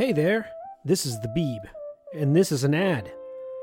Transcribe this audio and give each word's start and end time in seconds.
Hey 0.00 0.14
there, 0.14 0.48
this 0.82 1.04
is 1.04 1.20
the 1.20 1.28
Beeb, 1.28 1.58
and 2.18 2.34
this 2.34 2.52
is 2.52 2.64
an 2.64 2.74
ad. 2.74 3.12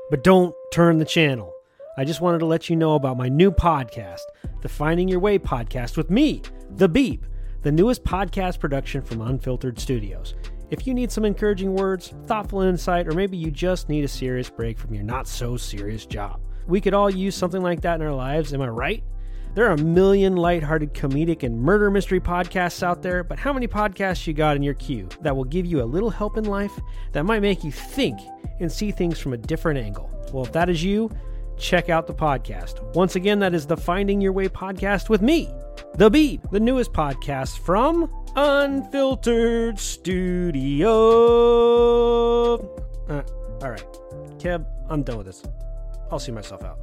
But 0.08 0.22
don't 0.22 0.54
turn 0.70 0.98
the 0.98 1.04
channel. 1.04 1.52
I 1.96 2.04
just 2.04 2.20
wanted 2.20 2.38
to 2.38 2.46
let 2.46 2.70
you 2.70 2.76
know 2.76 2.94
about 2.94 3.16
my 3.16 3.28
new 3.28 3.50
podcast, 3.50 4.20
the 4.62 4.68
Finding 4.68 5.08
Your 5.08 5.18
Way 5.18 5.40
podcast 5.40 5.96
with 5.96 6.10
me, 6.10 6.42
the 6.76 6.88
Beeb, 6.88 7.22
the 7.62 7.72
newest 7.72 8.04
podcast 8.04 8.60
production 8.60 9.02
from 9.02 9.20
Unfiltered 9.20 9.80
Studios. 9.80 10.36
If 10.70 10.86
you 10.86 10.94
need 10.94 11.10
some 11.10 11.24
encouraging 11.24 11.74
words, 11.74 12.14
thoughtful 12.26 12.60
insight, 12.60 13.08
or 13.08 13.14
maybe 13.14 13.36
you 13.36 13.50
just 13.50 13.88
need 13.88 14.04
a 14.04 14.08
serious 14.08 14.48
break 14.48 14.78
from 14.78 14.94
your 14.94 15.02
not 15.02 15.26
so 15.26 15.56
serious 15.56 16.06
job, 16.06 16.40
we 16.68 16.80
could 16.80 16.94
all 16.94 17.10
use 17.10 17.34
something 17.34 17.62
like 17.62 17.80
that 17.80 18.00
in 18.00 18.06
our 18.06 18.14
lives, 18.14 18.54
am 18.54 18.62
I 18.62 18.68
right? 18.68 19.02
There 19.58 19.66
are 19.66 19.72
a 19.72 19.76
million 19.76 20.36
lighthearted 20.36 20.94
comedic 20.94 21.42
and 21.42 21.60
murder 21.60 21.90
mystery 21.90 22.20
podcasts 22.20 22.80
out 22.80 23.02
there, 23.02 23.24
but 23.24 23.40
how 23.40 23.52
many 23.52 23.66
podcasts 23.66 24.24
you 24.24 24.32
got 24.32 24.54
in 24.54 24.62
your 24.62 24.74
queue 24.74 25.08
that 25.22 25.34
will 25.34 25.42
give 25.42 25.66
you 25.66 25.82
a 25.82 25.84
little 25.84 26.10
help 26.10 26.36
in 26.36 26.44
life 26.44 26.70
that 27.10 27.24
might 27.24 27.42
make 27.42 27.64
you 27.64 27.72
think 27.72 28.20
and 28.60 28.70
see 28.70 28.92
things 28.92 29.18
from 29.18 29.32
a 29.32 29.36
different 29.36 29.80
angle? 29.80 30.08
Well, 30.32 30.44
if 30.44 30.52
that 30.52 30.70
is 30.70 30.84
you, 30.84 31.10
check 31.56 31.88
out 31.88 32.06
the 32.06 32.14
podcast. 32.14 32.94
Once 32.94 33.16
again, 33.16 33.40
that 33.40 33.52
is 33.52 33.66
the 33.66 33.76
Finding 33.76 34.20
Your 34.20 34.30
Way 34.30 34.46
podcast 34.48 35.08
with 35.08 35.22
me, 35.22 35.52
The 35.96 36.08
Beeb, 36.08 36.48
the 36.52 36.60
newest 36.60 36.92
podcast 36.92 37.58
from 37.58 38.08
Unfiltered 38.36 39.80
Studio. 39.80 40.88
Uh, 43.08 43.22
all 43.60 43.70
right, 43.72 43.84
Keb, 44.38 44.64
I'm 44.88 45.02
done 45.02 45.18
with 45.18 45.26
this. 45.26 45.42
I'll 46.12 46.20
see 46.20 46.30
myself 46.30 46.62
out. 46.62 46.78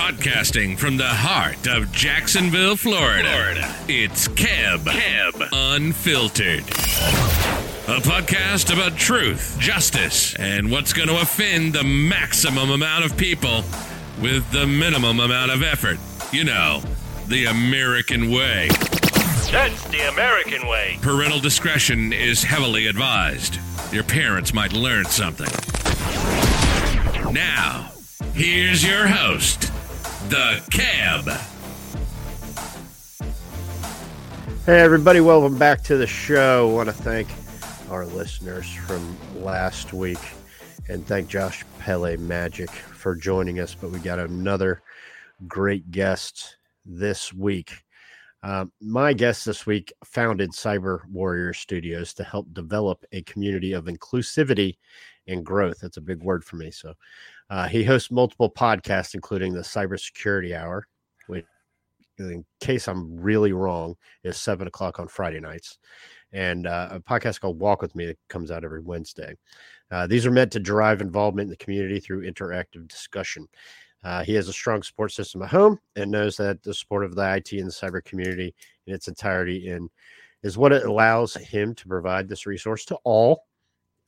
Podcasting 0.00 0.78
from 0.78 0.96
the 0.96 1.06
heart 1.06 1.68
of 1.68 1.92
Jacksonville, 1.92 2.74
Florida. 2.74 3.28
Florida. 3.28 3.76
It's 3.86 4.28
Keb. 4.28 4.78
Keb. 4.78 5.48
Unfiltered. 5.52 6.64
A 7.86 8.00
podcast 8.00 8.72
about 8.72 8.96
truth, 8.96 9.58
justice, 9.60 10.34
and 10.36 10.70
what's 10.70 10.94
going 10.94 11.08
to 11.08 11.20
offend 11.20 11.74
the 11.74 11.84
maximum 11.84 12.70
amount 12.70 13.04
of 13.04 13.14
people 13.18 13.62
with 14.22 14.50
the 14.52 14.66
minimum 14.66 15.20
amount 15.20 15.50
of 15.50 15.62
effort. 15.62 15.98
You 16.32 16.44
know, 16.44 16.82
the 17.28 17.44
American 17.44 18.30
way. 18.30 18.68
That's 19.52 19.84
the 19.88 20.08
American 20.10 20.66
way. 20.66 20.98
Parental 21.02 21.40
discretion 21.40 22.14
is 22.14 22.42
heavily 22.42 22.86
advised. 22.86 23.58
Your 23.92 24.04
parents 24.04 24.54
might 24.54 24.72
learn 24.72 25.04
something. 25.04 25.50
Now, 27.34 27.92
here's 28.32 28.82
your 28.82 29.06
host, 29.06 29.70
the 30.30 30.62
Cab. 30.70 31.24
Hey, 34.64 34.78
everybody, 34.78 35.20
welcome 35.20 35.58
back 35.58 35.82
to 35.82 35.96
the 35.96 36.06
show. 36.06 36.70
I 36.70 36.72
want 36.72 36.88
to 36.88 36.92
thank 36.92 37.26
our 37.90 38.06
listeners 38.06 38.72
from 38.72 39.16
last 39.42 39.92
week 39.92 40.20
and 40.88 41.04
thank 41.04 41.26
Josh 41.26 41.64
Pele 41.80 42.16
Magic 42.16 42.70
for 42.70 43.16
joining 43.16 43.58
us. 43.58 43.74
But 43.74 43.90
we 43.90 43.98
got 43.98 44.20
another 44.20 44.82
great 45.48 45.90
guest 45.90 46.58
this 46.86 47.32
week. 47.32 47.72
Um, 48.44 48.70
my 48.80 49.12
guest 49.12 49.44
this 49.44 49.66
week 49.66 49.92
founded 50.04 50.52
Cyber 50.52 51.00
Warrior 51.08 51.54
Studios 51.54 52.14
to 52.14 52.22
help 52.22 52.46
develop 52.54 53.04
a 53.10 53.22
community 53.22 53.72
of 53.72 53.86
inclusivity 53.86 54.76
and 55.26 55.44
growth. 55.44 55.80
That's 55.80 55.96
a 55.96 56.02
big 56.02 56.22
word 56.22 56.44
for 56.44 56.54
me. 56.54 56.70
So 56.70 56.94
uh, 57.50 57.66
he 57.68 57.84
hosts 57.84 58.10
multiple 58.10 58.50
podcasts, 58.50 59.14
including 59.14 59.52
the 59.52 59.60
Cybersecurity 59.60 60.56
Hour, 60.56 60.86
which, 61.26 61.44
in 62.18 62.44
case 62.60 62.86
I'm 62.86 63.20
really 63.20 63.52
wrong, 63.52 63.96
is 64.22 64.36
seven 64.36 64.68
o'clock 64.68 65.00
on 65.00 65.08
Friday 65.08 65.40
nights, 65.40 65.78
and 66.32 66.66
uh, 66.66 66.88
a 66.92 67.00
podcast 67.00 67.40
called 67.40 67.58
Walk 67.58 67.82
with 67.82 67.94
Me 67.96 68.06
that 68.06 68.18
comes 68.28 68.50
out 68.50 68.64
every 68.64 68.80
Wednesday. 68.80 69.34
Uh, 69.90 70.06
these 70.06 70.24
are 70.24 70.30
meant 70.30 70.52
to 70.52 70.60
drive 70.60 71.00
involvement 71.00 71.46
in 71.46 71.50
the 71.50 71.56
community 71.56 71.98
through 71.98 72.30
interactive 72.30 72.86
discussion. 72.86 73.48
Uh, 74.04 74.22
he 74.22 74.32
has 74.34 74.48
a 74.48 74.52
strong 74.52 74.82
support 74.82 75.12
system 75.12 75.42
at 75.42 75.50
home 75.50 75.78
and 75.96 76.10
knows 76.10 76.36
that 76.36 76.62
the 76.62 76.72
support 76.72 77.04
of 77.04 77.14
the 77.14 77.34
IT 77.36 77.52
and 77.52 77.66
the 77.66 77.72
cyber 77.72 78.02
community 78.02 78.54
in 78.86 78.94
its 78.94 79.08
entirety 79.08 79.68
in 79.68 79.90
is 80.42 80.56
what 80.56 80.72
it 80.72 80.84
allows 80.84 81.34
him 81.34 81.74
to 81.74 81.88
provide 81.88 82.28
this 82.28 82.46
resource 82.46 82.84
to 82.86 82.96
all 83.04 83.44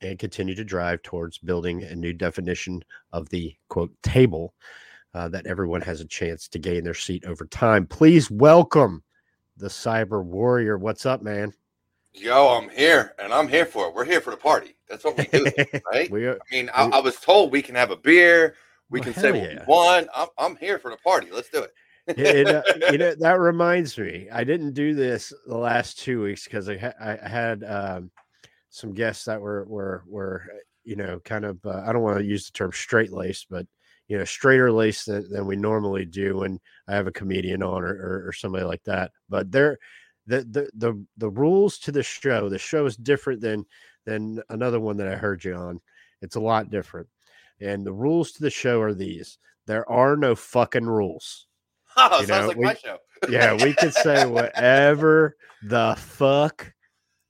and 0.03 0.19
continue 0.19 0.55
to 0.55 0.63
drive 0.63 1.01
towards 1.01 1.37
building 1.37 1.83
a 1.83 1.95
new 1.95 2.13
definition 2.13 2.83
of 3.11 3.29
the 3.29 3.55
quote 3.69 3.91
table 4.03 4.53
uh, 5.13 5.29
that 5.29 5.45
everyone 5.45 5.81
has 5.81 6.01
a 6.01 6.05
chance 6.05 6.47
to 6.49 6.59
gain 6.59 6.83
their 6.83 6.93
seat 6.93 7.23
over 7.25 7.45
time. 7.45 7.85
Please 7.85 8.29
welcome 8.31 9.03
the 9.57 9.67
cyber 9.67 10.23
warrior. 10.23 10.77
What's 10.77 11.05
up, 11.05 11.21
man? 11.21 11.53
Yo, 12.13 12.47
I'm 12.49 12.69
here 12.69 13.13
and 13.19 13.33
I'm 13.33 13.47
here 13.47 13.65
for 13.65 13.87
it. 13.87 13.93
We're 13.95 14.05
here 14.05 14.21
for 14.21 14.31
the 14.31 14.37
party. 14.37 14.75
That's 14.89 15.03
what 15.03 15.17
we 15.17 15.25
do, 15.25 15.45
right? 15.91 16.11
we 16.11 16.25
are, 16.25 16.35
I 16.35 16.55
mean, 16.55 16.69
I, 16.73 16.85
I 16.85 16.99
was 16.99 17.15
told 17.17 17.51
we 17.51 17.61
can 17.61 17.75
have 17.75 17.91
a 17.91 17.95
beer, 17.97 18.55
we 18.89 18.99
Well, 18.99 19.05
can 19.05 19.13
say 19.21 19.29
yeah. 19.55 19.63
we. 19.67 20.07
I'm, 20.15 20.27
I'm 20.37 20.55
here 20.57 20.77
for 20.77 20.91
the 20.91 20.97
party. 20.97 21.29
Let's 21.31 21.49
do 21.49 21.63
it. 21.63 21.73
it, 22.07 22.47
uh, 22.47 22.61
you 22.91 22.97
know 22.97 23.15
that 23.15 23.39
reminds 23.39 23.97
me 23.97 24.27
i 24.29 24.43
didn't 24.43 24.73
do 24.73 24.93
this 24.93 25.31
the 25.47 25.55
last 25.55 25.97
two 25.97 26.21
weeks 26.21 26.43
because 26.43 26.67
I, 26.67 26.75
ha- 26.77 26.91
I 26.99 27.15
had 27.29 27.63
um, 27.63 28.11
some 28.73 28.91
guests 28.91 29.25
that 29.25 29.39
were 29.39 29.63
were 29.65 30.03
were 30.07 30.41
uh, 30.51 30.57
you 30.83 30.95
know 30.95 31.19
kind 31.23 31.45
of 31.45 31.63
uh, 31.63 31.83
i 31.85 31.93
don't 31.93 32.01
want 32.01 32.17
to 32.17 32.25
use 32.25 32.47
the 32.47 32.51
term 32.53 32.71
straight 32.71 33.13
laced 33.13 33.45
but 33.47 33.67
you 34.07 34.17
know 34.17 34.25
straighter 34.25 34.71
laced 34.71 35.05
than, 35.05 35.29
than 35.31 35.45
we 35.45 35.55
normally 35.55 36.05
do 36.05 36.37
when 36.37 36.59
i 36.87 36.95
have 36.95 37.05
a 37.05 37.11
comedian 37.11 37.61
on 37.61 37.83
or, 37.83 37.93
or, 37.93 38.27
or 38.27 38.33
somebody 38.33 38.65
like 38.65 38.83
that. 38.83 39.11
But 39.29 39.51
they're 39.51 39.77
the, 40.25 40.39
the 40.49 40.69
the 40.73 41.05
the 41.17 41.29
rules 41.29 41.77
to 41.79 41.91
the 41.91 42.01
show 42.03 42.49
the 42.49 42.57
show 42.57 42.85
is 42.87 42.97
different 42.97 43.41
than 43.41 43.65
than 44.05 44.41
another 44.49 44.79
one 44.79 44.97
that 44.97 45.07
i 45.07 45.15
heard 45.15 45.43
you 45.43 45.53
on. 45.53 45.79
It's 46.21 46.35
a 46.35 46.41
lot 46.41 46.71
different. 46.71 47.07
And 47.61 47.85
the 47.85 47.93
rules 47.93 48.31
to 48.33 48.41
the 48.41 48.49
show 48.49 48.81
are 48.81 48.93
these. 48.93 49.37
There 49.67 49.89
are 49.89 50.17
no 50.17 50.35
fucking 50.35 50.85
rules. 50.87 51.45
Oh, 51.95 52.21
You 52.21 52.25
sounds 52.25 52.41
know, 52.41 52.47
like 52.47 52.57
we- 52.57 52.65
my 52.65 52.73
show. 52.73 52.97
yeah, 53.29 53.53
we 53.53 53.73
can 53.73 53.91
say 53.91 54.25
whatever 54.37 55.37
the 55.61 55.95
fuck 55.99 56.72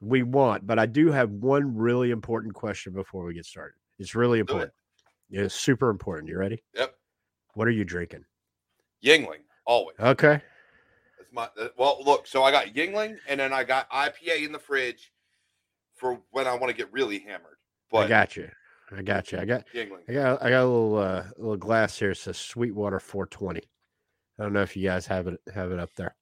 we 0.03 0.23
want, 0.23 0.67
but 0.67 0.79
I 0.79 0.85
do 0.85 1.11
have 1.11 1.29
one 1.29 1.75
really 1.75 2.11
important 2.11 2.53
question 2.53 2.93
before 2.93 3.25
we 3.25 3.33
get 3.33 3.45
started. 3.45 3.75
It's 3.99 4.15
really 4.15 4.39
it. 4.39 4.41
important. 4.41 4.71
It's 5.29 5.55
super 5.55 5.89
important. 5.89 6.29
You 6.29 6.37
ready? 6.37 6.61
Yep. 6.75 6.93
What 7.55 7.67
are 7.67 7.71
you 7.71 7.85
drinking? 7.85 8.25
Yuengling, 9.03 9.41
always. 9.65 9.95
Okay. 9.99 10.41
That's 11.17 11.31
my 11.31 11.49
uh, 11.59 11.69
well. 11.77 11.99
Look, 12.03 12.27
so 12.27 12.43
I 12.43 12.51
got 12.51 12.67
Yuengling, 12.67 13.17
and 13.27 13.39
then 13.39 13.53
I 13.53 13.63
got 13.63 13.89
IPA 13.89 14.45
in 14.45 14.51
the 14.51 14.59
fridge 14.59 15.11
for 15.95 16.19
when 16.31 16.47
I 16.47 16.53
want 16.53 16.69
to 16.69 16.75
get 16.75 16.91
really 16.91 17.19
hammered. 17.19 17.57
But 17.91 18.05
I 18.05 18.07
got 18.07 18.35
you. 18.35 18.49
I 18.95 19.01
got 19.01 19.31
you. 19.31 19.39
I 19.39 19.45
got 19.45 19.65
Yuengling. 19.73 20.09
I 20.09 20.13
got 20.13 20.43
I 20.43 20.49
got 20.49 20.63
a 20.63 20.67
little 20.67 20.97
uh 20.97 21.23
little 21.37 21.57
glass 21.57 21.97
here. 21.97 22.11
It 22.11 22.17
says 22.17 22.37
Sweetwater 22.37 22.99
420. 22.99 23.61
I 24.39 24.43
don't 24.43 24.53
know 24.53 24.61
if 24.61 24.75
you 24.75 24.83
guys 24.83 25.05
have 25.07 25.27
it 25.27 25.39
have 25.53 25.71
it 25.71 25.79
up 25.79 25.89
there. 25.95 26.15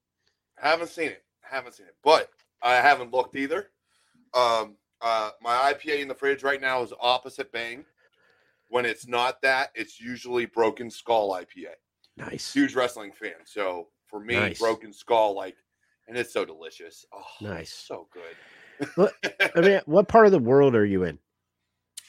Haven't 0.56 0.88
seen 0.88 1.08
it. 1.08 1.24
Haven't 1.40 1.74
seen 1.74 1.86
it, 1.86 1.96
but 2.02 2.28
I 2.62 2.76
haven't 2.76 3.12
looked 3.12 3.36
either. 3.36 3.68
Um, 4.34 4.76
uh, 5.00 5.30
my 5.42 5.72
IPA 5.74 6.00
in 6.00 6.08
the 6.08 6.14
fridge 6.14 6.42
right 6.42 6.60
now 6.60 6.82
is 6.82 6.92
opposite 7.00 7.50
Bang. 7.52 7.84
When 8.68 8.86
it's 8.86 9.06
not 9.06 9.42
that, 9.42 9.70
it's 9.74 10.00
usually 10.00 10.46
Broken 10.46 10.90
Skull 10.90 11.30
IPA. 11.32 11.72
Nice. 12.16 12.52
Huge 12.54 12.74
wrestling 12.74 13.12
fan, 13.12 13.32
so 13.44 13.88
for 14.06 14.20
me, 14.20 14.34
Nice. 14.34 14.58
Broken 14.58 14.92
Skull, 14.92 15.34
like, 15.34 15.56
and 16.08 16.16
it's 16.16 16.32
so 16.32 16.44
delicious. 16.44 17.04
Oh, 17.12 17.22
Nice. 17.40 17.72
so 17.72 18.08
good. 18.12 18.88
What- 18.94 19.14
I 19.56 19.60
mean, 19.60 19.80
what 19.86 20.08
part 20.08 20.26
of 20.26 20.32
the 20.32 20.38
world 20.38 20.74
are 20.74 20.84
you 20.86 21.04
in? 21.04 21.18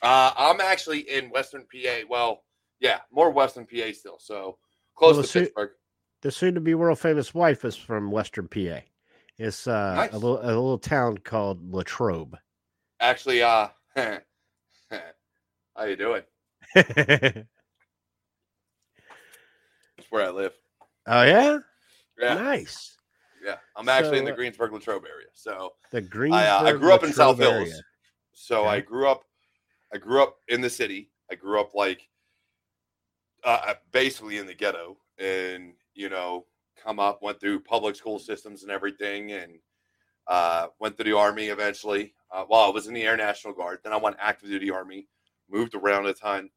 uh, 0.02 0.32
I'm 0.38 0.60
actually 0.62 1.00
in 1.00 1.30
Western 1.30 1.64
PA. 1.72 2.02
Well, 2.10 2.44
yeah, 2.80 3.00
more 3.12 3.30
Western 3.32 3.66
PA 3.66 3.92
still. 3.94 4.18
So 4.20 4.58
close 4.96 5.16
Well, 5.16 5.24
to 5.24 5.28
so- 5.28 5.40
Pittsburgh. 5.42 5.72
the 6.22 6.32
soon 6.32 6.56
to 6.56 6.62
be 6.62 6.76
world 6.76 7.00
famous 7.00 7.34
wife 7.34 7.66
is 7.66 7.76
from 7.76 8.12
Western 8.12 8.48
PA. 8.48 8.82
It's 9.38 9.68
uh, 9.68 9.94
Nice. 9.96 10.12
a 10.14 10.18
little 10.18 10.40
a 10.42 10.46
little 10.48 10.78
town 10.78 11.18
called 11.18 11.74
Latrobe. 11.74 12.38
Actually, 13.00 13.42
uh, 13.42 13.70
how 13.96 14.20
you 15.86 15.96
doing? 15.96 16.22
That's 16.76 17.46
where 20.10 20.26
I 20.26 20.30
live. 20.30 20.54
Oh 21.08 21.24
yeah, 21.24 21.60
Yeah, 22.20 22.36
nice. 22.36 22.96
yeah. 23.44 23.58
I'm 23.76 23.90
actually 23.90 24.20
in 24.20 24.26
the 24.26 24.32
Greensburg 24.32 24.72
Latrobe 24.72 25.06
area. 25.06 25.28
So 25.34 25.74
The 25.92 26.02
green. 26.02 26.34
I, 26.34 26.48
uh, 26.48 26.64
I 26.64 26.72
grew 26.74 26.94
up 26.94 27.04
in 27.04 27.12
South 27.12 27.38
Hills. 27.40 27.82
So 28.34 28.66
I 28.66 28.80
grew 28.80 29.08
up, 29.08 29.24
I 29.94 29.98
grew 29.98 30.24
up 30.24 30.38
in 30.48 30.62
the 30.62 30.70
city. 30.70 31.12
I 31.32 31.36
grew 31.36 31.60
up 31.60 31.74
like, 31.74 32.08
uh, 33.44 33.74
basically 33.92 34.38
in 34.38 34.46
the 34.46 34.54
ghetto, 34.54 34.98
and 35.18 35.74
you 35.94 36.10
know, 36.10 36.46
come 36.82 37.00
up, 37.00 37.22
went 37.22 37.40
through 37.40 37.60
public 37.62 37.96
school 37.96 38.20
systems 38.20 38.64
and 38.64 38.72
everything, 38.72 39.32
and 39.32 39.54
uh, 40.28 40.68
went 40.80 40.96
through 40.96 41.06
the 41.06 41.18
army 41.18 41.48
eventually. 41.48 42.14
Uh, 42.32 42.46
well, 42.50 42.64
I 42.64 42.70
was 42.70 42.88
in 42.88 42.94
the 42.94 43.04
Air 43.04 43.18
National 43.18 43.54
Guard. 43.54 43.80
Then 43.84 43.94
I 43.94 43.98
went 43.98 44.16
active 44.20 44.50
duty 44.50 44.72
army, 44.72 45.08
moved 45.50 45.76
around 45.76 46.08
a 46.08 46.14
ton, 46.14 46.50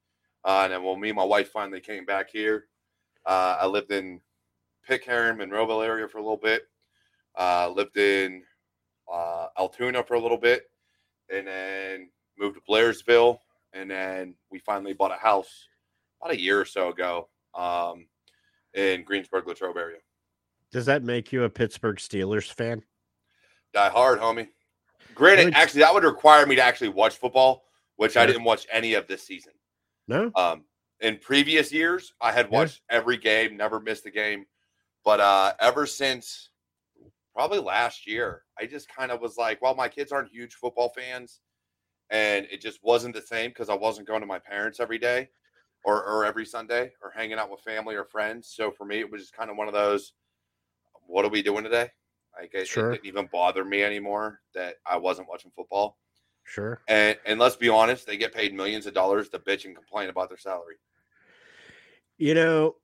uh, 0.44 0.62
and 0.64 0.72
then 0.72 0.82
when 0.82 1.00
me 1.00 1.10
and 1.10 1.16
my 1.16 1.24
wife 1.24 1.50
finally 1.50 1.80
came 1.80 2.04
back 2.04 2.30
here, 2.30 2.66
uh, 3.26 3.58
I 3.60 3.66
lived 3.66 3.90
in 3.90 4.20
Pitcairn, 4.88 5.38
Monroeville 5.38 5.84
area 5.84 6.08
for 6.08 6.18
a 6.18 6.22
little 6.22 6.36
bit. 6.36 6.62
Uh, 7.36 7.70
lived 7.74 7.98
in 7.98 8.42
uh, 9.12 9.48
Altoona 9.58 10.02
for 10.02 10.14
a 10.14 10.20
little 10.20 10.38
bit, 10.38 10.70
and 11.30 11.46
then 11.46 12.08
moved 12.38 12.56
to 12.56 12.62
Blairsville, 12.68 13.38
and 13.72 13.90
then 13.90 14.34
we 14.50 14.58
finally 14.60 14.94
bought 14.94 15.12
a 15.12 15.20
house 15.20 15.68
about 16.20 16.34
a 16.34 16.40
year 16.40 16.60
or 16.60 16.64
so 16.64 16.88
ago 16.88 17.28
um, 17.54 18.06
in 18.74 19.04
Greensburg, 19.04 19.46
Latrobe 19.46 19.76
area. 19.76 19.98
Does 20.76 20.84
that 20.84 21.02
make 21.02 21.32
you 21.32 21.44
a 21.44 21.48
Pittsburgh 21.48 21.96
Steelers 21.96 22.52
fan? 22.52 22.84
Die 23.72 23.88
hard, 23.88 24.18
homie. 24.18 24.48
Granted, 25.14 25.44
Good. 25.44 25.54
actually, 25.54 25.80
that 25.80 25.94
would 25.94 26.04
require 26.04 26.44
me 26.44 26.54
to 26.54 26.62
actually 26.62 26.90
watch 26.90 27.16
football, 27.16 27.64
which 27.96 28.18
I 28.18 28.26
didn't 28.26 28.44
watch 28.44 28.66
any 28.70 28.92
of 28.92 29.06
this 29.06 29.22
season. 29.22 29.54
No. 30.06 30.30
Um, 30.36 30.64
in 31.00 31.16
previous 31.16 31.72
years, 31.72 32.12
I 32.20 32.30
had 32.30 32.50
Yeah. 32.50 32.58
watched 32.58 32.82
every 32.90 33.16
game, 33.16 33.56
never 33.56 33.80
missed 33.80 34.04
a 34.04 34.10
game. 34.10 34.44
But 35.02 35.18
uh, 35.20 35.54
ever 35.60 35.86
since 35.86 36.50
probably 37.34 37.60
last 37.60 38.06
year, 38.06 38.42
I 38.60 38.66
just 38.66 38.86
kind 38.86 39.10
of 39.10 39.22
was 39.22 39.38
like, 39.38 39.62
well, 39.62 39.74
my 39.74 39.88
kids 39.88 40.12
aren't 40.12 40.28
huge 40.30 40.56
football 40.56 40.90
fans, 40.90 41.40
and 42.10 42.46
it 42.50 42.60
just 42.60 42.80
wasn't 42.82 43.14
the 43.14 43.22
same 43.22 43.48
because 43.48 43.70
I 43.70 43.74
wasn't 43.74 44.08
going 44.08 44.20
to 44.20 44.26
my 44.26 44.40
parents 44.40 44.78
every 44.78 44.98
day 44.98 45.30
or, 45.86 46.04
or 46.04 46.26
every 46.26 46.44
Sunday 46.44 46.92
or 47.02 47.10
hanging 47.16 47.38
out 47.38 47.50
with 47.50 47.60
family 47.60 47.94
or 47.94 48.04
friends. 48.04 48.52
So 48.54 48.70
for 48.70 48.84
me, 48.84 49.00
it 49.00 49.10
was 49.10 49.22
just 49.22 49.32
kind 49.32 49.50
of 49.50 49.56
one 49.56 49.68
of 49.68 49.72
those, 49.72 50.12
what 51.06 51.24
are 51.24 51.28
we 51.30 51.42
doing 51.42 51.64
today? 51.64 51.90
Like 52.38 52.52
it, 52.54 52.66
Sure. 52.68 52.92
it 52.92 52.96
didn't 52.96 53.06
even 53.06 53.28
bother 53.32 53.64
me 53.64 53.82
anymore 53.82 54.40
that 54.54 54.76
I 54.84 54.96
wasn't 54.98 55.28
watching 55.28 55.50
football. 55.56 55.98
Sure. 56.44 56.80
And 56.86 57.18
and 57.24 57.40
let's 57.40 57.56
be 57.56 57.68
honest, 57.68 58.06
they 58.06 58.16
get 58.16 58.34
paid 58.34 58.54
millions 58.54 58.86
of 58.86 58.94
dollars 58.94 59.28
to 59.30 59.38
bitch 59.38 59.64
and 59.64 59.74
complain 59.74 60.10
about 60.10 60.28
their 60.28 60.38
salary. 60.38 60.76
You 62.18 62.34
know, 62.34 62.76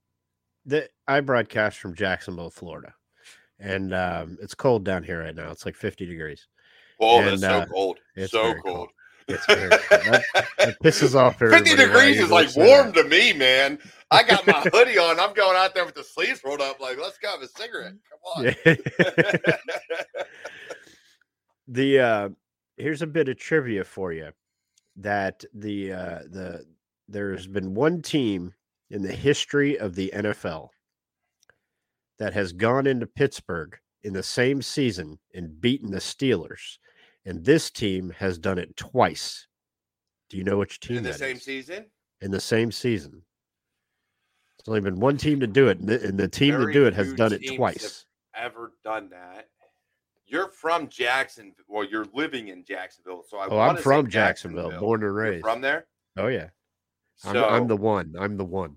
that 0.67 0.91
I 1.07 1.21
broadcast 1.21 1.79
from 1.79 1.95
Jacksonville, 1.95 2.51
Florida, 2.51 2.95
and 3.59 3.95
um, 3.95 4.39
it's 4.43 4.55
cold 4.55 4.85
down 4.85 5.03
here 5.05 5.21
right 5.23 5.35
now. 5.35 5.51
It's 5.51 5.65
like 5.65 5.77
50 5.77 6.07
degrees. 6.07 6.49
Oh, 7.01 7.19
And, 7.21 7.29
that's 7.29 7.41
so 7.43 7.49
uh, 7.59 7.67
cold. 7.67 7.99
it's 8.15 8.33
So 8.33 8.55
cold. 8.55 8.63
cold. 8.65 8.89
Very. 9.29 9.69
That, 9.69 10.25
that 10.59 10.77
pisses 10.83 11.15
off 11.15 11.39
50 11.39 11.55
everybody. 11.57 11.71
why 11.71 11.87
degrees 11.87 12.17
you 12.19 12.25
is 12.25 12.31
like 12.31 12.57
warm 12.57 12.93
that. 12.93 13.03
to 13.03 13.09
me, 13.09 13.33
man. 13.33 13.79
I 14.11 14.23
got 14.23 14.47
my 14.47 14.61
hoodie 14.73 14.99
on. 14.99 15.19
I'm 15.21 15.35
going 15.35 15.57
out 15.57 15.75
there 15.75 15.85
with 15.87 15.95
the 15.95 16.05
sleeves 16.05 16.43
rolled 16.45 16.61
up, 16.61 16.81
like, 16.81 16.99
let's 16.99 17.19
go 17.19 17.31
have 17.31 17.43
a 17.43 17.49
cigarette. 17.49 17.95
Come 18.11 18.47
on. 18.47 18.55
Yeah. 18.67 19.57
the 21.69 22.01
uh 22.01 22.29
here's 22.77 23.03
a 23.03 23.07
bit 23.07 23.29
of 23.29 23.39
trivia 23.39 23.85
for 23.85 24.13
you 24.13 24.31
that 24.97 25.45
the 25.55 25.93
uh 25.93 26.19
the 26.31 26.67
there's 27.09 27.47
been 27.47 27.75
one 27.75 28.03
team 28.03 28.53
in 28.91 29.03
the 29.03 29.13
history 29.13 29.79
of 29.79 29.95
the 29.95 30.13
NFL 30.15 30.69
that 32.19 32.35
has 32.35 32.53
gone 32.53 32.87
into 32.87 33.07
Pittsburgh 33.07 33.79
in 34.03 34.13
the 34.13 34.23
same 34.23 34.61
season 34.61 35.19
and 35.35 35.61
beaten 35.61 35.91
the 35.91 35.99
Steelers 35.99 36.79
and 37.25 37.45
this 37.45 37.71
team 37.71 38.11
has 38.19 38.39
done 38.39 38.59
it 38.59 38.77
twice. 38.77 39.47
Do 40.31 40.37
you 40.37 40.45
know 40.45 40.59
which 40.59 40.81
team 40.81 40.99
In 40.99 41.03
the 41.03 41.13
same 41.15 41.37
is? 41.37 41.43
season, 41.45 41.87
in 42.21 42.31
the 42.31 42.41
same 42.41 42.73
season? 42.73 43.23
There's 44.59 44.69
only 44.69 44.81
been 44.81 45.01
one 45.01 45.17
team 45.17 45.41
to 45.41 45.47
do 45.47 45.69
it, 45.69 45.81
and 45.81 45.89
the, 45.89 46.03
and 46.07 46.19
the 46.19 46.29
team 46.29 46.53
Very 46.53 46.67
to 46.67 46.73
do 46.81 46.87
it 46.87 46.95
has 46.95 47.13
done 47.15 47.33
it 47.33 47.43
twice. 47.57 48.07
ever 48.35 48.73
done 48.85 49.11
that. 49.11 49.49
You're 50.27 50.49
from 50.49 50.89
Jacksonville. 50.89 51.65
Well, 51.69 51.85
you're 51.85 52.07
living 52.15 52.49
in 52.49 52.65
Jacksonville. 52.65 53.23
So 53.29 53.39
I 53.39 53.49
Oh, 53.49 53.59
I'm 53.59 53.77
from 53.77 54.09
Jacksonville, 54.09 54.71
born 54.79 55.01
and 55.01 55.03
You're 55.09 55.13
raised. 55.13 55.45
from 55.45 55.61
there? 55.61 55.87
Oh 56.17 56.29
yeah, 56.29 56.49
I'm, 57.25 57.35
So 57.35 57.45
I'm 57.49 57.67
the 57.67 57.77
one. 57.77 58.15
I'm 58.19 58.37
the 58.39 58.45
one. 58.45 58.77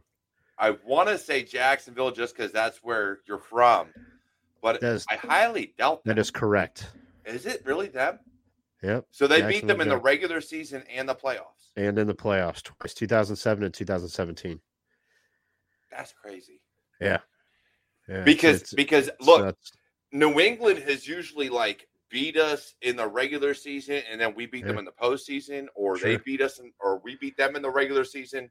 I 0.58 0.72
want 0.86 1.08
to 1.10 1.18
say 1.18 1.44
Jacksonville 1.44 2.12
just 2.12 2.36
because 2.36 2.52
that's 2.52 2.80
where 2.84 3.20
you're 3.28 3.40
from. 3.40 3.88
But 4.62 4.82
is, 4.84 5.06
I 5.10 5.16
highly 5.16 5.74
doubt 5.78 6.04
that. 6.06 6.16
that 6.16 6.20
is 6.20 6.32
correct. 6.32 6.88
Is 7.26 7.46
it 7.46 7.62
really 7.66 7.88
them? 7.88 8.20
Yep. 8.84 9.06
So 9.12 9.28
they 9.28 9.42
beat 9.48 9.66
them 9.68 9.82
in 9.82 9.90
the 9.90 9.98
regular 9.98 10.42
season 10.42 10.84
and 10.94 11.08
the 11.10 11.16
playoffs. 11.16 11.72
And 11.76 11.98
in 11.98 12.08
the 12.08 12.14
playoffs 12.16 12.62
twice, 12.64 12.94
2007 12.94 13.64
and 13.64 13.74
2017. 13.74 14.60
That's 15.92 16.14
crazy. 16.14 16.62
Yeah. 17.00 17.20
yeah 18.08 18.24
Because 18.24 18.58
it's- 18.58 18.74
because 18.74 19.08
it's 19.08 19.26
look, 19.26 19.42
nuts. 19.42 19.72
New 20.12 20.40
England 20.40 20.80
has 20.80 21.08
usually 21.08 21.50
like 21.50 21.88
beat 22.10 22.38
us 22.38 22.76
in 22.82 22.96
the 22.96 23.08
regular 23.08 23.54
season 23.54 24.02
and 24.10 24.22
then 24.22 24.34
we 24.36 24.46
beat 24.46 24.66
them 24.66 24.78
in 24.78 24.86
the 24.86 24.92
postseason, 24.92 25.68
or 25.76 25.98
they 25.98 26.18
beat 26.18 26.42
us 26.42 26.60
in, 26.60 26.72
or 26.80 27.00
we 27.04 27.16
beat 27.16 27.36
them 27.38 27.56
in 27.56 27.62
the 27.62 27.70
regular 27.70 28.04
season 28.04 28.50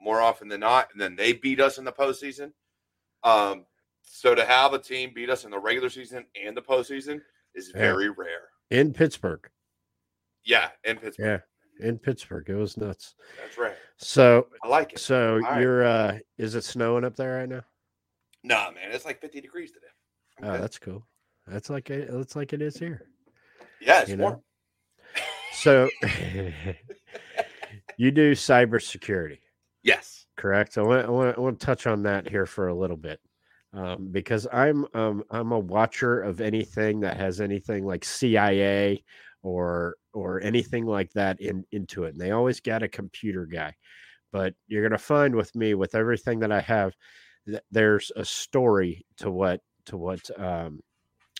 more 0.00 0.20
often 0.20 0.48
than 0.48 0.60
not, 0.60 0.88
and 0.92 1.00
then 1.00 1.14
they 1.16 1.32
beat 1.32 1.60
us 1.60 1.78
in 1.78 1.84
the 1.84 1.92
postseason. 1.92 2.52
Um, 3.22 3.66
so 4.02 4.34
to 4.34 4.44
have 4.44 4.72
a 4.72 4.78
team 4.78 5.12
beat 5.14 5.28
us 5.30 5.44
in 5.44 5.50
the 5.50 5.58
regular 5.58 5.90
season 5.90 6.24
and 6.42 6.56
the 6.56 6.62
postseason 6.62 7.20
is 7.54 7.70
Yeah. 7.74 7.80
very 7.80 8.08
rare. 8.08 8.48
In 8.70 8.92
Pittsburgh. 8.92 9.48
Yeah, 10.44 10.70
in 10.84 10.96
Pittsburgh. 10.96 11.42
Yeah, 11.80 11.86
in 11.86 11.98
Pittsburgh, 11.98 12.48
it 12.48 12.54
was 12.54 12.76
nuts. 12.76 13.14
That's 13.42 13.58
rare. 13.58 13.76
So, 13.98 14.46
I 14.62 14.68
like 14.68 14.92
it. 14.94 14.98
so 15.00 15.38
right. 15.38 15.60
you're. 15.60 15.84
uh 15.84 16.18
Is 16.38 16.54
it 16.54 16.64
snowing 16.64 17.04
up 17.04 17.16
there 17.16 17.38
right 17.38 17.48
now? 17.48 17.62
Nah, 18.44 18.70
man, 18.70 18.90
it's 18.92 19.04
like 19.04 19.20
50 19.20 19.40
degrees 19.40 19.72
today. 19.72 19.86
I'm 20.38 20.44
Oh, 20.48 20.52
good. 20.52 20.62
that's 20.62 20.78
cool. 20.78 21.06
That's 21.46 21.68
like 21.70 21.90
it. 21.90 22.08
That's 22.10 22.36
like 22.36 22.52
it 22.52 22.62
is 22.62 22.76
here. 22.78 23.02
yeah, 23.80 24.02
it's 24.02 24.10
you 24.10 24.16
warm. 24.16 24.34
know? 24.34 24.42
So, 25.52 25.88
you 27.96 28.10
do 28.10 28.32
cybersecurity. 28.32 29.38
Yes. 29.82 30.26
correct. 30.36 30.78
I 30.78 30.82
want, 30.82 31.06
I 31.06 31.10
want 31.10 31.38
I 31.38 31.40
want 31.40 31.58
to 31.60 31.66
touch 31.66 31.86
on 31.86 32.02
that 32.04 32.28
here 32.28 32.46
for 32.46 32.68
a 32.68 32.74
little 32.74 32.96
bit, 32.96 33.20
um, 33.72 34.08
because 34.10 34.46
I'm 34.52 34.86
um, 34.94 35.24
I'm 35.30 35.52
a 35.52 35.58
watcher 35.58 36.20
of 36.20 36.40
anything 36.40 37.00
that 37.00 37.16
has 37.16 37.40
anything 37.40 37.84
like 37.84 38.04
CIA 38.04 39.04
or 39.42 39.96
or 40.14 40.40
anything 40.40 40.86
like 40.86 41.12
that 41.12 41.40
in 41.40 41.64
into 41.72 42.04
it. 42.04 42.14
And 42.14 42.20
they 42.20 42.30
always 42.30 42.60
got 42.60 42.82
a 42.82 42.88
computer 42.88 43.46
guy, 43.46 43.74
but 44.32 44.54
you're 44.66 44.82
gonna 44.82 44.98
find 44.98 45.34
with 45.34 45.54
me 45.54 45.74
with 45.74 45.94
everything 45.94 46.40
that 46.40 46.52
I 46.52 46.60
have, 46.60 46.94
th- 47.46 47.62
there's 47.70 48.10
a 48.16 48.24
story 48.24 49.04
to 49.18 49.30
what 49.30 49.60
to 49.86 49.96
what 49.96 50.20
um, 50.40 50.80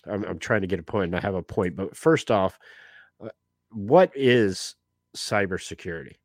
I'm, 0.05 0.23
I'm 0.25 0.39
trying 0.39 0.61
to 0.61 0.67
get 0.67 0.79
a 0.79 0.83
point. 0.83 1.05
And 1.05 1.15
I 1.15 1.21
have 1.21 1.35
a 1.35 1.43
point, 1.43 1.75
but 1.75 1.97
first 1.97 2.29
off, 2.31 2.59
uh, 3.23 3.29
what 3.71 4.11
is 4.15 4.75
cybersecurity? 5.17 6.15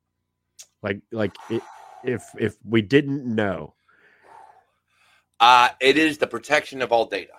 Like 0.82 1.00
like 1.10 1.34
it, 1.50 1.62
if 2.04 2.24
if 2.38 2.56
we 2.62 2.82
didn't 2.82 3.24
know 3.24 3.74
Uh, 5.44 5.68
it 5.78 5.98
is 5.98 6.16
the 6.16 6.26
protection 6.26 6.80
of 6.80 6.90
all 6.90 7.04
data, 7.04 7.34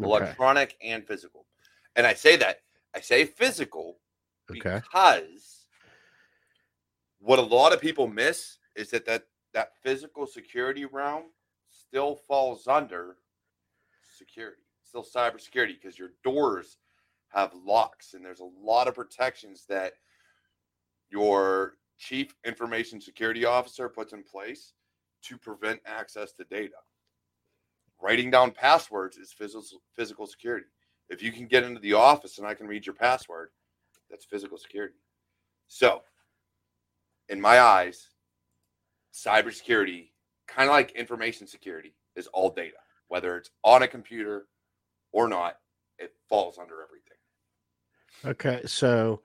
okay, 0.00 0.08
electronic 0.08 0.76
and 0.82 1.06
physical. 1.06 1.46
And 1.94 2.04
I 2.04 2.12
say 2.12 2.34
that 2.34 2.62
I 2.92 3.00
say 3.00 3.24
physical 3.24 3.98
okay 4.50 4.58
because 4.58 5.66
what 7.20 7.38
a 7.38 7.42
lot 7.42 7.72
of 7.72 7.80
people 7.80 8.08
miss 8.08 8.58
is 8.74 8.90
that 8.90 9.06
that, 9.06 9.28
that 9.54 9.74
physical 9.80 10.26
security 10.26 10.86
realm 10.86 11.26
still 11.70 12.16
falls 12.26 12.66
under 12.66 13.18
security, 14.18 14.62
still 14.82 15.04
cybersecurity, 15.04 15.80
because 15.80 15.96
your 15.96 16.10
doors 16.24 16.78
have 17.28 17.52
locks 17.64 18.14
and 18.14 18.24
there's 18.24 18.40
a 18.40 18.50
lot 18.60 18.88
of 18.88 18.96
protections 18.96 19.66
that 19.68 19.92
your 21.10 21.74
chief 21.96 22.34
information 22.44 23.00
security 23.00 23.44
officer 23.44 23.88
puts 23.88 24.12
in 24.12 24.24
place 24.24 24.72
to 25.22 25.38
prevent 25.38 25.80
access 25.86 26.32
to 26.32 26.42
data. 26.42 26.74
Writing 28.02 28.30
down 28.30 28.50
passwords 28.50 29.16
is 29.16 29.32
physical 29.32 29.64
physical 29.94 30.26
security. 30.26 30.66
If 31.08 31.22
you 31.22 31.32
can 31.32 31.46
get 31.46 31.64
into 31.64 31.80
the 31.80 31.92
office 31.94 32.38
and 32.38 32.46
I 32.46 32.54
can 32.54 32.66
read 32.66 32.86
your 32.86 32.94
password, 32.94 33.50
that's 34.08 34.24
physical 34.24 34.58
security. 34.58 34.94
So, 35.66 36.02
in 37.28 37.40
my 37.40 37.60
eyes, 37.60 38.08
cybersecurity, 39.12 40.10
kind 40.48 40.68
of 40.68 40.74
like 40.74 40.92
information 40.92 41.46
security, 41.46 41.94
is 42.16 42.26
all 42.28 42.50
data. 42.50 42.76
Whether 43.08 43.36
it's 43.36 43.50
on 43.64 43.82
a 43.82 43.88
computer 43.88 44.46
or 45.12 45.28
not, 45.28 45.56
it 45.98 46.12
falls 46.28 46.58
under 46.58 46.76
everything. 46.82 47.16
okay 48.24 48.60
so 48.66 49.20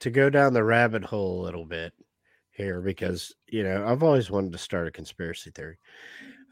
to 0.00 0.10
go 0.10 0.30
down 0.30 0.52
the 0.52 0.64
rabbit 0.64 1.04
hole 1.04 1.40
a 1.40 1.44
little 1.44 1.64
bit 1.64 1.92
here 2.50 2.80
because 2.80 3.34
you 3.48 3.62
know 3.62 3.84
i've 3.86 4.02
always 4.02 4.30
wanted 4.30 4.52
to 4.52 4.58
start 4.58 4.86
a 4.88 4.90
conspiracy 4.90 5.50
theory 5.50 5.76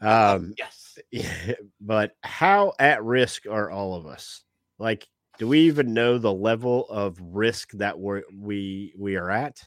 um 0.03 0.53
yes. 0.57 0.97
but 1.81 2.15
how 2.23 2.73
at 2.79 3.03
risk 3.03 3.45
are 3.49 3.71
all 3.71 3.95
of 3.95 4.05
us 4.05 4.43
like 4.79 5.07
do 5.39 5.47
we 5.47 5.61
even 5.61 5.93
know 5.93 6.17
the 6.17 6.31
level 6.33 6.87
of 6.89 7.17
risk 7.21 7.71
that 7.73 7.97
we're 7.97 8.23
we 8.39 8.93
we 8.97 9.15
are 9.15 9.31
at 9.31 9.61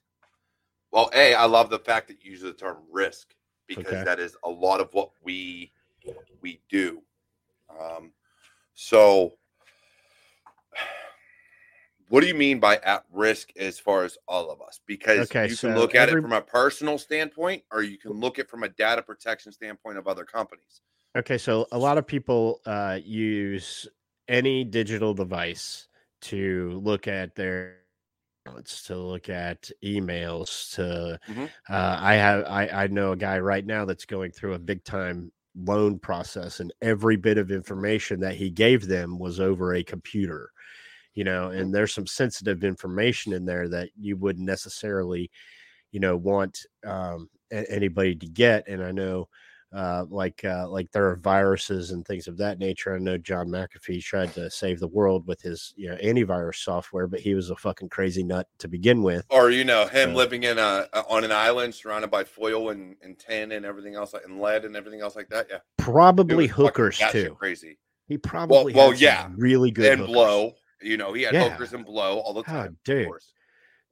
Well, 0.93 1.11
A, 1.15 1.35
I 1.35 1.45
love 1.45 1.69
the 1.69 1.79
fact 1.79 2.09
that 2.09 2.25
you 2.25 2.31
use 2.31 2.41
the 2.41 2.53
term 2.53 2.79
risk 2.91 3.35
because 3.67 3.93
Okay. 3.93 4.05
that 4.05 4.19
is 4.21 4.37
a 4.45 4.49
lot 4.49 4.81
of 4.81 4.93
what 4.95 5.11
we 5.23 5.73
we 6.41 6.61
do. 6.71 7.03
Um, 7.69 8.13
so, 8.75 9.33
what 12.09 12.21
do 12.21 12.27
you 12.27 12.35
mean 12.35 12.61
by 12.61 12.77
at 12.79 13.05
risk 13.13 13.51
as 13.57 13.79
far 13.79 14.05
as 14.05 14.17
all 14.29 14.51
of 14.51 14.61
us? 14.61 14.81
Because 14.87 15.31
Okay, 15.31 15.49
you 15.49 15.55
so 15.55 15.69
can 15.69 15.79
look 15.79 15.95
at 15.95 16.09
every- 16.09 16.21
it 16.21 16.23
from 16.23 16.33
a 16.33 16.41
personal 16.43 16.99
standpoint, 16.99 17.65
or 17.73 17.83
you 17.83 17.99
can 17.99 18.13
look 18.13 18.39
at 18.39 18.49
from 18.49 18.63
a 18.63 18.69
data 18.69 19.03
protection 19.03 19.53
standpoint 19.53 19.99
of 19.99 20.07
other 20.07 20.25
companies. 20.25 20.83
Okay, 21.17 21.39
so 21.39 21.67
a 21.73 21.79
lot 21.79 21.99
of 21.99 22.07
people 22.07 22.61
uh, 22.67 22.99
use 23.03 23.89
any 24.29 24.65
digital 24.65 25.15
device 25.15 25.89
to 26.23 26.81
look 26.85 27.09
at 27.09 27.35
their 27.35 27.81
to 28.85 28.97
look 28.97 29.29
at 29.29 29.69
emails 29.85 30.73
to 30.77 31.19
Mhm. 31.29 31.51
uh, 31.69 31.97
i 32.01 32.15
have 32.15 32.45
I, 32.45 32.69
I 32.85 32.87
know 32.87 33.11
a 33.11 33.17
guy 33.17 33.41
right 33.41 33.67
now 33.67 33.85
that's 33.85 34.05
going 34.05 34.31
through 34.31 34.55
a 34.55 34.59
big 34.61 34.85
time 34.85 35.33
loan 35.57 35.99
process 35.99 36.61
and 36.61 36.73
every 36.81 37.17
bit 37.17 37.39
of 37.39 37.51
information 37.51 38.21
that 38.21 38.37
he 38.37 38.49
gave 38.51 38.87
them 38.87 39.19
was 39.19 39.41
over 39.41 39.75
a 39.75 39.83
computer 39.83 40.51
you 41.17 41.25
know 41.25 41.49
and 41.51 41.75
there's 41.75 41.93
some 41.93 42.07
sensitive 42.07 42.63
information 42.63 43.33
in 43.33 43.45
there 43.45 43.69
that 43.69 43.89
you 43.99 44.17
wouldn't 44.17 44.47
necessarily 44.47 45.29
you 45.91 45.99
know 45.99 46.17
want 46.17 46.61
um, 46.87 47.29
a- 47.53 47.69
anybody 47.71 48.15
to 48.15 48.27
get 48.29 48.69
and 48.69 48.83
i 48.85 48.93
know 48.93 49.29
uh, 49.75 50.05
like 50.09 50.45
uh, 50.45 50.67
like 50.69 50.91
there 50.93 51.09
are 51.09 51.17
viruses 51.17 51.91
and 51.91 52.07
things 52.07 52.29
of 52.29 52.39
that 52.39 52.61
nature. 52.61 52.95
I 52.95 52.99
know 53.01 53.19
John 53.19 53.49
McAfee 53.49 54.01
tried 54.01 54.33
to 54.35 54.49
save 54.49 54.79
the 54.79 54.87
world 54.87 55.27
with 55.27 55.43
his 55.43 55.75
you 55.77 55.89
know 55.91 55.97
antivirus 55.97 56.63
software, 56.63 57.09
but 57.09 57.19
he 57.19 57.35
was 57.35 57.51
a 57.51 57.57
fucking 57.57 57.89
crazy 57.89 58.23
nut 58.23 58.47
to 58.59 58.69
begin 58.69 59.03
with. 59.03 59.27
Or 59.29 59.51
you 59.51 59.65
know 59.65 59.87
him 59.89 60.11
So- 60.13 60.17
living 60.17 60.45
in 60.45 60.57
a 60.59 60.87
on 61.11 61.25
an 61.25 61.33
island 61.33 61.75
surrounded 61.75 62.13
by 62.13 62.23
foil 62.23 62.71
and, 62.71 62.95
and 63.03 63.19
tin 63.19 63.51
and 63.53 63.67
everything 63.67 63.97
else 63.97 64.15
like 64.15 64.25
and 64.25 64.41
lead 64.41 64.65
and 64.65 64.77
everything 64.77 65.01
else 65.01 65.17
like 65.17 65.29
that. 65.31 65.49
Yeah, 65.51 65.59
Probably 65.79 66.47
hookers 66.47 67.01
too. 67.11 67.35
Crazy 67.39 67.77
He 68.07 68.17
probably 68.19 68.73
well, 68.73 68.93
some 68.93 68.99
yeah, 69.03 69.29
really 69.37 69.73
good 69.73 69.91
and 69.93 70.01
hookers. 70.03 70.15
blow. 70.15 70.53
You 70.87 70.97
know 70.97 71.13
he 71.13 71.23
had 71.23 71.35
Yeah. 71.35 71.49
hookers 71.51 71.73
and 71.73 71.85
blow 71.85 72.19
all 72.21 72.33
the 72.35 72.43
time. 72.43 72.77
Oh, 72.77 72.81
dude. 72.85 73.01
Of 73.03 73.07
course. 73.09 73.33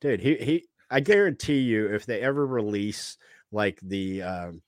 dude 0.01 0.21
he 0.21 0.35
he 0.37 0.65
i 0.91 1.01
guarantee 1.01 1.61
you 1.61 1.87
if 1.95 2.05
they 2.07 2.21
ever 2.21 2.47
release 2.47 3.17
like 3.53 3.79
the 3.83 4.23
um 4.23 4.63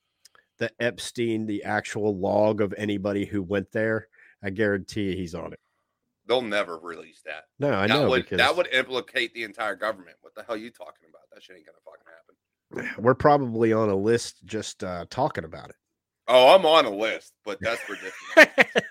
the 0.57 0.71
epstein 0.79 1.45
the 1.45 1.63
actual 1.63 2.17
log 2.17 2.59
of 2.61 2.73
anybody 2.77 3.25
who 3.25 3.43
went 3.43 3.71
there 3.71 4.07
i 4.43 4.49
guarantee 4.49 5.03
you 5.11 5.15
he's 5.15 5.35
on 5.35 5.53
it 5.53 5.59
They'll 6.25 6.41
never 6.41 6.77
release 6.79 7.21
that. 7.25 7.45
no 7.59 7.71
i 7.73 7.87
that 7.87 7.93
know 7.93 8.09
would 8.09 8.23
because 8.23 8.39
that 8.39 8.55
would 8.57 8.67
implicate 8.73 9.33
the 9.33 9.43
entire 9.43 9.75
government. 9.75 10.17
What 10.21 10.35
the 10.35 10.43
hell 10.43 10.55
are 10.55 10.57
you 10.57 10.71
talking 10.71 11.07
about? 11.09 11.21
That 11.31 11.41
shit 11.43 11.55
ain't 11.55 11.65
gonna 11.65 11.77
fucking 11.85 12.85
happen. 12.85 13.03
we're 13.03 13.13
probably 13.15 13.71
on 13.71 13.87
a 13.89 13.95
list 13.95 14.43
just 14.45 14.83
uh 14.83 15.05
talking 15.09 15.43
about 15.45 15.69
it 15.69 15.75
Oh, 16.29 16.53
I'm 16.53 16.65
on 16.65 16.83
a 16.83 16.89
list, 16.89 17.31
but 17.45 17.57
that's 17.61 17.79
ridiculous. 17.89 18.83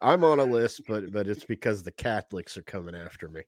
I'm 0.00 0.24
on 0.24 0.38
a 0.40 0.44
list 0.44 0.82
but 0.88 1.10
but 1.12 1.26
it's 1.26 1.44
because 1.44 1.82
the 1.82 1.90
catholics 1.92 2.56
are 2.56 2.62
coming 2.62 2.94
after 2.94 3.28
me 3.28 3.42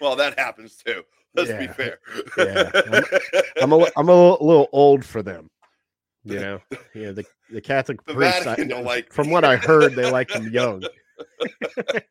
Well, 0.00 0.16
that 0.16 0.38
happens 0.38 0.76
too. 0.76 1.02
Let's 1.34 1.52
be 1.52 1.66
fair. 1.66 1.98
Yeah. 2.36 2.70
i'm 3.62 3.72
a, 3.72 3.76
li- 3.76 3.90
I'm 3.96 4.08
a 4.08 4.32
little, 4.32 4.68
old 4.72 5.04
for 5.04 5.22
them 5.22 5.48
you 6.24 6.38
know 6.40 6.60
yeah 6.94 7.10
the, 7.12 7.24
the 7.50 7.60
catholic 7.60 8.04
The 8.06 8.14
priests 8.14 8.46
I, 8.46 8.56
don't 8.56 8.84
like 8.84 9.12
from 9.12 9.30
what 9.30 9.44
i 9.44 9.56
heard 9.56 9.94
they 9.94 10.10
like 10.10 10.28
them 10.28 10.48
young 10.52 10.82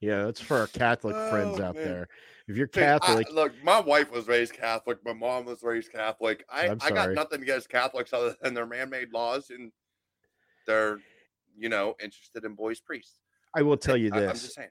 yeah 0.00 0.26
it's 0.26 0.40
for 0.40 0.58
our 0.58 0.66
catholic 0.68 1.14
friends 1.30 1.58
Oh, 1.60 1.64
out 1.64 1.74
man. 1.76 1.84
there 1.84 2.08
if 2.48 2.56
you're 2.56 2.66
Dude, 2.66 2.82
I- 2.84 2.98
catholic 2.98 3.32
look, 3.32 3.52
my 3.64 3.80
wife 3.80 4.12
was 4.12 4.28
raised 4.28 4.52
Catholic. 4.54 4.98
My 5.04 5.12
mom 5.12 5.46
was 5.46 5.64
raised 5.64 5.90
Catholic. 5.90 6.44
I, 6.48 6.68
I'm 6.68 6.78
got 6.94 7.10
nothing 7.12 7.42
against 7.42 7.68
Catholics 7.68 8.12
other 8.12 8.36
than 8.40 8.54
their 8.54 8.66
man-made 8.66 9.12
laws 9.12 9.50
and 9.50 9.72
they're, 10.64 10.98
you 11.56 11.68
know, 11.68 11.94
interested 12.02 12.44
in 12.44 12.54
boys 12.54 12.80
priests. 12.80 13.18
i 13.54 13.62
will 13.62 13.76
tell 13.76 13.96
you 13.96 14.10
I, 14.12 14.18
I'm 14.18 14.26
this 14.28 14.42
just 14.42 14.54
saying. 14.54 14.68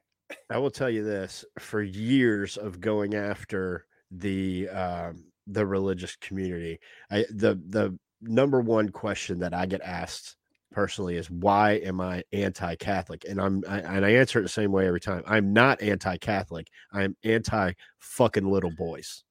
I 0.49 0.57
will 0.57 0.71
tell 0.71 0.89
you 0.89 1.03
this: 1.03 1.45
for 1.59 1.81
years 1.81 2.57
of 2.57 2.79
going 2.79 3.15
after 3.15 3.85
the 4.11 4.69
um, 4.69 5.25
the 5.47 5.65
religious 5.65 6.15
community, 6.17 6.79
I, 7.11 7.25
the 7.29 7.59
the 7.69 7.97
number 8.21 8.61
one 8.61 8.89
question 8.89 9.39
that 9.39 9.53
I 9.53 9.65
get 9.65 9.81
asked 9.81 10.35
personally 10.71 11.15
is 11.15 11.29
why 11.29 11.73
am 11.73 12.01
I 12.01 12.23
anti-Catholic? 12.33 13.25
And 13.27 13.39
I'm 13.39 13.63
I, 13.67 13.79
and 13.79 14.05
I 14.05 14.11
answer 14.11 14.39
it 14.39 14.43
the 14.43 14.49
same 14.49 14.71
way 14.71 14.87
every 14.87 14.99
time. 14.99 15.23
I'm 15.25 15.53
not 15.53 15.81
anti-Catholic. 15.81 16.67
I'm 16.91 17.15
anti 17.23 17.73
fucking 17.99 18.49
little 18.49 18.71
boys. 18.71 19.23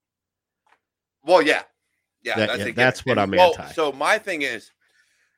Well, 1.25 1.43
yeah, 1.43 1.63
yeah, 2.23 2.37
That- 2.37 2.47
that's, 2.47 2.67
yeah, 2.67 2.73
that's 2.73 3.07
what 3.07 3.19
I'm 3.19 3.31
well, 3.31 3.55
anti. 3.59 3.73
So 3.73 3.93
my 3.93 4.19
thing 4.19 4.43
is, 4.43 4.71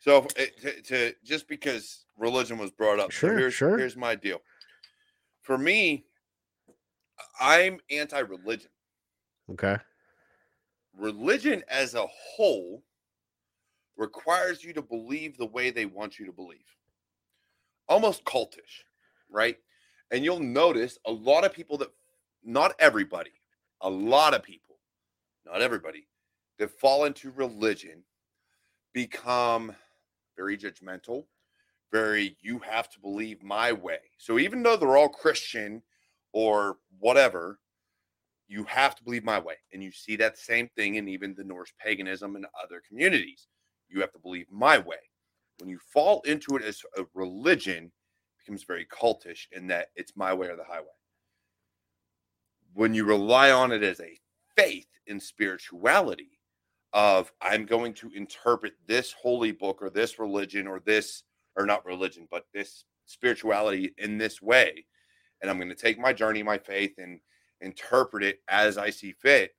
so 0.00 0.22
to, 0.22 0.82
to 0.82 1.14
just 1.24 1.48
because 1.48 2.05
religion 2.16 2.58
was 2.58 2.70
brought 2.70 2.98
up, 2.98 3.12
so 3.12 3.28
Sure, 3.28 3.38
here's, 3.38 3.54
sure. 3.54 3.78
Here's 3.78 3.96
my 3.96 4.14
deal. 4.14 4.40
For 5.42 5.56
me, 5.58 6.04
I'm 7.40 7.78
anti-religion. 7.90 8.70
Okay. 9.50 9.76
religion 10.98 11.62
as 11.68 11.94
a 11.94 12.06
whole 12.06 12.82
requires 13.96 14.64
you 14.64 14.72
to 14.72 14.82
believe 14.82 15.36
the 15.36 15.46
way 15.46 15.70
they 15.70 15.86
want 15.86 16.18
you 16.18 16.26
to 16.26 16.32
believe 16.32 16.66
almost 17.88 18.24
cultish 18.24 18.82
right 19.30 19.58
and 20.10 20.24
you'll 20.24 20.40
notice 20.40 20.98
a 21.06 21.12
lot 21.12 21.44
of 21.44 21.52
people 21.52 21.78
that 21.78 21.90
not 22.42 22.74
everybody 22.80 23.30
a 23.82 23.88
lot 23.90 24.34
of 24.34 24.42
people 24.42 24.78
not 25.44 25.62
everybody 25.62 26.08
that 26.58 26.70
fall 26.70 27.04
into 27.04 27.30
religion 27.30 28.02
become 28.92 29.72
very 30.36 30.56
judgmental 30.58 31.24
very 31.92 32.36
you 32.40 32.58
have 32.58 32.88
to 32.88 33.00
believe 33.00 33.42
my 33.42 33.72
way 33.72 33.98
so 34.18 34.38
even 34.38 34.62
though 34.62 34.76
they're 34.76 34.96
all 34.96 35.08
christian 35.08 35.82
or 36.32 36.78
whatever 36.98 37.58
you 38.48 38.64
have 38.64 38.94
to 38.96 39.04
believe 39.04 39.24
my 39.24 39.38
way. 39.38 39.56
And 39.72 39.82
you 39.82 39.90
see 39.90 40.16
that 40.16 40.38
same 40.38 40.68
thing 40.76 40.96
in 40.96 41.08
even 41.08 41.34
the 41.34 41.44
Norse 41.44 41.72
paganism 41.82 42.36
and 42.36 42.46
other 42.62 42.82
communities. 42.86 43.48
You 43.88 44.00
have 44.00 44.12
to 44.12 44.18
believe 44.18 44.46
my 44.50 44.78
way. 44.78 44.96
When 45.58 45.68
you 45.68 45.78
fall 45.92 46.22
into 46.22 46.56
it 46.56 46.62
as 46.62 46.82
a 46.96 47.04
religion, 47.14 47.90
becomes 48.38 48.62
very 48.62 48.86
cultish 48.86 49.46
in 49.52 49.66
that 49.68 49.88
it's 49.96 50.16
my 50.16 50.32
way 50.32 50.48
or 50.48 50.56
the 50.56 50.64
highway. 50.64 50.86
When 52.74 52.94
you 52.94 53.04
rely 53.04 53.50
on 53.50 53.72
it 53.72 53.82
as 53.82 54.00
a 54.00 54.18
faith 54.56 54.88
in 55.06 55.18
spirituality, 55.18 56.30
of 56.92 57.32
I'm 57.42 57.66
going 57.66 57.92
to 57.94 58.10
interpret 58.14 58.74
this 58.86 59.12
holy 59.12 59.52
book 59.52 59.82
or 59.82 59.90
this 59.90 60.18
religion 60.18 60.66
or 60.66 60.80
this, 60.80 61.24
or 61.56 61.66
not 61.66 61.84
religion, 61.84 62.28
but 62.30 62.46
this 62.52 62.84
spirituality 63.06 63.94
in 63.98 64.18
this 64.18 64.42
way. 64.42 64.84
And 65.40 65.50
I'm 65.50 65.58
going 65.58 65.68
to 65.68 65.74
take 65.74 65.98
my 65.98 66.12
journey, 66.12 66.42
my 66.42 66.58
faith, 66.58 66.94
and 66.98 67.20
interpret 67.60 68.22
it 68.22 68.40
as 68.48 68.78
I 68.78 68.90
see 68.90 69.12
fit, 69.12 69.52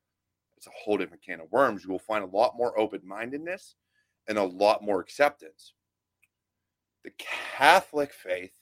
it's 0.57 0.67
a 0.67 0.71
whole 0.71 0.97
different 0.97 1.23
can 1.23 1.39
of 1.39 1.51
worms. 1.51 1.83
You 1.83 1.91
will 1.91 1.99
find 1.99 2.23
a 2.23 2.35
lot 2.35 2.55
more 2.57 2.77
open 2.79 3.01
mindedness 3.03 3.75
and 4.27 4.37
a 4.37 4.43
lot 4.43 4.83
more 4.83 4.99
acceptance. 4.99 5.73
The 7.03 7.11
Catholic 7.17 8.11
faith 8.11 8.53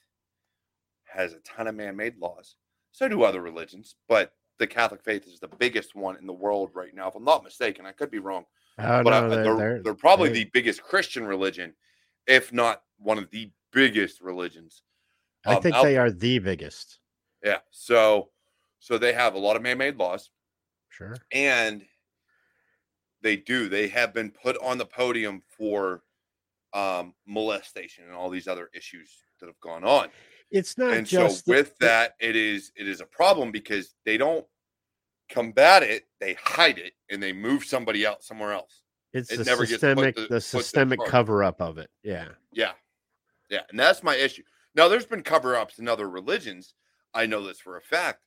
has 1.06 1.34
a 1.34 1.39
ton 1.39 1.68
of 1.68 1.75
man 1.75 1.96
made 1.96 2.18
laws. 2.18 2.56
So 2.92 3.08
do 3.08 3.24
other 3.24 3.42
religions, 3.42 3.96
but 4.08 4.34
the 4.60 4.68
Catholic 4.68 5.04
faith 5.04 5.27
is 5.27 5.39
the 5.39 5.48
biggest 5.48 5.96
one 5.96 6.18
in 6.18 6.25
the 6.27 6.34
world 6.34 6.72
right 6.74 6.94
now. 6.94 7.08
If 7.10 7.15
I'm 7.15 7.24
not 7.24 7.44
mistaken, 7.44 7.86
I 7.86 7.92
could 7.92 8.12
be 8.12 8.20
wrong, 8.20 8.46
Oh 8.80 9.04
but 9.04 9.13
I- 9.13 9.22
no, 9.22 9.30
they're, 9.30 9.44
they're, 9.44 9.56
they're, 9.58 9.84
they're, 9.84 9.94
probably 9.96 10.30
they- 10.30 10.44
the 10.44 10.50
biggest 10.54 10.82
Christian 10.84 11.25
religion, 11.25 11.74
if 12.27 12.51
not 12.54 12.84
one 12.97 13.17
of 13.17 13.29
the 13.31 13.51
biggest 13.71 14.21
religions. 14.21 14.83
I 15.45 15.55
um, 15.55 15.61
think 15.61 15.75
out 15.75 15.83
they 15.83 15.97
are 15.97 16.11
the 16.11 16.39
biggest. 16.39 16.99
Yeah. 17.43 17.59
So, 17.71 18.29
so 18.79 18.97
they 18.97 19.13
have 19.13 19.35
a 19.35 19.39
lot 19.39 19.55
of 19.55 19.61
man 19.61 19.77
made 19.77 19.97
laws. 19.97 20.29
Sure. 20.89 21.17
and 21.33 21.83
they 23.21 23.35
do 23.35 23.67
they 23.67 23.89
have 23.89 24.13
been 24.13 24.31
put 24.31 24.57
on 24.59 24.77
the 24.77 24.85
podium 24.85 25.41
for 25.57 26.03
um 26.73 27.13
molestation 27.27 28.05
and 28.05 28.13
all 28.13 28.29
these 28.29 28.47
other 28.47 28.69
issues 28.73 29.11
that 29.39 29.47
have 29.47 29.59
gone 29.59 29.83
on 29.83 30.07
It's 30.51 30.77
not 30.77 30.93
and 30.93 31.05
so 31.05 31.23
just 31.23 31.45
the- 31.45 31.51
with 31.51 31.77
the- 31.79 31.87
that 31.87 32.13
it 32.21 32.37
is 32.37 32.71
it 32.77 32.87
is 32.87 33.01
a 33.01 33.05
problem 33.05 33.51
because 33.51 33.93
they 34.05 34.15
don't 34.15 34.45
combat 35.29 35.83
it 35.83 36.03
they 36.21 36.35
hide 36.41 36.77
it 36.77 36.93
and 37.09 37.21
they 37.21 37.33
move 37.33 37.65
somebody 37.65 38.05
else 38.05 38.25
somewhere 38.25 38.53
else 38.53 38.83
It's 39.11 39.29
it 39.31 39.39
the 39.39 39.43
never 39.43 39.65
systemic, 39.65 40.15
to- 40.15 40.21
the 40.27 40.27
to 40.35 40.41
systemic 40.41 40.99
cover 41.07 41.43
up 41.43 41.59
of 41.61 41.77
it. 41.77 41.89
Yeah. 42.03 42.29
yeah 42.53 42.71
yeah 43.49 43.61
and 43.69 43.79
that's 43.79 44.03
my 44.03 44.15
issue. 44.15 44.43
Now 44.75 44.87
there's 44.87 45.05
been 45.05 45.23
cover-ups 45.23 45.79
in 45.79 45.87
other 45.87 46.09
religions. 46.09 46.73
I 47.13 47.25
know 47.25 47.43
this 47.45 47.59
for 47.59 47.77
a 47.77 47.81
fact. 47.81 48.19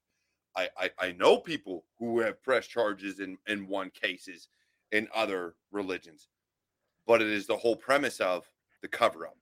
I 0.57 0.69
i, 0.79 0.91
I 0.99 1.13
know 1.13 1.39
people 1.39 1.85
who 1.99 2.21
have 2.21 2.43
pressed 2.43 2.71
charges 2.71 3.21
in 3.21 3.37
in 3.47 3.67
one 3.69 3.91
cases 3.91 4.49
in 4.93 5.09
other 5.15 5.55
religions 5.71 6.29
but 7.07 7.23
it 7.23 7.29
is 7.29 7.47
the 7.47 7.57
whole 7.57 7.77
premise 7.77 8.21
of 8.21 8.45
the 8.83 8.89
cover-up. 8.89 9.37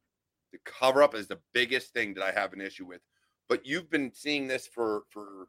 The 0.53 0.59
cover-up 0.65 1.15
is 1.17 1.27
the 1.27 1.41
biggest 1.53 1.93
thing 1.93 2.15
that 2.15 2.25
i 2.25 2.31
have 2.33 2.53
an 2.53 2.61
issue 2.61 2.85
with 2.87 3.01
but 3.49 3.65
you've 3.67 3.91
been 3.91 4.13
seeing 4.13 4.47
this 4.49 4.67
for 4.67 5.03
for 5.11 5.49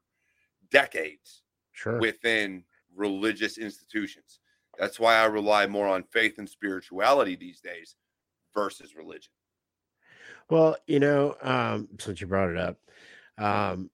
decades 0.72 1.44
Sure. 1.74 2.00
within 2.00 2.64
religious 2.96 3.58
institutions. 3.60 4.40
That's 4.80 5.00
why 5.00 5.16
i 5.16 5.26
rely 5.26 5.68
more 5.68 5.88
on 5.88 6.04
faith 6.04 6.38
and 6.40 6.50
spirituality 6.50 7.36
these 7.36 7.60
days 7.62 7.96
versus 8.56 8.96
religion 8.96 9.32
Well, 10.50 10.78
you 10.88 11.00
know, 11.00 11.36
um, 11.42 11.90
since 12.00 12.22
you 12.22 12.28
brought 12.28 12.50
it 12.50 12.58
up, 12.58 12.78
um, 13.38 13.90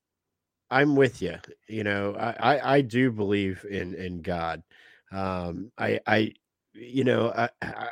I'm 0.72 0.96
with 0.96 1.22
you. 1.22 1.38
You 1.70 1.84
know, 1.84 2.16
I, 2.16 2.56
I, 2.56 2.76
I 2.78 2.82
do 2.82 3.12
believe 3.12 3.66
in 3.70 3.96
in 3.96 4.22
God. 4.22 4.64
Um, 5.12 5.72
I 5.78 6.00
I 6.08 6.34
you 6.74 7.04
know 7.04 7.32
I 7.36 7.50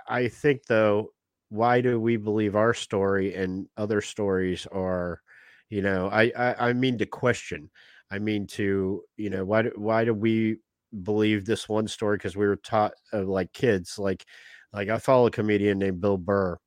I 0.08 0.28
think 0.30 0.66
though, 0.68 1.14
why 1.50 1.82
do 1.82 2.00
we 2.00 2.18
believe 2.18 2.56
our 2.56 2.74
story 2.74 3.36
and 3.36 3.68
other 3.78 4.02
stories 4.02 4.68
are, 4.72 5.22
You 5.70 5.82
know, 5.82 6.10
I, 6.10 6.32
I 6.38 6.70
I 6.70 6.74
mean 6.74 6.98
to 7.00 7.06
question. 7.06 7.70
I 8.12 8.20
mean 8.20 8.48
to 8.50 9.04
you 9.18 9.30
know 9.30 9.46
why 9.46 9.64
do, 9.64 9.72
why 9.78 10.06
do 10.06 10.14
we 10.14 10.58
believe 11.04 11.46
this 11.46 11.70
one 11.70 11.88
story 11.88 12.18
because 12.18 12.36
we 12.38 12.48
were 12.48 12.58
taught 12.58 12.94
uh, 13.14 13.24
like 13.24 13.54
kids 13.54 13.98
like 14.00 14.26
like 14.74 14.90
I 14.90 14.98
follow 15.00 15.28
a 15.28 15.32
comedian 15.32 15.80
named 15.80 16.02
Bill 16.02 16.18
Burr 16.18 16.58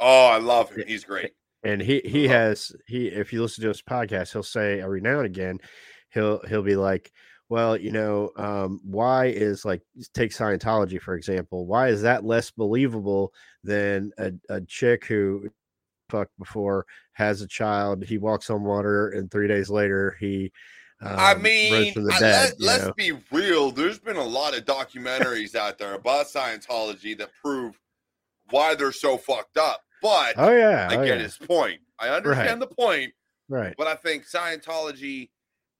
Oh, 0.00 0.26
I 0.26 0.38
love 0.38 0.70
him. 0.70 0.84
He's 0.86 1.04
great. 1.04 1.32
and 1.64 1.80
he 1.80 2.00
he 2.04 2.26
Uh-huh. 2.26 2.34
has 2.36 2.72
he 2.86 3.08
if 3.08 3.32
you 3.32 3.42
listen 3.42 3.62
to 3.62 3.68
his 3.68 3.82
podcast 3.82 4.32
he'll 4.32 4.42
say 4.42 4.80
every 4.80 5.00
now 5.00 5.18
and 5.18 5.26
again 5.26 5.58
he'll 6.10 6.40
he'll 6.46 6.62
be 6.62 6.76
like 6.76 7.10
well 7.48 7.76
you 7.76 7.90
know 7.90 8.30
um 8.36 8.78
why 8.84 9.26
is 9.26 9.64
like 9.64 9.80
take 10.14 10.30
scientology 10.32 11.00
for 11.00 11.14
example 11.14 11.66
why 11.66 11.88
is 11.88 12.02
that 12.02 12.24
less 12.24 12.50
believable 12.50 13.32
than 13.64 14.12
a, 14.18 14.32
a 14.50 14.60
chick 14.62 15.06
who 15.06 15.48
fucked 16.10 16.36
before 16.38 16.84
has 17.14 17.40
a 17.40 17.48
child 17.48 18.04
he 18.04 18.18
walks 18.18 18.50
on 18.50 18.62
water 18.62 19.08
and 19.10 19.30
three 19.30 19.48
days 19.48 19.70
later 19.70 20.16
he 20.20 20.52
um, 21.00 21.14
I 21.18 21.34
mean, 21.34 21.92
I- 22.10 22.50
let, 22.58 22.80
us 22.80 22.90
be 22.96 23.12
real. 23.30 23.70
There's 23.70 23.98
been 23.98 24.16
a 24.16 24.24
lot 24.24 24.56
of 24.56 24.64
documentaries 24.64 25.54
out 25.54 25.76
there 25.76 25.92
about 25.92 26.24
Scientology 26.26 27.18
that 27.18 27.28
prove 27.44 27.78
why 28.48 28.74
they're 28.74 28.92
so 28.92 29.18
fucked 29.18 29.58
up. 29.58 29.82
But 30.02 30.34
oh 30.36 30.52
yeah 30.56 30.88
I 30.90 30.96
oh, 30.96 31.04
get 31.04 31.16
yeah. 31.18 31.22
his 31.22 31.36
point. 31.38 31.80
I 31.98 32.08
understand 32.10 32.60
the 32.60 32.66
point, 32.66 33.12
right 33.48 33.74
but 33.78 33.86
I 33.86 33.94
think 33.94 34.24
Scientology 34.26 35.30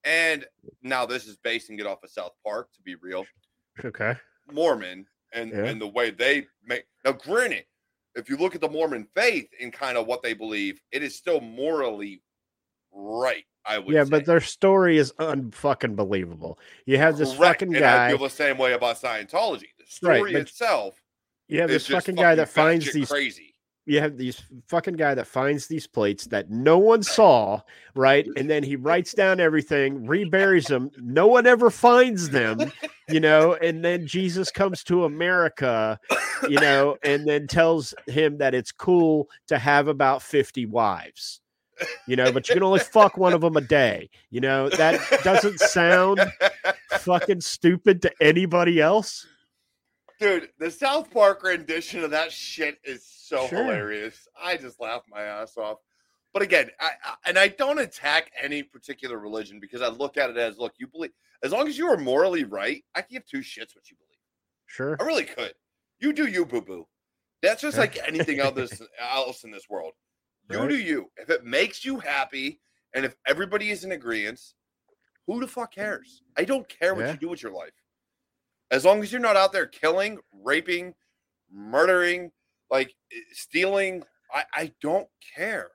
and 0.05 0.47
now 0.83 1.05
this 1.05 1.27
is 1.27 1.37
basing 1.37 1.79
it 1.79 1.87
off 1.87 2.03
of 2.03 2.11
South 2.11 2.33
Park 2.45 2.69
to 2.75 2.83
be 2.83 2.95
real. 2.95 3.27
okay 3.85 4.15
Mormon 4.51 5.07
and 5.33 5.51
Yeah. 5.53 5.65
and 5.67 5.81
the 5.81 5.87
way 5.87 6.11
they 6.11 6.47
make 6.65 6.85
now 7.05 7.13
granted 7.13 7.65
if 8.15 8.31
you 8.31 8.37
look 8.39 8.55
at 8.55 8.61
the 8.61 8.69
mormon 8.69 9.07
faith 9.15 9.49
and 9.61 9.73
kind 9.73 9.99
of 9.99 10.07
what 10.07 10.23
they 10.23 10.33
believe 10.35 10.81
it 10.93 11.03
is 11.03 11.15
still 11.17 11.41
morally 11.41 12.23
right 12.93 13.45
i 13.67 13.79
would 13.79 13.93
yeah 13.95 14.05
say. 14.05 14.11
but 14.11 14.25
their 14.25 14.41
story 14.41 14.97
is 14.99 15.13
unfucking 15.19 15.97
believable 15.97 16.59
you 16.87 16.97
have 16.97 17.19
this 17.19 17.35
Correct, 17.37 17.61
fucking 17.61 17.77
and 17.77 17.85
i 17.85 18.09
guy 18.09 18.17
feel 18.17 18.25
the 18.27 18.31
same 18.31 18.57
way 18.57 18.73
about 18.73 18.97
scientology 18.97 19.67
the 19.79 19.85
story 19.87 20.33
but 20.33 20.41
itself 20.43 20.95
you 21.49 21.61
have 21.61 21.69
this 21.69 21.87
just 21.87 22.07
fucking 22.07 22.15
guy 22.21 22.35
that 22.37 22.49
finds 22.49 22.91
these 22.93 23.11
crazy 23.11 23.55
you 23.87 24.01
have 24.01 24.17
these 24.17 24.43
fucking 24.67 24.95
guy 24.95 25.15
that 25.15 25.29
finds 25.29 25.69
these 25.69 25.87
plates 25.87 26.27
that 26.27 26.51
no 26.51 26.77
one 26.77 27.05
saw, 27.05 27.61
right? 27.95 28.27
And 28.37 28.51
then 28.51 28.65
he 28.65 28.75
writes 28.75 29.15
down 29.15 29.39
everything, 29.39 30.07
reburies 30.07 30.67
them. 30.67 30.91
No 31.01 31.29
one 31.29 31.47
ever 31.47 31.71
finds 31.71 32.31
them, 32.31 32.73
you 33.09 33.21
know. 33.21 33.55
And 33.55 33.85
then 33.85 34.05
Jesus 34.07 34.51
comes 34.51 34.83
to 34.85 35.05
America, 35.05 36.01
you 36.49 36.59
know, 36.59 36.97
and 37.05 37.27
then 37.27 37.47
tells 37.47 37.95
him 38.09 38.39
that 38.39 38.55
it's 38.55 38.73
cool 38.73 39.29
to 39.47 39.57
have 39.57 39.87
about 39.87 40.21
50 40.21 40.67
wives, 40.67 41.41
you 42.09 42.17
know, 42.17 42.33
but 42.33 42.49
you 42.49 42.55
can 42.55 42.65
only 42.65 42.81
fuck 42.81 43.17
one 43.17 43.33
of 43.33 43.41
them 43.41 43.57
a 43.57 43.61
day, 43.61 44.11
you 44.31 44.41
know. 44.41 44.69
That 44.69 45.01
doesn't 45.23 45.61
sound 45.61 46.21
fucking 46.99 47.41
stupid 47.41 48.03
to 48.03 48.13
anybody 48.21 48.81
else. 48.81 49.27
Dude 50.19 50.51
the 50.59 50.71
south 50.71 51.11
park 51.11 51.43
rendition 51.43 52.03
of 52.05 52.11
that 52.11 52.33
shit 52.33 52.79
is 52.85 53.05
so 53.07 53.47
Sure. 53.49 53.65
hilarious 53.65 54.27
i 54.41 54.57
just 54.57 54.81
laugh 54.81 55.03
my 55.11 55.23
ass 55.23 55.57
off 55.57 55.79
but 56.33 56.43
again 56.43 56.71
I, 56.81 56.91
I 57.05 57.15
and 57.27 57.39
i 57.39 57.49
don't 57.49 57.79
attack 57.79 58.31
any 58.41 58.63
particular 58.63 59.19
religion 59.19 59.61
because 59.61 59.83
i 59.83 59.89
look 59.89 60.17
at 60.17 60.31
it 60.31 60.37
as 60.37 60.59
look 60.59 60.75
you 60.79 60.87
believe 60.87 61.13
as 61.43 61.53
long 61.53 61.69
as 61.69 61.77
you 61.79 61.87
are 61.89 61.97
morally 61.99 62.45
right 62.45 62.85
i 62.95 63.03
can 63.03 63.15
give 63.15 63.27
two 63.27 63.39
shits 63.41 63.75
what 63.75 63.91
you 63.91 63.97
believe 63.97 64.13
Sure. 64.69 64.97
I 65.01 65.05
really 65.05 65.25
could. 65.25 65.55
You 66.01 66.13
do 66.13 66.27
you, 66.27 66.45
boo 66.45 66.61
boo. 66.61 66.89
That's 67.41 67.63
just 67.63 67.79
like 67.79 67.97
anything 68.05 68.41
else, 68.41 68.83
else 69.01 69.45
in 69.45 69.53
this 69.53 69.71
world. 69.71 69.93
You 70.51 70.59
Right. 70.59 70.69
do 70.69 70.77
you. 70.77 71.09
If 71.17 71.31
it 71.31 71.45
makes 71.45 71.85
you 71.85 72.01
happy 72.01 72.61
and 72.93 73.05
if 73.05 73.15
everybody 73.29 73.71
is 73.71 73.85
in 73.85 73.93
agreement, 73.93 74.41
who 75.29 75.39
the 75.41 75.47
fuck 75.47 75.73
cares? 75.73 76.23
I 76.37 76.43
don't 76.45 76.69
care 76.69 76.97
what 76.97 77.07
Yeah. 77.07 77.13
you 77.13 77.19
do 77.19 77.29
with 77.29 77.45
your 77.45 77.53
life. 77.53 77.73
As 78.71 78.85
long 78.85 79.03
as 79.03 79.13
you're 79.13 79.21
not 79.21 79.37
out 79.37 79.53
there 79.53 79.67
killing, 79.67 80.19
raping, 80.33 80.95
murdering, 81.53 82.31
like 82.71 82.95
eh, 83.13 83.17
stealing, 83.33 84.03
I, 84.33 84.45
I 84.55 84.73
don't 84.81 85.09
care. 85.37 85.71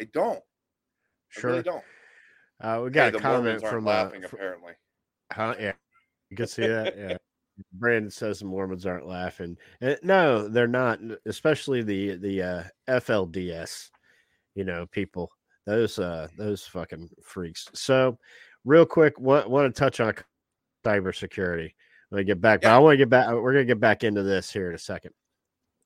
I 0.00 0.04
don't. 0.12 0.38
I 0.38 1.40
Sure. 1.40 1.50
really 1.50 1.62
don't. 1.62 1.84
Uh, 2.60 2.80
we 2.84 2.90
got 2.90 3.12
the 3.12 3.18
a 3.18 3.20
comment 3.20 3.60
from 3.60 3.86
uh, 3.86 3.90
laughing, 3.90 4.24
apparently. 4.24 4.72
Huh? 5.32 5.54
Yeah. 5.58 5.72
You 6.30 6.36
can 6.36 6.46
see 6.46 6.66
that. 6.66 6.96
Yeah. 6.96 7.16
Brandon 7.74 8.10
says 8.10 8.38
the 8.38 8.46
Mormons 8.46 8.86
aren't 8.86 9.06
laughing. 9.06 9.56
Uh, 9.82 9.96
no, 10.02 10.48
they're 10.48 10.66
not. 10.66 10.98
Especially 11.26 11.82
the 11.82 12.16
the 12.16 12.42
uh, 12.42 12.62
FLDS, 12.88 13.90
you 14.54 14.64
know, 14.64 14.86
people. 14.86 15.30
Those 15.66 15.98
uh 15.98 16.28
those 16.36 16.64
fucking 16.64 17.10
freaks. 17.22 17.68
So, 17.74 18.18
real 18.64 18.86
quick, 18.86 19.20
want 19.20 19.50
want 19.50 19.72
to 19.72 19.78
touch 19.78 20.00
on 20.00 20.14
cybersecurity. 20.84 21.74
Let 22.12 22.18
me 22.18 22.24
get 22.24 22.42
back. 22.42 22.60
But 22.60 22.72
I 22.72 22.78
want 22.78 22.92
to 22.92 22.98
get 22.98 23.08
back. 23.08 23.32
We're 23.32 23.54
gonna 23.54 23.64
get 23.64 23.80
back 23.80 24.04
into 24.04 24.22
this 24.22 24.52
here 24.52 24.68
in 24.68 24.74
a 24.74 24.78
second. 24.78 25.12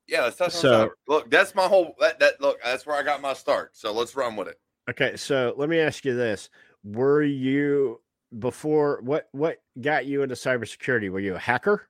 Yeah, 0.07 0.23
let's 0.23 0.35
touch 0.35 0.51
So-. 0.51 0.91
Look, 1.07 1.31
that's 1.31 1.55
my 1.55 1.67
whole 1.67 1.95
that, 2.01 2.19
that 2.19 2.41
look, 2.41 2.59
that's 2.61 2.85
where 2.85 2.97
I 2.97 3.03
got 3.03 3.21
my 3.21 3.31
start. 3.33 3.77
So 3.77 3.93
let's 3.93 4.13
run 4.13 4.35
with 4.35 4.49
it. 4.49 4.59
Okay, 4.89 5.15
so 5.15 5.53
let 5.55 5.69
me 5.69 5.79
ask 5.79 6.03
you 6.03 6.15
this: 6.15 6.49
Were 6.83 7.23
you 7.23 8.01
before 8.39 8.99
what 9.03 9.29
what 9.31 9.59
got 9.79 10.05
you 10.05 10.21
into 10.21 10.35
cybersecurity? 10.35 11.09
Were 11.09 11.21
you 11.21 11.35
a 11.35 11.39
hacker? 11.39 11.87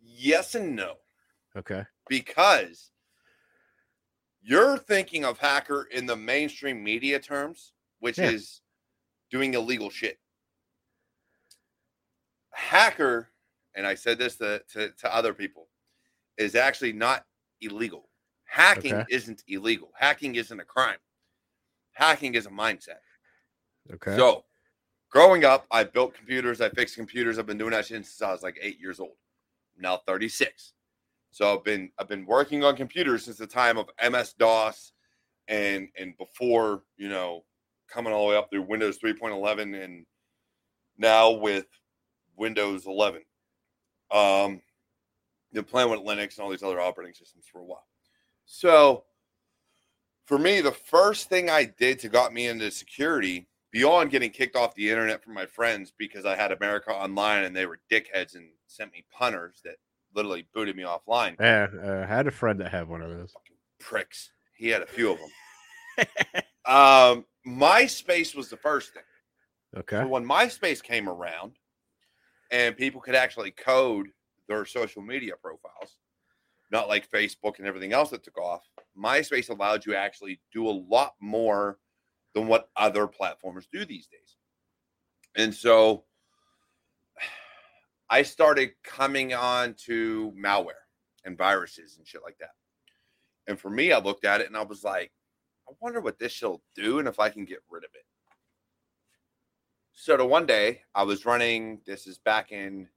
Yes 0.00 0.54
and 0.54 0.76
no. 0.76 0.94
Okay. 1.56 1.84
because 2.08 2.90
you're 4.40 4.78
thinking 4.78 5.24
of 5.24 5.38
hacker 5.38 5.88
in 5.92 6.06
the 6.06 6.16
mainstream 6.16 6.82
media 6.82 7.18
terms, 7.18 7.72
which 7.98 8.18
Yeah. 8.18 8.30
is 8.30 8.60
doing 9.30 9.52
illegal 9.54 9.90
shit. 9.90 10.18
Hacker, 12.62 13.28
and 13.74 13.86
I 13.86 13.94
said 13.94 14.18
this 14.18 14.36
to, 14.36 14.62
to, 14.72 14.90
to 14.90 15.14
other 15.14 15.34
people, 15.34 15.68
is 16.38 16.54
actually 16.54 16.92
not 16.92 17.26
illegal. 17.60 18.08
Hacking 18.44 18.94
Okay. 18.94 19.04
isn't 19.10 19.42
illegal. 19.48 19.90
Hacking 19.98 20.36
isn't 20.36 20.60
a 20.60 20.64
crime. 20.64 20.98
Hacking 21.92 22.34
is 22.34 22.46
a 22.46 22.50
mindset. 22.50 23.00
Okay. 23.92 24.16
So, 24.16 24.44
growing 25.10 25.44
up, 25.44 25.66
I 25.70 25.84
built 25.84 26.14
computers, 26.14 26.60
I 26.60 26.68
fixed 26.70 26.96
computers. 26.96 27.38
I've 27.38 27.46
been 27.46 27.58
doing 27.58 27.72
that 27.72 27.86
since 27.86 28.22
I 28.22 28.30
was 28.32 28.42
like 28.42 28.58
eight 28.60 28.78
years 28.80 29.00
old. 29.00 29.16
I'm 29.76 29.82
now 29.82 29.96
36. 30.06 30.72
So 31.30 31.56
I've 31.56 31.64
been 31.64 31.90
I've 31.98 32.08
been 32.08 32.26
working 32.26 32.62
on 32.62 32.76
computers 32.76 33.24
since 33.24 33.38
the 33.38 33.46
time 33.46 33.78
of 33.78 33.88
MS 34.10 34.34
DOS 34.34 34.92
and 35.48 35.88
and 35.98 36.16
before, 36.18 36.84
you 36.98 37.08
know, 37.08 37.44
coming 37.88 38.12
all 38.12 38.26
the 38.26 38.30
way 38.32 38.36
up 38.38 38.50
through 38.50 38.62
Windows 38.62 38.98
3.11 38.98 39.82
and 39.82 40.04
now 40.98 41.30
with 41.30 41.66
Windows 42.36 42.86
11. 42.86 43.22
Um 44.10 44.60
been 45.52 45.64
playing 45.64 45.90
with 45.90 46.00
Linux 46.00 46.36
and 46.36 46.44
all 46.44 46.50
these 46.50 46.62
other 46.62 46.80
operating 46.80 47.14
systems 47.14 47.44
for 47.50 47.60
a 47.60 47.64
while. 47.64 47.86
So 48.46 49.04
for 50.24 50.38
me, 50.38 50.60
the 50.60 50.72
first 50.72 51.28
thing 51.28 51.50
I 51.50 51.64
did 51.64 51.98
to 52.00 52.08
got 52.08 52.32
me 52.32 52.46
into 52.48 52.70
security, 52.70 53.48
beyond 53.70 54.10
getting 54.10 54.30
kicked 54.30 54.56
off 54.56 54.74
the 54.74 54.88
internet 54.88 55.22
from 55.24 55.34
my 55.34 55.46
friends 55.46 55.92
because 55.96 56.24
I 56.24 56.36
had 56.36 56.52
America 56.52 56.90
Online 56.90 57.44
and 57.44 57.56
they 57.56 57.66
were 57.66 57.80
dickheads 57.90 58.34
and 58.34 58.48
sent 58.66 58.92
me 58.92 59.04
punters 59.10 59.60
that 59.64 59.76
literally 60.14 60.46
booted 60.54 60.76
me 60.76 60.84
offline. 60.84 61.36
Yeah, 61.40 61.66
uh, 61.82 62.04
I 62.04 62.06
had 62.06 62.26
a 62.26 62.30
friend 62.30 62.60
that 62.60 62.70
had 62.70 62.88
one 62.88 63.02
of 63.02 63.10
those. 63.10 63.34
Pricks. 63.80 64.30
He 64.56 64.68
had 64.68 64.82
a 64.82 64.86
few 64.86 65.12
of 65.12 65.18
them. 65.18 66.06
um, 66.66 67.24
MySpace 67.46 68.34
was 68.34 68.48
the 68.48 68.56
first 68.56 68.92
thing. 68.92 69.02
Okay. 69.76 69.96
So 69.96 70.06
when 70.06 70.24
MySpace 70.24 70.82
came 70.82 71.08
around 71.08 71.52
and 72.52 72.76
people 72.76 73.00
could 73.00 73.14
actually 73.14 73.50
code 73.50 74.10
their 74.46 74.66
social 74.66 75.02
media 75.02 75.32
profiles, 75.42 75.96
not 76.70 76.86
like 76.86 77.10
Facebook 77.10 77.58
and 77.58 77.66
everything 77.66 77.92
else 77.92 78.10
that 78.10 78.22
took 78.22 78.38
off, 78.38 78.62
MySpace 78.96 79.48
allowed 79.48 79.84
you 79.86 79.92
to 79.92 79.98
actually 79.98 80.40
do 80.52 80.68
a 80.68 80.70
lot 80.70 81.14
more 81.18 81.78
than 82.34 82.46
what 82.46 82.68
other 82.76 83.06
platforms 83.06 83.66
do 83.72 83.84
these 83.84 84.06
days. 84.06 84.36
And 85.34 85.52
so 85.54 86.04
I 88.10 88.22
started 88.22 88.72
coming 88.84 89.32
on 89.32 89.74
to 89.86 90.32
malware 90.38 90.84
and 91.24 91.38
viruses 91.38 91.96
and 91.96 92.06
shit 92.06 92.22
like 92.22 92.36
that. 92.38 92.50
And 93.48 93.58
for 93.58 93.70
me, 93.70 93.92
I 93.92 93.98
looked 93.98 94.26
at 94.26 94.42
it 94.42 94.46
and 94.46 94.56
I 94.56 94.62
was 94.62 94.84
like, 94.84 95.10
I 95.68 95.72
wonder 95.80 96.00
what 96.00 96.18
this 96.18 96.32
shit'll 96.32 96.62
do 96.74 96.98
and 96.98 97.08
if 97.08 97.18
I 97.18 97.30
can 97.30 97.46
get 97.46 97.62
rid 97.70 97.84
of 97.84 97.90
it. 97.94 98.04
So 99.94 100.16
to 100.16 100.24
one 100.24 100.46
day, 100.46 100.82
I 100.94 101.02
was 101.04 101.26
running. 101.26 101.80
This 101.86 102.06
is 102.06 102.18
back 102.18 102.50
in 102.50 102.88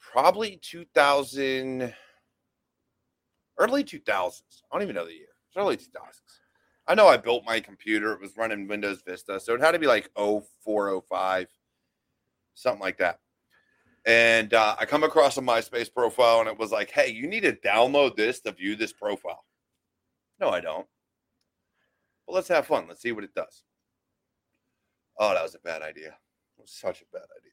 probably 0.00 0.58
2000, 0.62 1.94
early 3.58 3.84
2000s. 3.84 4.42
I 4.70 4.74
don't 4.74 4.82
even 4.82 4.94
know 4.94 5.06
the 5.06 5.12
year. 5.12 5.28
It's 5.48 5.56
early 5.56 5.76
2000s. 5.76 5.84
I 6.86 6.94
know 6.94 7.06
I 7.06 7.16
built 7.16 7.44
my 7.44 7.60
computer. 7.60 8.12
It 8.12 8.20
was 8.20 8.36
running 8.36 8.68
Windows 8.68 9.02
Vista, 9.06 9.40
so 9.40 9.54
it 9.54 9.60
had 9.60 9.72
to 9.72 9.78
be 9.78 9.86
like 9.86 10.10
0405, 10.16 11.48
something 12.54 12.80
like 12.80 12.98
that. 12.98 13.20
And 14.04 14.52
uh, 14.52 14.76
I 14.78 14.84
come 14.84 15.02
across 15.02 15.38
a 15.38 15.40
MySpace 15.40 15.92
profile, 15.92 16.40
and 16.40 16.48
it 16.48 16.58
was 16.58 16.72
like, 16.72 16.90
"Hey, 16.90 17.10
you 17.10 17.26
need 17.26 17.40
to 17.44 17.52
download 17.52 18.16
this 18.16 18.40
to 18.40 18.52
view 18.52 18.76
this 18.76 18.92
profile." 18.92 19.44
No, 20.40 20.50
I 20.50 20.60
don't. 20.60 20.86
Well, 22.26 22.34
let's 22.34 22.48
have 22.48 22.66
fun. 22.66 22.86
Let's 22.86 23.00
see 23.00 23.12
what 23.12 23.24
it 23.24 23.34
does. 23.34 23.62
Oh, 25.18 25.34
that 25.34 25.42
was 25.42 25.54
a 25.54 25.60
bad 25.60 25.82
idea. 25.82 26.08
It 26.08 26.60
was 26.60 26.70
such 26.70 27.02
a 27.02 27.04
bad 27.12 27.26
idea. 27.38 27.52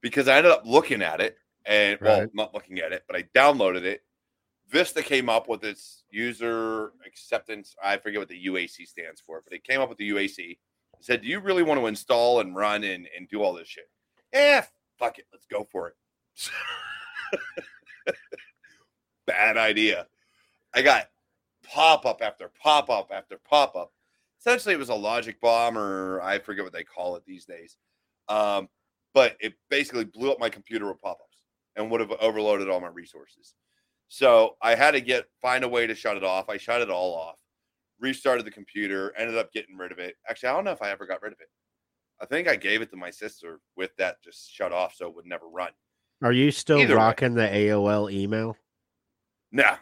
Because 0.00 0.28
I 0.28 0.36
ended 0.36 0.52
up 0.52 0.62
looking 0.66 1.02
at 1.02 1.20
it 1.20 1.36
and, 1.64 1.98
well, 2.00 2.26
not 2.34 2.54
looking 2.54 2.80
at 2.80 2.92
it, 2.92 3.04
but 3.06 3.16
I 3.16 3.22
downloaded 3.34 3.82
it. 3.82 4.02
Vista 4.68 5.02
came 5.02 5.28
up 5.28 5.48
with 5.48 5.64
its 5.64 6.04
user 6.10 6.92
acceptance. 7.06 7.74
I 7.82 7.96
forget 7.98 8.20
what 8.20 8.28
the 8.28 8.46
UAC 8.46 8.86
stands 8.86 9.20
for, 9.20 9.42
but 9.42 9.52
it 9.52 9.64
came 9.64 9.80
up 9.80 9.88
with 9.88 9.98
the 9.98 10.10
UAC. 10.10 10.58
Said, 11.00 11.22
Do 11.22 11.28
you 11.28 11.40
really 11.40 11.62
want 11.62 11.80
to 11.80 11.86
install 11.86 12.40
and 12.40 12.56
run 12.56 12.82
and, 12.82 13.06
and 13.16 13.28
do 13.28 13.42
all 13.42 13.52
this 13.52 13.68
shit? 13.68 13.88
Yeah, 14.32 14.64
fuck 14.98 15.18
it. 15.18 15.26
Let's 15.32 15.46
go 15.46 15.66
for 15.70 15.88
it. 15.88 16.50
Bad 19.26 19.56
idea. 19.56 20.06
I 20.74 20.82
got 20.82 21.08
pop 21.62 22.04
up 22.04 22.20
after 22.22 22.50
pop 22.60 22.90
up 22.90 23.10
after 23.12 23.38
pop 23.38 23.76
up. 23.76 23.92
Essentially, 24.44 24.74
it 24.74 24.78
was 24.78 24.90
a 24.90 24.94
logic 24.94 25.40
bomb, 25.40 25.78
or 25.78 26.20
I 26.20 26.38
forget 26.38 26.64
what 26.64 26.72
they 26.74 26.84
call 26.84 27.16
it 27.16 27.24
these 27.26 27.46
days. 27.46 27.76
Um, 28.28 28.68
but 29.14 29.36
it 29.40 29.54
basically 29.70 30.04
blew 30.04 30.30
up 30.32 30.38
my 30.38 30.50
computer 30.50 30.86
with 30.86 31.00
pop 31.00 31.18
ups 31.22 31.38
and 31.76 31.90
would 31.90 32.00
have 32.00 32.12
overloaded 32.20 32.68
all 32.68 32.80
my 32.80 32.88
resources. 32.88 33.54
So 34.08 34.56
I 34.60 34.74
had 34.74 34.90
to 34.90 35.00
get 35.00 35.24
find 35.40 35.64
a 35.64 35.68
way 35.68 35.86
to 35.86 35.94
shut 35.94 36.16
it 36.18 36.24
off. 36.24 36.50
I 36.50 36.58
shut 36.58 36.82
it 36.82 36.90
all 36.90 37.14
off, 37.14 37.36
restarted 38.00 38.44
the 38.44 38.50
computer, 38.50 39.14
ended 39.16 39.38
up 39.38 39.50
getting 39.52 39.76
rid 39.78 39.92
of 39.92 39.98
it. 39.98 40.16
Actually, 40.28 40.50
I 40.50 40.52
don't 40.52 40.64
know 40.64 40.72
if 40.72 40.82
I 40.82 40.90
ever 40.90 41.06
got 41.06 41.22
rid 41.22 41.32
of 41.32 41.40
it. 41.40 41.48
I 42.20 42.26
think 42.26 42.46
I 42.46 42.56
gave 42.56 42.82
it 42.82 42.90
to 42.90 42.96
my 42.96 43.10
sister 43.10 43.60
with 43.76 43.96
that 43.96 44.22
just 44.22 44.52
shut 44.52 44.72
off 44.72 44.94
so 44.94 45.08
it 45.08 45.14
would 45.16 45.26
never 45.26 45.48
run. 45.48 45.70
Are 46.22 46.32
you 46.32 46.50
still 46.50 46.78
Either 46.80 46.94
way. 46.96 47.02
rocking 47.02 47.34
the 47.34 47.46
AOL 47.48 48.12
email? 48.12 48.56
Nah, 49.52 49.76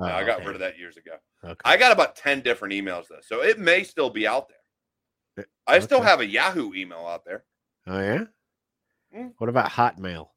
Oh, 0.00 0.06
no, 0.06 0.12
I 0.14 0.24
got 0.24 0.44
rid 0.44 0.54
of 0.54 0.60
that 0.60 0.78
years 0.78 0.96
ago. 0.96 1.12
Okay. 1.44 1.60
I 1.64 1.76
got 1.76 1.92
about 1.92 2.14
10 2.16 2.40
different 2.42 2.72
emails 2.74 3.06
though. 3.08 3.20
So 3.22 3.42
it 3.42 3.58
may 3.58 3.82
still 3.82 4.10
be 4.10 4.26
out 4.26 4.48
there. 4.48 5.46
I 5.66 5.78
still 5.80 6.00
have 6.02 6.20
a 6.20 6.26
Yahoo 6.26 6.72
email 6.74 7.06
out 7.06 7.24
there. 7.24 7.44
oh 7.86 8.00
yeah. 8.00 8.24
Mm. 9.16 9.32
What 9.38 9.48
about 9.48 9.70
Hotmail? 9.70 10.28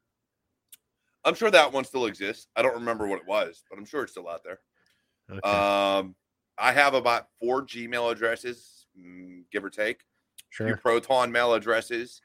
I'm 1.23 1.35
sure 1.35 1.51
that 1.51 1.71
one 1.73 1.83
still 1.85 2.05
exists. 2.05 2.47
I 2.55 2.61
don't 2.61 2.73
remember 2.75 3.07
what 3.07 3.19
it 3.19 3.27
was, 3.27 3.63
but 3.69 3.77
I'm 3.77 3.85
sure 3.85 4.03
it's 4.03 4.11
still 4.13 4.27
out 4.29 4.43
there. 4.43 4.59
Okay. 5.29 5.47
Um, 5.47 6.15
I 6.57 6.71
have 6.71 6.93
about 6.93 7.27
four 7.39 7.63
Gmail 7.65 8.11
addresses, 8.11 8.85
mm, 8.99 9.43
give 9.51 9.63
or 9.63 9.69
take, 9.69 10.01
Sure. 10.49 10.67
a 10.67 10.69
few. 10.71 10.77
Proton 10.77 11.31
mail 11.31 11.53
addresses, 11.53 12.21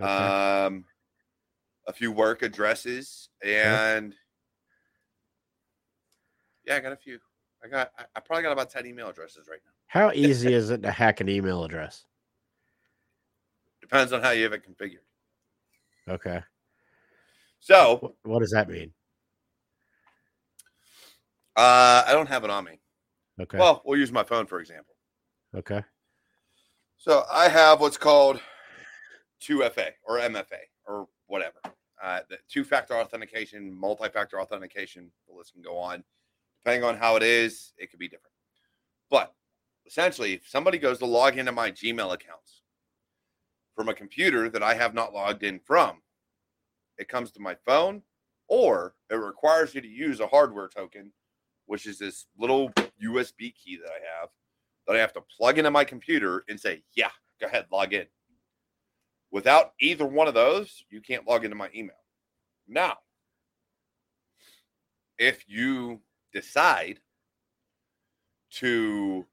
Okay. 0.00 0.08
um, 0.10 0.84
a 1.86 1.92
few 1.92 2.10
work 2.12 2.42
addresses, 2.42 3.28
and 3.42 4.14
yeah, 6.66 6.76
I 6.76 6.80
got 6.80 6.92
a 6.92 6.96
few. 6.96 7.18
I 7.64 7.68
got, 7.68 7.90
I, 7.98 8.04
I 8.16 8.20
probably 8.20 8.42
got 8.42 8.52
about 8.52 8.70
10 8.70 8.86
email 8.86 9.08
addresses 9.08 9.48
right 9.48 9.60
now. 9.64 9.70
How 9.86 10.12
easy 10.14 10.52
is 10.52 10.70
it 10.70 10.82
to 10.82 10.90
hack 10.90 11.20
an 11.20 11.28
email 11.28 11.64
address? 11.64 12.04
Depends 13.80 14.12
on 14.12 14.22
how 14.22 14.30
you 14.30 14.44
have 14.44 14.52
it 14.52 14.62
configured. 14.68 14.98
Okay. 16.08 16.40
So, 17.60 17.96
What, 18.00 18.12
what 18.24 18.38
does 18.40 18.50
that 18.50 18.68
mean? 18.68 18.92
uh, 21.56 22.02
I 22.06 22.12
don't 22.12 22.28
have 22.28 22.44
it 22.44 22.50
on 22.50 22.64
me. 22.64 22.80
Okay. 23.40 23.58
Well, 23.58 23.82
we'll 23.84 23.98
use 23.98 24.12
my 24.12 24.22
phone 24.24 24.46
for 24.46 24.60
example. 24.60 24.94
okay. 25.56 25.82
So 26.96 27.24
I 27.30 27.48
have 27.48 27.80
what's 27.80 27.98
called 27.98 28.40
2FA 29.42 29.90
or 30.04 30.18
MFA 30.18 30.60
or 30.86 31.06
whatever. 31.26 31.58
Uh, 32.02 32.20
the 32.30 32.38
two-factor 32.48 32.94
authentication, 32.94 33.72
multi-factor 33.72 34.40
authentication. 34.40 35.10
The 35.28 35.34
list 35.34 35.52
can 35.52 35.62
go 35.62 35.76
on. 35.76 36.02
Depending 36.64 36.88
on 36.88 36.96
how 36.96 37.16
it 37.16 37.22
is, 37.22 37.72
it 37.76 37.90
could 37.90 37.98
be 37.98 38.08
different. 38.08 38.32
But 39.10 39.34
essentially, 39.86 40.32
if 40.32 40.48
somebody 40.48 40.78
goes 40.78 40.98
to 40.98 41.06
log 41.06 41.36
into 41.36 41.52
my 41.52 41.70
Gmail 41.70 42.14
accounts 42.14 42.62
from 43.76 43.88
a 43.88 43.94
computer 43.94 44.48
that 44.48 44.62
I 44.62 44.74
have 44.74 44.94
not 44.94 45.12
logged 45.12 45.42
in 45.42 45.60
from, 45.60 45.98
it 46.96 47.08
comes 47.08 47.32
to 47.32 47.40
my 47.40 47.56
phone, 47.66 48.02
or 48.48 48.94
it 49.10 49.16
requires 49.16 49.74
you 49.74 49.82
to 49.82 49.88
use 49.88 50.20
a 50.20 50.26
hardware 50.26 50.68
token, 50.68 51.12
which 51.66 51.86
is 51.86 51.98
this 51.98 52.26
little 52.38 52.70
USB 53.02 53.52
key 53.54 53.76
that 53.76 53.90
I 53.90 54.20
have 54.20 54.30
that 54.86 54.96
I 54.96 55.00
have 55.00 55.12
to 55.14 55.24
plug 55.36 55.58
into 55.58 55.70
my 55.70 55.84
computer 55.84 56.44
and 56.48 56.58
say, 56.58 56.82
yeah, 56.94 57.10
go 57.40 57.46
ahead, 57.46 57.66
log 57.70 57.92
in. 57.92 58.06
Without 59.30 59.72
either 59.80 60.06
one 60.06 60.28
of 60.28 60.34
those, 60.34 60.84
you 60.90 61.00
can't 61.00 61.26
log 61.26 61.44
into 61.44 61.56
my 61.56 61.68
email. 61.74 61.96
Now, 62.68 62.98
if 65.18 65.44
you 65.48 66.00
decide 66.34 67.00
to 68.50 69.24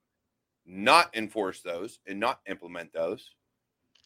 not 0.66 1.14
enforce 1.16 1.62
those 1.62 2.00
and 2.08 2.20
not 2.20 2.40
implement 2.48 2.94
those, 2.94 3.36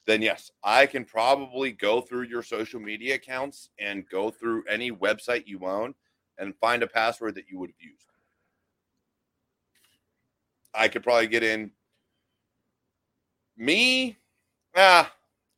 then 0.07 0.21
yes, 0.21 0.51
I 0.63 0.85
can 0.85 1.03
probably 1.03 1.71
go 1.71 2.01
through 2.01 2.23
your 2.23 2.43
social 2.43 2.79
media 2.79 3.15
accounts 3.15 3.69
and 3.79 4.07
go 4.09 4.29
through 4.29 4.63
any 4.69 4.91
website 4.91 5.47
you 5.47 5.65
own 5.65 5.95
and 6.37 6.55
find 6.55 6.83
a 6.83 6.87
password 6.87 7.35
that 7.35 7.45
you 7.49 7.59
would 7.59 7.69
have 7.69 7.79
used. 7.79 8.07
I 10.73 10.87
could 10.87 11.03
probably 11.03 11.27
get 11.27 11.43
in. 11.43 11.71
Me, 13.57 14.17
ah, 14.75 15.11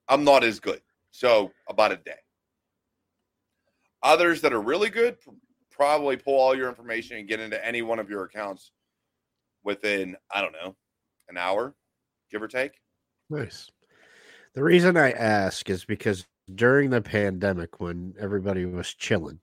I'm 0.08 0.23
not 0.23 0.43
as 0.43 0.60
good. 0.60 0.82
So 1.12 1.52
about 1.67 1.91
a 1.91 1.97
day. 1.97 2.19
Others 4.04 4.41
that 4.41 4.54
are 4.54 4.62
really 4.62 4.89
good 4.89 5.17
probably 5.77 6.17
pull 6.17 6.35
all 6.35 6.57
your 6.57 6.67
information 6.67 7.17
and 7.17 7.27
get 7.27 7.39
into 7.39 7.63
any 7.65 7.83
one 7.83 7.99
of 7.99 8.09
your 8.09 8.23
accounts 8.23 8.71
within, 9.63 10.17
I 10.33 10.41
don't 10.41 10.53
know, 10.53 10.75
an 11.29 11.37
hour, 11.37 11.75
give 12.31 12.41
or 12.41 12.47
take. 12.47 12.71
Nice. 13.29 13.69
The 14.55 14.63
reason 14.63 14.97
I 14.97 15.11
ask 15.11 15.69
is 15.69 15.85
because 15.85 16.25
during 16.55 16.89
the 16.89 17.01
pandemic, 17.01 17.79
when 17.79 18.15
everybody 18.19 18.65
was 18.65 18.93
chilling, 18.95 19.39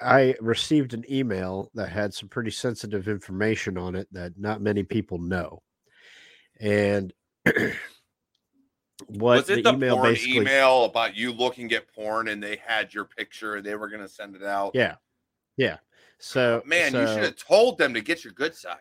I 0.00 0.34
received 0.40 0.94
an 0.94 1.04
email 1.10 1.70
that 1.74 1.90
had 1.90 2.12
some 2.12 2.28
pretty 2.28 2.50
sensitive 2.50 3.06
information 3.06 3.78
on 3.78 3.94
it 3.94 4.08
that 4.12 4.32
not 4.36 4.60
many 4.60 4.82
people 4.82 5.18
know. 5.18 5.62
And 6.60 7.12
what 9.06 9.36
Was 9.36 9.50
it 9.50 9.56
the 9.56 9.62
the, 9.62 9.72
email 9.74 9.96
porn 9.96 10.12
basically 10.12 10.36
email 10.36 10.84
about 10.84 11.16
you 11.16 11.32
looking 11.32 11.72
at 11.72 11.92
porn 11.94 12.28
and 12.28 12.42
they 12.42 12.60
had 12.64 12.92
your 12.92 13.04
picture 13.04 13.56
and 13.56 13.64
they 13.64 13.76
were 13.76 13.88
going 13.88 14.02
to 14.02 14.08
send 14.08 14.34
it 14.34 14.42
out? 14.42 14.72
Yeah. 14.74 14.96
Yeah. 15.56 15.78
So 16.18 16.62
Man, 16.66 16.94
you 16.94 17.06
should 17.06 17.22
have 17.22 17.36
told 17.36 17.78
them 17.78 17.94
to 17.94 18.00
get 18.00 18.24
your 18.24 18.32
good 18.32 18.54
side. 18.54 18.76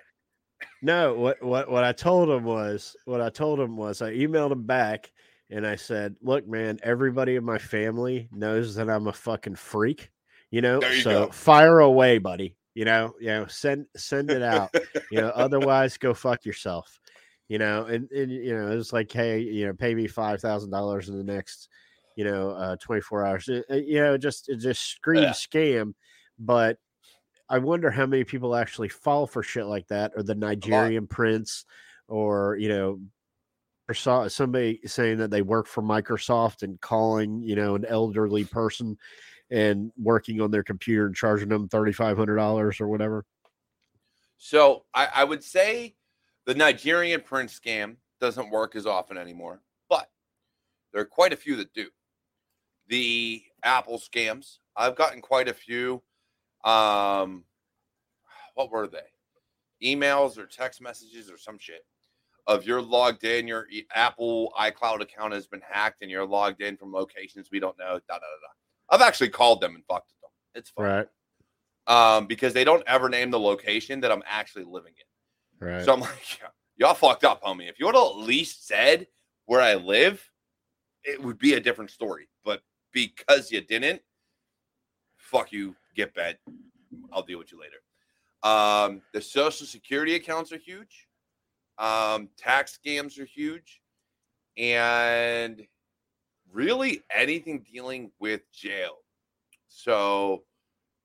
No, 0.82 1.14
what 1.14 1.42
what 1.44 1.70
what 1.70 1.84
I 1.84 1.92
told 1.92 2.30
him 2.30 2.44
was 2.44 2.96
what 3.06 3.22
I 3.22 3.30
told 3.30 3.60
him 3.60 3.78
was 3.78 4.02
I 4.02 4.14
emailed 4.14 4.52
him 4.52 4.64
back 4.64 5.12
and 5.50 5.66
I 5.66 5.76
said, 5.76 6.16
"Look, 6.22 6.48
man, 6.48 6.80
everybody 6.84 7.36
in 7.36 7.44
my 7.44 7.58
family 7.58 8.28
knows 8.32 8.76
that 8.76 8.90
I'm 8.90 9.08
a 9.08 9.14
fucking 9.14 9.56
freak, 9.56 10.10
you 10.52 10.62
know. 10.62 10.82
You 10.82 11.02
so 11.02 11.26
go. 11.26 11.32
fire 11.32 11.80
away, 11.80 12.18
buddy. 12.18 12.56
You 12.74 12.86
know, 12.86 13.16
you 13.20 13.28
know, 13.28 13.48
send 13.48 13.86
send 13.96 14.30
it 14.30 14.42
out. 14.42 14.74
you 15.12 15.22
know, 15.22 15.30
otherwise 15.30 15.98
go 15.98 16.14
fuck 16.14 16.46
yourself. 16.46 17.00
You 17.50 17.60
know, 17.60 17.86
and, 17.86 18.12
and 18.12 18.32
you 18.32 18.54
know, 18.54 18.78
it's 18.78 18.92
like, 18.92 19.12
hey, 19.12 19.40
you 19.40 19.68
know, 19.68 19.74
pay 19.74 19.96
me 19.96 20.08
five 20.08 20.42
thousand 20.42 20.70
dollars 20.70 21.08
in 21.08 21.18
the 21.18 21.24
next, 21.24 21.70
you 22.16 22.26
know, 22.26 22.52
uh, 22.52 22.76
twenty 22.78 23.02
four 23.02 23.26
hours. 23.26 23.48
Uh, 23.48 23.62
uh, 23.70 23.76
you 23.76 24.02
know, 24.02 24.18
just 24.18 24.50
it 24.50 24.58
just 24.58 24.84
screams 24.84 25.24
Yeah. 25.24 25.32
scam, 25.34 25.94
but 26.38 26.78
I 27.50 27.60
wonder 27.60 27.90
how 27.90 28.06
many 28.06 28.26
people 28.26 28.56
actually 28.56 28.90
fall 28.90 29.28
for 29.28 29.44
shit 29.44 29.66
like 29.66 29.88
that, 29.88 30.12
or 30.16 30.24
the 30.24 30.36
Nigerian 30.36 31.08
prince, 31.08 31.66
or 32.10 32.58
you 32.58 32.68
know, 32.68 33.00
or 33.88 33.94
saw 33.94 34.28
somebody 34.28 34.82
saying 34.86 35.20
that 35.20 35.32
they 35.32 35.42
work 35.42 35.68
for 35.68 35.82
Microsoft 35.82 36.64
and 36.64 36.82
calling 36.82 37.42
you 37.42 37.56
know 37.56 37.76
an 37.76 37.86
elderly 37.86 38.44
person 38.44 38.98
and 39.50 39.94
working 39.98 40.42
on 40.42 40.52
their 40.52 40.64
computer 40.64 41.06
and 41.06 41.16
charging 41.16 41.48
them 41.48 41.70
thirty 41.70 41.94
five 41.94 42.18
hundred 42.18 42.36
dollars 42.36 42.82
or 42.82 42.90
whatever. 42.90 43.24
So 44.38 44.86
I, 44.94 45.08
I 45.16 45.24
would 45.24 45.44
say 45.44 45.96
the 46.48 46.56
Nigerian 46.56 47.22
prince 47.22 47.60
scam 47.60 47.98
doesn't 48.20 48.50
work 48.50 48.76
as 48.76 48.88
often 48.88 49.18
anymore, 49.18 49.62
but 49.90 50.10
there 50.92 51.02
are 51.02 51.06
quite 51.06 51.34
a 51.34 51.38
few 51.38 51.56
that 51.58 51.74
do. 51.74 51.88
The 52.88 53.44
Apple 53.64 54.00
scams, 54.00 54.58
I've 54.76 54.96
gotten 54.96 55.22
quite 55.22 55.50
a 55.50 55.54
few. 55.54 56.02
Um, 56.64 57.44
what 58.56 58.72
were 58.72 58.88
they? 58.88 59.00
Emails 59.84 60.38
or 60.38 60.48
text 60.48 60.82
messages 60.82 61.30
or 61.30 61.38
some 61.38 61.60
shit 61.60 61.86
of 62.48 62.66
you're 62.66 62.82
logged 62.82 63.26
in, 63.26 63.48
your 63.48 63.68
Apple 63.94 64.54
iCloud 64.58 65.02
account 65.02 65.34
has 65.34 65.48
been 65.48 65.62
hacked, 65.70 66.02
and 66.02 66.10
you're 66.10 66.26
logged 66.26 66.62
in 66.62 66.78
from 66.78 66.94
locations 66.94 67.50
we 67.52 67.60
don't 67.60 67.78
know. 67.78 68.00
Da 68.08 68.14
da 68.14 68.20
da. 68.20 68.20
da. 68.20 68.96
I've 68.96 69.02
actually 69.02 69.30
called 69.30 69.60
them 69.60 69.76
and 69.76 69.84
fucked 69.86 70.14
with 70.14 70.22
them. 70.22 70.32
It's 70.56 70.70
fine. 70.70 70.86
Right. 70.86 71.08
Um, 71.88 72.26
because 72.26 72.54
they 72.54 72.64
don't 72.64 72.84
ever 72.88 73.10
name 73.10 73.32
the 73.32 73.40
location 73.40 74.00
that 74.00 74.12
I'm 74.12 74.24
actually 74.26 74.64
living 74.64 74.94
in. 74.98 75.06
Right. 75.60 75.84
So 75.84 75.94
I'm 75.94 76.02
like, 76.02 76.40
y'all 76.78 76.94
fucked 76.94 77.24
up, 77.24 77.44
homie. 77.44 77.70
If 77.70 77.80
you 77.80 77.86
would 77.86 77.96
have 77.96 78.04
at 78.04 78.18
least 78.18 78.68
said 78.68 79.08
where 79.46 79.62
I 79.62 79.76
live, 79.76 80.24
it 81.04 81.22
would 81.22 81.38
be 81.38 81.54
a 81.54 81.60
different 81.60 81.92
story. 81.92 82.28
But 82.44 82.62
because 82.92 83.52
you 83.52 83.62
didn't, 83.62 84.02
fuck 85.18 85.52
you, 85.52 85.76
get 85.96 86.14
bent. 86.14 86.38
I'll 87.12 87.24
deal 87.24 87.40
with 87.40 87.52
you 87.52 87.60
later. 87.60 87.78
Um, 88.44 89.02
the 89.14 89.22
social 89.22 89.66
security 89.66 90.16
accounts 90.16 90.52
are 90.52 90.58
huge. 90.58 91.08
Um, 91.78 92.30
tax 92.38 92.80
scams 92.84 93.20
are 93.20 93.26
huge, 93.26 93.82
and 94.58 95.66
really 96.52 97.02
anything 97.16 97.64
dealing 97.72 98.12
with 98.20 98.42
jail. 98.52 98.98
So 99.68 100.44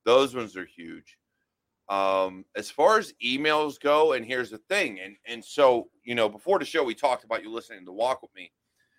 those 0.05 0.35
ones 0.35 0.57
are 0.57 0.65
huge. 0.65 1.19
Um, 1.93 2.47
as 2.57 2.71
far 2.71 2.99
as 2.99 3.13
emails 3.23 3.79
go, 3.79 4.13
and 4.15 4.25
here's 4.25 4.51
the 4.51 4.59
thing, 4.59 4.99
and 5.01 5.15
and 5.27 5.45
so 5.45 5.89
you 6.05 6.15
know, 6.15 6.29
before 6.29 6.59
the 6.59 6.65
show, 6.65 6.83
we 6.83 6.95
talked 6.95 7.25
about 7.25 7.43
you 7.43 7.51
listening 7.51 7.85
to 7.85 7.93
Walk 7.93 8.23
with 8.23 8.35
Me, 8.35 8.51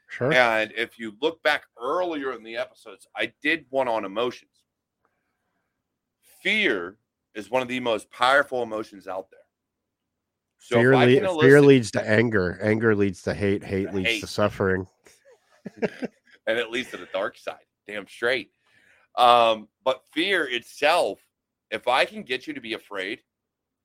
Sure. 0.09 0.31
and 0.31 0.71
if 0.77 0.99
you 0.99 1.13
look 1.21 1.41
back 1.41 1.63
earlier 1.81 2.33
in 2.33 2.43
the 2.43 2.55
episodes, 2.55 3.07
I 3.15 3.33
did 3.41 3.65
one 3.69 3.87
on 3.87 4.05
emotions. 4.05 4.51
Fear 6.41 6.97
is 7.33 7.49
one 7.49 7.61
of 7.61 7.67
the 7.67 7.79
most 7.79 8.11
powerful 8.11 8.61
emotions 8.61 9.07
out 9.07 9.27
there. 9.31 9.39
So 10.59 10.75
fear, 10.75 10.95
le- 10.95 11.41
fear 11.41 11.61
leads 11.61 11.89
to 11.91 12.07
anger. 12.07 12.59
Anger 12.61 12.95
leads 12.95 13.23
to 13.23 13.33
hate. 13.33 13.63
Hate 13.63 13.87
To 13.89 13.95
leads 13.95 14.09
hate. 14.09 14.19
to 14.21 14.27
suffering. 14.27 14.85
and 15.81 16.59
it 16.59 16.69
leads 16.69 16.91
to 16.91 16.97
the 16.97 17.07
dark 17.11 17.37
side. 17.37 17.65
Damn 17.87 18.07
straight. 18.07 18.51
Um, 19.17 19.67
but 19.83 20.03
fear 20.13 20.45
itself, 20.47 21.19
if 21.73 21.87
I 21.87 22.05
can 22.05 22.21
get 22.21 22.45
you 22.45 22.53
to 22.53 22.61
be 22.61 22.73
afraid 22.73 23.21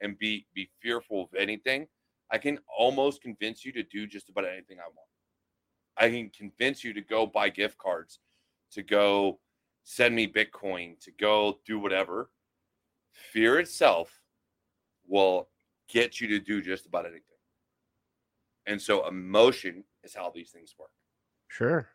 and 0.02 0.16
be 0.18 0.46
be 0.54 0.70
fearful 0.80 1.22
of 1.22 1.34
anything, 1.36 1.88
I 2.30 2.38
can 2.38 2.58
almost 2.78 3.22
convince 3.22 3.64
you 3.64 3.72
to 3.72 3.82
do 3.82 4.06
just 4.06 4.28
about 4.28 4.44
anything 4.44 4.78
I 4.78 4.84
want. 4.84 5.08
I 5.96 6.10
can 6.10 6.30
convince 6.30 6.84
you 6.84 6.92
to 6.92 7.00
go 7.00 7.26
buy 7.26 7.48
gift 7.48 7.78
cards, 7.78 8.20
to 8.72 8.82
go 8.82 9.40
send 9.84 10.14
me 10.14 10.28
Bitcoin, 10.28 11.00
to 11.00 11.10
go 11.12 11.58
do 11.66 11.80
whatever. 11.80 12.30
Fear 13.32 13.60
itself 13.60 14.20
will 15.06 15.48
get 15.88 16.20
you 16.20 16.28
to 16.28 16.38
do 16.38 16.60
just 16.60 16.84
about 16.86 17.06
anything. 17.06 17.22
And 18.66 18.80
so 18.80 19.08
emotion 19.08 19.84
is 20.04 20.14
how 20.14 20.30
these 20.32 20.50
things 20.50 20.74
work. 20.78 20.90
Sure. 21.48 21.88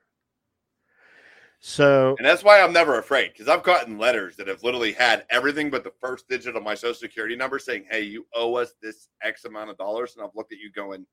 So 1.65 2.13
And 2.17 2.28
that's 2.28 2.43
why 2.43 2.60
I'm 2.60 2.73
never 2.73 2.99
afraid 2.99 3.32
because 3.32 3.47
I've 3.47 3.63
gotten 3.63 3.97
letters 3.97 4.36
that 4.36 4.49
have 4.49 4.63
literally 4.63 4.91
had 4.91 5.26
everything 5.30 5.69
but 5.69 5.86
the 5.86 5.93
first 6.02 6.28
digit 6.28 6.58
of 6.58 6.63
my 6.63 6.76
social 6.76 6.93
security 6.93 7.38
number 7.38 7.58
saying, 7.58 7.86
Hey, 7.89 8.02
you 8.02 8.28
owe 8.36 8.56
us 8.56 8.73
this 8.82 9.08
X 9.21 9.45
amount 9.45 9.69
of 9.69 9.78
dollars. 9.78 10.13
And 10.13 10.26
I've 10.26 10.36
looked 10.36 10.52
at 10.52 10.60
you 10.60 10.69
going, 10.73 11.06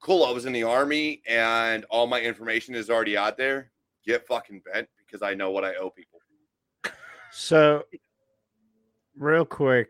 Cool, 0.00 0.24
I 0.24 0.30
was 0.30 0.46
in 0.46 0.52
the 0.52 0.62
army 0.62 1.20
and 1.28 1.84
all 1.90 2.06
my 2.06 2.20
information 2.20 2.76
is 2.76 2.90
already 2.90 3.16
out 3.16 3.36
there. 3.36 3.72
Get 4.06 4.24
fucking 4.24 4.62
bent 4.72 4.88
because 5.04 5.20
I 5.20 5.34
know 5.34 5.50
what 5.50 5.64
I 5.64 5.74
owe 5.74 5.90
people. 5.90 6.20
So, 7.32 7.82
real 9.16 9.44
quick, 9.44 9.88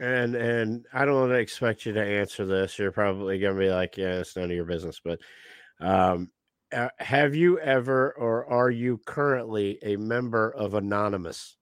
and 0.00 0.34
and 0.34 0.86
I 0.94 1.04
don't 1.04 1.20
want 1.20 1.32
to 1.32 1.38
expect 1.38 1.84
you 1.84 1.92
to 1.92 2.02
answer 2.02 2.46
this. 2.46 2.78
You're 2.78 2.92
probably 2.92 3.38
going 3.38 3.54
to 3.54 3.60
be 3.60 3.68
like, 3.68 3.96
"Yeah, 3.96 4.20
it's 4.20 4.36
none 4.36 4.44
of 4.44 4.52
your 4.52 4.64
business." 4.64 5.00
But, 5.04 5.18
um, 5.80 6.30
uh, 6.72 6.88
have 6.98 7.34
you 7.34 7.58
ever, 7.58 8.12
or 8.12 8.46
are 8.46 8.70
you 8.70 9.00
currently 9.06 9.78
a 9.82 9.96
member 9.96 10.50
of 10.50 10.74
Anonymous? 10.74 11.56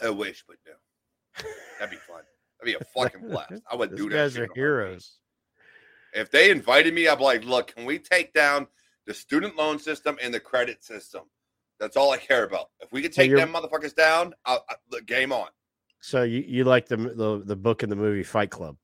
I 0.00 0.10
wish, 0.10 0.44
but 0.46 0.56
no. 0.66 0.72
That'd 1.78 1.90
be 1.90 1.96
fun. 1.96 2.22
That'd 2.60 2.78
be 2.78 2.84
a 2.84 2.84
fucking 2.94 3.28
blast. 3.28 3.62
I 3.70 3.76
would 3.76 3.96
do 3.96 4.08
that. 4.08 4.14
guys 4.16 4.38
are 4.38 4.48
heroes. 4.54 5.18
If 6.12 6.30
they 6.30 6.50
invited 6.50 6.94
me, 6.94 7.08
I'd 7.08 7.18
be 7.18 7.24
like, 7.24 7.44
look, 7.44 7.74
can 7.74 7.84
we 7.84 7.98
take 7.98 8.32
down 8.32 8.68
the 9.06 9.14
student 9.14 9.56
loan 9.56 9.78
system 9.78 10.16
and 10.22 10.32
the 10.32 10.40
credit 10.40 10.84
system? 10.84 11.22
That's 11.80 11.96
all 11.96 12.12
I 12.12 12.18
care 12.18 12.44
about. 12.44 12.66
If 12.80 12.92
we 12.92 13.02
could 13.02 13.12
take 13.12 13.30
you're- 13.30 13.40
them 13.40 13.52
motherfuckers 13.52 13.94
down, 13.94 14.32
I'll, 14.44 14.64
I, 14.68 15.00
game 15.06 15.32
on. 15.32 15.48
So 16.00 16.22
you 16.22 16.44
you 16.46 16.64
like 16.64 16.86
the 16.86 16.98
the 16.98 17.42
the 17.44 17.56
book 17.56 17.82
and 17.82 17.90
the 17.90 17.96
movie 17.96 18.22
Fight 18.22 18.50
Club? 18.50 18.76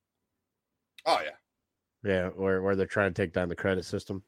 Oh 1.04 1.20
yeah, 1.22 2.10
Yeah, 2.10 2.28
where 2.30 2.62
where 2.62 2.74
they're 2.74 2.86
trying 2.86 3.12
to 3.12 3.22
take 3.22 3.34
down 3.34 3.50
the 3.50 3.54
credit 3.54 3.84
system. 3.84 4.22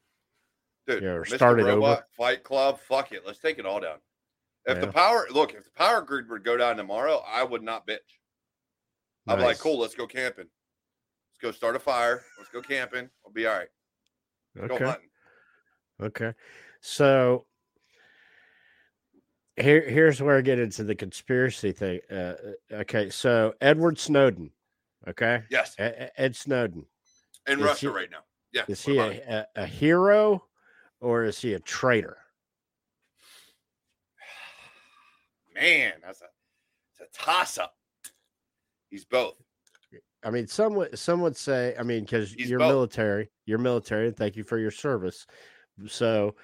Dude. 0.87 1.03
Yeah, 1.03 1.11
or 1.11 1.25
Mr. 1.25 1.35
start 1.37 1.61
it 1.61 1.63
over. 1.65 1.73
Robot, 1.77 2.05
Fight 2.17 2.43
Club, 2.45 2.79
fuck 2.81 3.13
it, 3.13 3.23
let's 3.27 3.39
take 3.39 3.59
it 3.59 3.67
all 3.67 3.81
down. 3.81 3.99
If 4.65 4.81
the 4.81 4.87
power, 4.87 5.27
look, 5.33 5.55
if 5.55 5.65
the 5.65 5.71
power 5.73 6.03
grid 6.03 6.29
would 6.31 6.45
go 6.45 6.57
down 6.57 6.77
tomorrow, 6.77 7.23
I 7.27 7.43
would 7.43 7.63
not 7.63 7.87
bitch. 7.87 7.99
I'd 9.27 9.37
be 9.37 9.43
like, 9.43 9.59
cool, 9.59 9.79
let's 9.81 9.95
go 9.97 10.07
camping. 10.07 10.45
Let's 10.47 11.39
go 11.41 11.51
start 11.51 11.75
a 11.75 11.81
fire. 11.81 12.23
Let's 12.39 12.51
go 12.51 12.63
camping. 12.63 13.09
We'll 13.25 13.33
be 13.33 13.47
all 13.47 13.57
right. 13.57 13.69
Go 14.69 14.75
Okay. 14.75 14.95
Okay. 16.01 16.33
So 16.81 17.47
here 19.57 19.89
here's 19.89 20.21
where 20.23 20.39
I 20.39 20.41
get 20.43 20.59
into 20.61 20.85
the 20.85 20.95
conspiracy 20.95 21.73
thing. 21.73 22.01
Uh, 22.11 22.15
uh, 22.15 22.75
okay, 22.77 23.11
so 23.11 23.55
Edward 23.61 23.99
Snowden. 23.99 24.51
Okay, 25.09 25.43
Yes, 25.51 25.75
E- 25.81 25.83
E- 25.85 26.09
Ed 26.17 26.37
Snowden. 26.37 26.87
in 27.49 27.59
Is 27.59 27.65
Russia 27.65 27.87
he- 27.89 27.93
right 27.93 28.11
now. 28.11 28.23
Yeah. 28.53 28.63
Is 28.69 28.85
he 28.85 28.99
a, 28.99 29.47
a, 29.57 29.63
a 29.63 29.67
hero 29.67 30.45
or 31.03 31.25
is 31.25 31.39
he 31.39 31.53
a 31.53 31.61
traitor? 31.61 32.17
Man, 35.55 35.93
that's 36.03 36.23
a, 36.23 36.27
it's 36.93 37.01
a 37.01 37.19
toss 37.23 37.59
up. 37.59 37.75
He's 38.89 39.05
both. 39.05 39.35
I 40.25 40.31
mean, 40.31 40.47
some 40.47 40.75
would 40.77 40.97
some 40.99 41.21
would 41.23 41.37
say. 41.37 41.75
I 41.79 41.83
mean, 41.83 42.05
because 42.05 42.35
you're 42.37 42.61
both. 42.61 42.69
military, 42.69 43.31
you're 43.45 43.59
military, 43.59 44.07
and 44.09 44.17
thank 44.17 44.37
you 44.37 44.45
for 44.45 44.57
your 44.57 44.71
service. 44.71 45.27
So, 45.89 46.37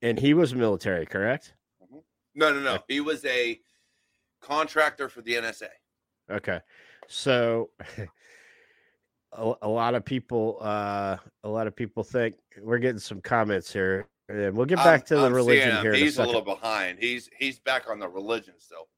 and 0.00 0.18
he 0.18 0.32
was 0.32 0.54
military, 0.54 1.06
correct? 1.06 1.54
Mm-hmm. 1.82 1.98
No, 2.36 2.52
no, 2.52 2.60
no. 2.60 2.78
He 2.86 3.00
was 3.00 3.24
a 3.24 3.58
contractor 4.40 5.08
for 5.08 5.22
the 5.22 5.34
NSA. 5.34 5.68
Okay. 6.30 6.60
So 7.08 7.70
a, 9.32 9.52
a 9.62 9.68
lot 9.68 9.94
of 9.94 10.04
people 10.04 10.58
uh 10.60 11.16
a 11.44 11.48
lot 11.48 11.66
of 11.66 11.76
people 11.76 12.02
think 12.02 12.36
we're 12.60 12.78
getting 12.78 12.98
some 12.98 13.20
comments 13.20 13.72
here. 13.72 14.06
And 14.28 14.56
we'll 14.56 14.66
get 14.66 14.76
back 14.78 15.00
I'm- 15.00 15.06
to 15.06 15.16
the 15.16 15.26
I'm 15.26 15.32
religion 15.32 15.80
here. 15.82 15.92
in 15.92 16.00
a 16.00 16.04
He's 16.04 16.18
a, 16.18 16.24
little 16.24 16.40
behind. 16.42 16.98
He's 17.00 17.28
he's 17.36 17.58
back 17.58 17.88
on 17.90 17.98
the 17.98 18.08
religion 18.08 18.54
still. 18.58 18.88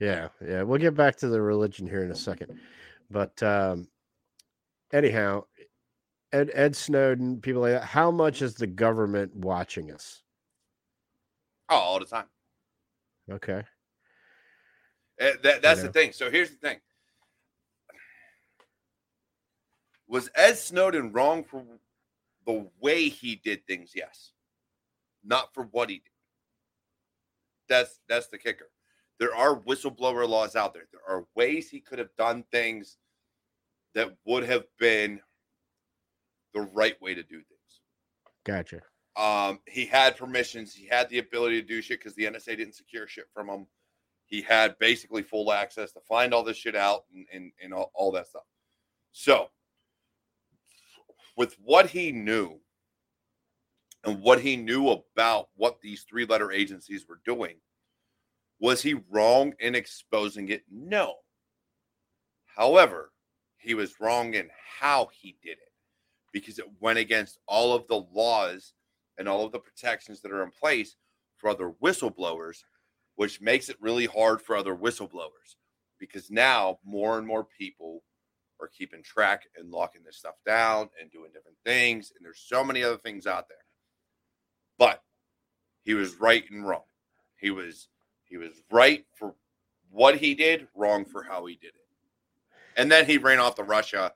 Yeah, 0.00 0.28
yeah. 0.46 0.62
We'll 0.62 0.80
get 0.80 0.94
back 0.94 1.16
to 1.16 1.28
the 1.28 1.40
religion 1.40 1.86
here 1.86 2.02
in 2.04 2.10
a 2.10 2.14
second. 2.16 2.58
But 3.10 3.42
um 3.42 3.88
anyhow, 4.92 5.44
Ed 6.32 6.50
Ed 6.54 6.74
Snowden, 6.74 7.40
people 7.40 7.60
like 7.62 7.72
that, 7.72 7.84
how 7.84 8.10
much 8.10 8.40
is 8.42 8.54
the 8.54 8.66
government 8.66 9.34
watching 9.36 9.90
us? 9.92 10.22
Oh, 11.68 11.76
all 11.76 11.98
the 11.98 12.06
time. 12.06 12.26
Okay. 13.30 13.62
Eh, 15.20 15.32
that, 15.42 15.62
that's 15.62 15.82
the 15.82 15.92
thing. 15.92 16.12
So 16.12 16.30
here's 16.30 16.50
the 16.50 16.56
thing. 16.56 16.78
Was 20.08 20.30
Ed 20.34 20.58
Snowden 20.58 21.12
wrong 21.12 21.44
for 21.44 21.64
the 22.46 22.68
way 22.80 23.08
he 23.08 23.36
did 23.36 23.66
things? 23.66 23.92
Yes. 23.94 24.32
Not 25.24 25.54
for 25.54 25.64
what 25.64 25.90
he 25.90 25.96
did. 25.96 26.10
That's 27.68 28.00
that's 28.08 28.26
the 28.28 28.38
kicker. 28.38 28.70
There 29.18 29.34
are 29.34 29.56
whistleblower 29.56 30.28
laws 30.28 30.56
out 30.56 30.74
there. 30.74 30.88
There 30.90 31.16
are 31.16 31.24
ways 31.34 31.70
he 31.70 31.80
could 31.80 31.98
have 31.98 32.14
done 32.18 32.44
things 32.50 32.98
that 33.94 34.16
would 34.24 34.44
have 34.44 34.64
been 34.78 35.20
the 36.54 36.62
right 36.62 37.00
way 37.00 37.14
to 37.14 37.22
do 37.22 37.36
things. 37.36 37.80
Gotcha. 38.44 38.80
Um, 39.16 39.60
he 39.66 39.86
had 39.86 40.16
permissions. 40.16 40.74
He 40.74 40.86
had 40.86 41.08
the 41.08 41.18
ability 41.18 41.60
to 41.60 41.66
do 41.66 41.82
shit 41.82 42.00
because 42.00 42.14
the 42.14 42.24
NSA 42.24 42.56
didn't 42.56 42.74
secure 42.74 43.06
shit 43.06 43.26
from 43.32 43.48
him. 43.48 43.66
He 44.26 44.40
had 44.40 44.78
basically 44.78 45.22
full 45.22 45.52
access 45.52 45.92
to 45.92 46.00
find 46.00 46.32
all 46.32 46.42
this 46.42 46.56
shit 46.56 46.74
out 46.74 47.04
and, 47.14 47.26
and, 47.32 47.52
and 47.62 47.74
all, 47.74 47.90
all 47.94 48.10
that 48.12 48.28
stuff. 48.28 48.44
So, 49.12 49.50
with 51.36 51.56
what 51.62 51.88
he 51.88 52.12
knew 52.12 52.60
and 54.04 54.20
what 54.20 54.40
he 54.40 54.56
knew 54.56 54.88
about 54.88 55.48
what 55.56 55.80
these 55.80 56.04
three 56.08 56.26
letter 56.26 56.50
agencies 56.50 57.06
were 57.08 57.20
doing, 57.24 57.56
was 58.60 58.82
he 58.82 58.94
wrong 59.10 59.54
in 59.58 59.74
exposing 59.74 60.48
it? 60.48 60.62
No. 60.70 61.14
However, 62.46 63.12
he 63.56 63.74
was 63.74 64.00
wrong 64.00 64.34
in 64.34 64.48
how 64.80 65.08
he 65.12 65.36
did 65.42 65.52
it 65.52 65.72
because 66.32 66.58
it 66.58 66.66
went 66.80 66.98
against 66.98 67.38
all 67.46 67.74
of 67.74 67.86
the 67.86 68.04
laws 68.12 68.72
and 69.18 69.28
all 69.28 69.44
of 69.44 69.52
the 69.52 69.58
protections 69.58 70.20
that 70.20 70.32
are 70.32 70.42
in 70.42 70.50
place 70.50 70.96
for 71.36 71.50
other 71.50 71.72
whistleblowers, 71.82 72.58
which 73.16 73.40
makes 73.40 73.68
it 73.68 73.76
really 73.80 74.06
hard 74.06 74.40
for 74.40 74.56
other 74.56 74.74
whistleblowers 74.74 75.56
because 75.98 76.30
now 76.30 76.78
more 76.84 77.18
and 77.18 77.26
more 77.26 77.44
people 77.44 78.02
are 78.62 78.68
keeping 78.68 79.02
track 79.02 79.42
and 79.56 79.70
locking 79.70 80.02
this 80.04 80.16
stuff 80.16 80.36
down 80.46 80.88
and 81.00 81.10
doing 81.10 81.30
different 81.32 81.58
things. 81.64 82.12
And 82.16 82.24
there's 82.24 82.42
so 82.46 82.62
many 82.62 82.82
other 82.82 82.96
things 82.96 83.26
out 83.26 83.48
there. 83.48 83.58
But 84.78 85.02
he 85.82 85.94
was 85.94 86.14
right 86.20 86.44
and 86.50 86.66
wrong. 86.66 86.84
He 87.36 87.50
was 87.50 87.88
he 88.24 88.36
was 88.38 88.52
right 88.70 89.04
for 89.18 89.34
what 89.90 90.16
he 90.16 90.34
did, 90.34 90.68
wrong 90.74 91.04
for 91.04 91.22
how 91.22 91.44
he 91.44 91.56
did 91.56 91.68
it. 91.74 91.74
And 92.76 92.90
then 92.90 93.04
he 93.04 93.18
ran 93.18 93.40
off 93.40 93.56
to 93.56 93.64
Russia 93.64 94.12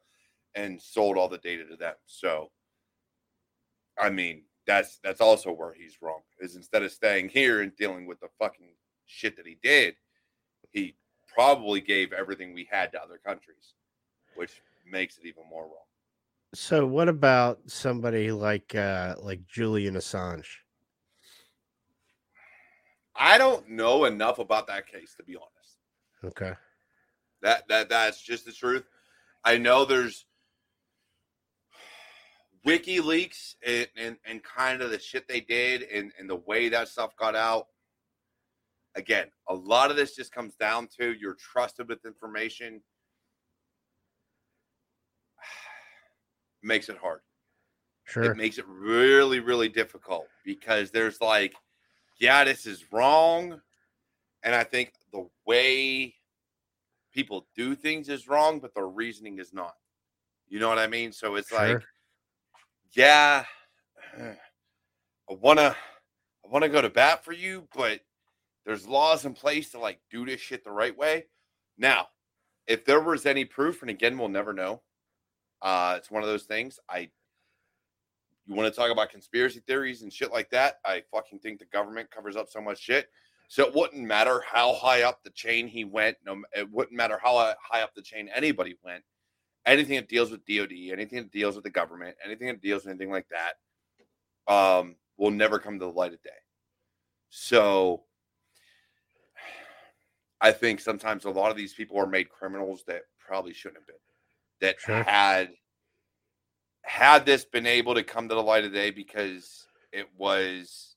and 0.55 0.81
sold 0.81 1.19
all 1.19 1.29
the 1.29 1.39
data 1.39 1.65
to 1.67 1.77
them. 1.77 1.95
So 2.07 2.51
I 3.99 4.11
mean, 4.11 4.43
that's 4.67 4.99
that's 5.03 5.21
also 5.21 5.53
where 5.53 5.75
he's 5.75 5.99
wrong. 6.01 6.21
Is 6.41 6.57
instead 6.57 6.83
of 6.83 6.93
staying 6.93 7.29
here 7.29 7.63
and 7.63 7.77
dealing 7.77 8.07
with 8.07 8.21
the 8.21 8.29
fucking 8.39 8.75
shit 9.07 9.37
that 9.37 9.47
he 9.47 9.59
did, 9.63 9.97
he 10.71 10.97
probably 11.35 11.81
gave 11.81 12.13
everything 12.13 12.55
we 12.55 12.69
had 12.71 12.93
to 12.93 13.03
other 13.03 13.21
countries. 13.25 13.75
Which 14.37 14.63
makes 14.89 15.19
it 15.19 15.27
even 15.27 15.45
more 15.49 15.63
wrong. 15.65 15.73
So 16.55 16.87
what 16.87 17.09
about 17.09 17.61
somebody 17.67 18.33
like 18.33 18.75
uh 18.75 19.17
like 19.21 19.47
Julian 19.47 19.95
Assange? 19.95 20.47
I 23.15 23.39
don't 23.39 23.69
know 23.69 24.05
enough 24.05 24.39
about 24.39 24.67
that 24.69 24.87
case 24.87 25.15
to 25.17 25.25
be 25.25 25.37
honest. 25.37 25.79
Okay. 26.25 26.53
That 27.43 27.69
that 27.69 27.89
that's 27.89 28.23
just 28.23 28.45
the 28.45 28.53
truth. 28.53 28.85
I 29.45 29.59
know 29.59 29.85
there's 29.85 30.27
WikiLeaks 32.67 33.55
and, 33.65 33.87
and, 33.97 34.17
and 34.25 34.43
kind 34.43 34.83
of 34.83 34.91
the 34.91 34.99
shit 34.99 35.29
they 35.29 35.41
did 35.41 35.85
and, 35.85 36.11
and 36.19 36.29
the 36.29 36.37
way 36.37 36.69
that 36.69 36.89
stuff 36.89 37.17
got 37.17 37.37
out. 37.37 37.69
Again, 38.97 39.29
a 39.49 39.55
lot 39.55 39.91
of 39.91 39.97
this 39.97 40.17
just 40.17 40.33
comes 40.33 40.57
down 40.57 40.89
to 40.99 41.13
you're 41.13 41.37
trusted 41.37 41.89
with 41.89 42.05
information. 42.05 42.81
Makes 46.63 46.89
it 46.89 46.99
hard. 46.99 47.21
Sure. 48.05 48.25
It 48.25 48.37
makes 48.37 48.59
it 48.59 48.67
really, 48.69 49.41
really 49.41 49.69
difficult 49.69 50.29
because 50.45 50.91
there's 50.91 51.21
like, 51.21 51.55
yeah, 52.19 52.45
this 52.45 52.67
is 52.67 52.85
wrong. 52.93 53.61
And 54.43 54.55
I 54.55 54.65
think 54.65 54.93
the 55.13 55.29
way 55.45 56.15
people 57.13 57.49
do 57.57 57.75
things 57.75 58.09
is 58.09 58.29
wrong, 58.29 58.61
but 58.61 58.75
their 58.75 58.87
reasoning 58.87 59.39
is 59.39 59.53
not. 59.53 59.75
You 60.49 60.61
know 60.61 60.69
what 60.69 60.79
I 60.79 60.87
mean? 60.87 61.11
So 61.13 61.35
it's 61.35 61.51
like, 61.51 61.83
yeah, 62.93 63.45
I 64.19 64.37
wanna 65.29 65.75
I 66.45 66.49
wanna 66.49 66.69
go 66.69 66.81
to 66.81 66.89
bat 66.89 67.25
for 67.25 67.33
you, 67.33 67.67
but 67.75 68.01
there's 68.65 68.87
laws 68.87 69.25
in 69.25 69.33
place 69.33 69.71
to 69.71 69.81
like 69.81 69.99
do 70.11 70.25
this 70.25 70.41
shit 70.41 70.63
the 70.63 70.71
right 70.71 70.97
way. 70.97 71.27
Now, 71.77 72.07
if 72.67 72.85
there 72.85 73.01
was 73.01 73.27
any 73.27 73.45
proof, 73.45 73.83
and 73.83 73.91
again, 73.91 74.17
we'll 74.17 74.29
never 74.29 74.53
know. 74.53 74.83
Uh, 75.63 75.95
it's 75.97 76.11
one 76.11 76.23
of 76.23 76.29
those 76.29 76.45
things. 76.45 76.79
I 76.89 77.11
you 78.47 78.55
want 78.55 78.73
to 78.73 78.81
talk 78.81 78.91
about 78.91 79.11
conspiracy 79.11 79.61
theories 79.67 80.03
and 80.03 80.13
shit 80.13 80.33
like 80.33 80.51
that? 80.51 80.77
I 80.85 81.03
fucking 81.13 81.41
think 81.41 81.59
the 81.59 81.65
government 81.67 82.11
covers 82.11 82.37
up 82.37 82.49
so 82.49 82.61
much 82.61 82.79
shit. 82.79 83.09
So 83.49 83.67
it 83.67 83.75
wouldn't 83.75 84.03
matter 84.03 84.43
how 84.47 84.75
high 84.75 85.03
up 85.03 85.23
the 85.23 85.31
chain 85.31 85.67
he 85.69 85.85
went. 85.85 86.17
No, 86.25 86.43
it 86.57 86.71
wouldn't 86.71 86.97
matter 86.97 87.19
how 87.23 87.55
high 87.61 87.83
up 87.83 87.95
the 87.95 88.03
chain 88.03 88.29
anybody 88.35 88.77
went. 88.85 89.03
Anything 89.67 89.97
that 89.97 90.09
deals 90.09 90.31
with 90.31 90.47
DoD, 90.47 90.93
anything 90.93 91.19
that 91.19 91.33
deals 91.33 91.57
with 91.57 91.65
the 91.65 91.71
government, 91.71 92.17
anything 92.25 92.47
that 92.49 92.63
deals 92.63 92.85
with 92.85 92.91
anything 92.91 93.11
like 93.11 93.27
that, 93.29 94.53
um, 94.53 94.97
will 95.17 95.31
never 95.31 95.59
come 95.59 95.79
to 95.79 95.85
the 95.85 95.91
light 95.91 96.13
of 96.13 96.23
day. 96.23 96.31
So 97.31 98.05
I 100.41 100.53
think 100.53 100.81
sometimes 100.81 101.25
a 101.25 101.31
lot 101.31 101.51
of 101.51 101.57
these 101.57 101.75
people 101.75 101.99
are 101.99 102.07
made 102.07 102.29
criminals 102.29 102.85
that 102.87 103.03
probably 103.19 103.53
shouldn't 103.53 103.79
have 103.79 103.87
been. 103.87 103.97
That 104.61 104.81
Sure. 104.81 105.03
had 105.03 105.51
had 106.83 107.27
this 107.27 107.45
been 107.45 107.67
able 107.67 107.95
to 107.95 108.03
come 108.03 108.29
to 108.29 108.35
the 108.35 108.43
light 108.43 108.65
of 108.65 108.73
day 108.73 108.91
because 108.91 109.67
it 109.93 110.09
was 110.17 110.97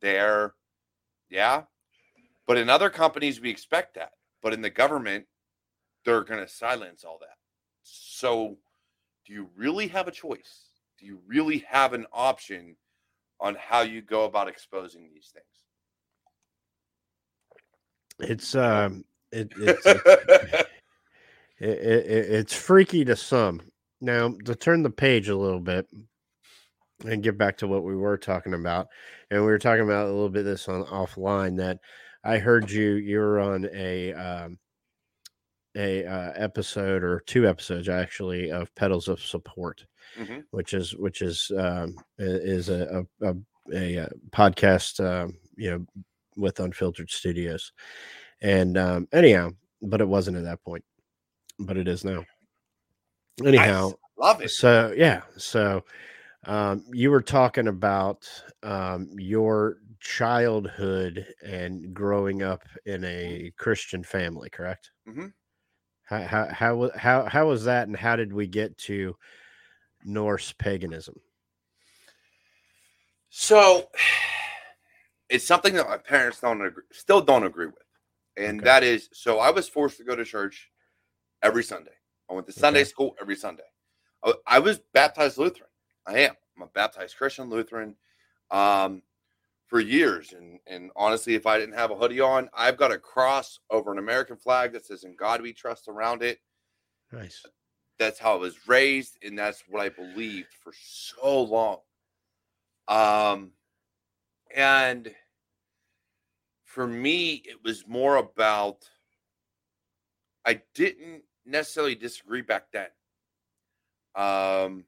there, 0.00 0.54
yeah. 1.30 1.62
But 2.46 2.58
in 2.58 2.68
other 2.68 2.90
companies, 2.90 3.40
we 3.40 3.48
expect 3.48 3.94
that. 3.94 4.10
But 4.42 4.52
in 4.52 4.60
the 4.60 4.70
government, 4.70 5.26
they're 6.04 6.24
going 6.24 6.44
to 6.44 6.48
silence 6.48 7.04
all 7.04 7.18
that. 7.20 7.36
So, 7.82 8.58
do 9.26 9.32
you 9.32 9.48
really 9.56 9.88
have 9.88 10.08
a 10.08 10.12
choice? 10.12 10.68
Do 10.98 11.06
you 11.06 11.20
really 11.26 11.64
have 11.68 11.92
an 11.92 12.06
option 12.12 12.76
on 13.40 13.54
how 13.54 13.80
you 13.80 14.02
go 14.02 14.24
about 14.24 14.48
exposing 14.48 15.08
these 15.12 15.32
things? 15.32 15.44
It's 18.30 18.54
um 18.54 19.04
it, 19.32 19.52
it's 19.56 19.86
it, 19.86 20.66
it, 21.58 21.68
it, 21.68 22.06
it's 22.30 22.54
freaky 22.54 23.04
to 23.04 23.16
some. 23.16 23.60
Now 24.00 24.34
to 24.44 24.54
turn 24.54 24.82
the 24.82 24.90
page 24.90 25.28
a 25.28 25.36
little 25.36 25.60
bit 25.60 25.86
and 27.04 27.22
get 27.22 27.38
back 27.38 27.58
to 27.58 27.66
what 27.68 27.84
we 27.84 27.96
were 27.96 28.18
talking 28.18 28.54
about, 28.54 28.88
and 29.30 29.40
we 29.40 29.46
were 29.46 29.58
talking 29.58 29.84
about 29.84 30.06
a 30.06 30.12
little 30.12 30.28
bit 30.28 30.40
of 30.40 30.46
this 30.46 30.68
on 30.68 30.84
offline 30.84 31.56
that 31.58 31.78
I 32.22 32.38
heard 32.38 32.70
you 32.70 32.92
you 32.94 33.18
were 33.18 33.40
on 33.40 33.68
a 33.72 34.12
um, 34.14 34.58
a 35.76 36.04
uh, 36.06 36.32
episode 36.36 37.02
or 37.02 37.20
two 37.26 37.48
episodes 37.48 37.88
actually 37.88 38.50
of 38.50 38.74
Pedals 38.74 39.08
of 39.08 39.20
Support, 39.20 39.84
Mhm. 40.18 40.44
which 40.50 40.72
is 40.74 40.94
which 40.96 41.20
is 41.22 41.50
um, 41.56 41.96
is 42.18 42.68
a 42.68 43.06
a, 43.22 43.28
a, 43.30 43.34
a, 43.72 43.98
uh 44.04 44.08
podcast 44.30 45.04
um, 45.04 45.34
you 45.56 45.70
know 45.70 45.86
with 46.36 46.60
Unfiltered 46.60 47.10
Studios, 47.10 47.72
and 48.42 48.76
um, 48.76 49.08
anyhow, 49.12 49.50
but 49.82 50.00
it 50.00 50.08
wasn't 50.08 50.36
at 50.36 50.44
that 50.44 50.62
point, 50.64 50.84
but 51.58 51.76
it 51.76 51.88
is 51.88 52.04
now. 52.04 52.24
Anyhow, 53.44 53.88
Nice. 53.88 53.94
Love 54.16 54.40
it. 54.42 54.50
so 54.50 54.94
yeah, 54.96 55.22
so 55.36 55.82
um, 56.46 56.84
you 56.92 57.10
were 57.10 57.22
talking 57.22 57.68
about 57.68 58.28
um, 58.62 59.10
your 59.18 59.78
childhood 60.00 61.26
and 61.44 61.92
growing 61.92 62.42
up 62.42 62.62
in 62.86 63.04
a 63.04 63.52
Christian 63.58 64.04
family, 64.04 64.50
correct? 64.50 64.90
Mm-hmm. 65.08 65.26
How 66.04 66.22
how 66.22 66.48
how 66.52 66.90
how 66.96 67.24
how 67.24 67.48
was 67.48 67.64
that, 67.64 67.88
and 67.88 67.96
how 67.96 68.14
did 68.14 68.32
we 68.32 68.46
get 68.46 68.76
to 68.78 69.16
Norse 70.04 70.52
paganism? 70.52 71.16
So 73.30 73.88
it's 75.28 75.46
something 75.46 75.74
that 75.74 75.88
my 75.88 75.96
parents 75.96 76.40
don't 76.40 76.64
agree, 76.64 76.84
still 76.92 77.20
don't 77.20 77.44
agree 77.44 77.66
with. 77.66 77.74
And 78.36 78.60
Okay. 78.60 78.64
that 78.64 78.82
is 78.82 79.08
so 79.12 79.38
I 79.38 79.50
was 79.50 79.68
forced 79.68 79.96
to 79.98 80.04
go 80.04 80.14
to 80.14 80.24
church 80.24 80.70
every 81.44 81.62
Sunday. 81.62 81.92
I 82.28 82.34
went 82.34 82.46
to 82.46 82.52
Sunday 82.52 82.80
Okay. 82.80 82.88
school 82.88 83.16
every 83.20 83.36
Sunday. 83.36 83.62
I, 84.24 84.32
I 84.46 84.58
was 84.58 84.80
baptized 84.92 85.38
Lutheran. 85.38 85.68
I 86.06 86.18
am. 86.20 86.34
I'm 86.56 86.62
a 86.62 86.66
baptized 86.68 87.16
Christian 87.16 87.48
Lutheran 87.50 87.94
um, 88.50 89.02
for 89.66 89.78
years. 89.78 90.32
And, 90.32 90.58
and 90.66 90.90
honestly, 90.96 91.34
if 91.34 91.46
I 91.46 91.58
didn't 91.58 91.74
have 91.74 91.90
a 91.90 91.96
hoodie 91.96 92.20
on, 92.20 92.48
I've 92.54 92.78
got 92.78 92.92
a 92.92 92.98
cross 92.98 93.60
over 93.70 93.92
an 93.92 93.98
American 93.98 94.36
flag 94.36 94.72
that 94.72 94.86
says, 94.86 95.04
In 95.04 95.14
God 95.14 95.42
we 95.42 95.52
trust 95.52 95.86
around 95.86 96.22
it. 96.22 96.40
Nice. 97.12 97.44
That's 97.98 98.18
how 98.18 98.34
I 98.34 98.38
was 98.38 98.66
raised, 98.66 99.18
and 99.22 99.38
that's 99.38 99.62
what 99.68 99.80
I 99.80 99.88
believed 99.88 100.52
for 100.62 100.72
so 100.74 101.42
long. 101.42 101.78
Um, 102.88 103.52
and 104.54 105.14
for 106.64 106.86
me, 106.88 107.42
it 107.44 107.62
was 107.62 107.86
more 107.86 108.16
about 108.16 108.88
I 110.44 110.60
didn't 110.74 111.22
necessarily 111.46 111.94
disagree 111.94 112.42
back 112.42 112.66
then. 112.72 112.88
Um, 114.14 114.84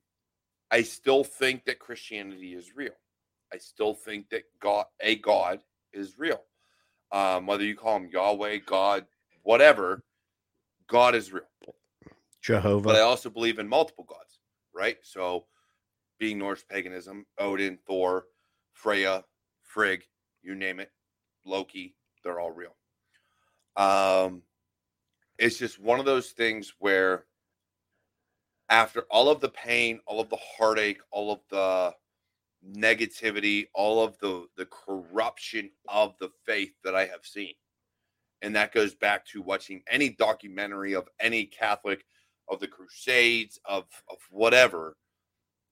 I 0.71 0.83
still 0.83 1.25
think 1.25 1.65
that 1.67 1.79
Christianity 1.79 2.55
is 2.55 2.75
real. 2.75 2.95
I 3.53 3.59
still 3.59 3.95
think 3.95 4.31
that 4.31 4.43
God, 4.61 4.87
a 5.01 5.17
God, 5.17 5.61
is 5.93 6.19
real. 6.19 6.43
Um, 7.13 7.47
whether 7.47 7.65
you 7.65 7.77
call 7.77 7.97
him 7.97 8.09
Yahweh, 8.13 8.59
God, 8.67 9.07
whatever, 9.43 10.03
God 10.89 11.15
is 11.15 11.33
real 11.33 11.45
Jehovah. 12.43 12.89
but 12.89 12.97
I 12.97 13.01
also 13.01 13.31
believe 13.31 13.59
in 13.59 13.69
multiple 13.69 14.05
gods, 14.05 14.41
right? 14.75 14.99
So, 15.03 15.47
being 16.19 16.39
Norse 16.39 16.65
paganism, 16.65 17.27
Odin, 17.39 17.79
Thor, 17.87 18.27
Freya, 18.73 19.25
Frigg, 19.63 20.05
you 20.43 20.55
name 20.55 20.81
it, 20.81 20.91
Loki, 21.45 21.95
they're 22.23 22.41
all 22.41 22.51
real. 22.51 22.75
Um, 23.77 24.43
it's 25.39 25.59
just 25.59 25.81
one 25.81 25.99
of 26.01 26.07
those 26.07 26.31
things 26.31 26.75
where, 26.79 27.25
after 28.69 29.03
all 29.11 29.29
of 29.29 29.41
the 29.41 29.51
pain, 29.51 30.01
all 30.07 30.21
of 30.21 30.29
the 30.31 30.39
heartache, 30.57 31.01
all 31.11 31.31
of 31.33 31.41
the 31.51 31.95
negativity, 32.77 33.67
all 33.75 34.03
of 34.03 34.19
the 34.19 34.47
the 34.57 34.67
corruption 34.67 35.71
of 35.89 36.15
the 36.21 36.31
faith 36.45 36.73
that 36.85 36.95
I 36.95 37.07
have 37.07 37.25
seen, 37.25 37.55
and 38.43 38.55
that 38.57 38.73
goes 38.73 38.95
back 38.95 39.27
to 39.27 39.43
watching 39.43 39.83
any 39.89 40.11
documentary 40.11 40.95
of 40.95 41.09
any 41.21 41.45
Catholic 41.45 42.05
of 42.49 42.61
the 42.61 42.69
crusades 42.69 43.59
of 43.65 43.85
of 44.11 44.19
whatever 44.31 44.97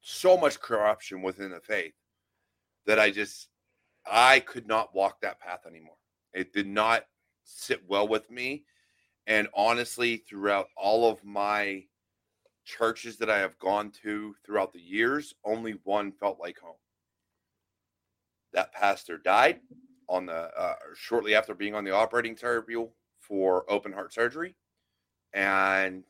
so 0.01 0.37
much 0.37 0.61
corruption 0.61 1.23
within 1.23 1.51
the 1.51 1.61
faith 1.61 1.95
that 2.85 2.99
i 2.99 3.11
just 3.11 3.49
i 4.07 4.39
could 4.41 4.67
not 4.67 4.95
walk 4.95 5.21
that 5.21 5.41
path 5.41 5.61
anymore. 5.67 5.97
It 6.35 6.53
did 6.53 6.67
not 6.67 7.05
sit 7.45 7.81
well 7.89 8.07
with 8.07 8.31
me 8.31 8.65
and 9.27 9.49
honestly 9.55 10.17
throughout 10.17 10.69
all 10.77 11.09
of 11.09 11.23
my 11.25 11.85
churches 12.65 13.17
that 13.19 13.31
i 13.31 13.39
have 13.39 13.59
gone 13.59 13.91
to 13.91 14.35
throughout 14.45 14.73
the 14.73 14.81
years 14.81 15.35
only 15.45 15.79
one 15.85 16.13
felt 16.13 16.39
like 16.41 16.59
home 16.59 16.75
that 18.53 18.73
pastor 18.73 19.19
died 19.19 19.61
on 20.09 20.27
the 20.27 20.51
uh, 20.59 20.75
shortly 20.95 21.35
after 21.35 21.55
being 21.55 21.75
on 21.75 21.85
the 21.85 21.91
operating 21.91 22.37
table 22.37 22.93
for 23.21 23.71
open 23.71 23.93
heart 23.93 24.13
surgery 24.13 24.55
and 25.35 26.05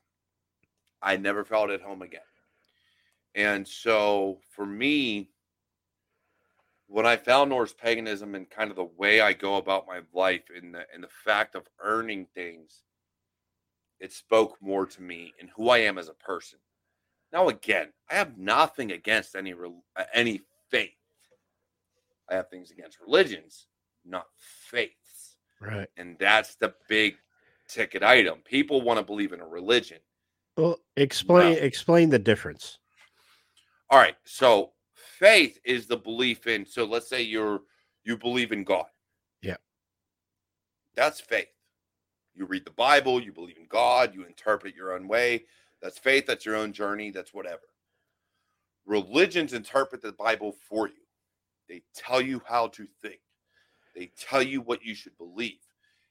I 1.05 1.17
never 1.17 1.45
felt 1.45 1.71
at 1.71 1.83
home 1.83 2.03
again. 2.03 2.21
And 3.35 3.67
so 3.67 4.39
for 4.51 4.65
me, 4.65 5.31
when 6.87 7.07
I 7.07 7.17
found 7.17 7.51
Norse 7.51 7.73
paganism 7.73 8.35
and 8.35 8.49
kind 8.49 8.71
of 8.71 8.77
the 8.77 8.85
way 8.85 9.21
I 9.21 9.33
go 9.33 9.57
about 9.57 9.87
my 9.87 10.01
life 10.13 10.45
and 10.55 10.75
the 10.75 10.87
and 10.95 11.03
the 11.03 11.09
fact 11.25 11.55
of 11.55 11.69
earning 11.81 12.27
things, 12.35 12.84
it 14.01 14.13
spoke 14.13 14.57
more 14.61 14.87
to 14.87 15.03
me 15.03 15.33
and 15.41 15.49
who 15.57 15.69
I 15.71 15.79
am 15.79 15.99
as 15.99 16.09
a 16.09 16.15
person. 16.15 16.59
Now, 17.33 17.49
again, 17.49 17.89
I 18.11 18.15
have 18.15 18.39
nothing 18.39 18.93
against 18.93 19.35
any 19.35 19.53
uh, 19.53 20.05
any 20.13 20.43
faith. 20.71 20.91
I 22.31 22.35
have 22.35 22.49
things 22.49 22.71
against 22.71 23.01
religions, 23.01 23.67
not 24.05 24.27
faiths, 24.39 25.37
Right. 25.61 25.89
and 25.97 26.17
that's 26.19 26.55
the 26.57 26.75
big 26.89 27.17
ticket 27.69 28.03
item. 28.03 28.39
People 28.45 28.83
want 28.83 28.99
to 28.99 29.05
believe 29.05 29.33
in 29.33 29.41
a 29.41 29.47
religion. 29.47 29.99
Well, 30.57 30.79
explain 30.97 31.55
No. 31.55 31.59
explain 31.61 32.09
the 32.11 32.19
difference. 32.19 32.79
All 33.91 33.99
right, 33.99 34.17
so 34.25 34.73
faith 34.95 35.59
is 35.65 35.87
the 35.87 35.97
belief 35.97 36.47
in. 36.47 36.65
So 36.65 36.85
let's 36.85 37.09
say 37.09 37.23
you're 37.23 37.61
you 38.05 38.17
believe 38.17 38.53
in 38.53 38.65
God. 38.65 38.87
Yeah. 39.43 39.57
That's 40.95 41.21
faith. 41.21 41.49
You 42.35 42.47
read 42.47 42.65
the 42.65 42.73
Bible, 42.73 43.23
you 43.23 43.33
believe 43.33 43.57
in 43.57 43.67
God, 43.69 44.15
you 44.15 44.25
interpret 44.25 44.73
it 44.73 44.77
your 44.77 44.93
own 44.95 45.07
way. 45.07 45.45
That's 45.81 45.99
faith, 45.99 46.27
that's 46.27 46.45
your 46.45 46.57
own 46.57 46.73
journey, 46.73 47.11
that's 47.11 47.35
whatever. 47.35 47.63
Religions 48.87 49.53
interpret 49.53 50.03
the 50.03 50.13
Bible 50.13 50.55
for 50.69 50.89
you. 50.89 50.95
They 51.69 51.83
tell 51.95 52.21
you 52.21 52.43
how 52.47 52.69
to 52.69 52.87
think. 53.03 53.21
They 53.95 54.11
tell 54.19 54.43
you 54.43 54.61
what 54.61 54.85
you 54.85 54.95
should 54.95 55.17
believe. 55.17 55.61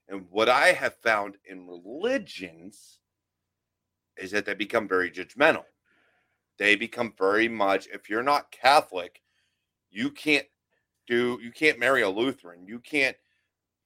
And 0.07 0.25
what 0.29 0.49
I 0.49 0.71
have 0.71 0.95
found 0.95 1.35
in 1.45 1.67
religions 1.67 2.99
is 4.17 4.31
that 4.31 4.45
they 4.45 4.53
become 4.53 4.87
very 4.87 5.11
judgmental. 5.11 5.65
They 6.57 6.75
become 6.75 7.13
very 7.17 7.47
much 7.47 7.87
if 7.87 8.09
you're 8.09 8.23
not 8.23 8.51
Catholic, 8.51 9.21
you 9.89 10.11
can't 10.11 10.45
do 11.07 11.39
you 11.41 11.51
can't 11.51 11.79
marry 11.79 12.01
a 12.01 12.09
Lutheran. 12.09 12.65
You 12.65 12.79
can't, 12.79 13.17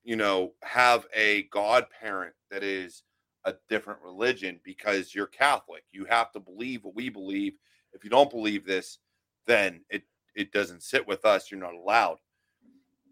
you 0.08 0.16
know, 0.16 0.54
have 0.64 1.06
a 1.14 1.44
godparent 1.52 2.34
that 2.50 2.64
is 2.64 3.04
a 3.44 3.56
different 3.68 4.02
religion 4.02 4.58
because 4.64 5.14
you're 5.14 5.28
Catholic. 5.28 5.84
You 5.92 6.06
have 6.06 6.32
to 6.32 6.40
believe 6.40 6.86
what 6.86 6.96
we 6.96 7.10
believe. 7.10 7.56
If 7.92 8.06
you 8.06 8.10
don't 8.10 8.30
believe 8.32 8.66
this, 8.66 9.00
then 9.48 9.82
it 9.90 10.04
it 10.34 10.54
doesn't 10.54 10.84
sit 10.84 11.06
with 11.06 11.26
us. 11.26 11.52
You're 11.52 11.60
not 11.60 11.74
allowed. 11.74 12.20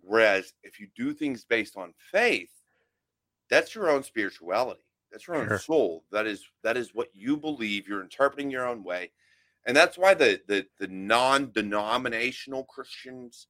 Whereas 0.04 0.54
if 0.64 0.80
you 0.80 0.88
do 0.96 1.14
things 1.14 1.44
based 1.44 1.76
on 1.76 1.94
faith, 1.98 2.52
that's 3.50 3.76
your 3.76 3.90
own 3.90 4.04
spirituality. 4.04 4.86
That's 5.12 5.28
your 5.28 5.36
own 5.36 5.50
Sure. 5.50 5.60
soul. 5.66 6.06
That 6.14 6.28
is 6.28 6.46
that 6.64 6.78
is 6.78 6.96
what 6.96 7.10
you 7.14 7.36
believe. 7.36 7.90
You're 7.90 8.04
interpreting 8.04 8.50
your 8.50 8.66
own 8.70 8.86
way. 8.86 9.12
And 9.68 9.76
that's 9.76 9.98
why 9.98 10.14
the 10.14 10.42
the 10.48 10.66
the 10.80 10.88
non-denominational 10.88 12.64
Christians 12.66 13.48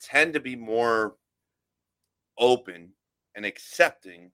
tend 0.00 0.34
to 0.34 0.40
be 0.40 0.54
more 0.54 1.16
open 2.40 2.90
and 3.36 3.46
accepting 3.46 4.32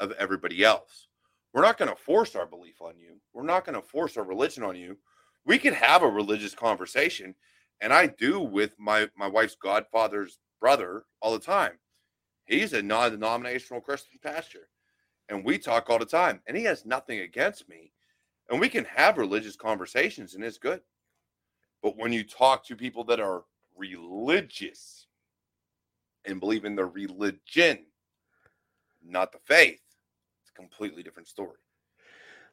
of 0.00 0.12
everybody 0.12 0.64
else. 0.64 1.08
We're 1.52 1.62
not 1.62 1.76
going 1.76 1.90
to 1.90 1.96
force 1.96 2.34
our 2.34 2.46
belief 2.46 2.80
on 2.80 2.94
you. 2.98 3.20
We're 3.34 3.42
not 3.42 3.66
going 3.66 3.74
to 3.74 3.86
force 3.86 4.16
our 4.16 4.24
religion 4.24 4.62
on 4.62 4.76
you. 4.76 4.96
We 5.44 5.58
can 5.58 5.74
have 5.74 6.02
a 6.02 6.08
religious 6.08 6.54
conversation, 6.54 7.34
and 7.80 7.92
I 7.92 8.06
do 8.06 8.40
with 8.40 8.74
my 8.78 9.08
my 9.16 9.26
wife's 9.26 9.56
godfather's 9.56 10.38
brother 10.60 11.04
all 11.20 11.32
the 11.32 11.38
time. 11.38 11.72
He's 12.44 12.72
a 12.72 12.82
non-denominational 12.82 13.82
Christian 13.82 14.18
pastor, 14.22 14.68
and 15.28 15.44
we 15.44 15.58
talk 15.58 15.90
all 15.90 15.98
the 15.98 16.06
time. 16.06 16.40
And 16.46 16.56
he 16.56 16.64
has 16.64 16.86
nothing 16.86 17.20
against 17.20 17.68
me, 17.68 17.92
and 18.48 18.60
we 18.60 18.68
can 18.68 18.84
have 18.84 19.18
religious 19.18 19.56
conversations, 19.56 20.34
and 20.34 20.44
it's 20.44 20.58
good. 20.58 20.80
But 21.82 21.96
when 21.96 22.12
you 22.12 22.22
talk 22.24 22.64
to 22.66 22.76
people 22.76 23.04
that 23.04 23.20
are 23.20 23.42
religious 23.76 25.01
and 26.24 26.40
believe 26.40 26.64
in 26.64 26.76
the 26.76 26.84
religion, 26.84 27.86
not 29.04 29.32
the 29.32 29.38
faith, 29.44 29.80
it's 30.42 30.50
a 30.50 30.54
completely 30.54 31.02
different 31.02 31.28
story. 31.28 31.58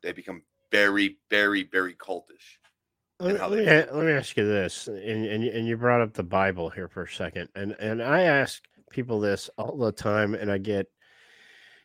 They 0.02 0.12
become 0.12 0.44
very, 0.72 1.18
very, 1.30 1.64
very 1.64 1.96
cultish. 1.96 2.58
Let, 3.20 3.52
me, 3.52 3.66
let 3.66 4.06
me 4.06 4.12
ask 4.14 4.38
you 4.38 4.48
this, 4.48 4.88
and, 4.88 5.26
and 5.26 5.44
and 5.44 5.68
you 5.68 5.76
brought 5.76 6.00
up 6.00 6.14
the 6.14 6.24
Bible 6.24 6.70
here 6.70 6.88
for 6.88 7.04
a 7.04 7.10
second, 7.10 7.50
and 7.54 7.76
and 7.78 8.02
I 8.02 8.22
ask 8.22 8.64
people 8.92 9.20
this 9.20 9.50
all 9.58 9.78
the 9.78 9.92
time, 9.92 10.36
and 10.36 10.50
I 10.50 10.58
get, 10.58 10.88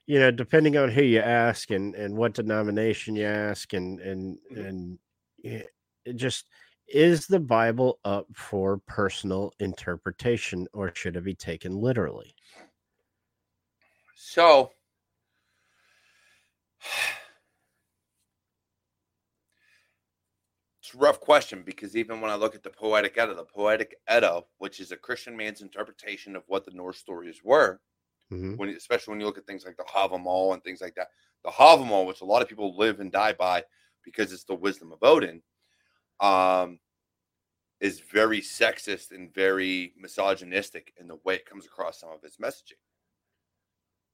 you 0.06 0.20
know, 0.20 0.30
depending 0.30 0.76
on 0.76 0.90
who 0.90 1.02
you 1.02 1.18
ask 1.18 1.72
and 1.72 1.96
and 1.96 2.16
what 2.16 2.34
denomination 2.34 3.16
you 3.16 3.24
ask, 3.26 3.72
and 3.72 3.98
and 4.00 4.38
Mhm. 4.52 4.66
and 4.66 4.98
it 5.42 6.14
just 6.14 6.48
is 6.88 7.26
the 7.26 7.40
Bible 7.40 8.00
up 8.04 8.26
for 8.36 8.78
personal 8.78 9.52
interpretation, 9.58 10.68
or 10.72 10.94
should 10.94 11.16
it 11.16 11.24
be 11.24 11.34
taken 11.34 11.76
literally? 11.80 12.34
So, 14.16 14.72
it's 20.80 20.94
a 20.94 20.98
rough 20.98 21.20
question 21.20 21.62
because 21.62 21.96
even 21.96 22.20
when 22.20 22.30
I 22.30 22.34
look 22.34 22.54
at 22.54 22.62
the 22.62 22.70
Poetic 22.70 23.16
Edda, 23.16 23.34
the 23.34 23.44
Poetic 23.44 23.96
Edda, 24.06 24.42
which 24.58 24.80
is 24.80 24.92
a 24.92 24.96
Christian 24.96 25.36
man's 25.36 25.62
interpretation 25.62 26.36
of 26.36 26.44
what 26.46 26.64
the 26.64 26.72
Norse 26.72 26.98
stories 26.98 27.40
were, 27.42 27.80
Mhm. 28.30 28.56
when 28.56 28.70
especially 28.70 29.12
when 29.12 29.20
you 29.20 29.26
look 29.26 29.38
at 29.38 29.46
things 29.46 29.64
like 29.64 29.76
the 29.76 29.84
Havamal 29.84 30.54
and 30.54 30.64
things 30.64 30.80
like 30.80 30.94
that, 30.96 31.08
the 31.44 31.50
Havamal, 31.50 32.06
which 32.06 32.22
a 32.22 32.24
lot 32.26 32.42
of 32.42 32.48
people 32.48 32.76
live 32.76 33.00
and 33.00 33.12
die 33.12 33.34
by 33.34 33.64
because 34.04 34.32
it's 34.32 34.44
the 34.44 34.54
wisdom 34.54 34.92
of 34.92 35.02
Odin, 35.02 35.42
um, 36.20 36.78
is 37.80 38.00
very 38.00 38.40
sexist 38.40 39.10
and 39.10 39.32
very 39.34 39.92
misogynistic 39.98 40.92
in 40.98 41.08
the 41.08 41.18
way 41.24 41.34
it 41.34 41.46
comes 41.46 41.66
across 41.66 42.00
some 42.00 42.10
of 42.10 42.24
its 42.24 42.38
messaging. 42.38 42.78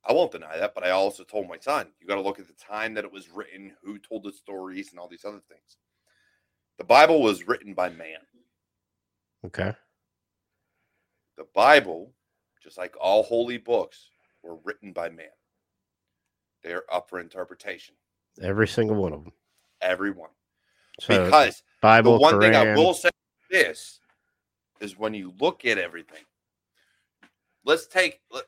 I 0.05 0.13
won't 0.15 0.33
deny 0.33 0.57
that, 0.57 0.75
but 0.75 0.83
I 0.85 0.91
also 0.91 1.25
told 1.25 1.47
my 1.47 1.59
son, 1.59 1.89
you 2.01 2.07
got 2.07 2.15
to 2.15 2.23
look 2.23 2.39
at 2.41 2.47
the 2.49 2.55
time 2.55 2.95
that 2.95 3.05
it 3.05 3.13
was 3.13 3.31
written, 3.31 3.73
who 3.83 3.99
told 3.99 4.23
the 4.25 4.33
stories, 4.33 4.91
and 4.91 4.99
all 4.99 5.09
these 5.09 5.27
other 5.27 5.43
things. 5.49 5.77
The 6.79 6.85
Bible 6.85 7.21
was 7.23 7.47
written 7.47 7.75
by 7.75 7.91
man. 7.91 8.19
Okay, 9.45 9.73
The 11.37 11.47
Bible, 11.55 12.13
just 12.63 12.77
like 12.79 12.95
all 13.01 13.23
holy 13.23 13.59
books, 13.59 14.11
were 14.43 14.57
written 14.65 14.93
by 14.93 15.11
man. 15.11 15.27
They 16.63 16.73
are 16.73 16.85
up 16.93 17.09
for 17.09 17.21
interpretation, 17.21 17.95
every 18.43 18.69
single 18.69 18.97
one 18.97 19.13
of 19.13 19.25
them. 19.25 19.33
everyone. 19.83 20.31
So 21.01 21.25
because 21.25 21.63
Bible, 21.81 22.15
the 22.15 22.19
one 22.21 22.41
thing 22.41 22.55
I 22.55 22.75
will 22.75 22.95
say 22.95 23.11
this 23.51 24.01
is 24.81 24.99
when 24.99 25.15
you 25.15 25.33
look 25.41 25.65
at 25.65 25.79
everything, 25.79 26.23
let's 27.65 27.87
take. 27.87 28.21
Let, 28.31 28.45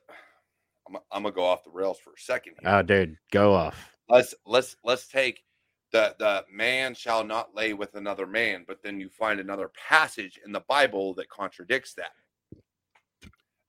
I'm, 0.87 0.97
I'm 1.11 1.23
gonna 1.23 1.35
go 1.35 1.45
off 1.45 1.65
the 1.65 1.71
rails 1.71 1.99
for 1.99 2.11
a 2.11 2.19
second 2.19 2.55
here. 2.61 2.71
Oh, 2.71 2.83
dude, 2.83 3.17
go 3.31 3.55
off. 3.55 3.91
let's 4.09 4.35
let's 4.47 4.77
let's 4.85 5.09
take 5.09 5.45
the 5.93 6.15
the 6.19 6.45
man 6.53 6.95
shall 6.95 7.25
not 7.25 7.55
lay 7.55 7.73
with 7.73 7.95
another 7.95 8.27
man, 8.27 8.65
but 8.67 8.83
then 8.83 9.01
you 9.01 9.09
find 9.09 9.41
another 9.41 9.71
passage 9.89 10.39
in 10.45 10.53
the 10.53 10.61
Bible 10.61 11.15
that 11.15 11.31
contradicts 11.31 11.95
that. 11.95 12.13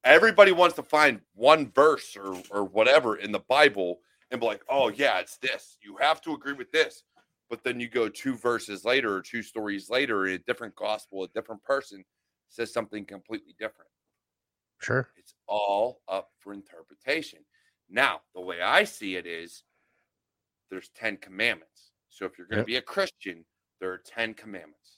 Everybody 0.03 0.51
wants 0.51 0.75
to 0.75 0.83
find 0.83 1.21
one 1.35 1.71
verse 1.71 2.17
or 2.17 2.35
or 2.49 2.65
whatever 2.65 3.15
in 3.15 3.31
the 3.31 3.39
Bible 3.39 3.99
and 4.29 4.41
be 4.41 4.45
like, 4.45 4.63
"Oh 4.67 4.89
yeah, 4.89 5.19
it's 5.19 5.37
this. 5.37 5.77
You 5.81 5.95
have 5.97 6.21
to 6.23 6.33
agree 6.33 6.53
with 6.53 6.71
this." 6.73 7.03
But 7.53 7.63
then 7.63 7.79
you 7.79 7.87
go 7.87 8.09
two 8.09 8.35
verses 8.35 8.83
later 8.83 9.15
or 9.15 9.21
two 9.21 9.43
stories 9.43 9.87
later, 9.87 10.25
in 10.25 10.33
a 10.33 10.39
different 10.39 10.75
gospel, 10.75 11.23
a 11.23 11.27
different 11.27 11.61
person 11.61 12.03
says 12.49 12.73
something 12.73 13.05
completely 13.05 13.53
different. 13.59 13.91
Sure. 14.81 15.07
It's 15.17 15.35
all 15.45 16.01
up 16.07 16.31
for 16.39 16.51
interpretation. 16.51 17.45
Now, 17.87 18.21
the 18.33 18.41
way 18.41 18.63
I 18.63 18.85
see 18.85 19.17
it 19.17 19.27
is 19.27 19.65
there's 20.71 20.89
10 20.95 21.17
commandments. 21.17 21.91
So 22.09 22.25
if 22.25 22.39
you're 22.39 22.47
going 22.47 22.57
to 22.57 22.61
Yep. 22.61 22.65
be 22.65 22.77
a 22.77 22.81
Christian, 22.81 23.45
there 23.79 23.91
are 23.91 23.99
10 23.99 24.33
commandments. 24.33 24.97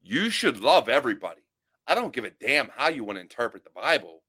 You 0.00 0.30
should 0.30 0.60
love 0.60 0.88
everybody. 0.88 1.42
I 1.86 1.96
don't 1.96 2.14
give 2.14 2.24
a 2.24 2.30
damn 2.30 2.70
how 2.70 2.88
you 2.88 3.04
want 3.04 3.18
to 3.18 3.20
interpret 3.20 3.64
the 3.64 3.70
Bible. 3.74 4.22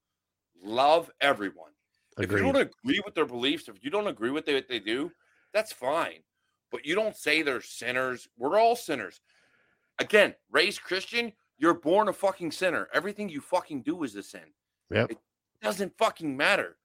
Love 0.62 1.10
everyone. 1.22 1.72
If 2.20 2.32
you 2.32 2.40
don't 2.40 2.58
agree 2.58 3.02
with 3.06 3.16
their 3.16 3.26
beliefs, 3.26 3.70
if 3.70 3.82
you 3.82 3.90
don't 3.90 4.08
agree 4.08 4.32
with 4.32 4.46
what 4.46 4.68
they 4.68 4.80
do, 4.80 5.10
that's 5.54 5.72
fine. 5.72 6.24
But 6.72 6.86
you 6.86 6.96
don't 6.96 7.16
say 7.16 7.42
they're 7.42 7.62
sinners. 7.62 8.28
We're 8.38 8.60
all 8.60 8.76
sinners. 8.76 9.22
Again, 10.00 10.34
raised 10.52 10.82
Christian, 10.82 11.34
you're 11.58 11.74
born 11.74 12.08
a 12.08 12.14
fucking 12.14 12.52
sinner. 12.52 12.88
Everything 12.94 13.30
you 13.30 13.42
fucking 13.42 13.82
do 13.84 14.04
is 14.04 14.16
a 14.16 14.24
sin. 14.24 14.54
Yep. 14.90 15.12
It 15.12 15.18
doesn't 15.62 15.98
fucking 15.98 16.36
matter. 16.36 16.78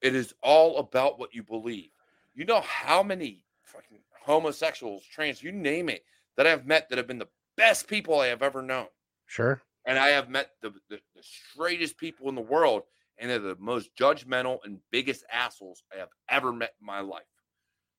It 0.00 0.14
is 0.14 0.32
all 0.42 0.78
about 0.78 1.18
what 1.18 1.34
you 1.34 1.42
believe. 1.42 1.90
You 2.34 2.44
know 2.44 2.60
how 2.60 3.02
many 3.02 3.42
fucking 3.62 3.98
homosexuals, 4.24 5.04
trans, 5.04 5.42
you 5.42 5.50
name 5.52 5.88
it, 5.88 6.04
that 6.36 6.46
I've 6.46 6.66
met 6.66 6.88
that 6.88 6.98
have 6.98 7.08
been 7.08 7.18
the 7.18 7.28
best 7.56 7.88
people 7.88 8.20
I 8.20 8.28
have 8.28 8.42
ever 8.42 8.62
known 8.62 8.86
Sure. 9.26 9.60
and 9.84 9.98
I 9.98 10.08
have 10.08 10.28
met 10.30 10.52
the, 10.62 10.70
the, 10.88 11.00
the 11.16 11.22
straightest 11.22 11.98
people 11.98 12.28
in 12.28 12.36
the 12.36 12.40
world, 12.40 12.84
and 13.18 13.28
they're 13.28 13.40
the 13.40 13.56
most 13.58 13.90
judgmental 13.96 14.58
and 14.64 14.78
biggest 14.92 15.24
assholes 15.32 15.82
I 15.92 15.98
have 15.98 16.10
ever 16.28 16.52
met 16.52 16.74
in 16.80 16.86
my 16.86 17.00
life. 17.00 17.24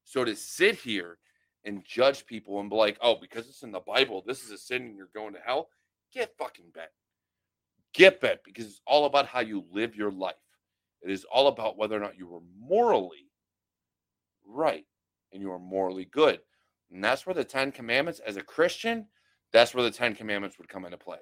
So 0.10 0.26
to 0.26 0.36
sit 0.36 0.74
here 0.74 1.20
and 1.66 1.86
judge 1.86 2.26
people 2.26 2.60
and 2.60 2.68
be 2.68 2.76
like, 2.76 2.98
oh, 3.00 3.18
because 3.22 3.48
it's 3.48 3.62
in 3.62 3.72
the 3.72 3.80
Bible, 3.80 4.24
this 4.26 4.44
is 4.44 4.50
a 4.50 4.58
sin 4.58 4.82
and 4.82 4.96
you're 4.96 5.12
going 5.14 5.34
to 5.36 5.40
hell, 5.40 5.70
get 6.12 6.36
fucking 6.36 6.72
bent. 6.74 6.90
Get 7.94 8.20
bent 8.20 8.40
because 8.44 8.66
it's 8.66 8.82
all 8.88 9.06
about 9.06 9.28
how 9.28 9.42
you 9.42 9.66
live 9.72 9.96
your 9.96 10.10
life. 10.10 10.34
It 11.04 11.12
is 11.12 11.26
all 11.26 11.46
about 11.46 11.78
whether 11.78 11.96
or 11.96 12.00
not 12.00 12.18
you 12.18 12.26
were 12.26 12.42
morally 12.60 13.30
right 14.48 14.88
and 15.32 15.44
you 15.44 15.52
are 15.52 15.60
morally 15.60 16.06
good. 16.06 16.40
And 16.92 17.04
that's 17.04 17.28
where 17.28 17.36
the 17.36 17.44
10 17.44 17.72
commandments 17.72 18.20
as 18.26 18.36
a 18.36 18.42
Christian, 18.42 19.06
that's 19.54 19.76
where 19.76 19.84
the 19.84 19.92
10 19.92 20.16
commandments 20.16 20.58
would 20.58 20.70
come 20.70 20.86
into 20.86 20.98
play. 20.98 21.20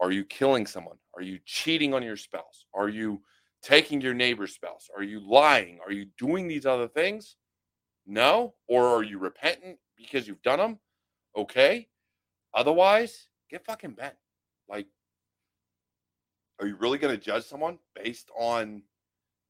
Are 0.00 0.10
you 0.10 0.24
killing 0.24 0.66
someone? 0.66 0.96
Are 1.14 1.22
you 1.22 1.38
cheating 1.46 1.94
on 1.94 2.02
your 2.02 2.16
spouse? 2.16 2.64
Are 2.74 2.88
you 2.88 3.22
taking 3.62 4.00
your 4.00 4.14
neighbor's 4.14 4.52
spouse? 4.52 4.90
Are 4.96 5.04
you 5.04 5.20
lying? 5.20 5.78
Are 5.86 5.92
you 5.92 6.06
doing 6.18 6.48
these 6.48 6.66
other 6.66 6.88
things? 6.88 7.36
No. 8.06 8.54
Or 8.68 8.86
are 8.86 9.02
you 9.02 9.18
repentant 9.18 9.78
because 9.96 10.26
you've 10.28 10.42
done 10.42 10.58
them? 10.58 10.78
Okay. 11.36 11.88
Otherwise, 12.52 13.28
get 13.50 13.64
fucking 13.64 13.92
bent. 13.92 14.14
Like, 14.68 14.86
are 16.60 16.66
you 16.66 16.76
really 16.76 16.98
going 16.98 17.16
to 17.16 17.22
judge 17.22 17.44
someone 17.44 17.78
based 17.94 18.30
on 18.38 18.82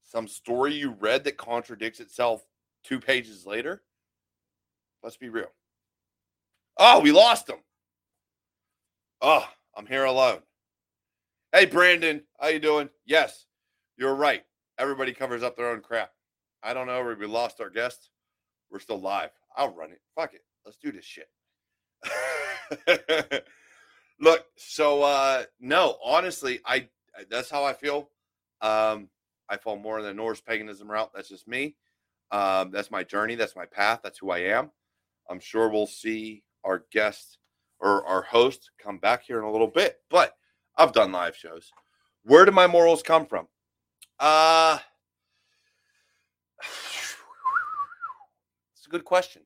some 0.03 0.27
story 0.27 0.73
you 0.73 0.91
read 0.99 1.23
that 1.23 1.37
contradicts 1.37 1.99
itself 1.99 2.45
two 2.83 2.99
pages 2.99 3.45
later? 3.45 3.83
Let's 5.03 5.17
be 5.17 5.29
real. 5.29 5.51
Oh, 6.77 6.99
we 6.99 7.11
lost 7.11 7.49
him. 7.49 7.59
Oh, 9.21 9.47
I'm 9.77 9.85
here 9.85 10.05
alone. 10.05 10.39
Hey, 11.53 11.65
Brandon, 11.65 12.21
how 12.39 12.47
you 12.47 12.59
doing? 12.59 12.89
Yes, 13.05 13.45
you're 13.97 14.15
right. 14.15 14.43
Everybody 14.77 15.13
covers 15.13 15.43
up 15.43 15.55
their 15.55 15.69
own 15.69 15.81
crap. 15.81 16.11
I 16.61 16.73
don't 16.73 16.87
know. 16.87 17.15
We 17.17 17.25
lost 17.27 17.61
our 17.61 17.69
guest. 17.69 18.09
We're 18.71 18.79
still 18.79 18.99
live. 18.99 19.29
I'll 19.55 19.73
run 19.73 19.91
it. 19.91 20.01
Fuck 20.15 20.33
it. 20.33 20.41
Let's 20.65 20.77
do 20.77 20.91
this 20.91 21.05
shit. 21.05 21.29
Look, 24.19 24.45
so 24.57 25.03
uh 25.03 25.43
no, 25.59 25.97
honestly, 26.03 26.59
I 26.65 26.87
that's 27.29 27.49
how 27.49 27.63
I 27.63 27.73
feel. 27.73 28.09
Um 28.61 29.09
I 29.49 29.57
fall 29.57 29.77
more 29.77 29.99
in 29.99 30.05
the 30.05 30.13
Norse 30.13 30.41
paganism 30.41 30.89
route. 30.89 31.11
That's 31.13 31.29
just 31.29 31.47
me. 31.47 31.75
Um, 32.31 32.71
that's 32.71 32.91
my 32.91 33.03
journey. 33.03 33.35
That's 33.35 33.55
my 33.55 33.65
path. 33.65 33.99
That's 34.03 34.17
who 34.17 34.31
I 34.31 34.39
am. 34.39 34.71
I'm 35.29 35.39
sure 35.39 35.69
we'll 35.69 35.87
see 35.87 36.43
our 36.63 36.85
guest 36.91 37.37
or 37.79 38.05
our 38.05 38.23
host 38.23 38.71
come 38.79 38.97
back 38.97 39.23
here 39.23 39.37
in 39.37 39.45
a 39.45 39.51
little 39.51 39.67
bit. 39.67 39.99
But 40.09 40.35
I've 40.77 40.93
done 40.93 41.11
live 41.11 41.35
shows. 41.35 41.71
Where 42.23 42.45
do 42.45 42.51
my 42.51 42.67
morals 42.67 43.03
come 43.03 43.25
from? 43.25 43.47
Uh 44.19 44.79
good 48.95 49.03
question. 49.03 49.41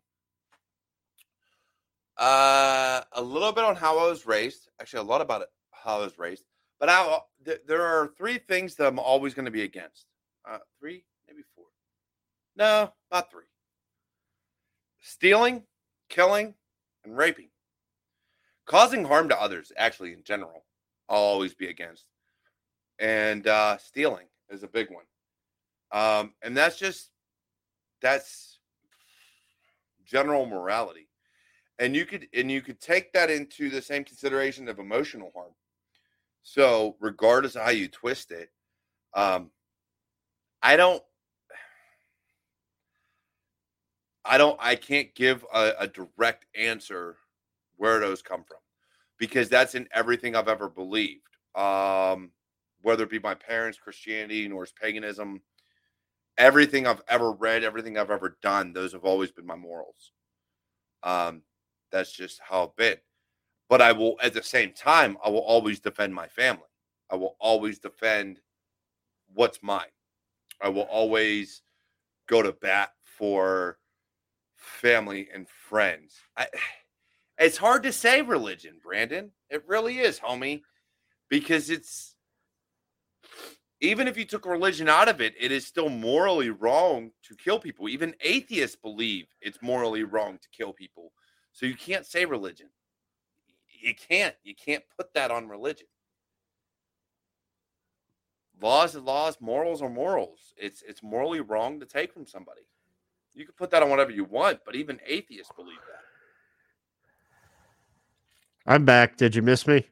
Uh, 2.17 3.01
a 3.13 3.21
little 3.21 3.51
bit 3.51 3.63
on 3.63 3.75
how 3.75 3.97
I 3.97 4.07
was 4.07 4.27
raised. 4.27 4.69
Actually, 4.79 4.99
a 4.99 5.03
lot 5.11 5.21
about 5.21 5.41
it, 5.41 5.47
how 5.71 5.97
I 5.97 6.03
was 6.03 6.19
raised. 6.19 6.43
But 6.79 6.89
I, 6.89 7.17
th- 7.43 7.61
there 7.67 7.81
are 7.81 8.11
three 8.15 8.37
things 8.37 8.75
that 8.75 8.85
I'm 8.85 8.99
always 8.99 9.33
going 9.33 9.45
to 9.45 9.51
be 9.51 9.63
against. 9.63 10.05
Uh, 10.47 10.59
three, 10.79 11.03
maybe 11.27 11.41
four. 11.55 11.65
No, 12.55 12.93
not 13.11 13.31
three. 13.31 13.45
Stealing, 15.01 15.63
killing, 16.09 16.53
and 17.03 17.17
raping. 17.17 17.49
Causing 18.67 19.03
harm 19.03 19.29
to 19.29 19.41
others, 19.41 19.71
actually, 19.77 20.13
in 20.13 20.21
general, 20.23 20.63
I'll 21.09 21.17
always 21.17 21.55
be 21.55 21.69
against. 21.69 22.05
And 22.99 23.47
uh, 23.47 23.79
stealing 23.79 24.27
is 24.51 24.61
a 24.61 24.67
big 24.67 24.89
one. 24.91 25.05
Um, 25.91 26.33
and 26.43 26.55
that's 26.55 26.77
just, 26.77 27.09
that's 27.99 28.48
general 30.09 30.45
morality. 30.45 31.07
And 31.79 31.95
you 31.95 32.05
could 32.05 32.27
and 32.33 32.51
you 32.51 32.61
could 32.61 32.81
take 32.81 33.13
that 33.13 33.29
into 33.29 33.69
the 33.69 33.81
same 33.81 34.03
consideration 34.03 34.67
of 34.67 34.79
emotional 34.79 35.31
harm. 35.35 35.53
So 36.43 36.95
regardless 36.99 37.55
of 37.55 37.63
how 37.63 37.71
you 37.71 37.87
twist 37.87 38.31
it 38.31 38.49
um 39.13 39.49
i 40.61 40.75
don't 40.75 41.03
i 44.25 44.37
don't 44.37 44.57
i 44.61 44.75
can't 44.75 45.13
give 45.15 45.45
a, 45.53 45.73
a 45.79 45.87
direct 45.87 46.45
answer 46.55 47.17
where 47.77 47.99
those 47.99 48.21
come 48.21 48.43
from 48.43 48.57
because 49.17 49.49
that's 49.49 49.75
in 49.75 49.87
everything 49.93 50.35
i've 50.35 50.47
ever 50.47 50.69
believed. 50.69 51.21
Um 51.55 52.31
whether 52.81 53.03
it 53.03 53.09
be 53.09 53.19
my 53.19 53.33
parents 53.33 53.77
christianity 53.77 54.47
norse 54.47 54.73
paganism 54.79 55.41
everything 56.39 56.87
i've 56.87 57.03
ever 57.07 57.31
read 57.31 57.63
everything 57.63 57.97
i've 57.97 58.09
ever 58.09 58.37
done 58.41 58.73
those 58.73 58.93
have 58.93 59.05
always 59.05 59.31
been 59.31 59.45
my 59.45 59.55
morals 59.55 60.11
um 61.03 61.43
that's 61.91 62.11
just 62.11 62.39
how 62.47 62.63
I've 62.63 62.75
been. 62.75 62.97
But 63.67 63.81
I 63.81 63.91
will, 63.91 64.15
at 64.21 64.33
the 64.33 64.43
same 64.43 64.73
time, 64.73 65.17
I 65.23 65.29
will 65.29 65.39
always 65.39 65.79
defend 65.79 66.13
my 66.13 66.27
family. 66.27 66.63
I 67.09 67.15
will 67.15 67.35
always 67.39 67.79
defend 67.79 68.39
what's 69.33 69.61
mine. 69.61 69.91
I 70.61 70.69
will 70.69 70.83
always 70.83 71.61
go 72.27 72.41
to 72.41 72.51
bat 72.51 72.91
for 73.03 73.77
family 74.57 75.29
and 75.33 75.47
friends. 75.47 76.15
I, 76.35 76.47
it's 77.37 77.57
hard 77.57 77.83
to 77.83 77.91
say 77.91 78.21
religion, 78.21 78.75
Brandon. 78.83 79.31
It 79.49 79.63
really 79.67 79.99
is, 79.99 80.19
homie, 80.19 80.61
because 81.29 81.69
it's 81.69 82.15
even 83.81 84.07
if 84.07 84.17
you 84.17 84.25
took 84.25 84.45
religion 84.45 84.89
out 84.89 85.07
of 85.07 85.21
it, 85.21 85.33
it 85.39 85.51
is 85.51 85.65
still 85.65 85.89
morally 85.89 86.49
wrong 86.49 87.11
to 87.23 87.35
kill 87.35 87.59
people. 87.59 87.87
Even 87.87 88.13
atheists 88.21 88.75
believe 88.75 89.27
it's 89.41 89.59
morally 89.61 90.03
wrong 90.03 90.37
to 90.41 90.49
kill 90.49 90.73
people. 90.73 91.13
So 91.53 91.65
you 91.65 91.75
can't 91.75 92.05
say 92.05 92.25
religion. 92.25 92.67
You 93.81 93.95
can't. 93.95 94.35
You 94.43 94.53
can't 94.55 94.83
put 94.97 95.13
that 95.13 95.31
on 95.31 95.47
religion. 95.47 95.87
Laws 98.61 98.95
are 98.95 98.99
laws, 98.99 99.37
morals 99.39 99.81
are 99.81 99.89
morals. 99.89 100.53
It's 100.57 100.81
it's 100.81 101.01
morally 101.01 101.39
wrong 101.39 101.79
to 101.79 101.85
take 101.85 102.13
from 102.13 102.27
somebody. 102.27 102.61
You 103.33 103.45
can 103.45 103.53
put 103.55 103.69
that 103.71 103.81
on 103.81 103.89
whatever 103.89 104.11
you 104.11 104.25
want, 104.25 104.59
but 104.65 104.75
even 104.75 104.99
atheists 105.05 105.53
believe 105.55 105.79
that. 105.87 106.01
I'm 108.69 108.83
back. 108.83 109.15
Did 109.15 109.33
you 109.35 109.41
miss 109.41 109.65
me? 109.65 109.87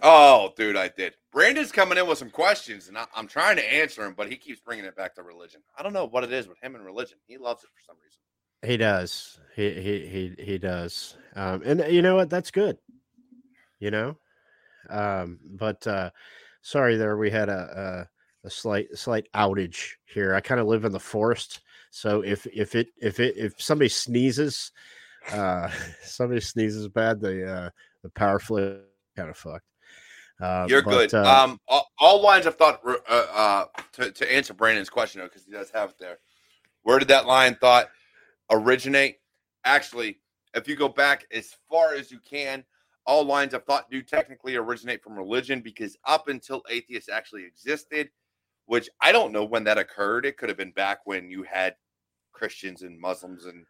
Oh, 0.00 0.52
dude, 0.56 0.76
I 0.76 0.88
did. 0.88 1.14
Brandon's 1.32 1.72
coming 1.72 1.96
in 1.96 2.06
with 2.06 2.18
some 2.18 2.30
questions, 2.30 2.88
and 2.88 2.98
I, 2.98 3.06
am 3.16 3.26
trying 3.26 3.56
to 3.56 3.72
answer 3.72 4.04
him, 4.04 4.14
but 4.14 4.28
he 4.28 4.36
keeps 4.36 4.60
bringing 4.60 4.84
it 4.84 4.94
back 4.94 5.14
to 5.14 5.22
religion. 5.22 5.62
I 5.78 5.82
don't 5.82 5.94
know 5.94 6.06
what 6.06 6.24
it 6.24 6.32
is 6.32 6.46
with 6.46 6.62
him 6.62 6.74
and 6.74 6.84
religion. 6.84 7.18
He 7.26 7.38
loves 7.38 7.64
it 7.64 7.70
for 7.74 7.80
some 7.86 7.96
reason. 8.04 8.20
He 8.64 8.76
does. 8.76 9.40
He 9.56 9.70
he 9.72 10.06
he 10.06 10.44
he 10.44 10.58
does. 10.58 11.16
Um, 11.34 11.62
and 11.64 11.84
you 11.92 12.02
know 12.02 12.16
what? 12.16 12.30
That's 12.30 12.50
good. 12.50 12.78
You 13.80 13.90
know, 13.90 14.16
um, 14.88 15.40
but 15.44 15.84
uh, 15.86 16.10
sorry, 16.60 16.96
there 16.96 17.16
we 17.16 17.30
had 17.30 17.48
a 17.48 18.06
a, 18.44 18.46
a 18.46 18.50
slight 18.50 18.96
slight 18.96 19.26
outage 19.34 19.94
here. 20.04 20.34
I 20.34 20.40
kind 20.40 20.60
of 20.60 20.68
live 20.68 20.84
in 20.84 20.92
the 20.92 21.00
forest, 21.00 21.62
so 21.90 22.20
if 22.20 22.46
if 22.46 22.76
it 22.76 22.88
if 22.98 23.18
it 23.18 23.36
if 23.36 23.60
somebody 23.60 23.88
sneezes, 23.88 24.70
uh, 25.32 25.68
somebody 26.04 26.40
sneezes 26.40 26.86
bad, 26.88 27.20
the 27.20 27.50
uh, 27.50 27.70
the 28.04 28.10
power 28.10 28.38
flow 28.38 28.80
kind 29.16 29.30
of 29.30 29.36
fucked. 29.36 29.64
Uh, 30.42 30.66
You're 30.68 30.82
but, 30.82 30.90
good. 31.10 31.14
Uh, 31.14 31.44
um, 31.44 31.60
all, 31.68 31.86
all, 32.00 32.20
lines 32.20 32.46
of 32.46 32.56
thought 32.56 32.80
uh, 32.84 32.96
uh, 33.08 33.64
to, 33.92 34.10
to 34.10 34.34
answer 34.34 34.52
Brandon's 34.52 34.90
question 34.90 35.22
because 35.22 35.44
he 35.44 35.52
does 35.52 35.70
have 35.70 35.90
it 35.90 35.96
there. 36.00 36.18
Where 36.82 36.98
did 36.98 37.08
that 37.08 37.26
line 37.26 37.56
thought 37.60 37.90
originate? 38.50 39.18
Actually, 39.64 40.18
if 40.54 40.66
you 40.66 40.74
go 40.74 40.88
back 40.88 41.26
as 41.32 41.54
far 41.70 41.94
as 41.94 42.10
you 42.10 42.18
can, 42.28 42.64
all 43.06 43.24
lines 43.24 43.54
of 43.54 43.64
thought 43.64 43.88
do 43.88 44.02
technically 44.02 44.56
originate 44.56 45.00
from 45.00 45.16
religion 45.16 45.60
because 45.60 45.96
up 46.06 46.26
until 46.26 46.62
atheists 46.68 47.08
actually 47.08 47.44
existed, 47.44 48.10
which 48.66 48.90
I 49.00 49.12
don't 49.12 49.32
know 49.32 49.44
when 49.44 49.62
that 49.64 49.78
occurred. 49.78 50.26
It 50.26 50.36
could 50.36 50.48
have 50.48 50.58
been 50.58 50.72
back 50.72 51.00
when 51.04 51.30
you 51.30 51.44
had 51.44 51.76
Christians 52.32 52.82
and 52.82 52.98
Muslims, 52.98 53.44
and 53.46 53.64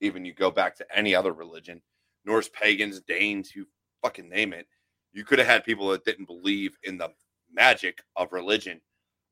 even 0.00 0.24
you 0.24 0.32
go 0.32 0.52
back 0.52 0.76
to 0.76 0.86
any 0.96 1.12
other 1.12 1.32
religion, 1.32 1.82
Norse 2.24 2.48
pagans, 2.48 3.00
Danes, 3.00 3.54
you 3.56 3.66
fucking 4.00 4.28
name 4.28 4.52
it. 4.52 4.68
You 5.14 5.24
could 5.24 5.38
have 5.38 5.48
had 5.48 5.64
people 5.64 5.88
that 5.88 6.04
didn't 6.04 6.26
believe 6.26 6.76
in 6.82 6.98
the 6.98 7.10
magic 7.50 8.02
of 8.16 8.32
religion. 8.32 8.80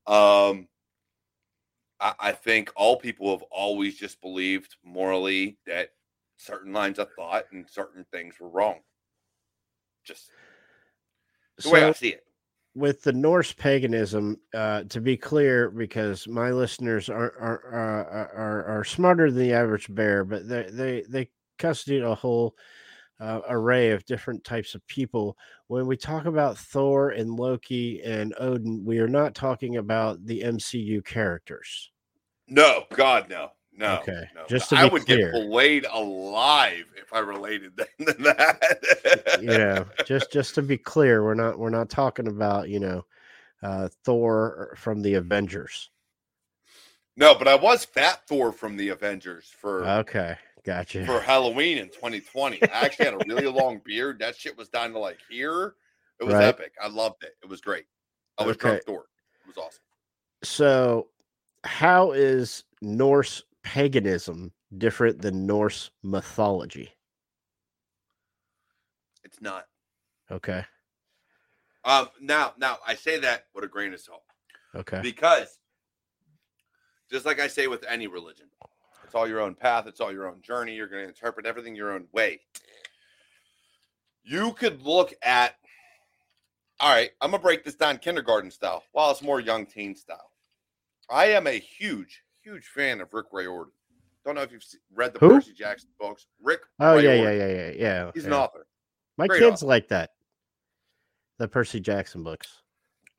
Um, 0.06 0.68
I, 2.00 2.14
I 2.18 2.32
think 2.32 2.70
all 2.76 2.96
people 2.96 3.30
have 3.30 3.42
always 3.50 3.96
just 3.96 4.20
believed 4.20 4.76
morally 4.84 5.58
that 5.66 5.90
certain 6.36 6.72
lines 6.72 6.98
of 6.98 7.08
thought 7.16 7.44
and 7.52 7.68
certain 7.68 8.06
things 8.12 8.36
were 8.40 8.48
wrong. 8.48 8.76
Just 10.04 10.30
the 11.56 11.62
so, 11.62 11.72
way 11.72 11.84
I 11.84 11.92
see 11.92 12.10
it. 12.10 12.24
With 12.74 13.02
the 13.02 13.12
Norse 13.12 13.52
paganism, 13.52 14.38
uh, 14.54 14.84
to 14.84 15.00
be 15.00 15.16
clear, 15.16 15.68
because 15.70 16.26
my 16.26 16.50
listeners 16.50 17.10
are 17.10 17.34
are, 17.38 17.60
are 17.70 18.30
are 18.34 18.64
are 18.78 18.84
smarter 18.84 19.30
than 19.30 19.42
the 19.42 19.52
average 19.52 19.92
bear, 19.94 20.24
but 20.24 20.48
they 20.48 20.68
they 20.70 21.04
they 21.08 21.28
constitute 21.58 22.02
a 22.02 22.14
whole 22.14 22.56
uh, 23.22 23.40
array 23.48 23.90
of 23.92 24.04
different 24.04 24.42
types 24.42 24.74
of 24.74 24.84
people. 24.88 25.36
When 25.68 25.86
we 25.86 25.96
talk 25.96 26.26
about 26.26 26.58
Thor 26.58 27.10
and 27.10 27.30
Loki 27.30 28.02
and 28.02 28.34
Odin, 28.38 28.84
we 28.84 28.98
are 28.98 29.06
not 29.08 29.36
talking 29.36 29.76
about 29.76 30.26
the 30.26 30.40
MCU 30.40 31.04
characters. 31.04 31.92
No, 32.48 32.82
God, 32.92 33.30
no. 33.30 33.50
No. 33.74 34.00
Okay. 34.00 34.24
No. 34.34 34.44
Just 34.48 34.70
to 34.70 34.76
I 34.76 34.86
would 34.86 35.06
clear. 35.06 35.30
get 35.32 35.42
flayed 35.46 35.86
alive 35.90 36.84
if 36.96 37.12
I 37.12 37.20
related 37.20 37.76
them 37.76 37.86
to 38.00 38.12
that. 38.24 39.38
you 39.40 39.46
know, 39.46 39.86
just 40.04 40.32
just 40.32 40.56
to 40.56 40.62
be 40.62 40.76
clear, 40.76 41.24
we're 41.24 41.34
not 41.34 41.58
we're 41.58 41.70
not 41.70 41.88
talking 41.88 42.26
about, 42.26 42.68
you 42.68 42.80
know, 42.80 43.06
uh 43.62 43.88
Thor 44.04 44.74
from 44.76 45.00
the 45.00 45.14
Avengers. 45.14 45.90
No, 47.16 47.34
but 47.34 47.46
I 47.48 47.54
was 47.54 47.84
Fat 47.84 48.26
Thor 48.26 48.52
from 48.52 48.76
the 48.76 48.88
Avengers 48.88 49.50
for 49.56 49.86
Okay, 49.86 50.36
gotcha. 50.64 51.04
for 51.06 51.20
Halloween 51.20 51.78
in 51.78 51.88
2020. 51.88 52.68
I 52.68 52.84
actually 52.84 53.04
had 53.06 53.14
a 53.14 53.18
really 53.26 53.46
long 53.46 53.80
beard. 53.84 54.18
That 54.20 54.36
shit 54.36 54.56
was 54.56 54.68
down 54.68 54.92
to 54.92 54.98
like 54.98 55.20
here. 55.28 55.76
It 56.20 56.24
was 56.24 56.34
Right. 56.34 56.44
epic. 56.44 56.74
I 56.80 56.88
loved 56.88 57.24
it. 57.24 57.36
It 57.42 57.48
was 57.48 57.60
great. 57.60 57.86
I 58.38 58.44
was 58.44 58.56
Okay. 58.56 58.80
drunk. 58.86 59.06
It 59.40 59.46
was 59.46 59.56
awesome. 59.58 59.82
So, 60.44 61.10
how 61.64 62.12
is 62.12 62.64
Norse 62.80 63.42
paganism 63.62 64.52
different 64.78 65.20
than 65.22 65.46
Norse 65.46 65.90
mythology? 66.02 66.92
It's 69.24 69.40
not. 69.40 69.68
Okay, 70.30 70.64
Um, 71.84 72.08
now, 72.20 72.54
now 72.56 72.78
I 72.86 72.94
say 72.94 73.18
that 73.18 73.48
with 73.54 73.64
a 73.64 73.68
grain 73.68 73.92
of 73.92 74.00
salt 74.00 74.22
okay, 74.74 75.00
because, 75.02 75.58
just 77.10 77.26
like 77.26 77.38
I 77.40 77.48
say 77.48 77.66
with 77.66 77.84
any 77.84 78.06
religion, 78.06 78.48
it's 79.12 79.18
all 79.18 79.28
your 79.28 79.40
own 79.40 79.54
path. 79.54 79.86
It's 79.86 80.00
all 80.00 80.10
your 80.10 80.26
own 80.26 80.40
journey. 80.40 80.74
You're 80.74 80.86
going 80.86 81.02
to 81.02 81.08
interpret 81.08 81.44
everything 81.44 81.76
your 81.76 81.92
own 81.92 82.06
way. 82.12 82.40
You 84.24 84.54
could 84.54 84.80
look 84.80 85.12
at. 85.22 85.54
All 86.80 86.90
right, 86.90 87.10
I'm 87.20 87.30
gonna 87.30 87.42
break 87.42 87.62
this 87.62 87.74
down 87.74 87.98
kindergarten 87.98 88.50
style. 88.50 88.82
While 88.92 89.10
it's 89.10 89.20
more 89.20 89.38
young 89.38 89.66
teen 89.66 89.94
style. 89.94 90.30
I 91.10 91.26
am 91.26 91.46
a 91.46 91.58
huge, 91.58 92.22
huge 92.42 92.64
fan 92.64 93.00
of 93.02 93.12
Rick 93.12 93.26
Riordan. 93.32 93.72
Don't 94.24 94.34
know 94.34 94.42
if 94.42 94.50
you've 94.50 94.64
read 94.94 95.12
the 95.12 95.18
Who? 95.18 95.28
Percy 95.28 95.52
Jackson 95.52 95.90
books. 96.00 96.26
Rick. 96.42 96.60
Oh 96.80 96.96
Ray 96.96 97.04
yeah, 97.04 97.14
yeah, 97.14 97.32
yeah, 97.32 97.46
yeah, 97.46 97.72
yeah. 97.76 98.10
He's 98.14 98.22
yeah. 98.22 98.28
an 98.28 98.34
author. 98.34 98.66
My 99.18 99.26
great 99.26 99.40
kids 99.40 99.62
author. 99.62 99.66
like 99.66 99.88
that. 99.88 100.10
The 101.38 101.48
Percy 101.48 101.80
Jackson 101.80 102.22
books. 102.22 102.62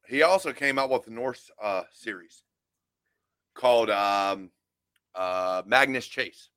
He 0.07 0.23
also 0.23 0.51
came 0.53 0.79
out 0.79 0.89
with 0.89 1.05
the 1.05 1.11
Norse 1.11 1.51
uh, 1.61 1.83
series 1.93 2.43
called 3.53 3.91
um, 3.91 4.49
uh, 5.15 5.61
Magnus 5.65 6.07
Chase, 6.07 6.49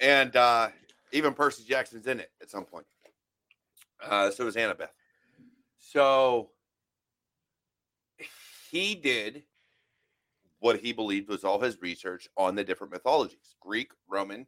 and 0.00 0.34
uh, 0.36 0.68
even 1.12 1.34
Percy 1.34 1.64
Jackson's 1.64 2.06
in 2.06 2.20
it 2.20 2.30
at 2.42 2.50
some 2.50 2.64
point. 2.64 2.86
Uh, 4.02 4.30
so 4.30 4.46
is 4.46 4.56
Annabeth. 4.56 4.88
So 5.78 6.50
he 8.70 8.94
did 8.94 9.44
what 10.60 10.80
he 10.80 10.92
believed 10.92 11.28
was 11.28 11.44
all 11.44 11.60
his 11.60 11.80
research 11.80 12.28
on 12.36 12.54
the 12.54 12.64
different 12.64 12.92
mythologies: 12.92 13.56
Greek, 13.60 13.90
Roman, 14.08 14.46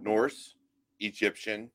Norse, 0.00 0.54
Egyptian, 1.00 1.70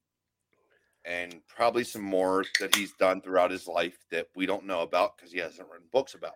and 1.05 1.41
probably 1.47 1.83
some 1.83 2.01
more 2.01 2.43
that 2.59 2.75
he's 2.75 2.93
done 2.93 3.21
throughout 3.21 3.51
his 3.51 3.67
life 3.67 3.97
that 4.11 4.27
we 4.35 4.45
don't 4.45 4.65
know 4.65 4.81
about 4.81 5.17
because 5.17 5.31
he 5.31 5.39
hasn't 5.39 5.67
written 5.69 5.87
books 5.91 6.13
about. 6.13 6.35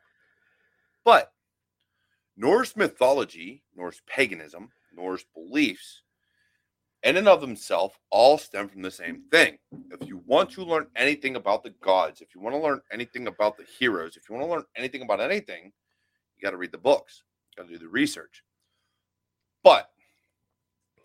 But 1.04 1.33
Norse 2.36 2.76
mythology, 2.76 3.64
Norse 3.76 4.02
paganism, 4.08 4.70
Norse 4.96 5.26
beliefs, 5.34 6.02
in 7.04 7.18
and 7.18 7.28
of 7.28 7.42
themselves, 7.42 7.96
all 8.10 8.38
stem 8.38 8.70
from 8.70 8.82
the 8.82 8.92
same 8.92 9.24
thing. 9.30 9.58
If 9.92 10.08
you 10.08 10.24
want 10.26 10.50
to 10.52 10.64
learn 10.64 10.88
anything 10.96 11.36
about 11.36 11.64
the 11.64 11.74
gods, 11.82 12.22
if 12.22 12.34
you 12.34 12.42
want 12.42 12.56
to 12.56 12.62
learn 12.62 12.82
anything 12.92 13.28
about 13.28 13.58
the 13.58 13.66
heroes, 13.78 14.16
if 14.16 14.30
you 14.30 14.36
want 14.36 14.48
to 14.48 14.52
learn 14.52 14.64
anything 14.78 15.02
about 15.02 15.20
anything, 15.20 15.66
you 16.36 16.42
got 16.42 16.52
to 16.52 16.58
read 16.58 16.72
the 16.72 16.78
books, 16.78 17.24
you 17.52 17.62
got 17.62 17.68
to 17.68 17.74
do 17.74 17.80
the 17.80 17.90
research. 17.90 18.44
But 19.64 19.90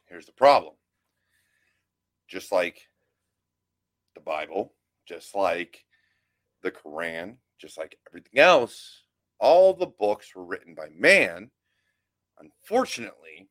here's 0.07 0.27
the 0.27 0.33
problem 0.33 0.75
just 2.29 2.53
like 2.53 2.89
the 4.15 4.21
Bible, 4.21 4.75
just 5.07 5.35
like 5.35 5.85
the 6.63 6.71
Quran, 6.71 7.37
just 7.59 7.79
like 7.79 7.97
everything 8.09 8.39
else, 8.39 9.03
all 9.41 9.75
the 9.75 9.87
books 9.87 10.35
were 10.35 10.45
written 10.45 10.75
by 10.75 10.89
man. 10.97 11.51
Unfortunately, 12.39 13.49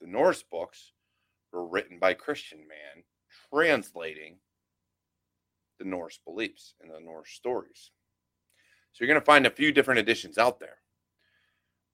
the 0.00 0.06
Norse 0.06 0.42
books 0.42 0.92
were 1.52 1.66
written 1.66 1.98
by 1.98 2.14
Christian 2.14 2.60
man, 2.60 3.04
translating 3.50 4.36
the 5.78 5.84
Norse 5.84 6.18
beliefs 6.24 6.74
and 6.80 6.90
the 6.90 7.00
Norse 7.00 7.30
stories. 7.30 7.90
So 8.92 9.04
you're 9.04 9.12
going 9.12 9.20
to 9.20 9.24
find 9.24 9.46
a 9.46 9.50
few 9.50 9.72
different 9.72 10.00
editions 10.00 10.38
out 10.38 10.60
there. 10.60 10.76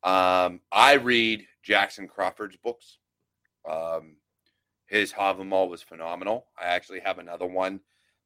Um, 0.03 0.61
I 0.72 0.94
read 0.94 1.46
Jackson 1.62 2.09
Crawford's 2.09 2.57
books. 2.57 2.99
Um, 3.68 4.16
his 4.86 5.12
Havamal 5.12 5.68
was 5.68 5.82
phenomenal. 5.82 6.46
I 6.61 6.66
actually 6.66 7.01
have 7.01 7.18
another 7.18 7.46
one 7.46 7.80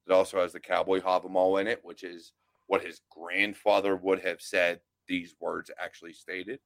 that 0.07 0.15
also 0.15 0.41
has 0.41 0.53
the 0.53 0.61
cowboy 0.61 1.01
Havamal 1.01 1.61
in 1.61 1.67
it, 1.67 1.81
which 1.83 2.03
is 2.03 2.33
what 2.67 2.85
his 2.85 3.01
grandfather 3.11 3.97
would 3.97 4.21
have 4.21 4.41
said 4.41 4.81
these 5.09 5.35
words 5.41 5.71
actually 5.79 6.13
stated. 6.13 6.61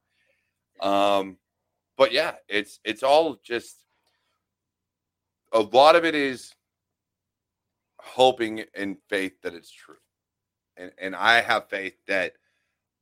Um, 0.81 1.39
but 1.97 2.13
yeah, 2.13 2.35
it's 2.49 2.81
it's 2.85 3.03
all 3.03 3.39
just 3.43 3.77
a 5.53 5.61
lot 5.61 5.97
of 5.97 6.05
it 6.05 6.15
is 6.15 6.55
hoping 7.99 8.65
and 8.75 8.97
faith 9.09 9.41
that 9.43 9.55
it's 9.55 9.71
true. 9.71 9.97
And 10.77 10.93
and 10.99 11.17
I 11.17 11.41
have 11.41 11.69
faith 11.69 11.95
that 12.07 12.35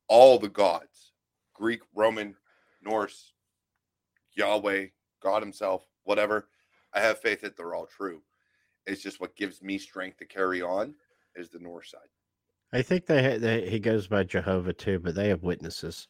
all 0.07 0.39
the 0.39 0.49
gods, 0.49 1.11
Greek, 1.53 1.81
Roman, 1.93 2.35
Norse, 2.81 3.33
Yahweh, 4.35 4.87
God 5.21 5.41
himself, 5.41 5.85
whatever, 6.03 6.47
I 6.93 7.01
have 7.01 7.19
faith 7.19 7.41
that 7.41 7.57
they're 7.57 7.75
all 7.75 7.87
true. 7.87 8.21
It's 8.85 9.01
just 9.01 9.19
what 9.19 9.35
gives 9.35 9.61
me 9.61 9.77
strength 9.77 10.17
to 10.17 10.25
carry 10.25 10.61
on 10.61 10.93
is 11.35 11.49
the 11.49 11.59
North 11.59 11.87
side. 11.87 12.01
I 12.75 12.81
think 12.81 13.05
they, 13.05 13.37
they 13.37 13.69
he 13.69 13.79
goes 13.79 14.05
by 14.05 14.23
Jehovah 14.23 14.73
too, 14.73 14.99
but 14.99 15.15
they 15.15 15.29
have 15.29 15.43
witnesses, 15.43 16.09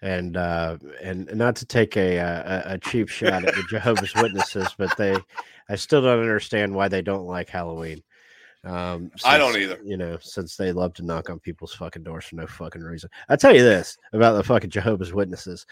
and 0.00 0.34
uh, 0.34 0.78
and 1.02 1.30
not 1.34 1.56
to 1.56 1.66
take 1.66 1.94
a 1.98 2.16
a, 2.16 2.62
a 2.64 2.78
cheap 2.78 3.10
shot 3.10 3.44
at 3.44 3.54
the 3.54 3.64
Jehovah's 3.68 4.14
Witnesses, 4.14 4.74
but 4.78 4.96
they 4.96 5.14
I 5.68 5.76
still 5.76 6.00
don't 6.00 6.20
understand 6.20 6.74
why 6.74 6.88
they 6.88 7.02
don't 7.02 7.26
like 7.26 7.50
Halloween. 7.50 8.02
Um, 8.64 9.10
I 9.26 9.36
don't 9.36 9.58
either. 9.58 9.78
You 9.84 9.98
know, 9.98 10.16
since 10.22 10.56
they 10.56 10.72
love 10.72 10.94
to 10.94 11.04
knock 11.04 11.28
on 11.28 11.38
people's 11.38 11.74
fucking 11.74 12.02
doors 12.02 12.24
for 12.24 12.36
no 12.36 12.46
fucking 12.46 12.82
reason. 12.82 13.10
I 13.28 13.36
tell 13.36 13.54
you 13.54 13.62
this 13.62 13.98
about 14.14 14.32
the 14.32 14.44
fucking 14.44 14.70
Jehovah's 14.70 15.12
Witnesses. 15.12 15.66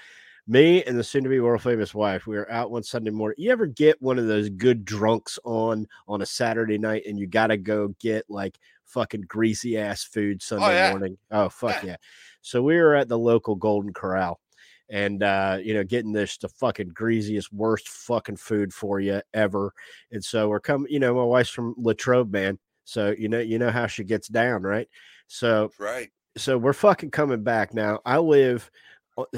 Me 0.51 0.83
and 0.85 0.99
the 0.99 1.05
soon-to-be 1.05 1.41
world 1.41 1.61
famous 1.61 1.95
wife, 1.95 2.27
we 2.27 2.35
were 2.35 2.51
out 2.51 2.71
one 2.71 2.83
Sunday 2.83 3.11
morning. 3.11 3.37
You 3.39 3.53
ever 3.53 3.67
get 3.67 4.01
one 4.01 4.19
of 4.19 4.27
those 4.27 4.49
good 4.49 4.83
drunks 4.83 5.39
on 5.45 5.87
on 6.09 6.23
a 6.23 6.27
Saturday 6.27 6.79
night, 6.79 7.03
and 7.07 7.19
you 7.19 7.27
got 7.27 7.49
to 7.49 7.59
go 7.59 7.95
get 8.01 8.25
like 8.31 8.59
fucking 8.87 9.27
greasy 9.29 9.77
ass 9.77 10.05
food 10.05 10.43
Sunday 10.43 10.73
yeah. 10.73 10.91
morning? 10.91 11.19
Oh 11.31 11.51
fuck 11.51 11.83
Yeah. 11.83 11.91
yeah! 11.91 11.97
So 12.41 12.63
we 12.63 12.77
were 12.77 12.95
at 12.95 13.09
the 13.09 13.19
local 13.19 13.57
Golden 13.57 13.93
Corral, 13.93 14.41
and 14.89 15.23
uh, 15.23 15.59
you 15.63 15.75
know, 15.75 15.85
getting 15.85 16.13
this 16.13 16.39
the 16.39 16.49
fucking 16.49 16.93
greasiest, 16.95 17.53
worst 17.53 17.87
fucking 17.87 18.37
food 18.37 18.73
for 18.73 19.01
you 19.01 19.21
ever. 19.35 19.75
And 20.13 20.25
so 20.25 20.49
we're 20.49 20.61
coming. 20.61 20.91
You 20.91 21.01
know, 21.01 21.15
my 21.15 21.25
wife's 21.25 21.51
from 21.51 21.75
Latrobe, 21.77 22.33
man. 22.33 22.59
So 22.85 23.15
you 23.19 23.29
know, 23.29 23.41
you 23.41 23.59
know 23.59 23.71
how 23.71 23.87
she 23.87 24.03
gets 24.03 24.29
down, 24.29 24.63
right? 24.63 24.89
So 25.27 25.73
right. 25.79 26.09
so 26.39 26.57
we're 26.57 26.73
fucking 26.73 27.11
coming 27.11 27.43
back 27.43 27.75
now. 27.75 28.01
I 28.07 28.17
live 28.17 28.71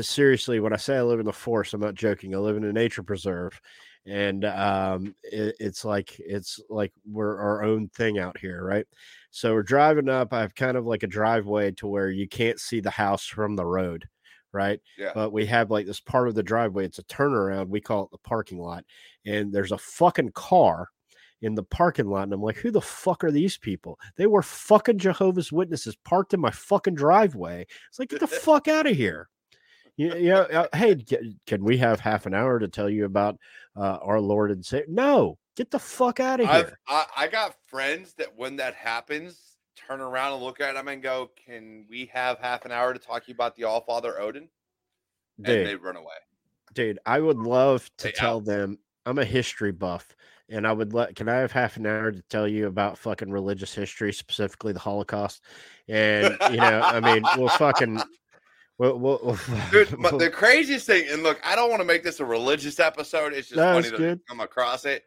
seriously 0.00 0.60
when 0.60 0.72
I 0.72 0.76
say 0.76 0.96
I 0.96 1.02
live 1.02 1.20
in 1.20 1.26
the 1.26 1.32
forest, 1.32 1.74
I'm 1.74 1.80
not 1.80 1.94
joking. 1.94 2.34
I 2.34 2.38
live 2.38 2.56
in 2.56 2.64
a 2.64 2.72
nature 2.72 3.02
preserve, 3.02 3.60
and 4.06 4.44
um, 4.44 5.14
it, 5.22 5.56
it's 5.60 5.84
like 5.84 6.18
it's 6.18 6.60
like 6.68 6.92
we're 7.10 7.38
our 7.38 7.62
own 7.62 7.88
thing 7.88 8.18
out 8.18 8.38
here, 8.38 8.64
right? 8.64 8.86
So 9.30 9.52
we're 9.54 9.62
driving 9.62 10.08
up. 10.08 10.32
I 10.32 10.40
have 10.40 10.54
kind 10.54 10.76
of 10.76 10.86
like 10.86 11.02
a 11.02 11.08
driveway 11.08 11.72
to 11.72 11.86
where 11.86 12.10
you 12.10 12.28
can't 12.28 12.58
see 12.58 12.80
the 12.80 12.90
house 12.90 13.26
from 13.26 13.56
the 13.56 13.66
road, 13.66 14.08
right? 14.52 14.80
Yeah. 14.98 15.12
But 15.14 15.32
we 15.32 15.46
have 15.46 15.70
like 15.70 15.86
this 15.86 16.00
part 16.00 16.28
of 16.28 16.34
the 16.34 16.42
driveway. 16.42 16.84
It's 16.84 16.98
a 16.98 17.04
turnaround. 17.04 17.68
We 17.68 17.80
call 17.80 18.04
it 18.04 18.10
the 18.10 18.18
parking 18.18 18.58
lot, 18.58 18.84
and 19.24 19.52
there's 19.52 19.72
a 19.72 19.78
fucking 19.78 20.32
car 20.32 20.88
in 21.42 21.54
the 21.54 21.62
parking 21.62 22.06
lot. 22.06 22.24
And 22.24 22.32
I'm 22.32 22.42
like, 22.42 22.56
who 22.56 22.70
the 22.70 22.80
fuck 22.80 23.24
are 23.24 23.30
these 23.30 23.56
people? 23.56 23.98
They 24.16 24.26
were 24.26 24.42
fucking 24.42 24.98
Jehovah's 24.98 25.52
Witnesses 25.52 25.96
parked 26.04 26.34
in 26.34 26.40
my 26.40 26.50
fucking 26.50 26.94
driveway. 26.94 27.66
It's 27.88 27.98
like, 27.98 28.10
get 28.10 28.20
the 28.20 28.26
fuck 28.26 28.68
out 28.68 28.86
of 28.86 28.96
here. 28.96 29.28
Know, 30.08 30.42
uh, 30.42 30.66
hey, 30.74 30.96
can 31.46 31.64
we 31.64 31.76
have 31.78 32.00
half 32.00 32.26
an 32.26 32.34
hour 32.34 32.58
to 32.58 32.68
tell 32.68 32.88
you 32.88 33.04
about 33.04 33.38
uh, 33.76 33.98
our 34.02 34.20
Lord 34.20 34.50
and 34.50 34.64
Savior? 34.64 34.86
No, 34.88 35.38
get 35.56 35.70
the 35.70 35.78
fuck 35.78 36.20
out 36.20 36.40
of 36.40 36.48
here. 36.48 36.78
I, 36.88 37.06
I 37.16 37.28
got 37.28 37.54
friends 37.68 38.14
that 38.14 38.36
when 38.36 38.56
that 38.56 38.74
happens, 38.74 39.56
turn 39.76 40.00
around 40.00 40.34
and 40.34 40.42
look 40.42 40.60
at 40.60 40.74
them 40.74 40.88
and 40.88 41.02
go, 41.02 41.30
"Can 41.46 41.86
we 41.88 42.10
have 42.12 42.38
half 42.38 42.64
an 42.64 42.72
hour 42.72 42.92
to 42.92 42.98
talk 42.98 43.24
to 43.24 43.28
you 43.28 43.34
about 43.34 43.56
the 43.56 43.64
All 43.64 43.80
Father 43.82 44.20
Odin?" 44.20 44.48
And 45.38 45.46
Dude, 45.46 45.66
they 45.66 45.76
run 45.76 45.96
away. 45.96 46.14
dude, 46.74 46.98
I 47.06 47.20
would 47.20 47.38
love 47.38 47.90
to 47.98 48.12
tell 48.12 48.32
Alex. 48.32 48.46
them 48.46 48.78
I'm 49.06 49.18
a 49.18 49.24
history 49.24 49.72
buff. 49.72 50.14
And 50.52 50.66
I 50.66 50.72
would 50.72 50.92
let, 50.92 51.14
can 51.14 51.28
I 51.28 51.36
have 51.36 51.52
half 51.52 51.76
an 51.76 51.86
hour 51.86 52.10
to 52.10 52.22
tell 52.22 52.48
you 52.48 52.66
about 52.66 52.98
fucking 52.98 53.30
religious 53.30 53.72
history, 53.72 54.12
specifically 54.12 54.72
the 54.72 54.80
Holocaust? 54.80 55.44
And, 55.86 56.36
you 56.50 56.56
know, 56.56 56.80
I 56.82 56.98
mean, 56.98 57.22
we'll 57.36 57.48
fucking, 57.50 58.02
we'll, 58.80 58.98
we'll, 58.98 59.20
we'll- 59.22 59.38
Dude, 59.70 59.94
but 60.00 60.18
the 60.18 60.30
craziest 60.30 60.86
thing, 60.86 61.06
and 61.10 61.22
look, 61.22 61.38
I 61.44 61.54
don't 61.54 61.68
want 61.70 61.80
to 61.80 61.86
make 61.86 62.02
this 62.02 62.18
a 62.20 62.24
religious 62.24 62.80
episode. 62.80 63.32
It's 63.34 63.48
just 63.48 63.56
No, 63.58 63.74
funny 63.74 63.78
it's 63.80 63.90
to 63.90 63.96
good. 63.96 64.20
come 64.28 64.40
across 64.40 64.84
it. 64.84 65.04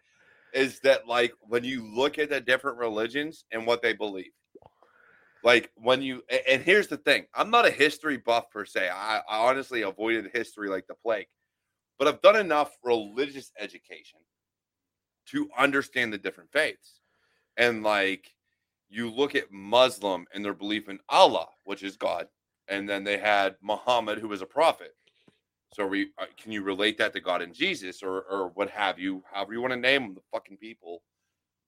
Is 0.53 0.79
that 0.81 1.07
like 1.07 1.33
when 1.41 1.63
you 1.63 1.83
look 1.83 2.19
at 2.19 2.29
the 2.29 2.39
different 2.39 2.77
religions 2.77 3.43
and 3.51 3.65
what 3.65 3.81
they 3.81 3.93
believe? 3.93 4.31
Like 5.43 5.71
when 5.75 6.01
you 6.03 6.21
and 6.47 6.61
here's 6.61 6.87
the 6.87 6.97
thing, 6.97 7.25
I'm 7.33 7.49
not 7.49 7.65
a 7.65 7.71
history 7.71 8.17
buff 8.17 8.49
per 8.51 8.63
se. 8.63 8.89
I, 8.89 9.17
I 9.27 9.49
honestly 9.49 9.81
avoided 9.81 10.29
history 10.31 10.69
like 10.69 10.85
the 10.87 10.93
plague, 10.93 11.25
but 11.97 12.07
I've 12.07 12.21
done 12.21 12.35
enough 12.37 12.77
religious 12.83 13.51
education 13.59 14.19
to 15.29 15.49
understand 15.57 16.13
the 16.13 16.17
different 16.19 16.51
faiths. 16.51 17.01
And 17.57 17.81
like 17.83 18.29
you 18.89 19.09
look 19.09 19.33
at 19.35 19.51
Muslim 19.51 20.27
and 20.33 20.45
their 20.45 20.53
belief 20.53 20.87
in 20.87 20.99
Allah, 21.09 21.47
which 21.65 21.81
is 21.81 21.97
God, 21.97 22.27
and 22.67 22.87
then 22.87 23.03
they 23.03 23.17
had 23.17 23.55
Muhammad, 23.61 24.19
who 24.19 24.27
was 24.27 24.41
a 24.41 24.45
prophet. 24.47 24.95
So 25.73 25.87
we 25.87 26.09
uh, 26.19 26.25
can 26.37 26.51
you 26.51 26.61
relate 26.61 26.97
that 26.99 27.13
to 27.13 27.19
God 27.19 27.41
and 27.41 27.53
Jesus, 27.53 28.03
or 28.03 28.21
or 28.23 28.49
what 28.49 28.69
have 28.69 28.99
you? 28.99 29.23
However 29.31 29.53
you 29.53 29.61
want 29.61 29.73
to 29.73 29.79
name 29.79 30.03
them, 30.03 30.13
the 30.13 30.21
fucking 30.31 30.57
people. 30.57 31.01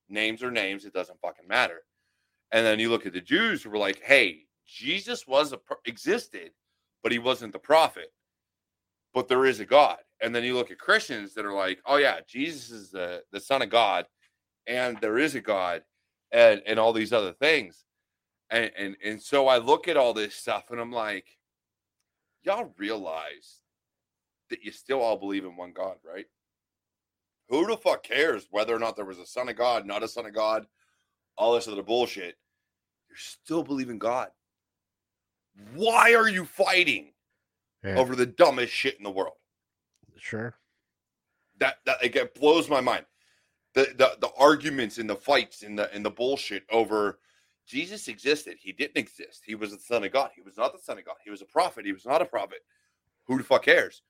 Names 0.09 0.43
are 0.43 0.51
names. 0.51 0.85
It 0.85 0.93
doesn't 0.93 1.19
fucking 1.21 1.47
matter. 1.47 1.81
And 2.51 2.65
then 2.65 2.79
you 2.79 2.89
look 2.89 3.05
at 3.05 3.13
the 3.13 3.21
Jews 3.21 3.63
who 3.63 3.71
were 3.71 3.77
like, 3.77 4.01
"Hey, 4.03 4.45
Jesus 4.67 5.27
was 5.27 5.53
a 5.53 5.59
existed, 5.85 6.51
but 7.03 7.11
he 7.11 7.19
wasn't 7.19 7.53
the 7.53 7.59
prophet. 7.59 8.13
But 9.13 9.27
there 9.27 9.45
is 9.45 9.59
a 9.59 9.65
God." 9.65 9.99
And 10.21 10.35
then 10.35 10.43
you 10.43 10.55
look 10.55 10.71
at 10.71 10.79
Christians 10.79 11.33
that 11.35 11.45
are 11.45 11.53
like, 11.53 11.81
"Oh 11.85 11.97
yeah, 11.97 12.19
Jesus 12.27 12.71
is 12.71 12.91
the 12.91 13.23
the 13.31 13.39
Son 13.39 13.61
of 13.63 13.69
God, 13.69 14.07
and 14.67 14.99
there 15.01 15.17
is 15.17 15.35
a 15.35 15.41
God, 15.41 15.83
and 16.31 16.61
and 16.67 16.79
all 16.79 16.93
these 16.93 17.13
other 17.13 17.33
things." 17.33 17.84
And 18.49 18.71
and 18.77 18.95
and 19.03 19.21
so 19.21 19.47
I 19.47 19.57
look 19.57 19.87
at 19.87 19.97
all 19.97 20.13
this 20.13 20.35
stuff, 20.35 20.71
and 20.71 20.79
I'm 20.79 20.91
like, 20.91 21.37
"Y'all 22.43 22.73
realize 22.77 23.61
that 24.49 24.63
you 24.63 24.71
still 24.71 25.01
all 25.01 25.17
believe 25.17 25.45
in 25.45 25.55
one 25.55 25.73
God, 25.73 25.97
right?" 26.03 26.27
Who 27.49 27.65
the 27.67 27.77
fuck 27.77 28.03
cares 28.03 28.47
whether 28.51 28.75
or 28.75 28.79
not 28.79 28.95
there 28.95 29.05
was 29.05 29.19
a 29.19 29.25
son 29.25 29.49
of 29.49 29.55
God, 29.55 29.85
not 29.85 30.03
a 30.03 30.07
son 30.07 30.25
of 30.25 30.33
God, 30.33 30.67
all 31.37 31.53
this 31.53 31.67
other 31.67 31.83
bullshit? 31.83 32.37
You're 33.09 33.17
still 33.17 33.63
believing 33.63 33.99
God. 33.99 34.29
Why 35.73 36.13
are 36.15 36.27
you 36.27 36.45
fighting 36.45 37.13
Yeah. 37.83 37.97
over 37.97 38.15
the 38.15 38.25
dumbest 38.25 38.73
shit 38.73 38.97
in 38.97 39.03
the 39.03 39.11
world? 39.11 39.37
Sure. 40.17 40.55
That 41.59 41.77
that 41.85 42.01
like, 42.01 42.15
it 42.15 42.33
blows 42.35 42.69
my 42.69 42.81
mind. 42.81 43.05
The, 43.73 43.93
the 43.97 44.17
the 44.19 44.31
arguments 44.37 44.97
and 44.97 45.09
the 45.09 45.15
fights 45.15 45.63
and 45.63 45.77
the 45.77 45.93
and 45.93 46.03
the 46.03 46.09
bullshit 46.09 46.63
over 46.71 47.19
Jesus 47.65 48.07
existed. 48.07 48.57
He 48.59 48.71
didn't 48.71 48.97
exist. 48.97 49.43
He 49.45 49.55
was 49.55 49.71
the 49.71 49.79
son 49.79 50.03
of 50.03 50.11
God. 50.11 50.31
He 50.35 50.41
was 50.41 50.57
not 50.57 50.73
the 50.73 50.79
son 50.81 50.97
of 50.97 51.05
God. 51.05 51.15
He 51.23 51.31
was 51.31 51.41
a 51.41 51.45
prophet. 51.45 51.85
He 51.85 51.93
was 51.93 52.05
not 52.05 52.21
a 52.21 52.25
prophet. 52.25 52.59
Who 53.27 53.37
the 53.37 53.43
fuck 53.43 53.63
cares? 53.63 54.03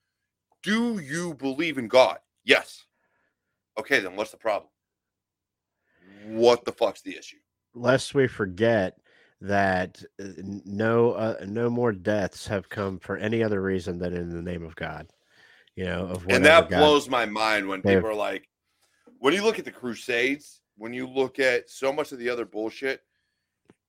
Do 0.62 0.98
you 0.98 1.34
believe 1.34 1.78
in 1.78 1.88
God? 1.88 2.18
Yes. 2.44 2.84
Okay, 3.78 4.00
then 4.00 4.16
what's 4.16 4.30
the 4.30 4.36
problem? 4.36 4.70
What 6.26 6.64
the 6.64 6.72
fuck's 6.72 7.02
the 7.02 7.16
issue? 7.16 7.38
Lest 7.74 8.14
we 8.14 8.26
forget 8.26 8.98
that 9.42 10.02
uh, 10.20 10.28
no 10.64 11.12
uh, 11.12 11.36
no 11.46 11.68
more 11.68 11.92
deaths 11.92 12.46
have 12.46 12.68
come 12.68 12.98
for 12.98 13.18
any 13.18 13.42
other 13.42 13.60
reason 13.60 13.98
than 13.98 14.14
in 14.14 14.30
the 14.30 14.40
name 14.42 14.64
of 14.64 14.74
God. 14.76 15.08
You 15.76 15.84
know, 15.84 16.06
of 16.06 16.26
and 16.28 16.44
that 16.44 16.70
God- 16.70 16.78
blows 16.78 17.08
my 17.08 17.26
mind 17.26 17.68
when 17.68 17.82
have- 17.82 17.96
people 17.96 18.10
are 18.10 18.14
like, 18.14 18.48
when 19.18 19.34
you 19.34 19.42
look 19.44 19.58
at 19.58 19.64
the 19.66 19.70
Crusades, 19.70 20.62
when 20.78 20.92
you 20.94 21.06
look 21.06 21.38
at 21.38 21.68
so 21.68 21.92
much 21.92 22.12
of 22.12 22.18
the 22.18 22.30
other 22.30 22.46
bullshit, 22.46 23.02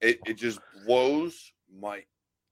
it, 0.00 0.18
it 0.26 0.34
just 0.34 0.60
blows 0.86 1.52
my 1.80 2.02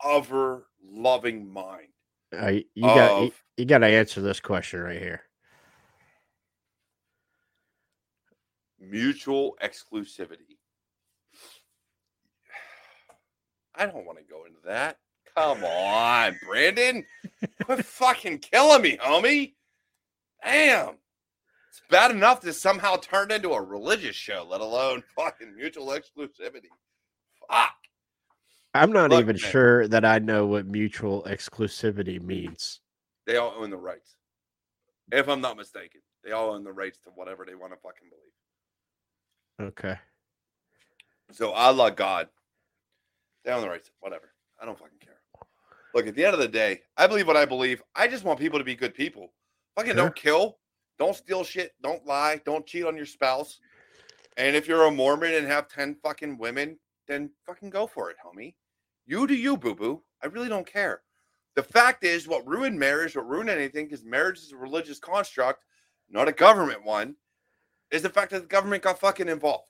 ever 0.04 0.66
loving 0.84 1.52
mind. 1.52 1.88
Uh, 2.36 2.52
you 2.74 2.82
got 2.82 3.22
you, 3.22 3.32
you 3.56 3.64
got 3.64 3.78
to 3.78 3.86
answer 3.86 4.20
this 4.20 4.40
question 4.40 4.80
right 4.80 5.00
here. 5.00 5.22
Mutual 8.80 9.56
exclusivity. 9.62 10.58
I 13.74 13.86
don't 13.86 14.04
want 14.04 14.18
to 14.18 14.24
go 14.24 14.44
into 14.44 14.58
that. 14.64 14.98
Come 15.36 15.64
on, 15.64 16.38
Brandon. 16.46 17.04
Quit 17.64 17.84
fucking 17.84 18.38
killing 18.38 18.82
me, 18.82 18.96
homie. 18.96 19.52
Damn. 20.42 20.96
It's 21.68 21.82
bad 21.90 22.10
enough 22.10 22.40
to 22.40 22.52
somehow 22.52 22.96
turn 22.96 23.30
into 23.30 23.52
a 23.52 23.62
religious 23.62 24.16
show, 24.16 24.46
let 24.48 24.62
alone 24.62 25.02
fucking 25.14 25.54
mutual 25.54 25.88
exclusivity. 25.88 26.70
Fuck. 27.50 27.72
I'm 28.74 28.92
not 28.92 29.10
Look, 29.10 29.20
even 29.20 29.36
man. 29.40 29.50
sure 29.50 29.88
that 29.88 30.04
I 30.04 30.18
know 30.18 30.46
what 30.46 30.66
mutual 30.66 31.22
exclusivity 31.24 32.20
means. 32.22 32.80
They 33.26 33.36
all 33.36 33.54
own 33.58 33.70
the 33.70 33.76
rights. 33.76 34.16
If 35.12 35.28
I'm 35.28 35.40
not 35.40 35.56
mistaken, 35.56 36.00
they 36.24 36.32
all 36.32 36.50
own 36.50 36.64
the 36.64 36.72
rights 36.72 36.98
to 37.04 37.10
whatever 37.14 37.44
they 37.46 37.54
want 37.54 37.72
to 37.72 37.78
fucking 37.78 38.08
believe. 39.58 39.70
Okay. 39.72 39.98
So 41.32 41.52
Allah, 41.52 41.90
God, 41.90 42.28
they 43.44 43.52
own 43.52 43.62
the 43.62 43.68
rights. 43.68 43.90
Whatever. 44.00 44.32
I 44.60 44.66
don't 44.66 44.78
fucking 44.78 44.98
care. 45.00 45.18
Look, 45.94 46.06
at 46.06 46.14
the 46.14 46.24
end 46.24 46.34
of 46.34 46.40
the 46.40 46.48
day, 46.48 46.82
I 46.96 47.06
believe 47.06 47.26
what 47.26 47.36
I 47.36 47.46
believe. 47.46 47.82
I 47.94 48.06
just 48.08 48.24
want 48.24 48.38
people 48.38 48.58
to 48.58 48.64
be 48.64 48.74
good 48.74 48.94
people. 48.94 49.32
Fucking 49.76 49.92
Sure. 49.92 49.96
don't 49.96 50.14
kill, 50.16 50.58
don't 50.98 51.16
steal 51.16 51.44
shit, 51.44 51.72
don't 51.82 52.04
lie, 52.06 52.40
don't 52.44 52.66
cheat 52.66 52.84
on 52.84 52.96
your 52.96 53.06
spouse. 53.06 53.58
And 54.36 54.54
if 54.54 54.68
you're 54.68 54.84
a 54.84 54.90
Mormon 54.90 55.32
and 55.34 55.46
have 55.46 55.68
10 55.68 55.96
fucking 56.02 56.36
women, 56.38 56.78
then 57.06 57.30
fucking 57.44 57.70
go 57.70 57.86
for 57.86 58.10
it, 58.10 58.16
homie. 58.24 58.54
You 59.06 59.26
do 59.26 59.34
you, 59.34 59.56
boo 59.56 59.74
boo. 59.74 60.02
I 60.22 60.26
really 60.26 60.48
don't 60.48 60.66
care. 60.66 61.02
The 61.54 61.62
fact 61.62 62.04
is, 62.04 62.28
what 62.28 62.46
ruined 62.46 62.78
marriage, 62.78 63.16
what 63.16 63.28
ruined 63.28 63.48
anything, 63.48 63.86
because 63.86 64.04
marriage 64.04 64.38
is 64.38 64.52
a 64.52 64.56
religious 64.56 64.98
construct, 64.98 65.64
not 66.10 66.28
a 66.28 66.32
government 66.32 66.84
one, 66.84 67.16
is 67.90 68.02
the 68.02 68.10
fact 68.10 68.32
that 68.32 68.40
the 68.40 68.46
government 68.46 68.82
got 68.82 68.98
fucking 68.98 69.28
involved. 69.28 69.68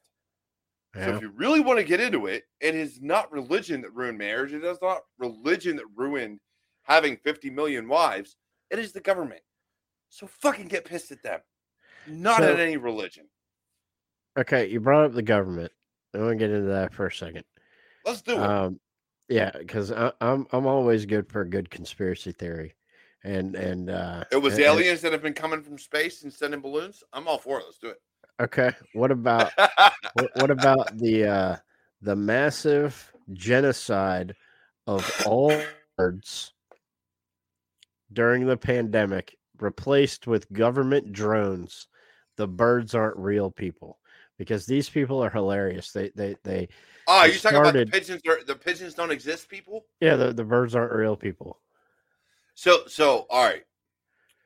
So 0.94 1.14
if 1.14 1.20
you 1.20 1.28
really 1.28 1.60
want 1.60 1.78
to 1.78 1.84
get 1.84 2.00
into 2.00 2.26
it, 2.26 2.44
it 2.58 2.74
is 2.74 3.02
not 3.02 3.30
religion 3.30 3.82
that 3.82 3.92
ruined 3.92 4.16
marriage. 4.16 4.54
It 4.54 4.64
is 4.64 4.78
not 4.80 5.02
religion 5.18 5.76
that 5.76 5.84
ruined 5.94 6.40
having 6.84 7.18
50 7.18 7.50
million 7.50 7.86
wives. 7.86 8.36
It 8.70 8.78
is 8.78 8.92
the 8.92 9.02
government. 9.02 9.42
So 10.08 10.26
fucking 10.26 10.68
get 10.68 10.86
pissed 10.86 11.12
at 11.12 11.22
them. 11.22 11.40
Not 12.06 12.38
So- 12.38 12.50
at 12.54 12.58
any 12.58 12.78
religion. 12.78 13.28
Okay, 14.38 14.68
you 14.70 14.80
brought 14.80 15.04
up 15.04 15.12
the 15.12 15.22
government. 15.22 15.72
I 16.16 16.20
want 16.20 16.32
to 16.32 16.36
get 16.36 16.50
into 16.50 16.68
that 16.68 16.94
for 16.94 17.06
a 17.06 17.12
second. 17.12 17.44
Let's 18.04 18.22
do 18.22 18.32
it. 18.32 18.40
Um, 18.40 18.80
yeah, 19.28 19.50
because 19.56 19.90
I'm 19.90 20.46
I'm 20.50 20.66
always 20.66 21.04
good 21.04 21.28
for 21.28 21.40
a 21.42 21.48
good 21.48 21.68
conspiracy 21.68 22.32
theory, 22.32 22.74
and 23.24 23.54
and 23.56 23.90
uh, 23.90 24.24
it 24.30 24.36
was 24.36 24.54
and- 24.54 24.62
aliens 24.62 25.00
that 25.02 25.12
have 25.12 25.22
been 25.22 25.34
coming 25.34 25.62
from 25.62 25.78
space 25.78 26.22
and 26.22 26.32
sending 26.32 26.60
balloons. 26.60 27.02
I'm 27.12 27.26
all 27.26 27.38
for 27.38 27.58
it. 27.58 27.64
Let's 27.64 27.78
do 27.78 27.88
it. 27.88 28.00
Okay, 28.38 28.70
what 28.92 29.10
about 29.10 29.50
what, 30.14 30.30
what 30.36 30.50
about 30.50 30.96
the 30.98 31.26
uh, 31.26 31.56
the 32.02 32.16
massive 32.16 33.12
genocide 33.32 34.34
of 34.86 35.22
all 35.26 35.52
birds 35.96 36.52
during 38.12 38.46
the 38.46 38.56
pandemic, 38.56 39.36
replaced 39.58 40.26
with 40.26 40.52
government 40.52 41.12
drones? 41.12 41.88
The 42.36 42.46
birds 42.46 42.94
aren't 42.94 43.16
real 43.16 43.50
people 43.50 43.98
because 44.38 44.66
these 44.66 44.88
people 44.88 45.22
are 45.22 45.30
hilarious. 45.30 45.92
They 45.92 46.10
they 46.14 46.36
they 46.44 46.68
oh, 47.06 47.24
you 47.24 47.38
talking 47.38 47.58
about 47.58 47.74
the 47.74 47.86
pigeons? 47.86 48.22
Are, 48.28 48.44
the 48.44 48.54
pigeons 48.54 48.94
don't 48.94 49.10
exist, 49.10 49.48
people. 49.48 49.86
yeah 50.00 50.16
the, 50.16 50.32
the 50.32 50.44
birds 50.44 50.74
aren't 50.74 50.92
real 50.92 51.16
people. 51.16 51.60
So, 52.54 52.86
so 52.86 53.26
all 53.30 53.44
right. 53.44 53.64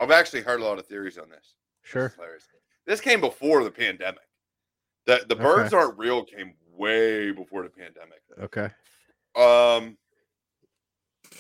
I've 0.01 0.11
actually 0.11 0.43
heard 0.43 0.61
a 0.61 0.65
lot 0.65 0.79
of 0.79 0.87
theories 0.87 1.19
on 1.19 1.29
this. 1.29 1.55
This 1.83 1.91
Sure. 1.91 2.07
is 2.07 2.15
hilarious. 2.15 2.49
This 2.87 3.01
came 3.01 3.21
before 3.21 3.63
the 3.65 3.71
pandemic. 3.71 4.23
The 5.07 5.25
the 5.29 5.35
Okay. 5.35 5.43
birds 5.43 5.73
aren't 5.73 5.99
real 5.99 6.25
came 6.25 6.55
way 6.73 7.31
before 7.33 7.63
the 7.63 7.71
pandemic. 7.71 8.21
Okay. 8.39 8.71
Um 9.37 9.97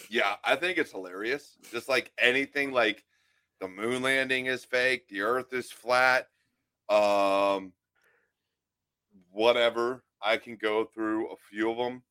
yeah, 0.08 0.36
I 0.44 0.56
think 0.56 0.78
it's 0.78 0.90
hilarious. 0.92 1.56
Just 1.70 1.88
like 1.88 2.12
anything 2.18 2.72
like 2.72 3.04
the 3.60 3.68
moon 3.68 4.02
landing 4.02 4.46
is 4.46 4.64
fake, 4.64 5.08
the 5.08 5.22
earth 5.22 5.52
is 5.52 5.70
flat. 5.70 6.28
Um 6.88 7.72
whatever. 9.32 10.04
I 10.22 10.36
can 10.36 10.56
go 10.56 10.84
through 10.84 11.28
a 11.32 11.36
few 11.36 11.70
of 11.70 11.76
them. 11.78 12.02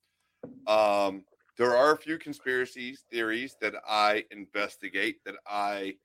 Um 0.68 1.26
there 1.58 1.76
are 1.76 1.94
a 1.94 1.98
few 1.98 2.18
conspiracies 2.18 3.04
theories 3.12 3.58
that 3.62 3.74
I 3.88 4.26
investigate 4.32 5.24
that 5.26 5.36
I 5.46 5.98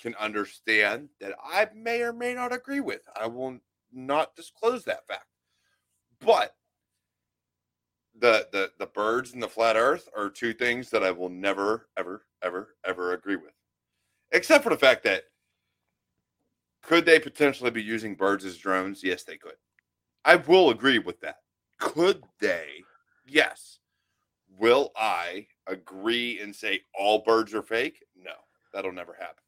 can 0.00 0.14
understand 0.16 1.10
that 1.20 1.34
I 1.42 1.68
may 1.74 2.02
or 2.02 2.12
may 2.12 2.34
not 2.34 2.52
agree 2.52 2.80
with. 2.80 3.02
I 3.14 3.26
will 3.26 3.58
not 3.92 4.34
disclose 4.34 4.84
that 4.84 5.06
fact. 5.06 5.26
But 6.20 6.56
the 8.18 8.48
the 8.52 8.72
the 8.78 8.86
birds 8.86 9.32
and 9.32 9.42
the 9.42 9.48
flat 9.48 9.76
earth 9.76 10.08
are 10.16 10.28
two 10.28 10.52
things 10.52 10.90
that 10.90 11.04
I 11.04 11.10
will 11.10 11.28
never 11.28 11.88
ever 11.96 12.26
ever 12.42 12.76
ever 12.84 13.12
agree 13.12 13.36
with. 13.36 13.52
Except 14.32 14.64
for 14.64 14.70
the 14.70 14.76
fact 14.76 15.04
that 15.04 15.24
could 16.82 17.04
they 17.04 17.20
potentially 17.20 17.70
be 17.70 17.82
using 17.82 18.14
birds 18.14 18.44
as 18.44 18.56
drones? 18.56 19.04
Yes, 19.04 19.22
they 19.22 19.36
could. 19.36 19.56
I 20.24 20.36
will 20.36 20.70
agree 20.70 20.98
with 20.98 21.20
that. 21.20 21.36
Could 21.78 22.22
they? 22.40 22.82
Yes. 23.26 23.78
Will 24.58 24.92
I 24.96 25.46
agree 25.66 26.40
and 26.40 26.54
say 26.54 26.82
all 26.98 27.20
birds 27.20 27.54
are 27.54 27.62
fake? 27.62 28.04
No. 28.16 28.32
That'll 28.72 28.92
never 28.92 29.14
happen. 29.14 29.42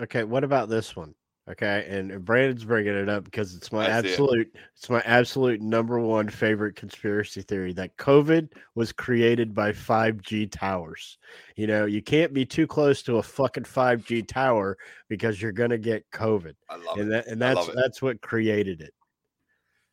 Okay. 0.00 0.24
What 0.24 0.44
about 0.44 0.68
this 0.68 0.94
one? 0.96 1.14
Okay, 1.50 1.84
and 1.88 2.12
and 2.12 2.24
Brandon's 2.24 2.64
bringing 2.64 2.94
it 2.94 3.08
up 3.08 3.24
because 3.24 3.56
it's 3.56 3.72
my 3.72 3.82
I 3.82 3.86
see 4.02 4.08
it. 4.08 4.10
absolute, 4.12 4.54
it's 4.76 4.88
my 4.88 5.00
absolute 5.00 5.60
number 5.60 5.98
one 5.98 6.28
favorite 6.28 6.76
conspiracy 6.76 7.42
theory 7.42 7.72
that 7.72 7.96
COVID 7.96 8.50
was 8.76 8.92
created 8.92 9.52
by 9.52 9.72
5G 9.72 10.52
towers. 10.52 11.18
You 11.56 11.66
know, 11.66 11.86
you 11.86 12.02
can't 12.02 12.32
be 12.32 12.46
too 12.46 12.68
close 12.68 13.02
to 13.02 13.16
a 13.16 13.22
fucking 13.22 13.64
5G 13.64 14.28
tower 14.28 14.78
because 15.08 15.42
you're 15.42 15.50
gonna 15.50 15.78
get 15.78 16.08
COVID, 16.12 16.54
I 16.68 16.76
love 16.76 16.98
and 16.98 17.08
it. 17.08 17.10
that 17.10 17.26
and 17.26 17.42
that's 17.42 17.68
that's 17.74 18.00
what 18.00 18.20
created 18.20 18.80
it. 18.80 18.94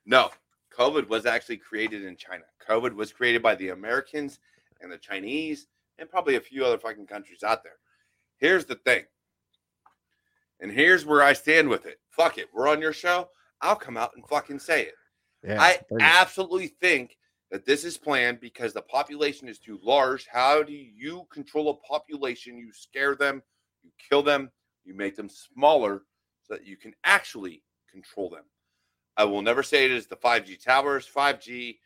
No, 0.07 0.31
COVID 0.75 1.09
was 1.09 1.25
actually 1.25 1.57
created 1.57 2.05
in 2.05 2.15
China. 2.15 2.45
COVID 2.67 2.93
was 2.93 3.11
created 3.11 3.43
by 3.43 3.55
the 3.55 3.69
Americans 3.69 4.39
and 4.81 4.89
the 4.89 4.97
Chinese 4.97 5.67
and 5.99 6.09
probably 6.09 6.37
a 6.37 6.41
few 6.41 6.63
other 6.63 6.77
fucking 6.77 7.07
countries 7.07 7.43
out 7.43 7.61
there. 7.61 7.77
Here's 8.37 8.65
the 8.65 8.75
thing. 8.75 9.03
And 10.61 10.71
here's 10.71 11.05
where 11.05 11.21
I 11.21 11.33
stand 11.33 11.67
with 11.67 11.85
it. 11.85 11.99
Fuck 12.09 12.37
it. 12.37 12.47
We're 12.53 12.69
on 12.69 12.81
your 12.81 12.93
show. 12.93 13.29
I'll 13.61 13.75
come 13.75 13.97
out 13.97 14.11
and 14.15 14.25
fucking 14.27 14.59
say 14.59 14.83
it. 14.83 14.93
Yeah, 15.45 15.61
I 15.61 15.79
absolutely 15.99 16.67
think 16.67 17.17
that 17.51 17.65
this 17.65 17.83
is 17.83 17.97
planned 17.97 18.39
because 18.39 18.73
the 18.73 18.81
population 18.81 19.49
is 19.49 19.59
too 19.59 19.79
large. 19.83 20.25
How 20.31 20.63
do 20.63 20.73
you 20.73 21.27
control 21.31 21.69
a 21.69 21.87
population? 21.87 22.57
You 22.57 22.71
scare 22.71 23.15
them, 23.15 23.41
you 23.83 23.91
kill 24.09 24.23
them, 24.23 24.51
you 24.85 24.93
make 24.93 25.15
them 25.15 25.29
smaller 25.29 26.03
so 26.43 26.53
that 26.55 26.65
you 26.65 26.77
can 26.77 26.93
actually 27.03 27.63
control 27.91 28.29
them. 28.29 28.43
I 29.17 29.23
will 29.25 29.41
never 29.41 29.63
say 29.63 29.85
it 29.85 29.91
is 29.91 30.07
the 30.07 30.15
5G 30.15 30.63
towers. 30.63 31.09
5G 31.13 31.77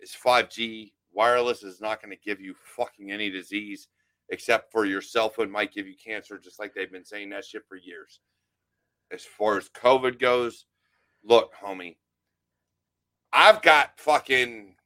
is 0.00 0.14
5G. 0.22 0.92
Wireless 1.12 1.62
is 1.62 1.80
not 1.80 2.02
going 2.02 2.14
to 2.14 2.22
give 2.22 2.40
you 2.40 2.54
fucking 2.76 3.10
any 3.10 3.30
disease 3.30 3.88
except 4.30 4.70
for 4.70 4.84
your 4.84 5.00
cell 5.00 5.28
phone 5.28 5.50
might 5.50 5.72
give 5.72 5.86
you 5.86 5.94
cancer, 6.02 6.38
just 6.38 6.58
like 6.58 6.74
they've 6.74 6.92
been 6.92 7.04
saying 7.04 7.30
that 7.30 7.44
shit 7.44 7.62
for 7.68 7.76
years. 7.76 8.20
As 9.12 9.24
far 9.24 9.56
as 9.56 9.68
COVID 9.68 10.18
goes, 10.18 10.66
look, 11.22 11.52
homie, 11.62 11.96
I've 13.32 13.62
got 13.62 13.98
fucking 13.98 14.76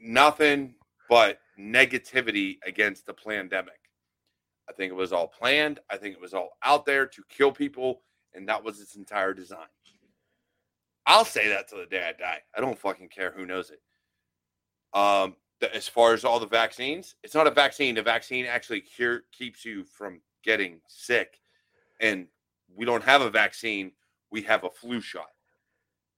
nothing 0.00 0.74
but 1.08 1.38
negativity 1.58 2.58
against 2.66 3.06
the 3.06 3.14
pandemic. 3.14 3.74
I 4.68 4.72
think 4.72 4.92
it 4.92 4.96
was 4.96 5.12
all 5.12 5.28
planned. 5.28 5.80
I 5.90 5.96
think 5.96 6.14
it 6.14 6.20
was 6.20 6.34
all 6.34 6.50
out 6.62 6.84
there 6.84 7.06
to 7.06 7.22
kill 7.28 7.52
people, 7.52 8.02
and 8.34 8.48
that 8.48 8.62
was 8.62 8.80
its 8.80 8.96
entire 8.96 9.32
design. 9.32 9.68
I'll 11.08 11.24
say 11.24 11.48
that 11.48 11.68
till 11.68 11.78
the 11.78 11.86
day 11.86 12.06
I 12.06 12.12
die. 12.12 12.42
I 12.54 12.60
don't 12.60 12.78
fucking 12.78 13.08
care 13.08 13.32
who 13.34 13.46
knows 13.46 13.70
it. 13.70 13.80
Um, 14.92 15.36
the, 15.58 15.74
as 15.74 15.88
far 15.88 16.12
as 16.12 16.22
all 16.22 16.38
the 16.38 16.46
vaccines, 16.46 17.14
it's 17.24 17.34
not 17.34 17.46
a 17.46 17.50
vaccine. 17.50 17.94
The 17.94 18.02
vaccine 18.02 18.44
actually 18.44 18.82
cure, 18.82 19.22
keeps 19.32 19.64
you 19.64 19.84
from 19.84 20.20
getting 20.44 20.80
sick, 20.86 21.40
and 21.98 22.26
we 22.76 22.84
don't 22.84 23.02
have 23.02 23.22
a 23.22 23.30
vaccine. 23.30 23.92
We 24.30 24.42
have 24.42 24.64
a 24.64 24.70
flu 24.70 25.00
shot, 25.00 25.30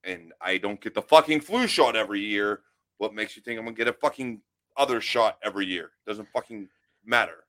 and 0.02 0.32
I 0.40 0.58
don't 0.58 0.80
get 0.80 0.94
the 0.94 1.02
fucking 1.02 1.42
flu 1.42 1.68
shot 1.68 1.94
every 1.94 2.20
year. 2.20 2.62
What 2.98 3.14
makes 3.14 3.36
you 3.36 3.42
think 3.42 3.60
I'm 3.60 3.66
gonna 3.66 3.76
get 3.76 3.86
a 3.86 3.92
fucking 3.92 4.40
other 4.76 5.00
shot 5.00 5.38
every 5.44 5.66
year? 5.66 5.92
Doesn't 6.04 6.28
fucking 6.32 6.68
matter. 7.04 7.44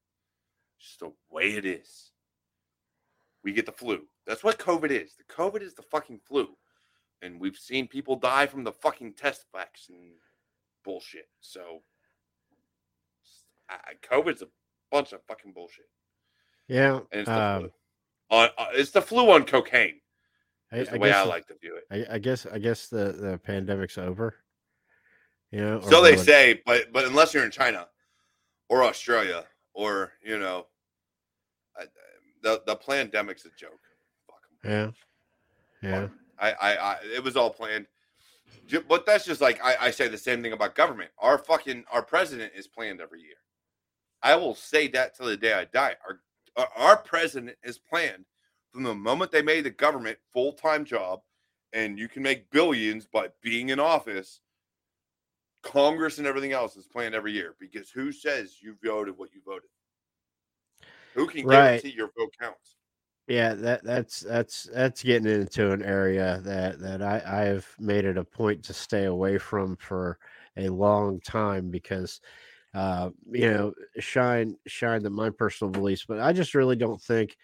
Just 0.79 0.99
the 0.99 1.11
way 1.31 1.53
it 1.53 1.65
is. 1.65 2.11
We 3.43 3.51
get 3.51 3.65
the 3.65 3.71
flu. 3.71 4.03
That's 4.27 4.43
what 4.43 4.59
COVID 4.59 4.91
is. 4.91 5.15
The 5.15 5.33
COVID 5.33 5.63
is 5.63 5.73
the 5.73 5.81
fucking 5.81 6.19
flu. 6.27 6.49
And 7.21 7.39
we've 7.39 7.57
seen 7.57 7.87
people 7.87 8.15
die 8.15 8.47
from 8.47 8.63
the 8.63 8.71
fucking 8.71 9.13
test 9.13 9.45
vaccine 9.53 10.13
bullshit. 10.83 11.29
So 11.39 11.83
I, 13.69 13.93
COVID's 14.01 14.41
a 14.41 14.47
bunch 14.91 15.13
of 15.13 15.21
fucking 15.27 15.53
bullshit. 15.53 15.85
yeah. 16.67 16.99
And 17.11 17.21
it's 17.21 17.25
the 17.29 17.41
um, 17.41 17.59
flu. 17.61 17.71
Uh, 18.31 18.47
uh, 18.57 18.65
it's 18.73 18.91
the 18.91 19.01
flu 19.01 19.29
on 19.31 19.43
cocaine. 19.45 19.95
I, 20.71 20.83
the 20.83 20.93
I 20.93 20.97
way 20.97 21.11
I 21.11 21.23
guess 21.23 21.27
like 21.27 21.47
to 21.47 21.55
view 21.61 21.77
it. 21.77 22.07
I, 22.09 22.15
I 22.15 22.17
guess 22.17 22.45
I 22.45 22.57
guess 22.57 22.87
the 22.87 23.11
the 23.11 23.37
pandemic's 23.43 23.97
over. 23.97 24.35
You 25.51 25.59
know, 25.59 25.81
So 25.81 26.01
they 26.01 26.15
say, 26.15 26.61
but 26.65 26.93
but 26.93 27.03
unless 27.03 27.33
you're 27.33 27.43
in 27.43 27.51
China 27.51 27.89
or 28.69 28.83
Australia 28.83 29.43
or 29.73 30.13
you 30.23 30.39
know, 30.39 30.67
the 32.41 32.61
the 32.65 32.75
pandemic's 32.75 33.45
a 33.45 33.49
joke. 33.57 33.81
Fuck. 34.27 34.41
Yeah, 34.63 34.91
yeah. 35.83 36.07
I, 36.41 36.51
I, 36.51 36.75
I, 36.75 36.97
it 37.15 37.23
was 37.23 37.37
all 37.37 37.51
planned. 37.51 37.87
But 38.89 39.05
that's 39.05 39.25
just 39.25 39.41
like 39.41 39.63
I, 39.63 39.75
I 39.79 39.91
say 39.91 40.07
the 40.07 40.17
same 40.17 40.41
thing 40.41 40.53
about 40.53 40.75
government. 40.75 41.11
Our 41.19 41.37
fucking 41.37 41.85
our 41.91 42.01
president 42.01 42.51
is 42.55 42.67
planned 42.67 42.99
every 42.99 43.21
year. 43.21 43.35
I 44.23 44.35
will 44.35 44.55
say 44.55 44.87
that 44.89 45.15
till 45.15 45.27
the 45.27 45.37
day 45.37 45.53
I 45.53 45.65
die. 45.65 45.95
Our 46.07 46.19
our, 46.77 46.97
president 46.97 47.57
is 47.63 47.77
planned 47.77 48.25
from 48.73 48.83
the 48.83 48.93
moment 48.93 49.31
they 49.31 49.41
made 49.41 49.63
the 49.63 49.69
government 49.69 50.17
full 50.33 50.53
time 50.53 50.83
job, 50.83 51.21
and 51.73 51.97
you 51.97 52.07
can 52.09 52.23
make 52.23 52.49
billions 52.51 53.05
by 53.05 53.29
being 53.41 53.69
in 53.69 53.79
office. 53.79 54.41
Congress 55.63 56.17
and 56.17 56.27
everything 56.27 56.53
else 56.53 56.75
is 56.75 56.87
planned 56.87 57.13
every 57.15 57.31
year 57.31 57.55
because 57.59 57.89
who 57.89 58.11
says 58.11 58.57
you 58.61 58.75
voted 58.83 59.17
what 59.17 59.29
you 59.33 59.41
voted? 59.45 59.69
Who 61.15 61.27
can 61.27 61.45
Right. 61.45 61.83
guarantee 61.83 61.89
your 61.95 62.11
vote 62.17 62.33
counts? 62.39 62.75
Yeah, 63.27 63.53
that 63.53 63.83
that's 63.83 64.19
that's 64.21 64.63
that's 64.63 65.03
getting 65.03 65.31
into 65.31 65.71
an 65.71 65.83
area 65.83 66.39
that 66.43 66.79
that 66.79 67.01
I 67.01 67.21
I 67.25 67.41
have 67.45 67.67
made 67.79 68.03
it 68.05 68.17
a 68.17 68.23
point 68.25 68.63
to 68.65 68.73
stay 68.73 69.05
away 69.05 69.37
from 69.37 69.77
for 69.77 70.19
a 70.57 70.69
long 70.69 71.21
time 71.21 71.69
because 71.71 72.19
uh 72.73 73.11
you 73.31 73.51
know 73.51 73.73
shine 73.99 74.57
shine 74.67 75.03
the 75.03 75.09
my 75.09 75.29
personal 75.29 75.71
beliefs 75.71 76.05
but 76.07 76.19
I 76.19 76.33
just 76.33 76.55
really 76.55 76.75
don't 76.77 77.01
think 77.01 77.37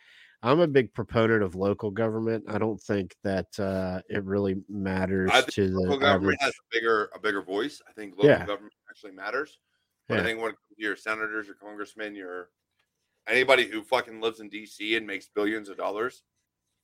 I'm 0.43 0.59
a 0.61 0.67
big 0.67 0.93
proponent 0.93 1.43
of 1.43 1.55
local 1.55 1.91
government. 1.91 2.45
I 2.49 2.57
don't 2.59 2.82
think 2.82 3.15
that 3.23 3.59
uh 3.59 4.01
it 4.09 4.23
really 4.25 4.63
matters 4.69 5.32
I 5.34 5.41
think 5.41 5.53
to 5.55 5.69
the 5.69 5.80
local 5.80 5.97
government 5.97 6.38
average 6.38 6.39
has 6.41 6.53
a 6.53 6.65
bigger 6.71 7.05
a 7.13 7.19
bigger 7.19 7.41
voice. 7.41 7.82
I 7.88 7.91
think 7.93 8.17
local 8.17 8.28
Yeah. 8.28 8.45
government 8.45 8.73
actually 8.89 9.11
matters. 9.13 9.59
But 10.09 10.19
I 10.19 10.23
think 10.23 10.39
when 10.39 10.51
it 10.51 10.55
comes 10.55 10.78
to 10.78 10.84
your 10.84 10.95
senators, 10.95 11.47
your 11.47 11.55
congressmen, 11.55 12.15
your 12.15 12.51
anybody 13.28 13.67
who 13.67 13.82
fucking 13.84 14.21
lives 14.21 14.39
in 14.39 14.49
DC 14.49 14.95
and 14.97 15.05
makes 15.05 15.28
billions 15.34 15.69
of 15.69 15.78
dollars, 15.78 16.23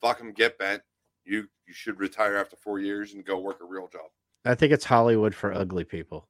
fuck 0.01 0.17
them, 0.19 0.31
get 0.33 0.57
bent. 0.57 0.81
You 1.25 1.47
you 1.67 1.73
should 1.73 1.99
retire 1.99 2.35
after 2.37 2.55
four 2.57 2.79
years 2.79 3.13
and 3.13 3.23
go 3.23 3.39
work 3.39 3.59
a 3.61 3.65
real 3.65 3.87
job. 3.87 4.09
I 4.45 4.55
think 4.55 4.73
it's 4.73 4.83
Hollywood 4.85 5.33
for 5.33 5.53
ugly 5.53 5.85
people. 5.85 6.27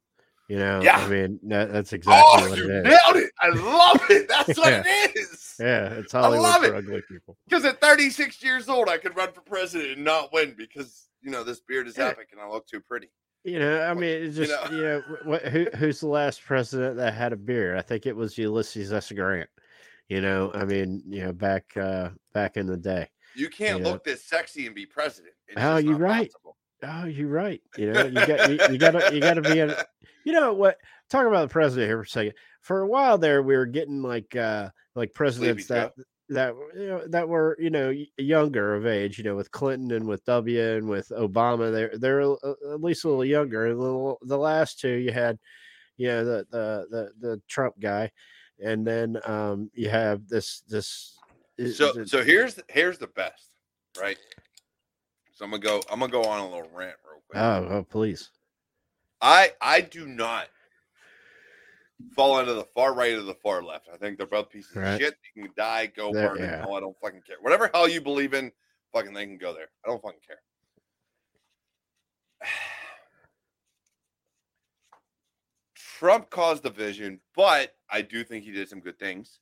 You 0.48 0.58
know, 0.58 0.80
Yeah. 0.82 0.98
I 0.98 1.08
mean 1.08 1.40
that, 1.44 1.72
that's 1.72 1.92
oh, 1.92 1.96
exactly 1.96 2.42
oh, 2.44 2.48
what 2.50 2.58
you 2.58 2.64
it 2.70 2.70
is. 2.70 2.84
nailed 2.84 3.16
it! 3.24 3.30
I 3.40 3.48
love 3.48 4.00
it. 4.10 4.28
That's 4.28 4.58
what 4.58 4.72
it 4.86 5.16
is. 5.16 5.54
Yeah, 5.58 5.86
it's 5.94 6.14
I 6.14 6.20
Hollywood 6.20 6.42
love 6.42 6.62
for 6.64 6.74
it. 6.74 6.78
ugly 6.78 7.02
people. 7.10 7.36
Because 7.48 7.64
at 7.64 7.80
36 7.80 8.42
years 8.42 8.68
old, 8.68 8.88
I 8.90 8.98
could 8.98 9.16
run 9.16 9.32
for 9.32 9.40
president 9.40 9.92
and 9.92 10.04
not 10.04 10.32
win 10.34 10.54
because 10.56 11.08
you 11.22 11.30
know 11.30 11.42
this 11.44 11.60
beard 11.60 11.88
is 11.88 11.96
Yeah. 11.96 12.08
epic 12.08 12.28
and 12.32 12.40
I 12.40 12.48
look 12.48 12.66
too 12.66 12.80
pretty. 12.80 13.08
You 13.42 13.58
know, 13.58 13.82
I 13.82 13.94
mean, 13.94 14.04
it's 14.24 14.36
you 14.36 14.46
just 14.46 14.70
know. 14.70 14.76
you 14.76 14.82
know, 14.84 15.02
what, 15.24 15.42
who 15.46 15.66
who's 15.76 16.00
the 16.00 16.08
last 16.08 16.44
president 16.44 16.96
that 16.98 17.14
had 17.14 17.32
a 17.32 17.36
beard? 17.36 17.78
I 17.78 17.82
think 17.82 18.04
it 18.06 18.14
was 18.14 18.36
Ulysses 18.38 18.92
S. 18.92 19.10
Grant. 19.12 19.48
You 20.08 20.20
know, 20.20 20.50
I 20.54 20.64
mean, 20.64 21.02
you 21.08 21.24
know, 21.24 21.32
back 21.32 21.64
uh 21.76 22.10
back 22.32 22.56
in 22.56 22.66
the 22.66 22.76
day. 22.76 23.08
You 23.34 23.48
can't 23.48 23.80
Yeah. 23.80 23.86
look 23.92 24.04
this 24.04 24.24
sexy 24.24 24.66
and 24.66 24.74
be 24.74 24.86
president. 24.86 25.34
It's 25.48 25.56
Oh, 25.60 25.76
you're 25.78 25.96
right. 25.96 26.30
possible. 26.30 26.56
Oh, 26.82 27.04
you're 27.06 27.28
right. 27.28 27.62
You 27.78 27.92
know, 27.92 28.04
you 28.04 28.26
got 28.26 28.50
you, 28.50 28.58
you 28.72 28.78
gotta 28.78 29.14
you 29.14 29.20
gotta 29.20 29.42
be 29.42 29.58
in. 29.60 29.74
You 30.26 30.32
know 30.32 30.54
what? 30.54 30.78
Talk 31.10 31.26
about 31.26 31.48
the 31.48 31.52
president 31.52 31.86
here 31.86 31.98
for 31.98 32.04
a 32.04 32.08
second. 32.08 32.32
For 32.62 32.80
a 32.80 32.86
while 32.88 33.18
there, 33.18 33.42
we 33.42 33.54
were 33.58 33.66
getting 33.66 34.00
like 34.02 34.34
uh 34.34 34.70
like 34.94 35.12
presidents 35.12 35.66
that 35.66 35.92
that 36.30 36.56
were, 36.56 36.72
you 36.74 36.86
know 36.88 37.06
that 37.08 37.28
were 37.28 37.58
you 37.60 37.68
know 37.68 37.92
younger 38.16 38.74
of 38.74 38.86
age. 38.86 39.18
You 39.18 39.24
know, 39.24 39.36
with 39.36 39.50
Clinton 39.50 39.90
and 39.90 40.06
with 40.08 40.24
W 40.24 40.58
and 40.76 40.88
with 40.88 41.10
Obama, 41.10 41.70
they're 41.70 41.92
they're 41.98 42.20
a- 42.20 42.30
a- 42.42 42.72
at 42.72 42.80
least 42.82 43.04
a 43.04 43.08
little 43.08 43.22
younger. 43.26 43.66
And 43.66 43.78
the, 43.78 44.14
the 44.22 44.38
last 44.38 44.80
two, 44.80 44.94
you 44.94 45.12
had 45.12 45.38
you 45.98 46.08
know 46.08 46.24
the 46.24 46.46
the 46.50 46.86
the, 46.90 47.10
the 47.28 47.42
Trump 47.46 47.74
guy, 47.78 48.10
and 48.62 48.86
then 48.86 49.18
um 49.24 49.70
you 49.74 49.88
have 49.88 50.28
this 50.28 50.62
this. 50.68 51.16
So 51.74 52.04
so 52.04 52.22
here's 52.24 52.54
the, 52.54 52.64
here's 52.68 52.98
the 52.98 53.06
best, 53.08 53.50
right? 54.00 54.18
So 55.32 55.44
I'm 55.44 55.50
gonna 55.50 55.62
go 55.62 55.80
I'm 55.90 56.00
gonna 56.00 56.10
go 56.12 56.24
on 56.24 56.40
a 56.40 56.44
little 56.44 56.68
rant 56.74 56.96
real 57.04 57.22
quick. 57.28 57.40
oh 57.40 57.66
oh 57.78 57.82
please 57.84 58.30
I 59.20 59.52
I 59.60 59.80
do 59.80 60.06
not 60.06 60.46
fall 62.14 62.38
into 62.40 62.54
the 62.54 62.64
far 62.74 62.92
right 62.94 63.14
or 63.14 63.22
the 63.22 63.34
far 63.36 63.62
left. 63.62 63.88
I 63.92 63.96
think 63.96 64.18
they're 64.18 64.26
both 64.26 64.50
pieces 64.50 64.74
Right. 64.76 64.94
of 64.94 65.00
shit. 65.00 65.14
You 65.34 65.44
can 65.44 65.52
die, 65.56 65.86
go 65.86 66.12
There- 66.12 66.28
burn 66.30 66.38
in 66.38 66.44
yeah. 66.44 66.58
hell. 66.58 66.74
I 66.74 66.80
don't 66.80 66.96
fucking 67.00 67.22
care. 67.26 67.36
Whatever 67.40 67.70
hell 67.72 67.88
you 67.88 68.00
believe 68.00 68.34
in, 68.34 68.50
fucking 68.92 69.14
they 69.14 69.24
can 69.26 69.38
go 69.38 69.54
there. 69.54 69.68
I 69.84 69.88
don't 69.88 70.02
fucking 70.02 70.20
care. 70.26 70.38
Trump 76.04 76.28
caused 76.28 76.62
division, 76.62 77.18
but 77.34 77.76
I 77.88 78.02
do 78.02 78.24
think 78.24 78.44
he 78.44 78.52
did 78.52 78.68
some 78.68 78.80
good 78.80 78.98
things. 78.98 79.40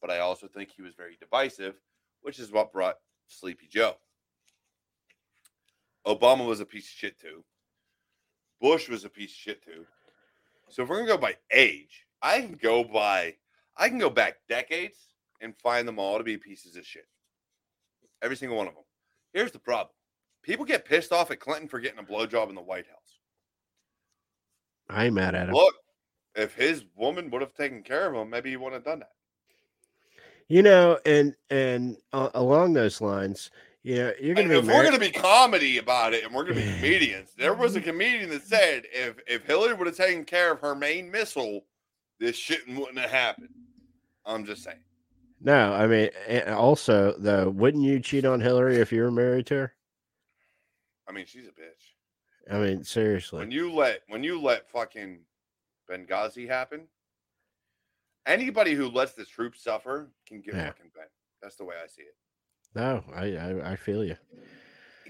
But 0.00 0.12
I 0.12 0.20
also 0.20 0.46
think 0.46 0.70
he 0.70 0.80
was 0.80 0.94
very 0.94 1.16
divisive, 1.18 1.74
which 2.22 2.38
is 2.38 2.52
what 2.52 2.72
brought 2.72 2.98
Sleepy 3.26 3.66
Joe. 3.66 3.96
Obama 6.06 6.46
was 6.46 6.60
a 6.60 6.64
piece 6.64 6.84
of 6.84 6.92
shit 6.92 7.18
too. 7.18 7.42
Bush 8.60 8.88
was 8.88 9.04
a 9.04 9.08
piece 9.08 9.32
of 9.32 9.36
shit 9.38 9.64
too. 9.64 9.86
So 10.68 10.84
if 10.84 10.88
we're 10.88 10.98
gonna 10.98 11.08
go 11.08 11.18
by 11.18 11.34
age, 11.50 12.06
I 12.22 12.42
can 12.42 12.52
go 12.62 12.84
by 12.84 13.34
I 13.76 13.88
can 13.88 13.98
go 13.98 14.08
back 14.08 14.36
decades 14.48 14.98
and 15.40 15.58
find 15.64 15.88
them 15.88 15.98
all 15.98 16.18
to 16.18 16.22
be 16.22 16.36
pieces 16.36 16.76
of 16.76 16.86
shit. 16.86 17.08
Every 18.22 18.36
single 18.36 18.56
one 18.56 18.68
of 18.68 18.74
them. 18.74 18.84
Here's 19.32 19.50
the 19.50 19.58
problem: 19.58 19.90
people 20.44 20.64
get 20.64 20.84
pissed 20.84 21.10
off 21.10 21.32
at 21.32 21.40
Clinton 21.40 21.66
for 21.66 21.80
getting 21.80 21.98
a 21.98 22.04
blowjob 22.04 22.50
in 22.50 22.54
the 22.54 22.60
White 22.60 22.86
House. 22.86 23.18
I 24.88 25.06
ain't 25.06 25.14
mad 25.14 25.34
at 25.34 25.48
him. 25.48 25.54
Look, 25.54 25.74
if 26.34 26.54
his 26.54 26.84
woman 26.96 27.30
would 27.30 27.40
have 27.40 27.54
taken 27.54 27.82
care 27.82 28.06
of 28.08 28.14
him, 28.14 28.30
maybe 28.30 28.50
he 28.50 28.56
wouldn't 28.56 28.74
have 28.74 28.84
done 28.84 29.00
that. 29.00 29.12
You 30.48 30.62
know, 30.62 30.98
and 31.06 31.34
and 31.50 31.96
uh, 32.12 32.30
along 32.34 32.74
those 32.74 33.00
lines, 33.00 33.50
you 33.82 33.96
know, 33.96 34.12
you're 34.20 34.34
gonna 34.34 34.54
if 34.54 34.62
be 34.62 34.68
we're 34.68 34.82
going 34.82 34.94
to 34.94 35.00
be 35.00 35.10
comedy 35.10 35.78
about 35.78 36.12
it, 36.12 36.24
and 36.24 36.34
we're 36.34 36.44
going 36.44 36.56
to 36.56 36.62
be 36.62 36.74
comedians, 36.74 37.30
there 37.36 37.54
was 37.54 37.76
a 37.76 37.80
comedian 37.82 38.30
that 38.30 38.42
said 38.42 38.84
if 38.92 39.16
if 39.26 39.46
Hillary 39.46 39.74
would 39.74 39.86
have 39.86 39.96
taken 39.96 40.24
care 40.24 40.52
of 40.52 40.60
her 40.60 40.74
main 40.74 41.10
missile, 41.10 41.64
this 42.20 42.36
shit 42.36 42.60
wouldn't 42.68 42.98
have 42.98 43.10
happened. 43.10 43.54
I'm 44.26 44.44
just 44.44 44.64
saying. 44.64 44.78
No, 45.40 45.74
I 45.74 45.86
mean, 45.86 46.10
and 46.26 46.48
also 46.50 47.14
though, 47.18 47.50
wouldn't 47.50 47.84
you 47.84 48.00
cheat 48.00 48.24
on 48.24 48.40
Hillary 48.40 48.76
if 48.76 48.92
you 48.92 49.02
were 49.02 49.10
married 49.10 49.46
to 49.46 49.54
her? 49.54 49.74
I 51.08 51.12
mean, 51.12 51.26
she's 51.26 51.46
a 51.46 51.50
bitch. 51.50 52.52
I 52.52 52.58
mean, 52.58 52.84
seriously. 52.84 53.38
When 53.38 53.50
you 53.50 53.72
let 53.72 54.02
when 54.08 54.22
you 54.22 54.40
let 54.40 54.70
fucking 54.70 55.20
Benghazi 55.90 56.48
happen, 56.48 56.88
anybody 58.26 58.74
who 58.74 58.88
lets 58.88 59.12
the 59.12 59.24
troops 59.24 59.62
suffer 59.62 60.10
can 60.26 60.40
get 60.40 60.54
Yeah. 60.54 60.66
fucking 60.66 60.90
bent. 60.94 61.10
That's 61.42 61.56
the 61.56 61.64
way 61.64 61.76
I 61.82 61.86
see 61.86 62.02
it. 62.02 62.16
No, 62.74 63.04
I, 63.14 63.36
I 63.36 63.72
I 63.72 63.76
feel 63.76 64.04
you. 64.04 64.16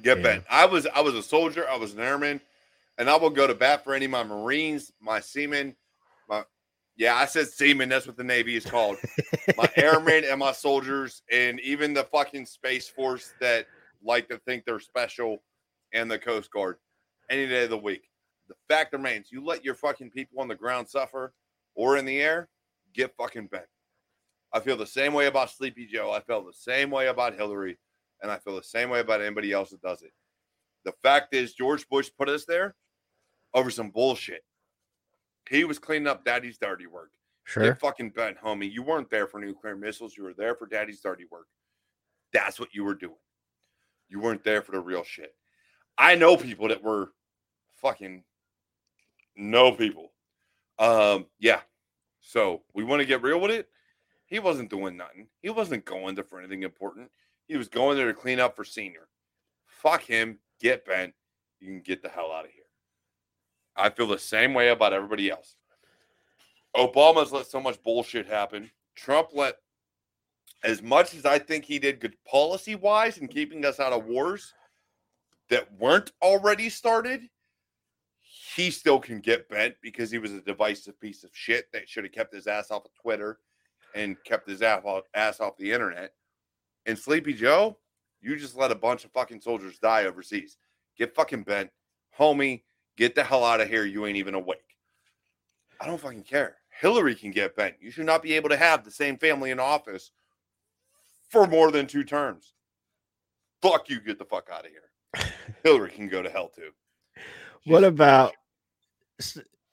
Get 0.03 0.19
Yeah. 0.19 0.23
bent. 0.23 0.45
I 0.51 0.67
was 0.67 0.87
I 0.87 1.01
was 1.01 1.15
a 1.15 1.23
soldier. 1.23 1.69
I 1.69 1.77
was 1.77 1.95
an 1.95 2.01
airman, 2.01 2.41
and 2.99 3.09
I 3.09 3.17
will 3.17 3.31
go 3.31 3.47
to 3.47 3.55
bat 3.55 3.85
for 3.85 3.95
any 3.95 4.05
of 4.07 4.11
my 4.11 4.23
Marines, 4.25 4.93
my 5.01 5.21
seamen, 5.21 5.77
my 6.29 6.45
yeah. 6.97 7.15
I 7.15 7.25
said 7.27 7.49
seamen. 7.49 7.89
That's 7.89 8.07
what 8.07 8.17
the 8.17 8.25
Navy 8.25 8.57
is 8.57 8.65
called. 8.67 8.97
my 9.57 9.71
airmen 9.77 10.25
and 10.25 10.39
my 10.41 10.53
soldiers, 10.53 11.23
and 11.31 11.59
even 11.61 11.95
the 11.95 12.05
fucking 12.05 12.47
space 12.47 12.89
force 12.89 13.33
that 13.41 13.67
like 14.03 14.29
to 14.29 14.39
think 14.39 14.65
they're 14.65 14.81
special, 14.81 15.43
and 15.95 16.11
the 16.11 16.19
Coast 16.19 16.51
Guard, 16.51 16.77
any 17.31 17.47
day 17.47 17.65
of 17.65 17.71
the 17.71 17.79
week. 17.79 18.11
The 18.49 18.55
fact 18.69 18.93
remains, 18.93 19.33
you 19.33 19.45
let 19.45 19.65
your 19.65 19.75
fucking 19.75 20.11
people 20.11 20.41
on 20.41 20.49
the 20.49 20.55
ground 20.55 20.89
suffer 20.89 21.33
or 21.75 21.97
in 21.97 22.05
the 22.05 22.21
air, 22.21 22.49
get 22.93 23.15
fucking 23.17 23.47
bent. 23.47 23.65
I 24.53 24.61
feel 24.61 24.77
the 24.77 24.87
same 24.87 25.13
way 25.13 25.27
about 25.27 25.51
Sleepy 25.51 25.87
Joe. 25.87 26.13
I 26.13 26.21
feel 26.21 26.45
the 26.45 26.53
same 26.53 26.91
way 26.91 27.09
about 27.09 27.35
Hillary, 27.35 27.79
and 28.23 28.31
I 28.31 28.39
feel 28.39 28.55
the 28.55 28.63
same 28.63 28.91
way 28.91 29.01
about 29.01 29.21
anybody 29.21 29.53
else 29.53 29.71
that 29.71 29.83
does 29.83 30.03
it. 30.03 30.13
The 30.85 30.93
fact 31.03 31.35
is, 31.35 31.55
George 31.55 31.89
Bush 31.89 32.11
put 32.17 32.29
us 32.29 32.45
there 32.45 32.77
over 33.55 33.71
some 33.71 33.91
bullshit. 33.91 34.45
He 35.49 35.65
was 35.65 35.79
cleaning 35.79 36.07
up 36.07 36.25
daddy's 36.25 36.59
dirty 36.59 36.87
work. 36.87 37.11
Sure. 37.45 37.65
Get 37.65 37.81
fucking 37.81 38.11
bent, 38.11 38.39
homie. 38.39 38.71
You 38.71 38.83
weren't 38.83 39.11
there 39.11 39.27
for 39.27 39.41
nuclear 39.41 39.77
missiles. 39.77 40.17
You 40.17 40.25
were 40.25 40.35
there 40.35 40.55
for 40.55 40.67
daddy's 40.67 41.01
dirty 41.01 41.25
work. 41.31 41.47
That's 42.33 42.59
what 42.61 42.75
you 42.75 42.85
were 42.85 42.95
doing. 42.95 43.17
You 44.09 44.21
weren't 44.21 44.45
there 44.45 44.63
for 44.63 44.73
the 44.73 44.81
real 44.81 45.05
shit. 45.05 45.35
I 45.99 46.15
know 46.15 46.37
people 46.37 46.69
that 46.69 46.83
were 46.83 47.13
fucking 47.83 48.25
know 49.37 49.73
people. 49.73 50.13
Um, 50.79 51.27
yeah. 51.39 51.61
So 52.21 52.63
we 52.75 52.85
want 52.85 53.01
to 53.01 53.07
get 53.07 53.23
real 53.23 53.41
with 53.41 53.51
it. 53.51 53.69
He 54.27 54.39
wasn't 54.39 54.71
doing 54.71 54.97
nothing. 54.97 55.29
He 55.43 55.51
wasn't 55.51 55.85
going 55.85 56.15
there 56.15 56.25
for 56.25 56.39
anything 56.39 56.63
important. 56.63 57.11
He 57.47 57.57
was 57.57 57.69
going 57.69 57.97
there 57.97 58.07
to 58.07 58.15
clean 58.15 58.41
up 58.41 58.57
for 58.57 58.65
senior. 58.65 59.09
Fuck 59.67 60.03
him. 60.03 60.39
Get 60.61 60.87
bent. 60.87 61.15
You 61.61 61.69
can 61.69 61.81
get 61.81 62.03
the 62.03 62.09
hell 62.09 62.33
out 62.33 62.47
of 62.47 62.51
here. 62.51 62.65
I 63.77 63.91
feel 63.91 64.07
the 64.07 64.19
same 64.19 64.55
way 64.55 64.69
about 64.69 64.93
everybody 64.93 65.31
else. 65.31 65.57
Obama's 66.77 67.33
let 67.33 67.47
so 67.47 67.61
much 67.61 67.83
bullshit 67.83 68.27
happen. 68.27 68.71
Trump 68.97 69.29
let 69.33 69.57
as 70.63 70.83
much 70.83 71.15
as 71.15 71.27
I 71.27 71.39
think 71.39 71.65
he 71.65 71.79
did 71.79 72.01
good 72.01 72.17
policy 72.25 72.75
wise 72.75 73.19
in 73.19 73.29
keeping 73.29 73.65
us 73.65 73.79
out 73.79 73.93
of 73.93 74.07
wars 74.07 74.55
that 75.51 75.71
weren't 75.79 76.13
already 76.23 76.71
started, 76.71 77.29
he 78.55 78.71
still 78.71 79.01
can 79.01 79.21
get 79.21 79.49
bent 79.49 79.75
because 79.83 80.11
he 80.11 80.19
was 80.19 80.33
a 80.33 80.41
divisive 80.41 80.99
piece 81.01 81.25
of 81.25 81.31
shit 81.33 81.67
that 81.73 81.89
should 81.89 82.05
have 82.05 82.13
kept 82.13 82.33
his 82.33 82.47
ass 82.47 82.71
off 82.71 82.85
of 82.85 82.95
Twitter 82.95 83.39
and 83.95 84.17
kept 84.25 84.49
his 84.49 84.63
ass 84.63 84.83
off, 84.85 85.05
ass 85.15 85.41
off 85.41 85.57
the 85.57 85.73
internet. 85.73 86.13
And 86.87 86.97
Sleepy 86.97 87.35
Joe, 87.35 87.79
you 88.21 88.37
just 88.37 88.57
let 88.57 88.71
a 88.71 88.77
bunch 88.77 89.05
of 89.05 89.11
fucking 89.11 89.41
soldiers 89.41 89.79
die 89.79 90.05
overseas. 90.05 90.57
Get 90.97 91.15
fucking 91.17 91.43
bent. 91.43 91.71
Homie, 92.19 92.63
get 92.97 93.17
the 93.17 93.25
hell 93.25 93.45
out 93.45 93.61
of 93.61 93.69
here. 93.69 93.85
You 93.85 94.07
ain't 94.07 94.17
even 94.17 94.35
awake. 94.35 94.59
I 95.81 95.87
don't 95.87 96.01
fucking 96.01 96.23
care. 96.23 96.57
Hillary 96.81 97.17
can 97.17 97.33
get 97.33 97.57
bent. 97.57 97.75
You 97.81 97.91
should 97.91 98.07
not 98.07 98.23
be 98.23 98.35
able 98.35 98.51
to 98.51 98.57
have 98.57 98.85
the 98.85 98.91
same 98.91 99.17
family 99.17 99.51
in 99.51 99.59
office 99.59 100.13
for 101.29 101.47
more 101.47 101.73
than 101.73 101.87
two 101.87 102.05
terms. 102.05 102.53
Fuck 103.63 103.89
you, 103.89 104.01
get 104.01 104.19
the 104.19 104.25
fuck 104.25 104.49
out 104.53 104.65
of 104.65 104.71
here. 104.71 105.33
Hillary 105.65 105.91
can 105.91 106.09
go 106.09 106.23
to 106.23 106.31
hell 106.31 106.49
too. 106.55 106.71
What 107.67 107.83
about 107.83 108.35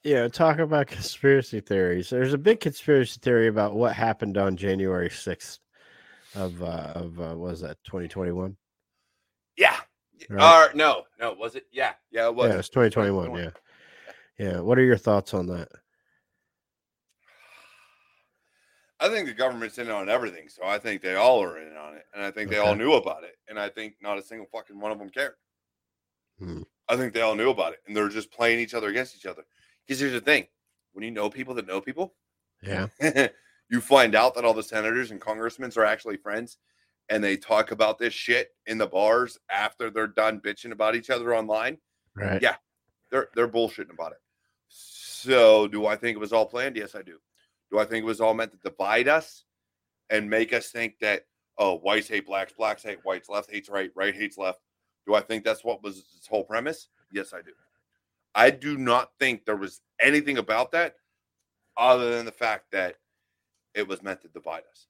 you 0.03 0.15
know, 0.15 0.27
talk 0.27 0.59
about 0.59 0.87
conspiracy 0.87 1.59
theories. 1.59 2.09
There's 2.09 2.33
a 2.33 2.37
big 2.37 2.59
conspiracy 2.59 3.19
theory 3.21 3.47
about 3.47 3.75
what 3.75 3.93
happened 3.93 4.37
on 4.37 4.57
January 4.57 5.09
6th 5.09 5.59
of 6.33 6.63
uh 6.63 6.93
of 6.95 7.19
uh, 7.19 7.35
was 7.35 7.61
that 7.61 7.77
2021? 7.83 8.55
Yeah. 9.57 9.75
Right. 10.29 10.69
Or 10.69 10.73
no, 10.75 11.03
no, 11.19 11.33
was 11.33 11.55
it? 11.55 11.65
Yeah, 11.71 11.93
yeah, 12.11 12.27
it 12.27 12.35
was. 12.35 12.51
yeah, 12.51 12.59
it's 12.59 12.69
2021, 12.69 13.35
yeah. 13.35 13.49
Yeah, 14.37 14.59
what 14.59 14.77
are 14.77 14.83
your 14.83 14.97
thoughts 14.97 15.33
on 15.33 15.47
that? 15.47 15.67
I 18.99 19.09
think 19.09 19.27
the 19.27 19.33
government's 19.33 19.79
in 19.79 19.89
on 19.89 20.09
everything, 20.09 20.47
so 20.47 20.63
I 20.63 20.77
think 20.77 21.01
they 21.01 21.15
all 21.15 21.41
are 21.41 21.57
in 21.57 21.75
on 21.75 21.95
it, 21.95 22.05
and 22.13 22.23
I 22.23 22.29
think 22.29 22.51
they 22.51 22.59
all 22.59 22.75
knew 22.75 22.93
about 22.93 23.23
it, 23.23 23.35
and 23.49 23.59
I 23.59 23.67
think 23.67 23.95
not 23.99 24.19
a 24.19 24.23
single 24.23 24.45
fucking 24.51 24.79
one 24.79 24.91
of 24.91 24.99
them 24.99 25.09
cared. 25.09 25.33
Hmm. 26.37 26.61
I 26.91 26.97
think 26.97 27.13
they 27.13 27.21
all 27.21 27.35
knew 27.35 27.49
about 27.49 27.71
it, 27.71 27.79
and 27.87 27.95
they're 27.95 28.09
just 28.09 28.31
playing 28.31 28.59
each 28.59 28.73
other 28.73 28.89
against 28.89 29.15
each 29.15 29.25
other. 29.25 29.43
Because 29.87 30.01
here's 30.01 30.11
the 30.11 30.19
thing: 30.19 30.47
when 30.91 31.05
you 31.05 31.11
know 31.11 31.29
people 31.29 31.53
that 31.55 31.67
know 31.67 31.79
people, 31.79 32.15
Yeah. 32.61 32.87
you 33.69 33.79
find 33.79 34.13
out 34.13 34.35
that 34.35 34.43
all 34.43 34.53
the 34.53 34.61
senators 34.61 35.11
and 35.11 35.21
congressmen 35.21 35.71
are 35.77 35.85
actually 35.85 36.17
friends, 36.17 36.57
and 37.07 37.23
they 37.23 37.37
talk 37.37 37.71
about 37.71 37.97
this 37.97 38.13
shit 38.13 38.49
in 38.67 38.77
the 38.77 38.87
bars 38.87 39.39
after 39.49 39.89
they're 39.89 40.07
done 40.07 40.41
bitching 40.41 40.73
about 40.73 40.95
each 40.95 41.09
other 41.09 41.33
online. 41.33 41.77
Right. 42.13 42.41
Yeah. 42.41 42.55
They're 43.09 43.29
they're 43.35 43.47
bullshitting 43.47 43.93
about 43.93 44.11
it. 44.11 44.19
So, 44.67 45.67
do 45.67 45.85
I 45.85 45.95
think 45.95 46.15
it 46.15 46.19
was 46.19 46.33
all 46.33 46.45
planned? 46.45 46.75
Yes, 46.75 46.93
I 46.93 47.03
do. 47.03 47.17
Do 47.71 47.79
I 47.79 47.85
think 47.85 48.03
it 48.03 48.07
was 48.07 48.19
all 48.21 48.33
meant 48.33 48.51
to 48.51 48.69
divide 48.69 49.07
us 49.07 49.45
and 50.09 50.29
make 50.29 50.51
us 50.51 50.71
think 50.71 50.99
that 50.99 51.25
oh, 51.57 51.77
whites 51.77 52.09
hate 52.09 52.25
blacks, 52.25 52.53
blacks 52.53 52.83
hate 52.83 52.99
whites, 53.03 53.29
left 53.29 53.49
hates 53.49 53.69
right, 53.69 53.91
right 53.95 54.15
hates 54.15 54.37
left? 54.37 54.59
Do 55.08 55.16
I 55.16 55.22
think 55.22 55.43
that's 55.43 55.64
what 55.64 55.84
was 55.84 55.99
its 56.18 56.28
whole 56.28 56.43
premise? 56.43 56.89
Yes, 57.12 57.34
I 57.34 57.41
do. 57.41 57.52
I 58.36 58.49
do 58.49 58.78
not 58.78 59.12
think 59.20 59.45
there 59.45 59.58
was 59.58 59.82
anything 59.99 60.38
about 60.38 60.72
that 60.72 60.95
other 61.78 62.16
than 62.16 62.26
the 62.26 62.32
fact 62.32 62.72
that 62.72 62.95
it 63.74 63.88
was 63.88 64.04
meant 64.04 64.22
to 64.22 64.28
divide 64.30 64.64
us. 64.70 64.88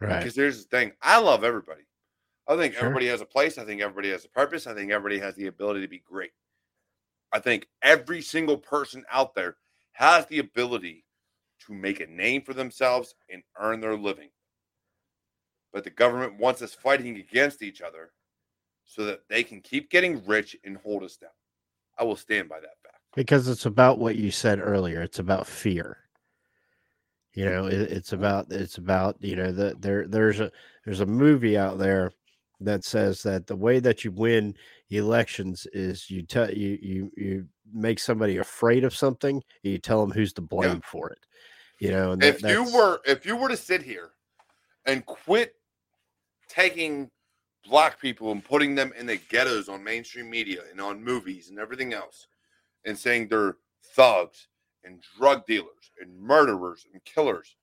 Right. 0.00 0.18
Because 0.18 0.34
here's 0.34 0.62
the 0.64 0.68
thing 0.68 0.92
I 1.02 1.18
love 1.18 1.44
everybody. 1.44 1.82
I 2.48 2.56
think 2.56 2.74
Sure. 2.74 2.84
everybody 2.84 3.06
has 3.08 3.20
a 3.20 3.26
place. 3.26 3.58
I 3.58 3.64
think 3.64 3.80
everybody 3.80 4.10
has 4.10 4.24
a 4.24 4.28
purpose. 4.28 4.66
I 4.66 4.74
think 4.74 4.90
everybody 4.90 5.18
has 5.20 5.34
the 5.34 5.46
ability 5.46 5.82
to 5.82 5.88
be 5.88 5.98
great. 5.98 6.32
I 7.32 7.38
think 7.38 7.68
every 7.82 8.22
single 8.22 8.58
person 8.58 9.04
out 9.10 9.34
there 9.34 9.56
has 9.92 10.26
the 10.26 10.38
ability 10.38 11.04
to 11.66 11.74
make 11.74 12.00
a 12.00 12.06
name 12.06 12.42
for 12.42 12.54
themselves 12.54 13.14
and 13.28 13.42
earn 13.58 13.80
their 13.80 13.96
living. 13.96 14.30
But 15.72 15.84
the 15.84 15.90
government 15.90 16.38
wants 16.38 16.62
us 16.62 16.74
fighting 16.74 17.16
against 17.16 17.62
each 17.62 17.80
other 17.82 18.12
so 18.90 19.04
that 19.04 19.20
they 19.28 19.44
can 19.44 19.60
keep 19.60 19.88
getting 19.88 20.24
rich 20.26 20.56
and 20.64 20.76
hold 20.76 21.04
us 21.04 21.16
down. 21.16 21.30
I 21.96 22.02
will 22.02 22.16
stand 22.16 22.48
by 22.48 22.58
that 22.58 22.76
fact. 22.82 22.96
Because 23.14 23.46
it's 23.46 23.66
about 23.66 23.98
what 23.98 24.16
you 24.16 24.32
said 24.32 24.58
earlier. 24.60 25.00
It's 25.00 25.20
about 25.20 25.46
fear. 25.46 25.98
You 27.34 27.44
know, 27.44 27.66
it, 27.66 27.74
it's 27.74 28.10
mm-hmm. 28.10 28.18
about 28.18 28.46
it's 28.50 28.78
about 28.78 29.16
you 29.20 29.36
know 29.36 29.52
the 29.52 29.76
there 29.78 30.08
there's 30.08 30.40
a 30.40 30.50
there's 30.84 31.00
a 31.00 31.06
movie 31.06 31.56
out 31.56 31.78
there 31.78 32.12
that 32.58 32.84
says 32.84 33.22
that 33.22 33.46
the 33.46 33.54
way 33.54 33.78
that 33.78 34.04
you 34.04 34.10
win 34.10 34.54
elections 34.90 35.68
is 35.72 36.10
you 36.10 36.22
tell 36.22 36.50
you 36.50 36.76
you 36.82 37.12
you 37.16 37.46
make 37.72 38.00
somebody 38.00 38.38
afraid 38.38 38.82
of 38.82 38.94
something. 38.94 39.40
You 39.62 39.78
tell 39.78 40.00
them 40.00 40.10
who's 40.10 40.32
to 40.34 40.42
blame 40.42 40.80
for 40.80 41.10
it. 41.10 41.18
You 41.78 41.92
know, 41.92 42.12
and 42.12 42.22
that- 42.22 42.36
if 42.36 42.42
you 42.42 42.64
were 42.64 43.00
if 43.06 43.24
you 43.24 43.36
were 43.36 43.48
to 43.48 43.56
sit 43.56 43.82
here 43.82 44.10
and 44.84 45.06
quit 45.06 45.54
taking 46.48 47.08
black 47.64 48.00
people 48.00 48.32
and 48.32 48.44
putting 48.44 48.74
them 48.74 48.92
in 48.98 49.06
the 49.06 49.16
ghettos 49.28 49.68
on 49.68 49.84
mainstream 49.84 50.30
media 50.30 50.62
and 50.70 50.80
on 50.80 51.02
movies 51.02 51.50
and 51.50 51.58
everything 51.58 51.92
else 51.92 52.26
and 52.84 52.98
saying 52.98 53.28
they're 53.28 53.56
thugs 53.94 54.48
and 54.84 55.02
drug 55.18 55.46
dealers 55.46 55.92
and 56.00 56.18
murderers 56.18 56.86
and 56.92 57.04
killers. 57.04 57.56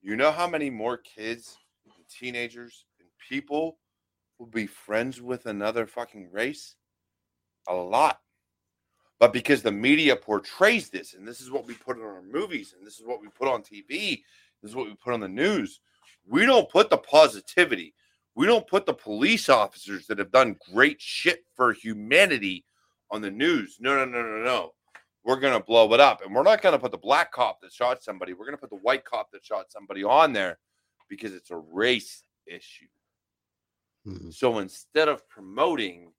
You 0.00 0.16
know 0.16 0.32
how 0.32 0.48
many 0.48 0.70
more 0.70 0.96
kids 0.96 1.56
and 1.84 2.04
teenagers 2.08 2.86
and 3.00 3.08
people 3.28 3.78
will 4.38 4.46
be 4.46 4.66
friends 4.66 5.20
with 5.20 5.46
another 5.46 5.86
fucking 5.86 6.30
race? 6.32 6.76
A 7.68 7.74
lot. 7.74 8.20
But 9.18 9.32
because 9.32 9.62
the 9.62 9.72
media 9.72 10.14
portrays 10.14 10.90
this, 10.90 11.14
and 11.14 11.26
this 11.26 11.40
is 11.40 11.50
what 11.50 11.66
we 11.66 11.74
put 11.74 11.96
in 11.96 12.04
our 12.04 12.22
movies, 12.22 12.74
and 12.76 12.86
this 12.86 13.00
is 13.00 13.06
what 13.06 13.20
we 13.20 13.28
put 13.28 13.48
on 13.48 13.62
TV, 13.62 14.22
this 14.62 14.70
is 14.70 14.76
what 14.76 14.86
we 14.86 14.94
put 14.94 15.12
on 15.12 15.20
the 15.20 15.28
news, 15.28 15.80
we 16.26 16.46
don't 16.46 16.70
put 16.70 16.88
the 16.88 16.98
positivity, 16.98 17.94
We 18.38 18.46
don't 18.46 18.68
put 18.68 18.86
the 18.86 18.94
police 18.94 19.48
officers 19.48 20.06
that 20.06 20.20
have 20.20 20.30
done 20.30 20.54
great 20.72 21.02
shit 21.02 21.44
for 21.56 21.72
humanity 21.72 22.64
on 23.10 23.20
the 23.20 23.32
news. 23.32 23.78
No, 23.80 23.96
no, 23.96 24.04
no, 24.04 24.22
no, 24.22 24.44
no. 24.44 24.74
We're 25.24 25.40
going 25.40 25.58
to 25.58 25.64
blow 25.64 25.92
it 25.92 25.98
up. 25.98 26.24
And 26.24 26.32
we're 26.32 26.44
not 26.44 26.62
going 26.62 26.72
to 26.72 26.78
put 26.78 26.92
the 26.92 26.98
black 26.98 27.32
cop 27.32 27.60
that 27.62 27.72
shot 27.72 28.00
somebody. 28.00 28.34
We're 28.34 28.44
going 28.44 28.56
to 28.56 28.60
put 28.60 28.70
the 28.70 28.76
white 28.76 29.04
cop 29.04 29.32
that 29.32 29.44
shot 29.44 29.72
somebody 29.72 30.04
on 30.04 30.32
there 30.32 30.60
because 31.08 31.34
it's 31.34 31.50
a 31.50 31.56
race 31.56 32.22
issue. 32.46 32.86
Mhm. 34.06 34.32
So 34.32 34.58
instead 34.60 35.08
of 35.08 35.28
promoting 35.28 36.12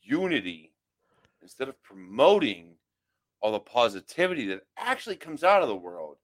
unity, 0.00 0.74
instead 1.42 1.68
of 1.68 1.80
promoting 1.84 2.76
all 3.40 3.52
the 3.52 3.60
positivity 3.60 4.46
that 4.46 4.62
actually 4.76 5.14
comes 5.14 5.44
out 5.44 5.62
of 5.62 5.68
the 5.68 5.76
world, 5.76 6.16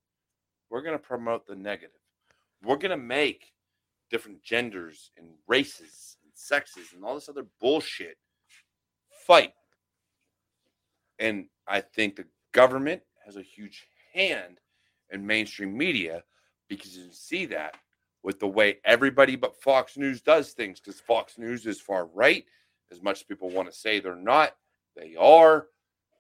we're 0.69 0.83
going 0.83 0.99
to 0.99 1.03
promote 1.03 1.47
the 1.47 1.55
negative. 1.55 2.01
We're 2.61 2.77
going 2.77 2.91
to 2.91 2.97
make 2.97 3.53
different 4.11 4.43
genders 4.43 5.11
and 5.17 5.29
races 5.47 6.17
and 6.23 6.33
sexes 6.35 6.93
and 6.95 7.05
all 7.05 7.15
this 7.15 7.29
other 7.29 7.47
bullshit 7.61 8.17
fight. 9.27 9.53
And 11.19 11.47
I 11.67 11.81
think 11.81 12.17
the 12.17 12.27
government 12.53 13.03
has 13.25 13.37
a 13.37 13.43
huge 13.43 13.87
hand 14.15 14.61
in 15.11 15.27
mainstream 15.27 15.77
media 15.77 16.23
because 16.69 16.97
you 16.97 17.09
see 17.13 17.47
that 17.47 17.75
with 18.23 18.39
the 18.41 18.47
way 18.47 18.79
everybody 18.85 19.37
but 19.37 19.61
Fox 19.63 19.97
News 19.97 20.21
does 20.21 20.53
things 20.53 20.81
because 20.81 21.01
Fox 21.01 21.39
News 21.39 21.67
is 21.67 21.81
far 21.81 22.07
right. 22.07 22.45
As 22.91 23.03
much 23.03 23.19
as 23.21 23.23
people 23.25 23.51
want 23.51 23.71
to 23.71 23.77
say 23.77 24.01
they're 24.01 24.15
not, 24.17 24.53
they 24.97 25.15
are. 25.17 25.67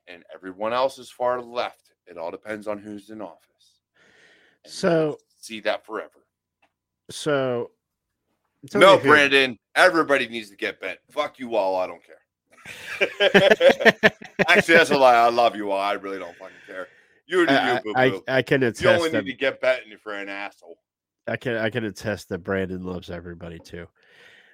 And 0.07 0.23
everyone 0.35 0.73
else 0.73 0.99
is 0.99 1.11
far 1.11 1.41
left. 1.41 1.93
It 2.07 2.17
all 2.19 2.31
depends 2.31 2.67
on 2.67 2.79
who's 2.79 3.11
in 3.11 3.21
office. 3.21 3.79
And 4.65 4.73
So- 4.73 5.19
see 5.39 5.61
that 5.61 5.87
forever. 5.87 6.27
So, 7.11 7.71
me 8.63 8.81
No, 8.81 8.99
Brandon, 8.99 9.59
everybody 9.75 10.29
needs 10.29 10.51
to 10.51 10.57
get 10.57 10.81
bent. 10.81 10.99
Fuck 11.11 11.39
you 11.39 11.57
all. 11.57 11.77
I 11.77 11.87
don't 11.87 12.03
care. 12.05 12.17
Actually, 14.49 14.75
that's 14.75 14.91
a 14.91 14.97
lie. 14.99 15.15
I 15.15 15.31
love 15.31 15.57
you 15.57 15.71
all. 15.71 15.81
I 15.81 15.93
really 15.93 16.19
don't 16.19 16.37
fucking 16.37 16.55
care. 16.67 16.89
You 17.27 17.47
do 17.47 17.53
you, 17.53 17.59
I, 17.59 17.81
boo 17.83 17.93
I. 17.95 18.21
I 18.39 18.43
can 18.43 18.63
You 18.63 18.89
only 18.89 19.11
that 19.11 19.25
need 19.25 19.33
to 19.33 19.37
get 19.37 19.61
bent 19.61 19.83
if 19.87 20.01
you're 20.05 20.15
an 20.15 20.29
asshole. 20.29 20.79
I 21.27 21.37
can 21.37 21.57
I 21.57 21.71
can 21.71 21.85
attest 21.85 22.29
that 22.31 22.39
Brandon 22.39 22.83
loves 22.83 23.11
everybody 23.11 23.59
too. 23.59 23.87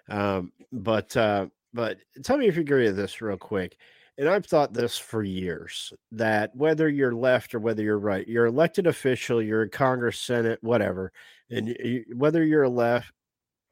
Um, 0.08 0.52
but 0.72 1.16
uh, 1.16 1.46
but 1.72 1.98
tell 2.22 2.36
me 2.36 2.46
if 2.46 2.56
you 2.56 2.62
agree 2.62 2.84
with 2.84 2.96
this 2.96 3.20
real 3.20 3.36
quick. 3.36 3.76
And 4.16 4.28
I've 4.28 4.46
thought 4.46 4.72
this 4.72 4.96
for 4.96 5.24
years 5.24 5.92
that 6.12 6.54
whether 6.54 6.88
you're 6.88 7.14
left 7.14 7.52
or 7.52 7.58
whether 7.58 7.82
you're 7.82 7.98
right, 7.98 8.26
you're 8.28 8.46
elected 8.46 8.86
official, 8.86 9.42
you're 9.42 9.64
in 9.64 9.70
Congress, 9.70 10.20
Senate, 10.20 10.60
whatever, 10.62 11.12
and 11.50 11.66
y- 11.66 11.76
y- 11.84 12.04
whether 12.14 12.44
you're 12.44 12.68
left 12.68 13.12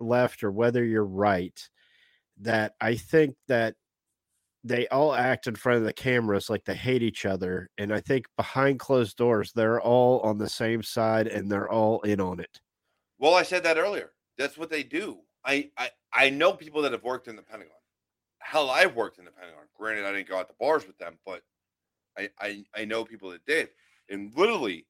left 0.02 0.42
or 0.42 0.50
whether 0.50 0.84
you're 0.84 1.04
right, 1.04 1.58
that 2.40 2.74
I 2.80 2.96
think 2.96 3.36
that 3.48 3.76
they 4.64 4.86
all 4.88 5.14
act 5.14 5.46
in 5.46 5.54
front 5.54 5.78
of 5.78 5.84
the 5.84 5.92
cameras 5.92 6.48
like 6.48 6.64
they 6.64 6.74
hate 6.74 7.02
each 7.02 7.26
other. 7.26 7.68
And 7.78 7.92
I 7.92 8.00
think 8.00 8.26
behind 8.36 8.78
closed 8.78 9.16
doors, 9.16 9.52
they're 9.52 9.80
all 9.80 10.20
on 10.20 10.38
the 10.38 10.48
same 10.48 10.82
side 10.82 11.26
and 11.26 11.50
they're 11.50 11.70
all 11.70 12.00
in 12.02 12.20
on 12.20 12.40
it. 12.40 12.60
Well, 13.18 13.34
I 13.34 13.42
said 13.42 13.64
that 13.64 13.78
earlier. 13.78 14.12
That's 14.38 14.56
what 14.56 14.70
they 14.70 14.82
do. 14.82 15.18
I, 15.44 15.70
I 15.76 15.90
I 16.12 16.30
know 16.30 16.52
people 16.52 16.82
that 16.82 16.92
have 16.92 17.02
worked 17.02 17.28
in 17.28 17.36
the 17.36 17.42
Pentagon. 17.42 17.72
Hell, 18.38 18.70
I've 18.70 18.94
worked 18.94 19.18
in 19.18 19.24
the 19.24 19.30
Pentagon. 19.30 19.64
Granted, 19.76 20.04
I 20.04 20.12
didn't 20.12 20.28
go 20.28 20.38
out 20.38 20.48
to 20.48 20.54
bars 20.60 20.86
with 20.86 20.98
them, 20.98 21.18
but 21.26 21.42
I 22.16 22.30
I, 22.40 22.64
I 22.74 22.84
know 22.84 23.04
people 23.04 23.30
that 23.30 23.44
did. 23.44 23.70
And 24.08 24.32
literally, 24.36 24.86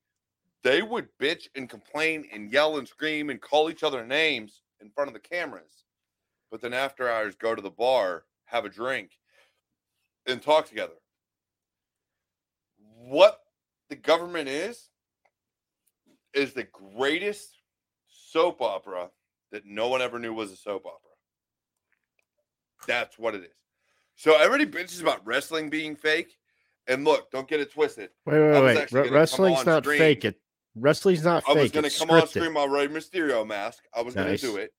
they 0.62 0.82
would 0.82 1.08
bitch 1.20 1.48
and 1.54 1.68
complain 1.68 2.28
and 2.32 2.52
yell 2.52 2.78
and 2.78 2.86
scream 2.86 3.30
and 3.30 3.40
call 3.40 3.70
each 3.70 3.82
other 3.82 4.04
names 4.06 4.62
in 4.82 4.90
front 4.90 5.08
of 5.08 5.14
the 5.14 5.20
cameras. 5.20 5.84
But 6.50 6.60
then 6.60 6.74
after 6.74 7.08
hours, 7.08 7.34
go 7.34 7.54
to 7.54 7.62
the 7.62 7.70
bar, 7.70 8.24
have 8.46 8.64
a 8.64 8.68
drink, 8.68 9.12
and 10.26 10.42
talk 10.42 10.68
together. 10.68 10.92
What 12.98 13.40
the 13.88 13.96
government 13.96 14.48
is 14.48 14.88
is 16.34 16.52
the 16.52 16.66
greatest 16.96 17.58
soap 18.08 18.60
opera 18.60 19.10
that 19.50 19.66
no 19.66 19.88
one 19.88 20.02
ever 20.02 20.18
knew 20.18 20.32
was 20.32 20.50
a 20.52 20.56
soap 20.56 20.86
opera. 20.86 20.98
That's 22.86 23.18
what 23.18 23.34
it 23.34 23.42
is. 23.42 23.50
So 24.16 24.36
everybody 24.40 24.66
bitches 24.66 25.00
about 25.00 25.24
wrestling 25.26 25.70
being 25.70 25.96
fake. 25.96 26.36
And 26.88 27.04
look, 27.04 27.30
don't 27.30 27.48
get 27.48 27.60
it 27.60 27.72
twisted. 27.72 28.10
Wait, 28.26 28.40
wait, 28.40 28.62
wait. 28.62 28.76
actually 28.76 29.02
Re- 29.02 29.08
gonna 29.10 29.10
come 29.10 29.20
wrestling's 29.20 29.66
not 29.66 29.84
stream. 29.84 29.98
fake. 29.98 30.24
It 30.24 30.40
wrestling's 30.74 31.24
not 31.24 31.44
I 31.48 31.52
was 31.54 31.70
going 31.70 31.88
to 31.88 31.96
come 31.98 32.10
on 32.10 32.22
scripted. 32.22 32.28
stream 32.28 32.52
my 32.54 32.64
Rey 32.64 32.88
Mysterio 32.88 33.46
mask. 33.46 33.82
I 33.94 34.02
was 34.02 34.14
Nice. 34.14 34.24
going 34.24 34.36
to 34.38 34.46
do 34.46 34.56
it. 34.56 34.72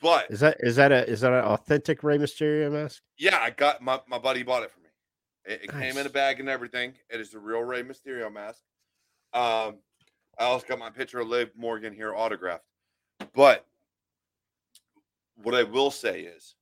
But 0.00 0.30
Is 0.30 0.40
that 0.40 0.56
is 0.60 0.76
that 0.76 0.92
a 0.92 1.08
is 1.08 1.22
that 1.22 1.32
an 1.32 1.44
authentic 1.44 2.02
Rey 2.04 2.18
Mysterio 2.18 2.70
mask? 2.70 3.02
yeah, 3.18 3.38
I 3.40 3.50
got 3.50 3.82
my, 3.82 4.00
my 4.08 4.18
buddy 4.18 4.44
bought 4.44 4.62
it 4.62 4.70
for 4.70 4.78
me. 4.80 4.88
It, 5.44 5.64
it 5.64 5.70
came 5.72 5.96
in 5.98 6.06
a 6.06 6.10
bag 6.10 6.38
and 6.38 6.48
everything. 6.48 6.94
It 7.10 7.20
is 7.20 7.30
the 7.30 7.38
real 7.40 7.60
Rey 7.62 7.82
Mysterio 7.82 8.32
mask. 8.32 8.60
Um, 9.34 9.78
I 10.38 10.44
also 10.44 10.66
got 10.68 10.78
my 10.78 10.90
picture 10.90 11.18
of 11.18 11.26
Liv 11.28 11.50
Morgan 11.56 11.92
here 11.92 12.14
autographed. 12.14 12.62
But 13.34 13.66
what 15.42 15.54
I 15.56 15.64
will 15.64 15.90
say 15.90 16.20
is 16.20 16.54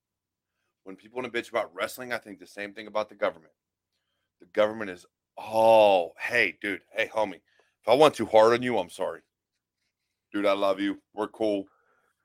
when 0.85 0.97
people 0.97 1.21
want 1.21 1.31
to 1.31 1.39
bitch 1.43 1.51
about 1.51 1.75
wrestling, 1.75 2.15
I 2.15 2.19
think 2.19 2.39
the 2.39 2.47
same 2.47 2.73
thing 2.73 2.87
about 2.87 3.11
the 3.11 3.15
government. 3.17 3.53
The 4.41 4.47
government 4.47 4.91
is, 4.91 5.05
oh, 5.37 6.13
hey, 6.19 6.57
dude, 6.63 6.81
hey, 6.95 7.09
homie, 7.15 7.41
if 7.87 7.91
I 7.91 7.95
want 7.95 8.15
too 8.15 8.27
hard 8.27 8.53
on 8.53 8.63
you, 8.63 8.79
I'm 8.79 8.91
sorry. 8.91 9.21
Dude, 10.33 10.45
I 10.45 10.55
love 10.55 10.81
you. 10.81 11.01
We're 11.15 11.29
cool. 11.29 11.67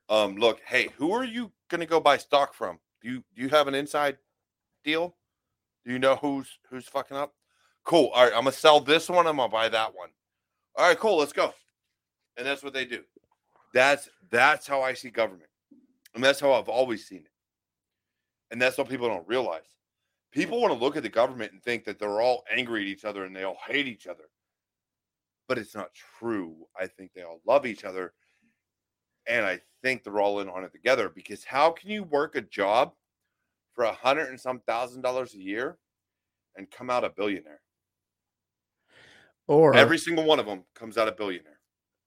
Um, 0.10 0.36
look, 0.36 0.60
hey, 0.66 0.90
who 0.98 1.12
are 1.12 1.24
you 1.24 1.52
gonna 1.70 1.86
go 1.86 2.00
buy 2.00 2.18
stock 2.18 2.56
from? 2.56 2.80
Do 3.04 3.10
you 3.10 3.24
do 3.36 3.44
you 3.44 3.50
have 3.50 3.68
an 3.68 3.76
inside 3.76 4.18
deal? 4.84 5.16
Do 5.86 5.92
you 5.92 6.00
know 6.00 6.16
who's 6.16 6.58
who's 6.68 6.88
fucking 6.88 7.16
up? 7.16 7.36
Cool. 7.84 8.08
All 8.08 8.24
right, 8.24 8.34
I'm 8.34 8.40
gonna 8.42 8.54
sell 8.54 8.80
this 8.80 9.08
one. 9.08 9.28
I'm 9.28 9.38
gonna 9.38 9.50
buy 9.50 9.70
that 9.70 9.94
one. 9.94 10.10
All 10.76 10.88
right, 10.88 10.98
cool. 10.98 11.18
Let's 11.18 11.32
go. 11.32 11.54
And 12.38 12.48
that's 12.48 12.64
what 12.64 12.74
they 12.74 12.86
do. 12.86 13.04
That's 13.72 14.10
that's 14.32 14.66
how 14.66 14.82
I 14.82 14.94
see 14.94 15.12
government, 15.12 15.50
and 16.16 16.24
that's 16.24 16.40
how 16.40 16.54
I've 16.54 16.70
always 16.70 17.06
seen 17.06 17.20
it. 17.20 17.32
And 18.50 18.60
that's 18.60 18.80
what 18.80 18.90
people 18.90 19.08
don't 19.08 19.28
realize. 19.28 19.62
People 20.32 20.60
want 20.60 20.74
to 20.74 20.80
look 20.80 20.98
at 20.98 21.04
the 21.04 21.10
government 21.10 21.52
and 21.52 21.62
think 21.62 21.86
that 21.86 22.00
they're 22.00 22.20
all 22.20 22.44
angry 22.52 22.82
at 22.82 22.88
each 22.88 23.06
other 23.06 23.26
and 23.26 23.36
they 23.36 23.44
all 23.44 23.58
hate 23.68 23.88
each 23.88 24.08
other. 24.08 24.24
But 25.52 25.58
it's 25.58 25.76
not 25.76 25.90
true. 26.18 26.56
I 26.80 26.88
think 26.88 27.12
they 27.14 27.24
all 27.24 27.42
love 27.46 27.66
each 27.66 27.84
other. 27.84 28.14
And 29.28 29.46
I 29.46 29.60
think 29.84 30.02
they're 30.02 30.22
all 30.22 30.40
in 30.40 30.48
on 30.48 30.64
it 30.64 30.72
together 30.72 31.10
because 31.10 31.44
how 31.44 31.72
can 31.72 31.90
you 31.90 32.04
work 32.06 32.38
a 32.38 32.42
job 32.42 32.94
for 33.74 33.84
a 33.84 33.92
hundred 33.92 34.30
and 34.30 34.40
some 34.40 34.62
thousand 34.62 35.02
dollars 35.02 35.34
a 35.34 35.42
year 35.42 35.78
and 36.56 36.72
come 36.72 36.90
out 36.90 37.04
a 37.04 37.10
billionaire? 37.10 37.60
Or 39.48 39.76
Every 39.76 39.98
single 39.98 40.24
one 40.24 40.40
of 40.40 40.46
them 40.46 40.64
comes 40.74 40.98
out 40.98 41.10
a 41.10 41.12
billionaire 41.12 41.60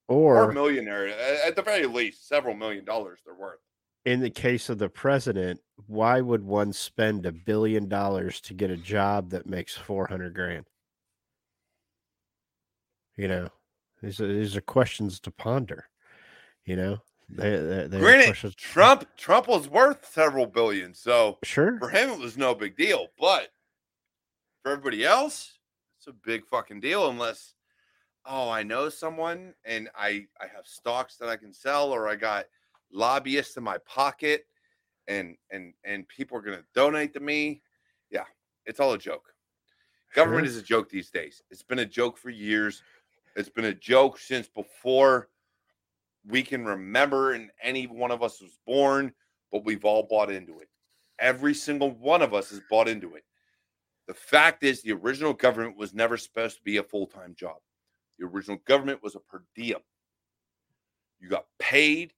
or 0.09 0.39
or 0.39 0.51
a 0.51 0.55
millionaire. 0.55 1.09
At 1.47 1.55
the 1.55 1.61
very 1.61 1.85
least, 1.85 2.27
several 2.27 2.55
million 2.55 2.87
dollars 2.87 3.21
they're 3.27 3.35
worth. 3.35 3.61
in 4.07 4.21
the 4.21 4.31
case 4.31 4.71
of 4.71 4.79
the 4.79 4.89
president, 4.89 5.61
why 5.87 6.23
would 6.23 6.43
one 6.45 6.73
spend 6.73 7.27
a 7.27 7.33
billion 7.33 7.91
dollars 7.91 8.41
to 8.41 8.55
get 8.55 8.71
a 8.71 8.77
job 8.79 9.29
that 9.33 9.47
makes 9.47 9.77
four 9.77 10.07
hundred 10.07 10.33
grand? 10.35 10.65
You 13.17 13.29
know, 13.29 13.49
these 14.03 14.21
are 14.21 14.27
these 14.33 14.57
are 14.57 14.61
questions 14.61 15.21
to 15.21 15.31
ponder. 15.31 15.89
You 16.65 16.77
know, 16.77 16.99
they, 17.29 17.57
they, 17.57 17.87
they 17.87 17.99
Granted, 17.99 18.57
Trump 18.57 19.07
Trump 19.17 19.49
was 19.49 19.69
worth 19.69 20.07
several 20.11 20.47
billion, 20.47 20.95
so 20.95 21.39
Sure, 21.43 21.79
for 21.79 21.89
him 21.89 22.11
it 22.11 22.19
was 22.19 22.37
no 22.37 22.55
big 22.55 22.77
deal. 22.77 23.09
But 23.19 23.49
for 24.63 24.73
everybody 24.73 25.05
else, 25.05 25.59
it's 25.99 26.07
a 26.07 26.13
big 26.13 26.47
fucking 26.47 26.81
deal 26.81 27.09
unless 27.09 27.55
oh 28.27 28.51
I 28.51 28.63
know 28.63 28.89
someone 28.89 29.55
and 29.65 29.89
I 29.97 30.27
I 30.41 30.47
have 30.55 30.67
stocks 30.67 31.17
that 31.17 31.29
I 31.29 31.37
can 31.37 31.53
sell 31.53 31.91
or 31.91 32.09
I 32.09 32.17
got 32.17 32.47
lobbyists 32.93 33.57
in 33.57 33.63
my 33.65 33.79
pocket 33.79 34.47
and 35.09 35.37
and 35.51 35.75
and 35.85 36.09
people 36.09 36.37
are 36.37 36.43
gonna 36.43 36.65
donate 36.75 37.13
to 37.15 37.21
me. 37.21 37.63
Yeah, 38.11 38.25
it's 38.67 38.81
all 38.81 38.93
a 38.95 38.99
joke. 38.99 39.33
Government 40.15 40.47
Sure. 40.47 40.57
is 40.57 40.57
a 40.57 40.63
joke 40.63 40.89
these 40.89 41.11
days. 41.11 41.43
It's 41.51 41.63
been 41.63 41.81
a 41.81 41.87
joke 41.87 42.17
for 42.17 42.31
years. 42.31 42.83
It's 43.37 43.49
been 43.49 43.65
a 43.67 43.75
joke 43.75 44.19
since 44.19 44.49
before 44.49 45.29
we 46.27 46.43
can 46.43 46.65
remember 46.65 47.33
and 47.33 47.51
any 47.63 47.87
one 47.87 48.11
of 48.11 48.23
us 48.23 48.41
was 48.41 48.59
born, 48.67 49.13
but 49.51 49.65
we've 49.65 49.85
all 49.85 50.05
bought 50.05 50.31
into 50.31 50.61
it. 50.61 50.69
Every 51.19 51.55
single 51.55 51.91
one 51.91 52.23
of 52.23 52.33
us 52.35 52.51
has 52.51 52.61
bought 52.71 52.89
into 52.89 53.15
it. 53.15 53.25
The 54.07 54.15
fact 54.15 54.63
is, 54.63 54.83
the 54.83 54.93
original 54.93 55.33
government 55.33 55.77
was 55.77 55.95
never 55.95 56.17
supposed 56.17 56.57
to 56.59 56.63
be 56.63 56.77
a 56.77 56.83
full 56.83 57.07
time 57.07 57.35
job. 57.35 57.57
The 58.19 58.27
original 58.27 58.59
government 58.67 59.03
was 59.03 59.15
a 59.15 59.21
per 59.21 59.43
diem. 59.55 59.81
You 61.21 61.29
got 61.29 61.47
paid 61.59 62.13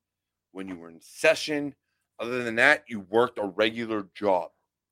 when 0.53 0.69
you 0.69 0.77
were 0.77 0.89
in 0.89 1.01
session. 1.01 1.75
Other 2.19 2.43
than 2.43 2.57
that, 2.57 2.85
you 2.89 3.01
worked 3.09 3.39
a 3.39 3.47
regular 3.47 4.09
job. 4.15 4.51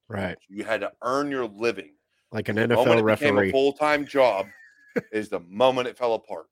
right, 0.09 0.37
You 0.49 0.63
had 0.65 0.81
to 0.81 0.93
earn 1.03 1.31
your 1.31 1.47
living. 1.47 1.95
like 2.33 2.49
an 2.49 2.57
NFL 2.57 2.63
it 2.63 2.77
became 2.77 2.99
a 2.99 3.03
referee, 3.03 3.51
full 3.51 3.73
time 3.73 4.07
job 4.07 4.47
is 5.13 5.29
the 5.29 5.41
moment 5.41 5.89
it 5.89 5.99
fell 5.99 6.15
apart. 6.15 6.47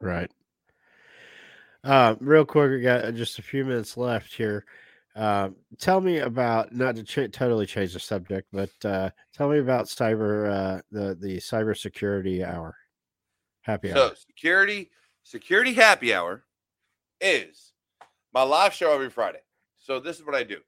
right? 0.00 0.30
Uh, 1.82 2.14
real 2.20 2.44
quick, 2.44 2.70
we 2.70 2.80
got 2.80 3.14
just 3.14 3.38
a 3.38 3.42
few 3.42 3.64
minutes 3.64 3.96
left 3.96 4.34
here. 4.34 4.64
Um, 5.16 5.56
tell 5.78 6.00
me 6.00 6.18
about 6.18 6.72
not 6.72 6.94
to 6.96 7.02
ch- 7.02 7.32
totally 7.32 7.66
change 7.66 7.94
the 7.94 8.00
subject, 8.00 8.48
but 8.52 8.70
uh, 8.84 9.10
tell 9.34 9.48
me 9.48 9.58
about 9.58 9.86
cyber 9.86 10.48
uh, 10.50 10.82
the 10.92 11.16
the 11.16 11.38
cybersecurity 11.38 12.46
hour, 12.46 12.76
happy 13.62 13.90
hour. 13.92 14.10
So 14.10 14.14
security 14.14 14.90
security 15.24 15.72
happy 15.72 16.14
hour 16.14 16.44
is 17.20 17.72
my 18.32 18.42
live 18.42 18.72
show 18.72 18.92
every 18.92 19.10
Friday. 19.10 19.40
So 19.78 19.98
this 19.98 20.18
is 20.18 20.24
what 20.24 20.34
I 20.34 20.44
do. 20.44 20.58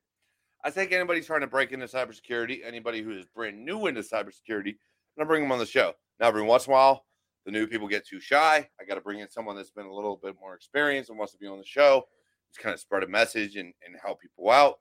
I 0.64 0.70
take 0.70 0.92
anybody 0.92 1.20
trying 1.20 1.40
to 1.42 1.46
break 1.46 1.72
into 1.72 1.86
cybersecurity, 1.86 2.60
anybody 2.64 3.02
who 3.02 3.12
is 3.12 3.26
brand 3.26 3.64
new 3.64 3.86
into 3.86 4.00
cybersecurity, 4.00 4.76
and 5.16 5.24
I 5.24 5.26
bring 5.26 5.42
them 5.42 5.52
on 5.52 5.58
the 5.58 5.66
show. 5.66 5.94
Now, 6.20 6.28
every 6.28 6.42
once 6.42 6.66
in 6.66 6.72
a 6.72 6.74
while, 6.74 7.04
the 7.44 7.52
new 7.52 7.66
people 7.66 7.88
get 7.88 8.06
too 8.06 8.20
shy. 8.20 8.68
I 8.80 8.84
got 8.84 8.94
to 8.94 9.00
bring 9.00 9.20
in 9.20 9.30
someone 9.30 9.56
that's 9.56 9.70
been 9.70 9.86
a 9.86 9.94
little 9.94 10.18
bit 10.22 10.36
more 10.40 10.54
experienced 10.54 11.10
and 11.10 11.18
wants 11.18 11.32
to 11.32 11.38
be 11.38 11.46
on 11.46 11.58
the 11.58 11.64
show. 11.64 12.04
Just 12.50 12.62
kind 12.62 12.74
of 12.74 12.80
spread 12.80 13.02
a 13.02 13.08
message 13.08 13.56
and, 13.56 13.72
and 13.84 13.96
help 14.02 14.20
people 14.20 14.50
out. 14.50 14.76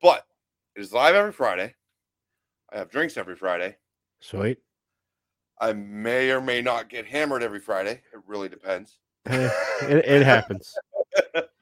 But 0.00 0.24
it 0.76 0.80
is 0.80 0.92
live 0.92 1.14
every 1.14 1.32
Friday. 1.32 1.74
I 2.72 2.78
have 2.78 2.90
drinks 2.90 3.16
every 3.16 3.36
Friday. 3.36 3.76
Sweet. 4.20 4.58
I 5.60 5.72
may 5.72 6.30
or 6.30 6.40
may 6.40 6.62
not 6.62 6.88
get 6.88 7.06
hammered 7.06 7.42
every 7.42 7.60
Friday. 7.60 8.02
It 8.12 8.20
really 8.26 8.48
depends. 8.48 8.98
Eh, 9.26 9.48
it, 9.88 10.04
it 10.04 10.22
happens. 10.22 10.74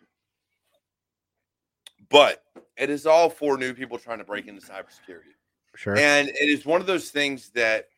But 2.13 2.45
it 2.77 2.91
is 2.91 3.07
all 3.07 3.31
for 3.31 3.57
new 3.57 3.73
people 3.73 3.99
trying 3.99 4.19
to 4.19 4.25
break 4.25 4.47
into 4.47 4.61
cybersecurity. 4.61 5.33
Sure. 5.77 5.97
And 5.97 6.29
it 6.29 6.49
is 6.49 6.67
one 6.67 6.81
of 6.81 6.87
those 6.87 7.11
things 7.11 7.51
that 7.51 7.89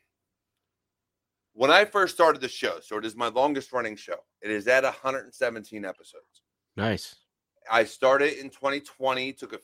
when 1.54 1.70
I 1.70 1.84
first 1.84 2.14
started 2.14 2.40
the 2.40 2.48
show, 2.48 2.78
so 2.80 2.98
it 2.98 3.04
is 3.04 3.16
my 3.16 3.28
longest 3.28 3.72
running 3.72 3.96
show, 3.96 4.18
it 4.42 4.50
is 4.50 4.66
at 4.68 4.84
117 4.84 5.84
episodes. 5.84 6.42
nice. 6.76 7.16
I 7.70 7.84
started 7.84 8.34
in 8.34 8.50
2020, 8.50 9.32
took 9.32 9.54
a, 9.54 9.58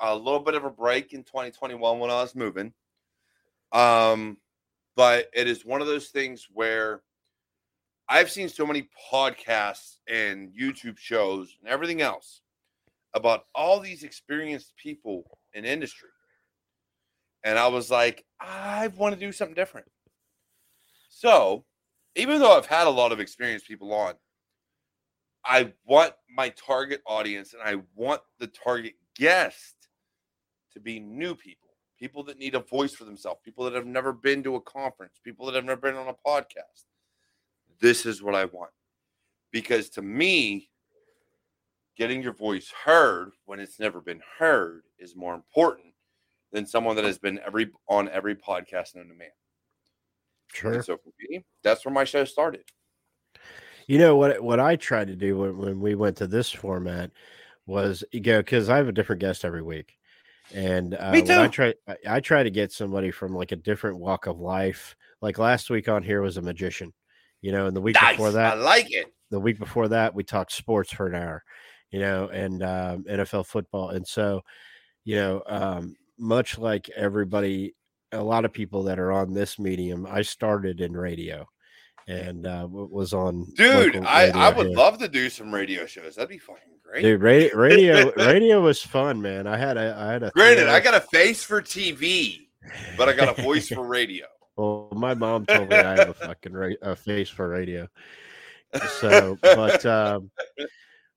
a 0.00 0.16
little 0.16 0.40
bit 0.40 0.54
of 0.54 0.64
a 0.64 0.70
break 0.70 1.12
in 1.12 1.22
2021 1.22 1.98
when 1.98 2.10
I 2.10 2.14
was 2.14 2.34
moving. 2.34 2.72
Um, 3.72 4.38
but 4.96 5.28
it 5.32 5.46
is 5.46 5.64
one 5.64 5.80
of 5.80 5.86
those 5.86 6.08
things 6.08 6.48
where 6.52 7.02
I've 8.08 8.30
seen 8.30 8.48
so 8.48 8.66
many 8.66 8.88
podcasts 9.12 9.98
and 10.08 10.50
YouTube 10.52 10.98
shows 10.98 11.56
and 11.60 11.68
everything 11.68 12.00
else 12.00 12.40
about 13.14 13.46
all 13.54 13.78
these 13.78 14.02
experienced 14.02 14.74
people 14.76 15.38
in 15.54 15.64
industry. 15.64 16.08
And 17.46 17.60
I 17.60 17.68
was 17.68 17.92
like, 17.92 18.24
I 18.40 18.88
want 18.88 19.14
to 19.14 19.20
do 19.20 19.30
something 19.30 19.54
different. 19.54 19.86
So, 21.08 21.64
even 22.16 22.40
though 22.40 22.56
I've 22.56 22.66
had 22.66 22.88
a 22.88 22.90
lot 22.90 23.12
of 23.12 23.20
experienced 23.20 23.68
people 23.68 23.94
on, 23.94 24.14
I 25.44 25.72
want 25.86 26.12
my 26.28 26.48
target 26.48 27.02
audience 27.06 27.54
and 27.54 27.62
I 27.62 27.82
want 27.94 28.20
the 28.40 28.48
target 28.48 28.94
guest 29.14 29.76
to 30.72 30.80
be 30.80 30.98
new 30.98 31.36
people, 31.36 31.68
people 32.00 32.24
that 32.24 32.36
need 32.36 32.56
a 32.56 32.60
voice 32.60 32.94
for 32.94 33.04
themselves, 33.04 33.40
people 33.44 33.64
that 33.66 33.74
have 33.74 33.86
never 33.86 34.12
been 34.12 34.42
to 34.42 34.56
a 34.56 34.60
conference, 34.62 35.20
people 35.22 35.46
that 35.46 35.54
have 35.54 35.64
never 35.64 35.80
been 35.80 35.94
on 35.94 36.08
a 36.08 36.28
podcast. 36.28 36.86
This 37.80 38.06
is 38.06 38.24
what 38.24 38.34
I 38.34 38.46
want. 38.46 38.72
Because 39.52 39.88
to 39.90 40.02
me, 40.02 40.68
getting 41.96 42.24
your 42.24 42.34
voice 42.34 42.72
heard 42.84 43.34
when 43.44 43.60
it's 43.60 43.78
never 43.78 44.00
been 44.00 44.20
heard 44.36 44.82
is 44.98 45.14
more 45.14 45.34
important 45.34 45.85
than 46.56 46.66
someone 46.66 46.96
that 46.96 47.04
has 47.04 47.18
been 47.18 47.38
every 47.46 47.70
on 47.86 48.08
every 48.08 48.34
podcast 48.34 48.96
known 48.96 49.08
to 49.08 49.14
man. 49.14 49.28
Sure. 50.54 50.72
And 50.72 50.84
so 50.84 50.96
for 50.96 51.10
me, 51.28 51.44
that's 51.62 51.84
where 51.84 51.92
my 51.92 52.04
show 52.04 52.24
started. 52.24 52.64
You 53.86 53.98
know 53.98 54.16
what? 54.16 54.42
What 54.42 54.58
I 54.58 54.76
tried 54.76 55.08
to 55.08 55.16
do 55.16 55.36
when, 55.36 55.58
when 55.58 55.80
we 55.80 55.94
went 55.94 56.16
to 56.16 56.26
this 56.26 56.50
format 56.50 57.10
was 57.66 58.02
you 58.10 58.20
go 58.20 58.38
because 58.38 58.70
I 58.70 58.78
have 58.78 58.88
a 58.88 58.92
different 58.92 59.20
guest 59.20 59.44
every 59.44 59.62
week, 59.62 59.98
and 60.54 60.94
uh, 60.94 61.12
Me 61.12 61.20
when 61.20 61.30
I 61.30 61.48
try 61.48 61.74
I, 61.86 61.96
I 62.08 62.20
try 62.20 62.42
to 62.42 62.50
get 62.50 62.72
somebody 62.72 63.10
from 63.10 63.34
like 63.34 63.52
a 63.52 63.56
different 63.56 63.98
walk 63.98 64.26
of 64.26 64.40
life. 64.40 64.96
Like 65.20 65.38
last 65.38 65.68
week 65.68 65.88
on 65.90 66.02
here 66.02 66.22
was 66.22 66.38
a 66.38 66.42
magician, 66.42 66.94
you 67.42 67.52
know, 67.52 67.66
and 67.66 67.76
the 67.76 67.80
week 67.82 67.96
Nice. 67.96 68.12
before 68.16 68.32
that, 68.32 68.56
I 68.56 68.60
like 68.60 68.90
it. 68.90 69.12
the 69.30 69.40
week 69.40 69.58
before 69.58 69.88
that 69.88 70.14
we 70.14 70.24
talked 70.24 70.52
sports 70.52 70.90
for 70.92 71.06
an 71.06 71.14
hour, 71.14 71.44
you 71.90 72.00
know, 72.00 72.28
and 72.28 72.62
um, 72.62 73.04
NFL 73.04 73.46
football, 73.46 73.90
and 73.90 74.06
so 74.06 74.40
you 75.04 75.16
know, 75.16 75.42
um, 75.46 75.94
much 76.18 76.58
like 76.58 76.88
everybody, 76.90 77.74
a 78.12 78.22
lot 78.22 78.44
of 78.44 78.52
people 78.52 78.84
that 78.84 78.98
are 78.98 79.12
on 79.12 79.32
this 79.32 79.58
medium, 79.58 80.06
I 80.08 80.22
started 80.22 80.80
in 80.80 80.92
radio. 80.92 81.46
And 82.08 82.46
uh, 82.46 82.68
was 82.70 83.12
on 83.12 83.46
Dude, 83.56 83.96
I, 84.04 84.28
I 84.28 84.50
would 84.50 84.68
here. 84.68 84.76
love 84.76 84.98
to 84.98 85.08
do 85.08 85.28
some 85.28 85.52
radio 85.52 85.86
shows. 85.86 86.14
That'd 86.14 86.28
be 86.28 86.38
fucking 86.38 86.78
great. 86.84 87.02
Dude, 87.02 87.20
radio, 87.20 87.56
radio, 87.56 88.12
radio 88.16 88.60
was 88.60 88.80
fun, 88.80 89.20
man. 89.20 89.48
I 89.48 89.56
had 89.56 89.76
a, 89.76 89.96
I 89.98 90.12
had 90.12 90.22
a. 90.22 90.30
Granted, 90.30 90.68
I 90.68 90.78
got 90.78 90.94
a 90.94 91.00
face 91.00 91.42
for 91.42 91.60
TV, 91.60 92.46
but 92.96 93.08
I 93.08 93.12
got 93.12 93.36
a 93.36 93.42
voice 93.42 93.68
for 93.74 93.84
radio. 93.84 94.26
Well, 94.56 94.88
my 94.92 95.14
mom 95.14 95.46
told 95.46 95.68
me 95.68 95.76
I 95.76 95.96
have 95.96 96.10
a 96.10 96.14
fucking 96.26 96.52
ra- 96.52 96.70
a 96.80 96.94
face 96.94 97.28
for 97.28 97.48
radio. 97.48 97.88
So, 99.00 99.36
but 99.42 99.84
um, 99.84 100.30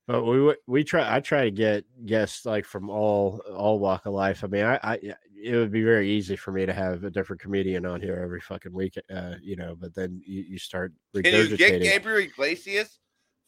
but 0.06 0.24
we 0.24 0.54
we 0.66 0.84
try. 0.84 1.14
I 1.14 1.20
try 1.20 1.44
to 1.44 1.50
get 1.50 1.84
guests 2.04 2.44
like 2.44 2.64
from 2.64 2.90
all 2.90 3.40
all 3.54 3.78
walk 3.78 4.06
of 4.06 4.14
life. 4.14 4.42
I 4.42 4.46
mean, 4.48 4.64
I, 4.64 4.78
I 4.82 4.98
it 5.42 5.56
would 5.56 5.72
be 5.72 5.82
very 5.82 6.10
easy 6.10 6.36
for 6.36 6.52
me 6.52 6.66
to 6.66 6.72
have 6.72 7.04
a 7.04 7.10
different 7.10 7.40
comedian 7.40 7.86
on 7.86 8.00
here 8.00 8.20
every 8.22 8.40
fucking 8.40 8.72
week. 8.72 8.94
Uh, 9.14 9.34
you 9.42 9.56
know, 9.56 9.76
but 9.78 9.94
then 9.94 10.20
you, 10.26 10.42
you 10.42 10.58
start 10.58 10.92
Can 11.14 11.24
you 11.24 11.56
get 11.56 11.58
regurgitating. 11.58 11.82
Gabriel 11.82 12.28
Iglesias? 12.28 12.98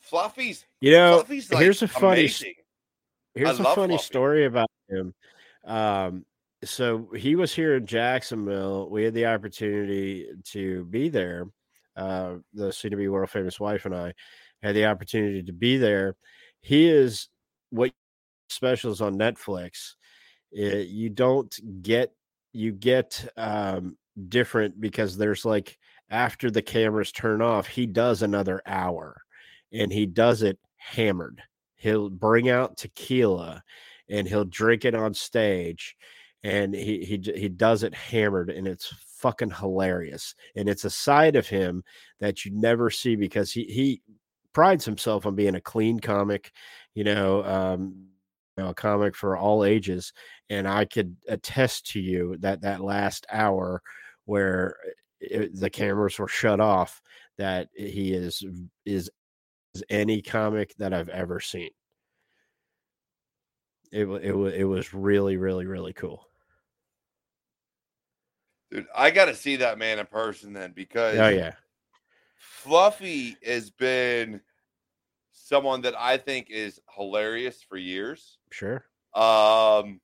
Fluffy's 0.00 0.64
You 0.80 0.92
know, 0.92 1.18
Fluffy's 1.18 1.50
like 1.52 1.62
here's 1.62 1.82
a 1.82 1.88
funny 1.88 2.22
amazing. 2.22 2.54
Here's 3.34 3.60
a 3.60 3.64
funny 3.64 3.94
Fluffy. 3.94 4.04
story 4.04 4.44
about 4.46 4.68
him. 4.88 5.14
Um, 5.64 6.24
so 6.64 7.08
he 7.16 7.34
was 7.34 7.54
here 7.54 7.76
in 7.76 7.86
Jacksonville. 7.86 8.88
We 8.90 9.04
had 9.04 9.14
the 9.14 9.26
opportunity 9.26 10.28
to 10.46 10.84
be 10.84 11.08
there. 11.08 11.46
Uh, 11.96 12.36
the 12.54 12.72
soon 12.72 12.92
to 12.92 12.96
be 12.96 13.08
world 13.08 13.30
famous 13.30 13.60
wife 13.60 13.84
and 13.84 13.94
I 13.94 14.14
had 14.62 14.74
the 14.74 14.86
opportunity 14.86 15.42
to 15.42 15.52
be 15.52 15.76
there. 15.76 16.16
He 16.62 16.88
is 16.88 17.28
what 17.70 17.92
specials 18.50 19.00
on 19.00 19.16
Netflix. 19.16 19.94
uh, 20.58 20.78
you 20.78 21.10
don't 21.10 21.82
get 21.82 22.12
you 22.52 22.72
get 22.72 23.26
um, 23.36 23.96
different 24.28 24.80
because 24.80 25.16
there's 25.16 25.44
like 25.44 25.78
after 26.10 26.50
the 26.50 26.62
cameras 26.62 27.12
turn 27.12 27.42
off, 27.42 27.66
he 27.68 27.86
does 27.86 28.22
another 28.22 28.62
hour, 28.66 29.22
and 29.72 29.92
he 29.92 30.06
does 30.06 30.42
it 30.42 30.58
hammered 30.76 31.42
he'll 31.76 32.10
bring 32.10 32.48
out 32.50 32.76
tequila 32.76 33.62
and 34.10 34.28
he'll 34.28 34.44
drink 34.44 34.84
it 34.84 34.94
on 34.94 35.14
stage 35.14 35.96
and 36.44 36.74
he 36.74 37.04
he 37.04 37.20
he 37.36 37.48
does 37.48 37.82
it 37.84 37.94
hammered 37.94 38.50
and 38.50 38.66
it's 38.68 38.92
fucking 39.18 39.50
hilarious 39.50 40.34
and 40.56 40.68
it's 40.68 40.84
a 40.84 40.90
side 40.90 41.36
of 41.36 41.48
him 41.48 41.84
that 42.20 42.44
you 42.44 42.50
never 42.54 42.90
see 42.90 43.16
because 43.16 43.52
he 43.52 43.64
he 43.64 44.02
prides 44.52 44.84
himself 44.84 45.26
on 45.26 45.34
being 45.34 45.54
a 45.54 45.60
clean 45.60 45.98
comic 45.98 46.52
you 46.94 47.04
know 47.04 47.44
um 47.44 48.06
you 48.56 48.64
know, 48.64 48.70
a 48.70 48.74
comic 48.74 49.16
for 49.16 49.36
all 49.36 49.64
ages 49.64 50.12
and 50.50 50.68
i 50.68 50.84
could 50.84 51.16
attest 51.28 51.86
to 51.86 52.00
you 52.00 52.36
that 52.40 52.60
that 52.60 52.80
last 52.80 53.26
hour 53.30 53.82
where 54.26 54.76
it, 55.20 55.58
the 55.58 55.70
cameras 55.70 56.18
were 56.18 56.28
shut 56.28 56.60
off 56.60 57.00
that 57.38 57.68
he 57.74 58.12
is 58.12 58.44
is 58.84 59.10
as 59.74 59.82
any 59.88 60.20
comic 60.20 60.74
that 60.78 60.92
I've 60.92 61.08
ever 61.08 61.40
seen. 61.40 61.70
It 63.90 64.06
it 64.06 64.34
it 64.34 64.64
was 64.64 64.94
really 64.94 65.36
really 65.36 65.66
really 65.66 65.92
cool. 65.92 66.26
Dude, 68.70 68.86
I 68.94 69.10
got 69.10 69.26
to 69.26 69.34
see 69.34 69.56
that 69.56 69.78
man 69.78 69.98
in 69.98 70.06
person 70.06 70.52
then 70.52 70.72
because 70.72 71.18
Oh 71.18 71.28
yeah, 71.28 71.52
Fluffy 72.42 73.36
has 73.44 73.70
been 73.70 74.40
someone 75.30 75.80
that 75.82 75.94
I 75.98 76.16
think 76.16 76.50
is 76.50 76.80
hilarious 76.96 77.62
for 77.62 77.76
years. 77.76 78.38
sure. 78.50 78.84
Um, 79.14 80.00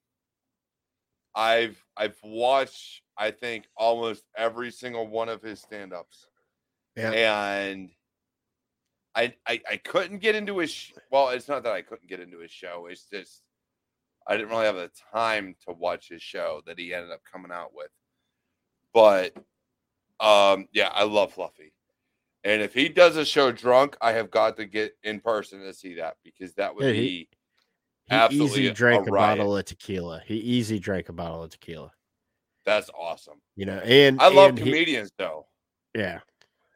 I've 1.35 1.83
I've 1.97 2.17
watched 2.23 3.03
I 3.17 3.33
think 3.33 3.67
almost 3.77 4.25
every 4.37 4.71
single 4.71 5.07
one 5.09 5.29
of 5.29 5.43
his 5.43 5.61
stand-ups, 5.61 6.27
Yeah. 6.97 7.11
and 7.11 7.91
I, 9.17 9.35
I 9.47 9.61
I 9.69 9.77
couldn't 9.79 10.19
get 10.19 10.35
into 10.37 10.59
his. 10.59 10.71
sh- 10.71 10.93
Well, 11.11 11.31
it's 11.31 11.49
not 11.49 11.65
that 11.65 11.73
I 11.73 11.83
couldn't 11.83 12.09
get 12.09 12.21
into 12.21 12.39
his 12.39 12.53
show. 12.53 12.87
It's 12.89 13.05
just 13.05 13.43
I 14.29 14.37
didn't 14.37 14.51
really 14.51 14.67
have 14.67 14.77
the 14.77 14.91
time 15.13 15.57
to 15.67 15.73
watch 15.75 16.09
his 16.09 16.23
show 16.23 16.63
that 16.67 16.79
he 16.79 16.95
ended 16.95 17.11
up 17.11 17.23
coming 17.31 17.51
out 17.51 17.75
with. 17.75 17.91
But 18.95 19.37
um, 20.21 20.69
yeah, 20.73 20.91
I 20.93 21.05
love 21.05 21.33
Fluffy. 21.33 21.73
And 22.49 22.63
if 22.63 22.73
he 22.73 22.89
does 22.89 23.19
a 23.19 23.27
show 23.27 23.53
drunk, 23.53 23.95
I 24.01 24.13
have 24.13 24.31
got 24.31 24.57
to 24.57 24.65
get 24.65 24.97
in 25.03 25.21
person 25.21 25.61
to 25.61 25.75
see 25.75 25.93
that 25.97 26.17
because 26.25 26.55
that 26.55 26.75
would 26.75 26.87
Yeah, 26.87 26.93
be 26.93 27.29
he- 28.07 28.37
He 28.39 28.43
easy 28.43 28.71
drank 28.71 29.07
a, 29.07 29.11
riot. 29.11 29.37
bottle 29.37 29.55
of 29.59 29.67
tequila. 29.67 30.23
He 30.25 30.37
easy 30.37 30.79
drank 30.79 31.11
a 31.11 31.13
bottle 31.13 31.43
of 31.43 31.51
tequila. 31.51 31.93
that's 32.65 32.89
awesome. 32.99 33.43
You 33.55 33.67
know, 33.67 33.79
and 33.81 34.19
I 34.19 34.29
love 34.29 34.51
and 34.51 34.59
he- 34.61 34.65
comedians 34.65 35.13
though. 35.19 35.47
yeah, 35.95 36.21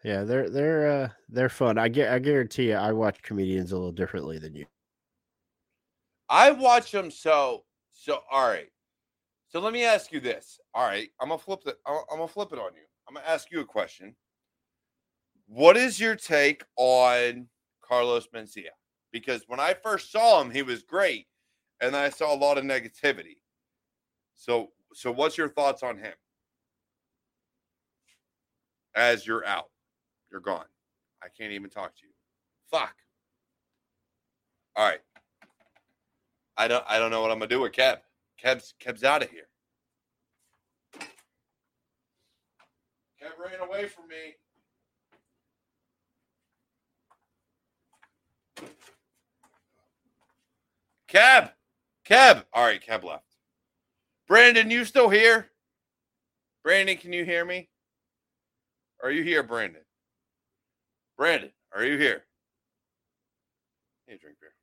yeah, 0.05 0.25
they're 0.25 0.51
they're 0.51 0.91
uh 1.05 1.09
they're 1.31 1.49
fun. 1.49 1.79
I 1.79 1.89
get 1.89 2.13
I 2.13 2.19
guarantee 2.19 2.69
you, 2.69 2.75
I 2.75 2.93
watch 2.93 3.23
comedians 3.23 3.73
a 3.73 3.77
little 3.77 3.93
differently 3.93 4.39
than 4.39 4.55
you. 4.55 4.67
I 6.29 6.51
watch 6.51 6.93
them 6.93 7.11
so 7.11 7.65
so. 7.93 8.21
All 8.31 8.47
right. 8.47 8.69
So 9.49 9.61
let 9.61 9.73
me 9.73 9.85
ask 9.85 10.13
you 10.13 10.21
this. 10.21 10.61
All 10.75 10.87
right, 10.87 11.09
I'm 11.19 11.29
gonna 11.29 11.39
flip 11.39 11.61
it. 11.67 11.79
I'm 11.87 11.97
gonna 12.11 12.29
flip 12.29 12.53
it 12.53 12.59
on 12.59 12.75
you. 12.75 12.83
I'm 13.09 13.15
gonna 13.15 13.27
ask 13.27 13.51
you 13.51 13.61
a 13.61 13.65
question. 13.65 14.15
What 15.47 15.77
is 15.77 16.01
your 16.01 16.17
take 16.17 16.65
on 16.77 17.49
Carlos 17.83 18.29
Mencia? 18.35 18.71
Because 19.13 19.45
when 19.47 19.61
I 19.61 19.75
first 19.75 20.11
saw 20.11 20.41
him, 20.41 20.51
he 20.51 20.63
was 20.63 20.83
great, 20.83 21.27
and 21.81 21.95
I 21.95 22.09
saw 22.09 22.35
a 22.35 22.37
lot 22.37 22.59
of 22.59 22.65
negativity. 22.65 23.37
So, 24.35 24.71
so 24.95 25.13
what's 25.13 25.37
your 25.37 25.49
thoughts 25.49 25.83
on 25.83 25.99
him? 25.99 26.15
As 28.95 29.27
you're 29.27 29.45
out, 29.45 29.71
you're 30.31 30.41
gone. 30.41 30.67
I 31.23 31.29
can't 31.29 31.53
even 31.53 31.71
talk 31.71 31.95
to 31.97 32.03
you. 32.07 32.13
Fuck. 32.71 32.95
All 34.77 34.87
right. 34.87 35.01
I 36.57 36.69
don't. 36.69 36.85
I 36.89 36.99
don't 36.99 37.11
know 37.11 37.21
what 37.21 37.31
I'm 37.31 37.39
gonna 37.39 37.49
do 37.49 37.61
with 37.61 37.73
Kev. 37.73 37.99
Kev's 38.43 38.75
Kev's 38.83 39.05
out 39.05 39.23
of 39.23 39.31
here. 39.31 39.49
Kev 43.21 43.39
ran 43.39 43.61
away 43.67 43.89
from 43.89 44.09
me. 44.09 44.35
Kev, 51.13 51.51
Kev. 52.09 52.45
All 52.53 52.65
right, 52.65 52.81
Kev 52.81 53.05
left. 53.05 53.25
Brandon, 54.27 54.71
you 54.71 54.85
still 54.85 55.11
here? 55.11 55.51
Brandon, 56.65 56.97
can 56.97 57.13
you 57.13 57.25
hear 57.25 57.45
me? 57.45 57.69
Are 59.03 59.11
you 59.11 59.23
here, 59.23 59.43
Brandon? 59.43 59.83
Brandon, 61.19 61.51
are 61.75 61.85
you 61.85 61.99
here? 61.99 62.23
Hey, 64.07 64.17
drink 64.17 64.37
beer. 64.41 64.55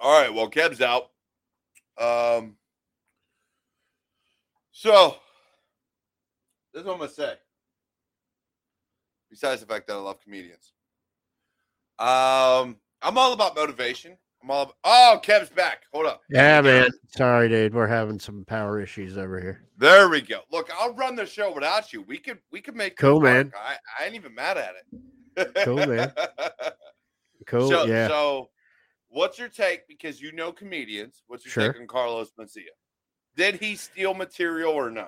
All 0.00 0.20
right. 0.20 0.32
Well, 0.32 0.50
Kev's 0.50 0.80
out. 0.80 1.10
Um. 2.00 2.56
So, 4.70 5.16
this 6.72 6.82
is 6.82 6.86
what 6.86 6.94
I'm 6.94 6.98
gonna 7.00 7.10
say. 7.10 7.34
Besides 9.28 9.60
the 9.60 9.66
fact 9.66 9.88
that 9.88 9.94
I 9.94 9.96
love 9.96 10.22
comedians, 10.22 10.72
um, 11.98 12.76
I'm 13.02 13.16
all 13.16 13.32
about 13.32 13.54
motivation. 13.56 14.16
I'm 14.42 14.50
all. 14.50 14.62
About, 14.62 14.76
oh, 14.84 15.20
Kev's 15.22 15.50
back. 15.50 15.82
Hold 15.92 16.06
up. 16.06 16.22
Yeah, 16.30 16.60
man. 16.60 16.90
Sorry, 17.08 17.48
dude. 17.48 17.74
We're 17.74 17.86
having 17.86 18.20
some 18.20 18.44
power 18.44 18.80
issues 18.80 19.18
over 19.18 19.40
here. 19.40 19.62
There 19.78 20.08
we 20.08 20.20
go. 20.20 20.40
Look, 20.52 20.70
I'll 20.78 20.94
run 20.94 21.16
the 21.16 21.26
show 21.26 21.52
without 21.52 21.92
you. 21.92 22.02
We 22.02 22.18
could. 22.18 22.38
We 22.52 22.60
could 22.60 22.76
make. 22.76 22.96
Cool, 22.96 23.20
man. 23.20 23.52
I, 23.56 23.76
I 24.00 24.06
ain't 24.06 24.14
even 24.14 24.34
mad 24.34 24.56
at 24.56 24.74
it. 24.76 25.54
Cool, 25.64 25.86
man. 25.86 26.12
Cool. 27.46 27.70
So, 27.70 27.86
yeah. 27.86 28.08
so 28.08 28.50
what's 29.08 29.38
your 29.38 29.48
take? 29.48 29.88
Because 29.88 30.20
you 30.20 30.32
know 30.32 30.52
comedians. 30.52 31.22
What's 31.28 31.46
your 31.46 31.52
Sure. 31.52 31.72
take 31.72 31.80
on 31.80 31.86
Carlos 31.86 32.30
Mencia? 32.38 32.64
Did 33.36 33.54
he 33.54 33.76
steal 33.76 34.12
material 34.12 34.72
or 34.72 34.90
no? 34.90 35.06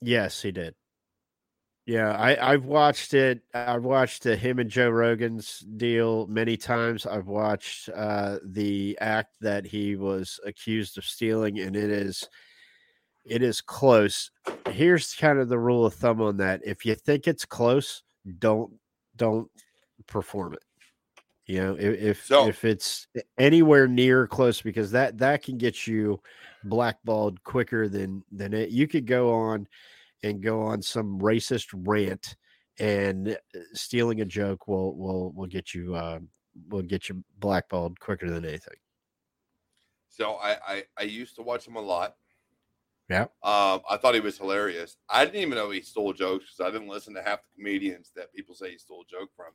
Yes, 0.00 0.42
he 0.42 0.52
did. 0.52 0.74
Yeah, 1.86 2.16
I, 2.16 2.52
I've 2.52 2.64
watched 2.64 3.14
it. 3.14 3.42
I've 3.54 3.84
watched 3.84 4.24
the 4.24 4.34
him 4.34 4.58
and 4.58 4.68
Joe 4.68 4.90
Rogan's 4.90 5.60
deal 5.60 6.26
many 6.26 6.56
times. 6.56 7.06
I've 7.06 7.28
watched 7.28 7.88
uh, 7.90 8.38
the 8.44 8.98
act 9.00 9.36
that 9.40 9.64
he 9.64 9.94
was 9.94 10.40
accused 10.44 10.98
of 10.98 11.04
stealing, 11.04 11.60
and 11.60 11.76
it 11.76 11.90
is 11.90 12.28
it 13.24 13.40
is 13.40 13.60
close. 13.60 14.32
Here's 14.70 15.14
kind 15.14 15.38
of 15.38 15.48
the 15.48 15.58
rule 15.60 15.86
of 15.86 15.94
thumb 15.94 16.20
on 16.20 16.38
that: 16.38 16.60
if 16.64 16.84
you 16.84 16.96
think 16.96 17.28
it's 17.28 17.44
close, 17.44 18.02
don't 18.40 18.72
don't 19.14 19.48
perform 20.08 20.54
it. 20.54 20.64
You 21.46 21.62
know, 21.62 21.74
if 21.78 22.00
if, 22.00 22.24
So- 22.26 22.48
if 22.48 22.64
it's 22.64 23.06
anywhere 23.38 23.86
near 23.86 24.26
close, 24.26 24.60
because 24.60 24.90
that 24.90 25.18
that 25.18 25.44
can 25.44 25.56
get 25.56 25.86
you 25.86 26.20
blackballed 26.64 27.44
quicker 27.44 27.88
than 27.88 28.24
than 28.32 28.54
it. 28.54 28.70
You 28.70 28.88
could 28.88 29.06
go 29.06 29.32
on 29.32 29.68
and 30.26 30.42
go 30.42 30.62
on 30.62 30.82
some 30.82 31.18
racist 31.18 31.68
rant, 31.72 32.36
and 32.78 33.28
uh, 33.28 33.58
stealing 33.72 34.20
a 34.20 34.24
joke 34.24 34.68
will 34.68 34.96
will 34.96 35.32
will 35.32 35.46
get 35.46 35.74
you 35.74 35.94
uh, 35.94 36.18
will 36.68 36.82
get 36.82 37.08
you 37.08 37.24
blackballed 37.38 37.98
quicker 38.00 38.30
than 38.30 38.44
anything. 38.44 38.76
So 40.08 40.34
I, 40.34 40.56
I 40.66 40.84
I 40.98 41.02
used 41.02 41.36
to 41.36 41.42
watch 41.42 41.66
him 41.66 41.76
a 41.76 41.80
lot. 41.80 42.16
Yeah. 43.08 43.22
Um, 43.42 43.82
I 43.88 43.98
thought 44.00 44.14
he 44.14 44.20
was 44.20 44.38
hilarious. 44.38 44.96
I 45.08 45.24
didn't 45.24 45.40
even 45.40 45.54
know 45.54 45.70
he 45.70 45.80
stole 45.80 46.12
jokes 46.12 46.46
because 46.46 46.68
I 46.68 46.72
didn't 46.76 46.92
listen 46.92 47.14
to 47.14 47.22
half 47.22 47.40
the 47.42 47.62
comedians 47.62 48.10
that 48.16 48.32
people 48.32 48.54
say 48.54 48.72
he 48.72 48.78
stole 48.78 49.04
joke 49.08 49.30
from. 49.36 49.52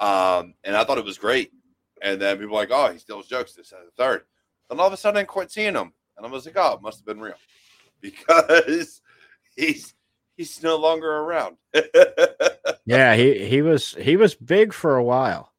Um, 0.00 0.54
and 0.64 0.76
I 0.76 0.82
thought 0.82 0.98
it 0.98 1.04
was 1.04 1.18
great. 1.18 1.52
And 2.02 2.20
then 2.20 2.38
people 2.38 2.54
were 2.54 2.60
like, 2.60 2.70
oh, 2.72 2.90
he 2.92 2.98
steals 2.98 3.28
jokes. 3.28 3.54
This 3.54 3.72
and 3.72 3.86
the 3.86 4.02
third. 4.02 4.22
Then 4.68 4.80
all 4.80 4.86
of 4.86 4.92
a 4.92 4.96
sudden, 4.96 5.18
I 5.18 5.24
quit 5.24 5.52
seeing 5.52 5.74
him, 5.74 5.92
and 6.16 6.26
I 6.26 6.30
was 6.30 6.46
like, 6.46 6.56
oh, 6.56 6.74
it 6.74 6.82
must 6.82 7.00
have 7.00 7.06
been 7.06 7.20
real 7.20 7.34
because 8.00 9.02
he's 9.56 9.94
he's 10.36 10.62
no 10.62 10.76
longer 10.76 11.10
around. 11.10 11.56
Yeah, 12.90 13.14
he 13.14 13.46
he 13.46 13.62
was 13.62 13.94
he 14.00 14.16
was 14.16 14.34
big 14.34 14.72
for 14.72 14.96
a 14.96 15.04
while, 15.04 15.52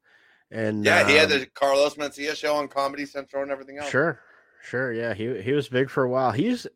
and 0.52 0.84
yeah, 0.84 1.08
he 1.08 1.16
had 1.16 1.32
um, 1.32 1.40
the 1.40 1.46
Carlos 1.46 1.96
Mencia 1.96 2.36
show 2.36 2.56
on 2.56 2.68
Comedy 2.68 3.06
Central 3.06 3.42
and 3.42 3.52
everything 3.52 3.78
else. 3.78 3.90
Sure, 3.90 4.20
sure. 4.64 4.92
Yeah, 4.92 5.14
he 5.14 5.42
he 5.42 5.54
was 5.54 5.70
big 5.70 5.90
for 5.90 6.04
a 6.04 6.10
while. 6.10 6.34
He's 6.34 6.68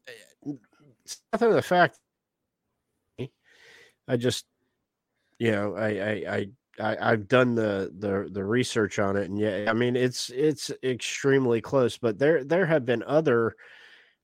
nothing 0.45 1.49
of 1.49 1.55
the 1.55 1.61
fact. 1.61 1.99
I 4.07 4.15
just, 4.15 4.45
you 5.39 5.51
know, 5.51 5.75
I 5.75 5.87
I 5.87 6.35
I. 6.35 6.47
I, 6.77 6.97
I've 7.13 7.29
done 7.29 7.55
the, 7.55 7.89
the 7.97 8.27
the 8.29 8.43
research 8.43 8.99
on 8.99 9.15
it, 9.15 9.29
and 9.29 9.39
yeah, 9.39 9.67
I 9.69 9.71
mean 9.71 9.95
it's 9.95 10.29
it's 10.29 10.73
extremely 10.83 11.61
close. 11.61 11.97
But 11.97 12.19
there 12.19 12.43
there 12.43 12.65
have 12.65 12.85
been 12.85 13.01
other 13.03 13.55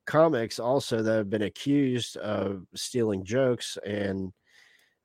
comics 0.06 0.60
also 0.60 1.02
that 1.02 1.18
have 1.18 1.30
been 1.30 1.44
accused 1.44 2.18
of 2.18 2.65
stealing 2.76 3.23
jokes, 3.23 3.78
and 3.86 4.32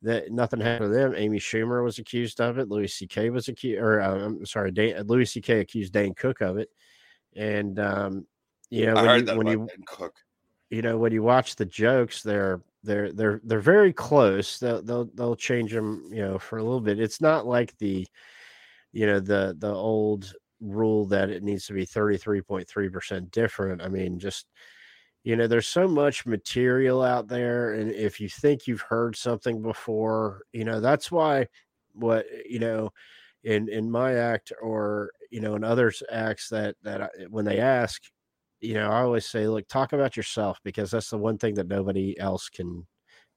that 0.02 0.30
nothing 0.30 0.60
happened 0.60 0.92
to 0.92 0.96
them. 0.96 1.14
Amy 1.16 1.38
Schumer 1.38 1.82
was 1.82 1.98
accused 1.98 2.40
of 2.40 2.58
it. 2.58 2.68
Louis 2.68 2.88
C.K. 2.88 3.30
was 3.30 3.48
accused, 3.48 3.80
or 3.80 4.00
uh, 4.00 4.24
I'm 4.24 4.44
sorry, 4.46 4.70
Dan, 4.70 5.06
Louis 5.06 5.24
C.K. 5.24 5.60
accused 5.60 5.92
Dane 5.92 6.14
Cook 6.14 6.40
of 6.40 6.58
it. 6.58 6.68
And 7.34 7.78
um, 7.78 8.26
you 8.70 8.86
know, 8.86 8.94
I 8.94 9.02
when 9.02 9.04
heard 9.06 9.20
you, 9.20 9.26
that 9.26 9.36
when 9.36 9.46
you 9.46 9.58
Dan 9.58 9.84
Cook. 9.86 10.14
you 10.70 10.82
know 10.82 10.98
when 10.98 11.12
you 11.12 11.22
watch 11.22 11.56
the 11.56 11.66
jokes, 11.66 12.22
they're 12.22 12.60
they're 12.82 13.12
they're 13.12 13.40
they're 13.44 13.60
very 13.60 13.92
close. 13.92 14.58
They'll 14.58 14.82
they'll 14.82 15.10
they'll 15.14 15.36
change 15.36 15.72
them, 15.72 16.08
you 16.10 16.22
know, 16.22 16.38
for 16.38 16.58
a 16.58 16.62
little 16.62 16.80
bit. 16.80 17.00
It's 17.00 17.20
not 17.20 17.46
like 17.46 17.76
the 17.78 18.06
you 18.92 19.06
know 19.06 19.20
the 19.20 19.56
the 19.58 19.72
old 19.72 20.32
rule 20.60 21.04
that 21.06 21.30
it 21.30 21.42
needs 21.42 21.66
to 21.66 21.74
be 21.74 21.84
33.3% 21.84 23.30
different. 23.30 23.82
I 23.82 23.88
mean, 23.88 24.18
just 24.18 24.46
you 25.26 25.36
know, 25.36 25.48
there's 25.48 25.68
so 25.68 25.88
much 25.88 26.24
material 26.26 27.02
out 27.02 27.28
there 27.28 27.74
and 27.74 27.90
if 27.92 28.20
you 28.20 28.28
think 28.28 28.66
you've 28.68 28.82
heard 28.82 29.16
something 29.16 29.60
before, 29.60 30.42
you 30.52 30.64
know, 30.64 30.80
that's 30.80 31.10
why 31.10 31.48
what 31.94 32.26
you 32.48 32.58
know 32.60 32.90
in 33.44 33.68
in 33.70 33.90
my 33.90 34.14
act 34.14 34.52
or 34.62 35.10
you 35.30 35.40
know 35.40 35.54
in 35.56 35.64
others 35.64 36.02
acts 36.10 36.48
that 36.50 36.76
that 36.82 37.02
I, 37.02 37.08
when 37.30 37.44
they 37.46 37.58
ask 37.60 38.02
you 38.60 38.74
know 38.74 38.90
i 38.90 39.00
always 39.00 39.26
say 39.26 39.46
look 39.48 39.68
talk 39.68 39.92
about 39.94 40.16
yourself 40.16 40.60
because 40.64 40.90
that's 40.90 41.10
the 41.10 41.18
one 41.18 41.38
thing 41.38 41.54
that 41.54 41.68
nobody 41.68 42.18
else 42.18 42.48
can 42.50 42.86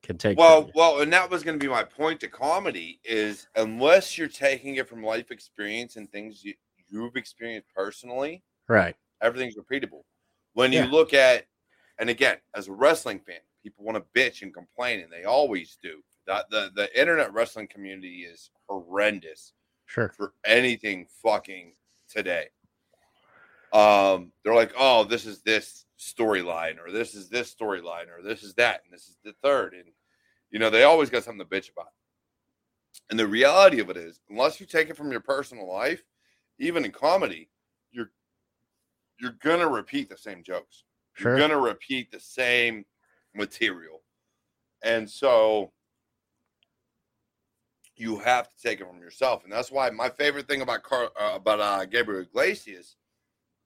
can 0.04 0.18
take 0.18 0.38
Well, 0.38 0.70
well, 0.76 1.02
and 1.02 1.12
that 1.12 1.30
was 1.30 1.44
going 1.44 1.60
to 1.60 1.64
be 1.64 1.70
my 1.70 1.84
point 1.84 2.20
to 2.22 2.28
comedy 2.28 3.00
is 3.04 3.48
unless 3.56 4.18
you're 4.18 4.28
taking 4.28 4.76
it 4.76 4.88
from 4.88 5.04
life 5.04 5.32
experience 5.32 5.96
and 5.96 6.10
things 6.12 6.44
you, 6.44 6.54
you've 6.88 7.16
experienced 7.16 7.68
personally, 7.76 8.44
right 8.68 8.96
everything's 9.22 9.58
repeatable. 9.58 10.04
When 10.54 10.74
Yeah. 10.74 10.86
you 10.86 10.92
look 10.92 11.14
at, 11.14 11.46
and 12.00 12.10
again, 12.10 12.38
as 12.56 12.68
a 12.68 12.72
wrestling 12.72 13.20
fan, 13.20 13.40
people 13.62 13.84
want 13.84 13.98
to 13.98 14.20
bitch 14.20 14.42
and 14.42 14.54
complain, 14.54 15.02
and 15.02 15.12
they 15.12 15.26
always 15.26 15.78
do. 15.82 16.02
The, 16.26 16.46
the 16.50 16.72
the 16.76 17.00
internet 17.00 17.34
wrestling 17.34 17.68
community 17.68 18.22
is 18.22 18.52
horrendous 18.68 19.54
sure 19.86 20.10
for 20.16 20.34
anything 20.46 21.08
fucking 21.24 21.74
today. 22.10 22.48
Um, 23.74 24.32
they're 24.44 24.56
like, 24.56 24.74
oh, 24.78 25.04
this 25.04 25.26
is 25.26 25.42
this 25.42 25.86
storyline, 26.00 26.78
or 26.84 26.92
this 26.92 27.14
is 27.14 27.30
this 27.30 27.54
storyline, 27.54 28.08
or 28.10 28.24
this 28.24 28.44
is 28.44 28.54
that, 28.56 28.82
and 28.84 28.94
this 28.94 29.08
is 29.08 29.18
the 29.24 29.34
third, 29.44 29.74
and 29.74 29.86
you 30.52 30.60
know 30.60 30.70
they 30.70 30.84
always 30.84 31.10
got 31.10 31.24
something 31.24 31.46
to 31.46 31.56
bitch 31.56 31.72
about. 31.72 31.92
And 33.10 33.20
the 33.20 33.28
reality 33.28 33.80
of 33.80 33.90
it 33.90 33.98
is, 33.98 34.22
unless 34.30 34.60
you 34.60 34.66
take 34.66 34.90
it 34.90 34.98
from 34.98 35.12
your 35.12 35.20
personal 35.20 35.68
life, 35.68 36.04
even 36.60 36.86
in 36.86 36.92
comedy, 36.92 37.50
you're 37.92 38.12
you're 39.20 39.38
gonna 39.42 39.68
repeat 39.68 40.10
the 40.10 40.18
same 40.18 40.44
jokes. 40.44 40.84
Sure 41.14 41.38
You're 41.38 41.48
gonna 41.48 41.60
repeat 41.60 42.12
the 42.12 42.20
same 42.20 42.86
material, 43.34 44.04
and 44.84 45.10
so 45.10 45.74
you 47.96 48.20
have 48.20 48.50
to 48.50 48.56
take 48.62 48.80
it 48.80 48.88
from 48.88 49.00
yourself. 49.02 49.44
And 49.44 49.52
that's 49.52 49.72
why 49.72 49.90
my 49.90 50.10
favorite 50.10 50.48
thing 50.48 50.62
about 50.62 50.84
Car- 50.84 51.12
uh, 51.20 51.36
about 51.36 51.60
uh, 51.60 51.86
Gabriel 51.86 52.22
Iglesias 52.22 52.96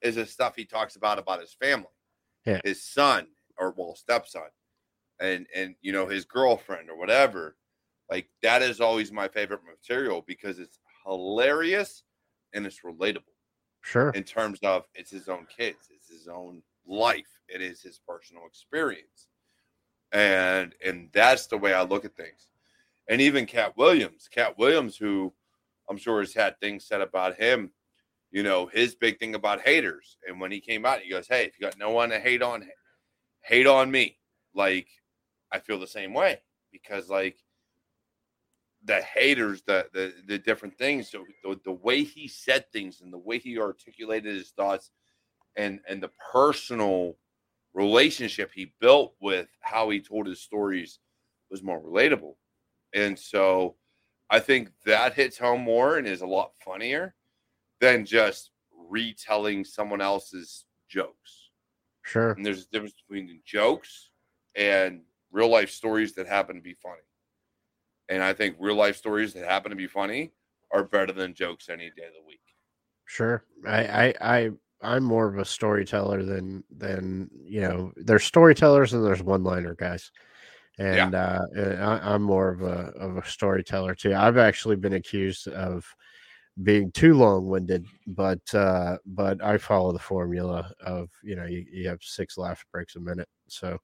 is 0.01 0.15
the 0.15 0.25
stuff 0.25 0.55
he 0.55 0.65
talks 0.65 0.95
about 0.95 1.19
about 1.19 1.39
his 1.39 1.53
family, 1.53 1.87
Yeah. 2.45 2.61
his 2.63 2.83
son 2.83 3.27
or 3.57 3.71
well 3.77 3.95
stepson, 3.95 4.49
and 5.19 5.47
and 5.55 5.75
you 5.81 5.91
know 5.91 6.07
his 6.07 6.25
girlfriend 6.25 6.89
or 6.89 6.97
whatever. 6.97 7.57
Like 8.09 8.29
that 8.41 8.61
is 8.61 8.81
always 8.81 9.11
my 9.11 9.27
favorite 9.27 9.61
material 9.65 10.23
because 10.27 10.59
it's 10.59 10.79
hilarious 11.05 12.03
and 12.53 12.65
it's 12.65 12.81
relatable 12.81 13.23
Sure. 13.81 14.11
in 14.11 14.23
terms 14.23 14.59
of 14.63 14.85
it's 14.93 15.11
his 15.11 15.29
own 15.29 15.45
kids, 15.47 15.89
it's 15.93 16.09
his 16.09 16.27
own 16.27 16.63
life, 16.85 17.32
it 17.53 17.61
is 17.61 17.81
his 17.81 17.99
personal 18.07 18.45
experience. 18.45 19.27
And 20.11 20.73
and 20.85 21.09
that's 21.13 21.47
the 21.47 21.57
way 21.57 21.73
I 21.73 21.83
look 21.83 22.05
at 22.05 22.15
things. 22.15 22.49
And 23.09 23.19
even 23.21 23.45
Katt 23.45 23.77
Williams, 23.77 24.29
Katt 24.31 24.57
Williams, 24.57 24.95
who 24.97 25.33
I'm 25.89 25.97
sure 25.97 26.21
has 26.21 26.33
had 26.33 26.59
things 26.59 26.85
said 26.85 27.01
about 27.01 27.35
him, 27.35 27.71
you 28.31 28.43
know, 28.43 28.67
his 28.67 28.95
big 28.95 29.19
thing 29.19 29.35
about 29.35 29.61
haters. 29.61 30.17
And 30.27 30.39
when 30.39 30.51
he 30.51 30.59
came 30.59 30.85
out, 30.85 31.01
he 31.01 31.09
goes, 31.09 31.27
Hey, 31.27 31.45
if 31.45 31.59
you 31.59 31.65
got 31.65 31.77
no 31.77 31.91
one 31.91 32.09
to 32.09 32.19
hate 32.19 32.41
on, 32.41 32.67
hate 33.41 33.67
on 33.67 33.91
me. 33.91 34.17
Like, 34.55 34.87
I 35.51 35.59
feel 35.59 35.79
the 35.79 35.87
same 35.87 36.13
way 36.13 36.41
because 36.71 37.09
like 37.09 37.37
the 38.83 39.01
haters, 39.01 39.63
the 39.65 39.87
the 39.93 40.13
the 40.27 40.37
different 40.37 40.77
things, 40.77 41.09
so 41.09 41.25
the, 41.43 41.59
the 41.63 41.71
way 41.71 42.03
he 42.03 42.27
said 42.27 42.71
things 42.71 43.01
and 43.01 43.13
the 43.13 43.17
way 43.17 43.37
he 43.37 43.59
articulated 43.59 44.35
his 44.35 44.49
thoughts 44.51 44.91
and 45.55 45.79
and 45.87 46.01
the 46.01 46.11
personal 46.31 47.15
relationship 47.73 48.51
he 48.53 48.73
built 48.79 49.15
with 49.21 49.47
how 49.61 49.89
he 49.89 49.99
told 49.99 50.27
his 50.27 50.41
stories 50.41 50.99
was 51.49 51.63
more 51.63 51.81
relatable. 51.81 52.35
And 52.93 53.17
so 53.17 53.75
I 54.29 54.39
think 54.39 54.69
that 54.85 55.13
hits 55.13 55.37
home 55.37 55.61
more 55.61 55.97
and 55.97 56.07
is 56.07 56.21
a 56.21 56.27
lot 56.27 56.51
funnier 56.63 57.15
than 57.81 58.05
just 58.05 58.51
retelling 58.89 59.63
someone 59.63 60.01
else's 60.01 60.65
jokes. 60.89 61.49
Sure. 62.03 62.31
And 62.31 62.45
there's 62.45 62.63
a 62.63 62.69
difference 62.69 62.95
between 63.07 63.41
jokes 63.45 64.11
and 64.55 65.01
real 65.31 65.49
life 65.49 65.71
stories 65.71 66.13
that 66.13 66.27
happen 66.27 66.55
to 66.55 66.61
be 66.61 66.75
funny. 66.75 67.01
And 68.09 68.21
I 68.21 68.33
think 68.33 68.57
real 68.59 68.75
life 68.75 68.97
stories 68.97 69.33
that 69.33 69.45
happen 69.45 69.69
to 69.69 69.75
be 69.75 69.87
funny 69.87 70.31
are 70.71 70.83
better 70.83 71.13
than 71.13 71.33
jokes 71.33 71.69
any 71.69 71.89
day 71.95 72.05
of 72.05 72.13
the 72.13 72.27
week. 72.27 72.41
Sure. 73.05 73.45
I, 73.65 73.85
I, 73.85 74.13
I, 74.21 74.49
I'm 74.83 75.03
more 75.03 75.27
of 75.27 75.37
a 75.37 75.45
storyteller 75.45 76.23
than, 76.23 76.63
than, 76.75 77.29
you 77.43 77.61
know, 77.61 77.91
there's 77.95 78.23
storytellers 78.23 78.93
and 78.93 79.05
there's 79.05 79.23
one 79.23 79.43
liner 79.43 79.75
guys. 79.75 80.11
And, 80.77 81.13
uh, 81.15 81.39
I, 81.57 82.13
I'm 82.13 82.21
more 82.23 82.49
of 82.49 82.61
a, 82.61 82.91
of 82.97 83.17
a 83.17 83.25
storyteller 83.25 83.95
too. 83.95 84.13
I've 84.15 84.37
actually 84.37 84.75
been 84.75 84.93
accused 84.93 85.47
of 85.47 85.85
being 86.63 86.91
too 86.91 87.13
long 87.15 87.47
winded, 87.47 87.85
but, 88.07 88.53
uh, 88.53 88.97
but 89.05 89.43
I 89.43 89.57
follow 89.57 89.91
the 89.91 89.99
formula 89.99 90.71
of, 90.85 91.09
you 91.23 91.35
know, 91.35 91.45
you, 91.45 91.65
you 91.71 91.87
have 91.89 92.01
six 92.03 92.37
laugh 92.37 92.65
breaks 92.71 92.95
a 92.95 92.99
minute. 92.99 93.29
So, 93.47 93.79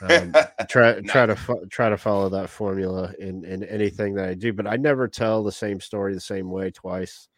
um, 0.00 0.34
try 0.68 1.00
try 1.02 1.26
to 1.26 1.36
fo- 1.36 1.64
try 1.70 1.88
to 1.88 1.96
follow 1.96 2.28
that 2.30 2.48
formula 2.50 3.12
in 3.18 3.44
in 3.44 3.62
anything 3.64 4.14
that 4.14 4.28
I 4.28 4.34
do, 4.34 4.52
but 4.52 4.66
I 4.66 4.76
never 4.76 5.08
tell 5.08 5.42
the 5.42 5.52
same 5.52 5.80
story 5.80 6.14
the 6.14 6.20
same 6.20 6.50
way 6.50 6.70
twice. 6.70 7.28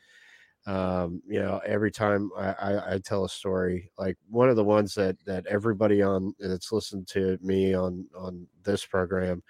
Um, 0.67 1.23
you 1.29 1.39
know, 1.39 1.61
every 1.65 1.93
time 1.93 2.31
I, 2.37 2.47
I, 2.53 2.95
I 2.95 2.99
tell 2.99 3.25
a 3.25 3.29
story, 3.29 3.91
like 3.99 4.17
one 4.29 4.49
of 4.49 4.57
the 4.57 4.65
ones 4.65 4.95
that 4.95 5.17
that 5.25 5.47
everybody 5.47 6.03
on 6.03 6.35
that's 6.41 6.73
listened 6.73 7.07
to 7.09 7.39
me 7.41 7.75
on 7.75 8.07
on 8.19 8.49
this 8.65 8.85
program 8.85 9.43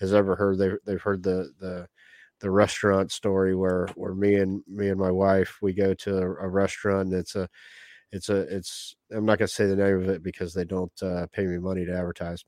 has 0.00 0.12
ever 0.12 0.34
heard. 0.34 0.58
They 0.58 0.70
they've 0.84 1.00
heard 1.00 1.22
the 1.22 1.52
the 1.60 1.86
the 2.40 2.50
restaurant 2.50 3.12
story 3.12 3.54
where 3.54 3.86
where 3.94 4.14
me 4.14 4.34
and 4.34 4.62
me 4.66 4.88
and 4.88 4.98
my 4.98 5.12
wife 5.12 5.58
we 5.62 5.72
go 5.72 5.94
to 5.94 6.18
a, 6.18 6.22
a 6.22 6.48
restaurant. 6.48 7.10
And 7.10 7.20
it's 7.20 7.36
a 7.36 7.48
it's 8.10 8.28
a 8.28 8.36
it's 8.56 8.96
I'm 9.12 9.24
not 9.24 9.38
gonna 9.38 9.48
say 9.48 9.66
the 9.66 9.76
name 9.76 10.00
of 10.00 10.08
it 10.08 10.22
because 10.22 10.54
they 10.54 10.64
don't 10.64 10.92
uh, 11.02 11.26
pay 11.32 11.46
me 11.46 11.58
money 11.58 11.84
to 11.84 11.96
advertise 11.96 12.44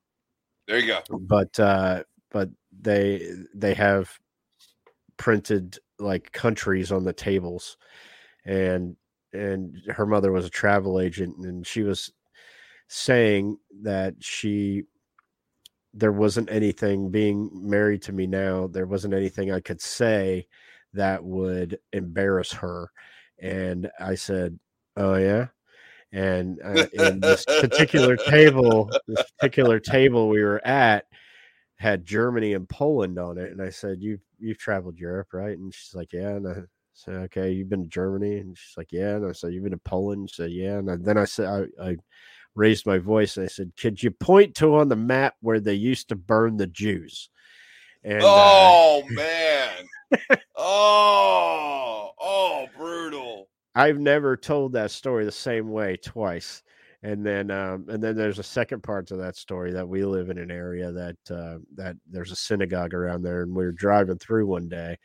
There 0.67 0.79
you 0.79 0.87
go. 0.89 1.01
but 1.09 1.59
uh 1.61 2.03
but 2.31 2.51
they 2.79 3.31
they 3.55 3.75
have 3.75 4.11
printed 5.17 5.79
like 5.99 6.33
countries 6.33 6.93
on 6.93 7.05
the 7.05 7.13
tables 7.13 7.77
and 8.47 8.97
and 9.33 9.77
her 9.89 10.07
mother 10.07 10.33
was 10.33 10.47
a 10.47 10.51
travel 10.51 11.01
agent 11.01 11.37
and 11.39 11.67
she 11.67 11.83
was 11.83 12.13
saying 12.89 13.59
that 13.83 14.15
she 14.21 14.85
there 15.93 16.13
wasn't 16.13 16.51
anything 16.51 17.11
being 17.11 17.51
married 17.53 18.01
to 18.01 18.13
me 18.13 18.27
now 18.27 18.67
there 18.69 18.87
wasn't 18.87 19.13
anything 19.13 19.53
i 19.53 19.61
could 19.61 19.81
say 19.81 20.47
that 20.95 21.23
would 21.23 21.79
embarrass 21.93 22.53
her 22.53 22.91
and 23.41 23.91
i 24.01 24.15
said 24.15 24.59
oh 24.97 25.17
yeah 25.17 25.47
and 26.13 26.61
uh, 26.65 26.87
in 26.93 27.21
this 27.21 27.45
particular 27.45 28.17
table 28.17 28.89
this 29.09 29.25
particular 29.39 29.81
table 29.81 30.29
we 30.29 30.43
were 30.43 30.65
at 30.67 31.05
had 31.79 32.05
Germany 32.05 32.55
and 32.55 32.69
Poland 32.69 33.19
on 33.19 33.39
it, 33.39 33.53
and 33.53 33.61
I 33.61 33.71
said, 33.71 34.01
"You've 34.01 34.23
you've 34.39 34.59
traveled 34.59 34.99
Europe, 34.99 35.33
right?" 35.33 35.57
And 35.57 35.73
she's 35.73 35.95
like, 35.95 36.13
"Yeah." 36.13 36.31
And 36.31 36.49
I 36.49 36.63
said, 36.97 37.15
"Okay, 37.15 37.53
you've 37.53 37.69
been 37.69 37.83
to 37.83 37.89
Germany?" 37.89 38.39
And 38.39 38.57
she's 38.57 38.77
like, 38.77 38.93
"Yeah." 38.93 39.17
And 39.17 39.27
I 39.27 39.33
said, 39.33 39.53
"You've 39.53 39.63
been 39.63 39.73
to 39.73 39.79
Poland?" 39.79 40.31
She 40.31 40.43
said, 40.43 40.51
"Yeah." 40.51 40.79
And 40.79 40.91
I, 40.91 40.97
then 40.97 41.19
I 41.19 41.25
said, 41.25 41.69
I, 41.81 41.91
I 41.91 41.97
raised 42.55 42.87
my 42.87 42.99
voice 42.99 43.37
and 43.37 43.45
I 43.45 43.49
said, 43.49 43.73
"Could 43.79 44.03
you 44.03 44.11
point 44.11 44.55
to 44.57 44.77
on 44.77 44.89
the 44.89 44.97
map 44.97 45.35
where 45.41 45.61
they 45.61 45.75
used 45.75 46.09
to 46.09 46.17
burn 46.17 46.57
the 46.57 46.67
Jews?" 46.67 47.31
And 48.03 48.23
uh, 48.23 48.27
oh 48.27 49.03
man. 49.11 49.73
oh, 50.57 52.11
oh, 52.21 52.67
brutal. 52.77 53.49
I've 53.75 53.99
never 53.99 54.37
told 54.37 54.73
that 54.73 54.91
story 54.91 55.25
the 55.25 55.33
same 55.33 55.71
way 55.71 55.97
twice. 55.97 56.63
And 57.03 57.25
then, 57.25 57.51
um, 57.51 57.87
and 57.89 58.03
then 58.03 58.17
there's 58.17 58.39
a 58.39 58.45
second 58.45 58.83
part 58.83 59.07
to 59.09 59.17
that 59.17 59.37
story 59.37 59.73
that 59.73 59.87
we 59.87 60.05
live 60.05 60.31
in 60.31 60.39
an 60.39 60.51
area 60.51 60.91
that 60.93 61.17
uh, 61.31 61.59
that 61.75 61.97
there's 62.11 62.33
a 62.33 62.37
synagogue 62.37 62.95
around 62.95 63.23
there, 63.23 63.43
and 63.43 63.55
we 63.55 63.65
were 63.65 63.73
driving 63.73 64.19
through 64.19 64.47
one 64.47 64.69
day, 64.69 64.97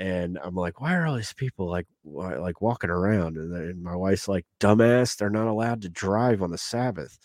and 0.00 0.38
I'm 0.42 0.54
like, 0.54 0.80
why 0.80 0.94
are 0.94 1.06
all 1.06 1.16
these 1.16 1.34
people 1.34 1.68
like 1.68 1.86
like 2.04 2.62
walking 2.62 2.88
around? 2.88 3.36
And, 3.36 3.54
and 3.54 3.82
my 3.82 3.94
wife's 3.94 4.28
like, 4.28 4.46
dumbass, 4.58 5.14
they're 5.16 5.28
not 5.28 5.46
allowed 5.46 5.82
to 5.82 5.90
drive 5.90 6.42
on 6.42 6.50
the 6.50 6.56
Sabbath 6.56 7.18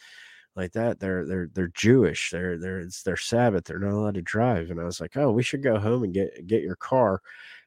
like 0.58 0.74
that. 0.74 1.00
They're 1.00 1.26
they're 1.26 1.50
they're 1.54 1.70
Jewish. 1.70 2.32
They're 2.32 2.58
they're 2.58 2.82
it's 2.82 3.02
their 3.04 3.16
Sabbath. 3.16 3.64
They're 3.64 3.80
not 3.80 3.94
allowed 3.94 4.16
to 4.16 4.22
drive. 4.22 4.72
And 4.72 4.82
I 4.82 4.84
was 4.84 5.00
like, 5.00 5.16
oh, 5.16 5.32
we 5.32 5.42
should 5.42 5.64
go 5.64 5.80
home 5.80 6.04
and 6.04 6.14
get 6.14 6.48
get 6.48 6.64
your 6.64 6.76
car, 6.76 7.22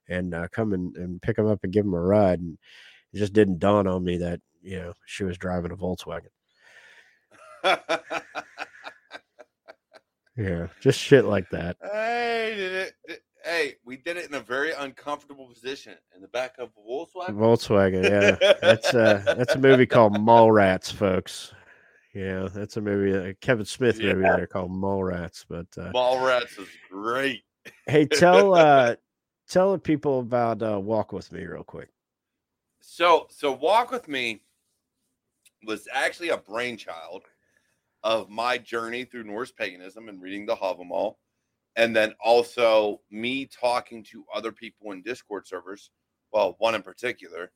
and 0.08 0.34
uh, 0.34 0.48
come 0.52 0.74
and, 0.74 0.94
and 0.98 1.22
pick 1.22 1.36
them 1.36 1.46
up 1.46 1.60
and 1.62 1.72
give 1.72 1.86
them 1.86 1.94
a 1.94 2.00
ride. 2.00 2.40
And 2.40 2.58
it 3.14 3.18
just 3.18 3.32
didn't 3.32 3.60
dawn 3.60 3.86
on 3.86 4.04
me 4.04 4.18
that 4.18 4.40
you 4.60 4.76
know 4.78 4.92
she 5.06 5.24
was 5.24 5.38
driving 5.38 5.72
a 5.72 5.76
Volkswagen. 5.76 6.28
Yeah, 10.38 10.68
just 10.80 11.00
shit 11.00 11.24
like 11.24 11.50
that. 11.50 11.76
hey, 11.82 12.54
did 12.56 12.72
it, 13.08 13.22
hey, 13.48 13.76
we 13.84 13.96
did 13.96 14.16
it 14.16 14.28
in 14.28 14.34
a 14.34 14.40
very 14.40 14.72
uncomfortable 14.72 15.46
position 15.46 15.94
in 16.14 16.20
the 16.20 16.28
back 16.28 16.54
of 16.58 16.70
a 16.76 16.80
Volkswagen. 16.80 17.34
Volkswagen, 17.34 18.02
yeah. 18.04 18.54
That's 18.62 18.94
uh 18.94 19.22
that's 19.36 19.54
a 19.54 19.58
movie 19.58 19.86
called 19.86 20.12
Mallrats, 20.12 20.92
folks. 20.92 21.54
Yeah, 22.14 22.48
that's 22.52 22.76
a 22.76 22.80
movie, 22.80 23.12
a 23.12 23.34
Kevin 23.34 23.64
Smith 23.64 24.00
movie 24.00 24.24
Yeah. 24.24 24.36
there 24.36 24.46
called 24.46 24.70
Mallrats. 24.70 25.44
But 25.48 25.66
uh, 25.78 25.92
Mallrats 25.92 26.58
is 26.58 26.68
great. 26.90 27.42
hey, 27.86 28.04
tell 28.12 28.54
uh 28.54 28.96
tell 29.48 29.72
the 29.72 29.78
people 29.78 30.20
about 30.20 30.62
uh 30.62 30.78
Walk 30.78 31.12
with 31.12 31.32
Me 31.32 31.44
real 31.44 31.64
quick. 31.64 31.88
So, 32.80 33.26
so 33.30 33.52
walk 33.52 33.90
with 33.90 34.08
me 34.08 34.42
was 35.64 35.88
actually 35.92 36.28
a 36.28 36.36
brainchild 36.36 37.24
of 38.02 38.30
my 38.30 38.58
journey 38.58 39.04
through 39.04 39.24
Norse 39.24 39.50
paganism 39.50 40.08
and 40.08 40.22
reading 40.22 40.46
the 40.46 40.54
Havamal, 40.54 41.16
and 41.78 41.94
then 41.94 42.12
also 42.22 43.00
me 43.08 43.46
talking 43.46 44.02
to 44.02 44.24
other 44.34 44.50
people 44.50 44.90
in 44.90 45.00
Discord 45.00 45.46
servers. 45.46 45.90
Well, 46.32 46.56
one 46.58 46.74
in 46.74 46.82
particular, 46.82 47.52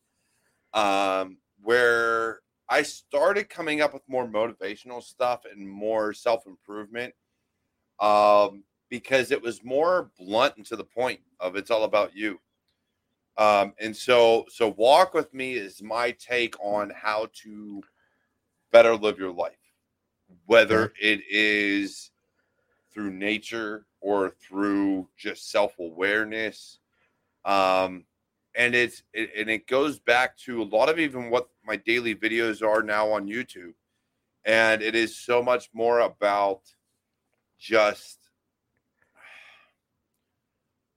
um, 0.72 1.38
where 1.60 2.38
I 2.68 2.82
started 2.82 3.50
coming 3.50 3.80
up 3.80 3.92
with 3.92 4.08
more 4.08 4.26
motivational 4.26 5.02
stuff 5.02 5.42
and 5.44 5.68
more 5.68 6.14
self 6.14 6.46
improvement, 6.46 7.12
um, 7.98 8.62
because 8.88 9.32
it 9.32 9.42
was 9.42 9.64
more 9.64 10.12
blunt 10.16 10.56
and 10.56 10.66
to 10.66 10.76
the 10.76 10.84
point 10.84 11.20
of 11.40 11.56
it's 11.56 11.70
all 11.70 11.82
about 11.82 12.16
you. 12.16 12.38
Um, 13.38 13.74
and 13.80 13.94
so, 13.94 14.46
so 14.48 14.68
walk 14.78 15.14
with 15.14 15.34
me 15.34 15.54
is 15.54 15.82
my 15.82 16.12
take 16.12 16.54
on 16.60 16.92
how 16.94 17.28
to 17.42 17.82
better 18.70 18.94
live 18.94 19.18
your 19.18 19.32
life, 19.32 19.56
whether 20.46 20.92
it 21.00 21.22
is 21.28 22.11
through 22.92 23.12
nature 23.12 23.86
or 24.00 24.30
through 24.30 25.08
just 25.16 25.50
self 25.50 25.78
awareness. 25.78 26.78
Um, 27.44 28.04
and 28.54 28.74
it's 28.74 29.02
it, 29.12 29.30
and 29.36 29.48
it 29.50 29.66
goes 29.66 29.98
back 29.98 30.36
to 30.38 30.62
a 30.62 30.64
lot 30.64 30.88
of 30.88 30.98
even 30.98 31.30
what 31.30 31.48
my 31.64 31.76
daily 31.76 32.14
videos 32.14 32.62
are 32.66 32.82
now 32.82 33.10
on 33.10 33.26
YouTube, 33.26 33.74
and 34.44 34.82
it 34.82 34.94
is 34.94 35.16
so 35.16 35.42
much 35.42 35.70
more 35.72 36.00
about 36.00 36.60
just 37.58 38.18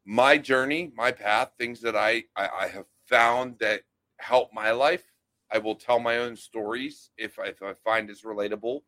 my 0.05 0.37
journey, 0.37 0.91
my 0.95 1.11
path, 1.11 1.51
things 1.57 1.81
that 1.81 1.95
I, 1.95 2.25
I 2.35 2.49
I 2.61 2.67
have 2.67 2.85
found 3.07 3.57
that 3.59 3.81
help 4.17 4.53
my 4.53 4.71
life. 4.71 5.03
I 5.51 5.59
will 5.59 5.75
tell 5.75 5.99
my 5.99 6.17
own 6.17 6.35
stories 6.35 7.11
if 7.17 7.39
I, 7.39 7.45
if 7.45 7.61
I 7.61 7.73
find 7.83 8.09
it's 8.09 8.23
relatable 8.23 8.81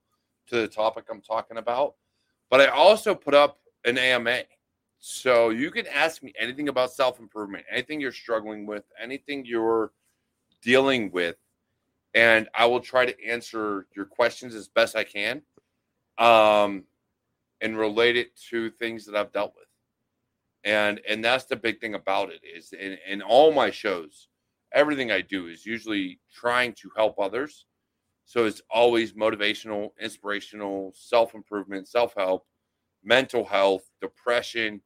to 0.47 0.55
the 0.55 0.67
topic 0.67 1.05
I'm 1.09 1.21
talking 1.21 1.57
about. 1.57 1.95
But 2.49 2.61
I 2.61 2.67
also 2.67 3.13
put 3.15 3.33
up 3.33 3.59
an 3.85 3.97
AMA, 3.97 4.43
So 4.99 5.49
you 5.49 5.71
can 5.71 5.87
ask 5.87 6.23
me 6.23 6.33
anything 6.39 6.69
about 6.69 6.91
self 6.93 7.19
improvement, 7.19 7.65
anything 7.71 8.01
you're 8.01 8.11
struggling 8.11 8.65
with, 8.65 8.83
anything 8.99 9.45
you're 9.45 9.91
dealing 10.61 11.11
with, 11.11 11.37
and 12.15 12.49
I 12.55 12.65
will 12.65 12.79
try 12.79 13.05
to 13.05 13.25
answer 13.25 13.87
your 13.95 14.05
questions 14.05 14.55
as 14.55 14.67
best 14.67 14.95
I 14.95 15.03
can, 15.03 15.43
um, 16.17 16.83
and 17.61 17.77
relate 17.77 18.17
it 18.17 18.35
to 18.49 18.71
things 18.71 19.05
that 19.05 19.15
I've 19.15 19.31
dealt 19.31 19.53
with. 19.55 19.67
And 20.63 20.99
and 21.07 21.23
that's 21.23 21.45
the 21.45 21.55
big 21.55 21.79
thing 21.79 21.93
about 21.93 22.31
it 22.31 22.41
is 22.43 22.73
in, 22.73 22.97
in 23.07 23.21
all 23.21 23.53
my 23.53 23.69
shows, 23.71 24.29
everything 24.73 25.11
I 25.11 25.21
do 25.21 25.47
is 25.47 25.65
usually 25.65 26.19
trying 26.33 26.73
to 26.81 26.89
help 26.97 27.19
others. 27.19 27.66
So 28.27 28.43
it's 28.43 28.61
always 28.69 29.13
motivational, 29.13 29.91
inspirational, 30.01 30.91
self 30.93 31.33
improvement, 31.33 31.87
self 31.87 32.13
help, 32.15 32.45
mental 33.01 33.45
health, 33.45 33.89
depression. 34.01 34.81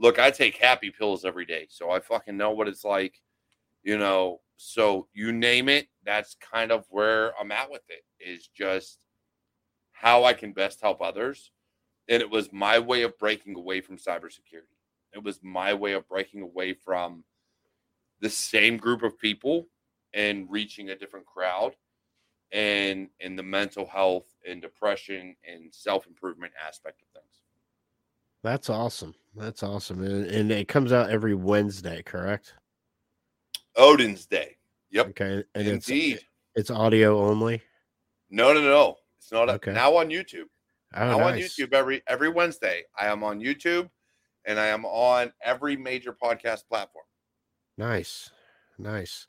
Look, 0.00 0.18
I 0.18 0.32
take 0.32 0.56
happy 0.56 0.90
pills 0.90 1.24
every 1.24 1.46
day, 1.46 1.68
so 1.70 1.90
I 1.92 2.00
fucking 2.00 2.36
know 2.36 2.50
what 2.50 2.66
it's 2.66 2.84
like, 2.84 3.14
you 3.84 3.96
know. 3.96 4.40
So 4.56 5.06
you 5.14 5.32
name 5.32 5.68
it, 5.68 5.86
that's 6.04 6.36
kind 6.52 6.72
of 6.72 6.84
where 6.90 7.32
I'm 7.40 7.52
at 7.52 7.70
with 7.70 7.84
it. 7.88 8.02
Is 8.18 8.48
just 8.48 8.98
how 9.92 10.24
I 10.24 10.32
can 10.32 10.52
best 10.52 10.80
help 10.80 11.00
others, 11.00 11.52
and 12.08 12.20
it 12.20 12.28
was 12.28 12.52
my 12.52 12.80
way 12.80 13.02
of 13.02 13.16
breaking 13.18 13.54
away 13.56 13.80
from 13.82 13.98
cybersecurity. 13.98 14.74
It 15.14 15.22
was 15.22 15.38
my 15.44 15.74
way 15.74 15.92
of 15.92 16.08
breaking 16.08 16.42
away 16.42 16.74
from 16.74 17.22
the 18.20 18.30
same 18.30 18.78
group 18.78 19.04
of 19.04 19.16
people 19.16 19.68
and 20.12 20.50
reaching 20.50 20.90
a 20.90 20.96
different 20.96 21.26
crowd 21.26 21.76
and 22.52 23.08
in 23.20 23.36
the 23.36 23.42
mental 23.42 23.86
health 23.86 24.26
and 24.48 24.60
depression 24.60 25.36
and 25.50 25.72
self-improvement 25.72 26.52
aspect 26.66 27.00
of 27.02 27.08
things 27.22 27.42
That's 28.42 28.70
awesome. 28.70 29.14
That's 29.36 29.62
awesome. 29.62 30.02
And, 30.02 30.26
and 30.26 30.50
it 30.50 30.66
comes 30.66 30.92
out 30.92 31.10
every 31.10 31.34
Wednesday, 31.34 32.02
correct? 32.02 32.54
odin's 33.76 34.26
day 34.26 34.56
yep 34.90 35.08
Okay. 35.10 35.44
And 35.54 35.68
it's 35.68 35.88
indeed 35.88 36.20
it's 36.56 36.70
audio 36.70 37.20
only. 37.20 37.62
no 38.30 38.52
no 38.52 38.60
no 38.60 38.96
it's 39.18 39.30
not 39.30 39.48
Okay. 39.48 39.72
now 39.72 39.96
on 39.96 40.08
youtube 40.08 40.46
Oh, 40.94 41.06
now 41.06 41.20
on 41.20 41.34
youtube 41.34 41.72
every 41.72 42.02
every 42.08 42.28
wednesday 42.28 42.82
i 42.98 43.06
am 43.06 43.22
on 43.22 43.38
youtube 43.40 43.88
and 44.44 44.58
i 44.58 44.66
am 44.66 44.84
on 44.84 45.32
every 45.42 45.76
major 45.76 46.12
podcast 46.12 46.66
platform 46.68 47.04
Nice, 47.78 48.30
nice. 48.76 49.26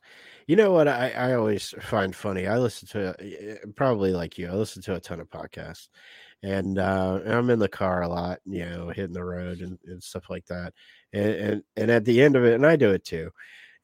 You 0.51 0.57
know 0.57 0.73
what 0.73 0.89
I, 0.89 1.11
I 1.11 1.33
always 1.35 1.73
find 1.79 2.13
funny? 2.13 2.45
I 2.45 2.57
listen 2.57 2.85
to 2.89 3.15
eh, 3.21 3.55
probably 3.77 4.11
like 4.11 4.37
you. 4.37 4.49
I 4.49 4.51
listen 4.51 4.81
to 4.81 4.95
a 4.95 4.99
ton 4.99 5.21
of 5.21 5.29
podcasts, 5.29 5.87
and 6.43 6.77
uh, 6.77 7.21
I'm 7.25 7.49
in 7.49 7.57
the 7.57 7.69
car 7.69 8.01
a 8.01 8.09
lot. 8.09 8.39
You 8.45 8.65
know, 8.65 8.89
hitting 8.89 9.13
the 9.13 9.23
road 9.23 9.61
and, 9.61 9.79
and 9.85 10.03
stuff 10.03 10.29
like 10.29 10.45
that. 10.47 10.73
And, 11.13 11.33
and 11.35 11.63
and 11.77 11.89
at 11.89 12.03
the 12.03 12.21
end 12.21 12.35
of 12.35 12.43
it, 12.43 12.55
and 12.55 12.65
I 12.65 12.75
do 12.75 12.91
it 12.91 13.05
too. 13.05 13.31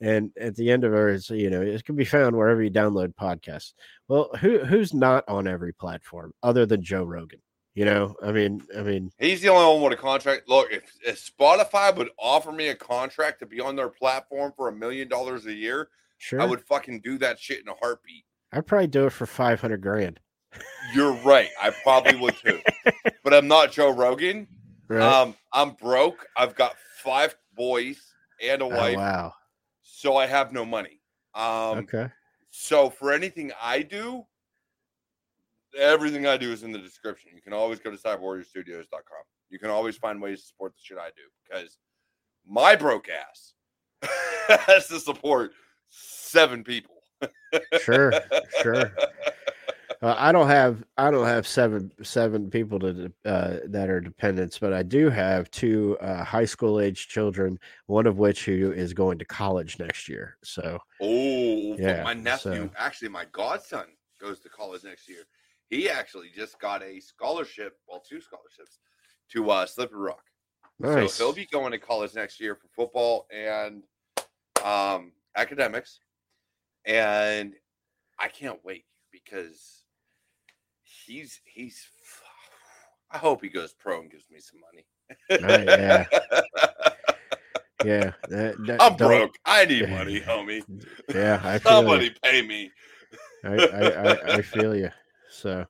And 0.02 0.32
at 0.38 0.58
the 0.58 0.70
end 0.70 0.84
of 0.84 0.94
it, 0.94 1.16
it's, 1.16 1.30
you 1.30 1.50
know, 1.50 1.62
it 1.62 1.86
can 1.86 1.96
be 1.96 2.04
found 2.04 2.36
wherever 2.36 2.62
you 2.62 2.70
download 2.70 3.16
podcasts. 3.16 3.72
Well, 4.10 4.30
who 4.42 4.60
who's 4.66 4.94
not 4.94 5.24
on 5.30 5.48
every 5.48 5.72
platform 5.72 6.34
other 6.44 6.66
than 6.66 6.84
Joe 6.84 7.06
Rogan? 7.06 7.40
You 7.76 7.86
know, 7.86 8.14
I 8.22 8.34
mean, 8.34 8.62
I 8.78 8.82
mean, 8.82 9.10
He's 9.20 9.40
the 9.40 9.48
only 9.48 9.74
one 9.74 9.90
with 9.90 9.98
a 9.98 10.02
contract. 10.02 10.50
Look, 10.50 10.74
if, 10.74 10.84
if 11.02 11.32
Spotify 11.40 11.96
would 11.96 12.10
offer 12.20 12.52
me 12.52 12.68
a 12.68 12.76
contract 12.76 13.40
to 13.40 13.46
be 13.46 13.62
on 13.62 13.78
their 13.78 13.88
platform 13.88 14.52
for 14.58 14.68
a 14.68 14.76
million 14.76 15.08
dollars 15.08 15.46
a 15.46 15.54
year, 15.54 15.88
sure, 16.18 16.42
I 16.42 16.46
would 16.46 16.62
fucking 16.62 17.02
do 17.02 17.18
that 17.20 17.40
shit 17.40 17.62
in 17.62 17.68
a 17.70 17.76
heartbeat. 17.82 18.26
I'd 18.52 18.66
probably 18.66 18.88
do 18.88 19.06
it 19.06 19.12
for 19.12 19.26
five 19.26 19.60
hundred 19.62 19.82
grand. 19.82 20.20
You're 20.94 21.14
right. 21.24 21.50
I 21.62 21.72
probably 21.84 22.16
would 22.16 22.36
too. 22.38 22.60
but 23.24 23.34
I'm 23.34 23.48
not 23.48 23.72
Joe 23.72 23.90
Rogan. 23.92 24.48
Right? 24.88 25.02
Um, 25.02 25.36
I'm 25.54 25.72
broke. 25.72 26.26
I've 26.38 26.56
got 26.56 26.76
five 27.04 27.36
boys 27.56 28.00
and 28.42 28.62
a 28.62 28.66
Oh, 28.66 28.70
wife, 28.70 28.96
wow. 28.96 29.34
so 29.82 30.16
I 30.16 30.28
have 30.28 30.54
no 30.54 30.64
money. 30.66 31.02
Um, 31.36 31.80
okay. 31.80 32.08
so 32.50 32.90
for 32.90 33.12
anything 33.12 33.52
I 33.62 33.82
do, 33.82 34.26
everything 35.78 36.26
I 36.26 36.38
do 36.38 36.52
is 36.52 36.64
in 36.64 36.72
the 36.72 36.80
description. 36.80 37.32
You 37.36 37.42
can 37.42 37.54
always 37.54 37.80
go 37.80 37.92
to 37.92 37.98
cyberwarriorstudios.com. 37.98 39.24
You 39.50 39.60
can 39.60 39.70
always 39.70 39.98
find 39.98 40.22
ways 40.22 40.42
to 40.42 40.48
support 40.48 40.74
the 40.74 40.80
shit 40.82 40.98
I 40.98 41.10
do 41.10 41.24
because 41.50 41.78
my 42.48 42.76
broke 42.76 43.08
ass 43.10 43.54
has 44.68 44.88
to 44.88 45.00
support 45.00 45.52
seven 45.90 46.64
people. 46.64 46.96
Sure, 47.82 48.14
sure. 48.62 48.94
Uh, 50.00 50.14
I 50.16 50.32
don't 50.32 50.48
have 50.48 50.84
I 50.96 51.10
don't 51.10 51.26
have 51.26 51.48
seven 51.48 51.92
seven 52.04 52.52
people 52.52 52.78
to 52.82 53.12
uh, 53.26 53.58
that 53.66 53.90
are 53.90 54.00
dependents, 54.00 54.60
but 54.60 54.72
I 54.72 54.84
do 54.84 55.10
have 55.10 55.50
two 55.50 55.98
uh, 56.02 56.24
high 56.24 56.46
school 56.46 56.80
age 56.80 57.08
children. 57.08 57.58
One 57.88 58.06
of 58.06 58.20
which 58.20 58.46
who 58.46 58.72
is 58.74 58.94
going 58.94 59.18
to 59.18 59.26
college 59.26 59.80
next 59.80 60.08
year. 60.08 60.38
So 60.44 60.78
Oh, 61.02 61.76
Yeah, 61.80 62.04
my 62.04 62.14
nephew, 62.14 62.38
so- 62.68 62.70
actually, 62.78 63.10
my 63.10 63.26
godson 63.32 63.86
goes 64.22 64.40
to 64.42 64.50
college 64.50 64.84
next 64.84 65.10
year. 65.10 65.24
He 65.72 65.90
actually 65.90 66.30
just 66.30 66.60
got 66.60 66.84
a 66.84 67.00
scholarship, 67.00 67.80
well, 67.90 68.04
two 68.08 68.22
scholarships 68.22 68.78
to 69.32 69.50
uh, 69.50 69.66
Slippery 69.66 70.00
Rock. 70.00 70.22
nice. 70.78 71.16
So 71.16 71.26
he'll 71.26 71.34
be 71.36 71.48
going 71.48 71.72
to 71.72 71.80
college 71.80 72.14
next 72.14 72.40
year 72.40 72.54
for 72.54 72.68
football 72.76 73.26
and 73.32 73.82
um, 74.64 75.12
academics. 75.38 76.00
And 76.86 77.54
I 78.20 78.28
can't 78.28 78.60
wait 78.66 78.84
because 79.12 79.84
he's 80.84 81.40
he's. 81.46 81.88
I 83.12 83.18
hope 83.20 83.42
he 83.42 83.48
goes 83.50 83.74
pro 83.74 84.02
and 84.02 84.12
gives 84.12 84.26
me 84.30 84.40
some 84.40 84.60
money. 84.60 84.86
Oh, 85.32 85.38
yeah. 85.64 86.06
yeah, 87.86 88.12
that- 88.30 88.56
that- 88.66 88.82
I'm 88.82 88.96
broke. 88.98 89.38
I 89.46 89.64
need 89.66 89.88
money, 89.90 90.20
homie. 90.20 90.62
Yeah, 91.14 91.40
I 91.44 91.60
feel 91.60 91.72
you. 91.72 91.78
Somebody 91.88 92.14
pay 92.24 92.42
me. 92.42 92.72
I, 93.46 93.56
I, 93.56 93.88
I, 93.88 94.34
I 94.38 94.42
feel 94.42 94.76
you. 94.76 94.90
So, 95.30 95.66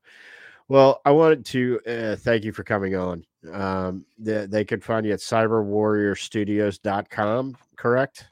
well, 0.67 1.01
I 1.05 1.11
wanted 1.11 1.45
to 1.45 1.79
uh, 1.87 2.15
thank 2.15 2.43
you 2.43 2.51
for 2.53 2.63
coming 2.63 2.95
on. 2.95 3.23
Um, 3.53 4.03
they, 4.17 4.47
they 4.47 4.65
could 4.65 4.83
find 4.83 5.05
you 5.05 5.13
at 5.13 5.19
cyberwarriorstudios.com, 5.19 7.57
correct? 7.75 8.25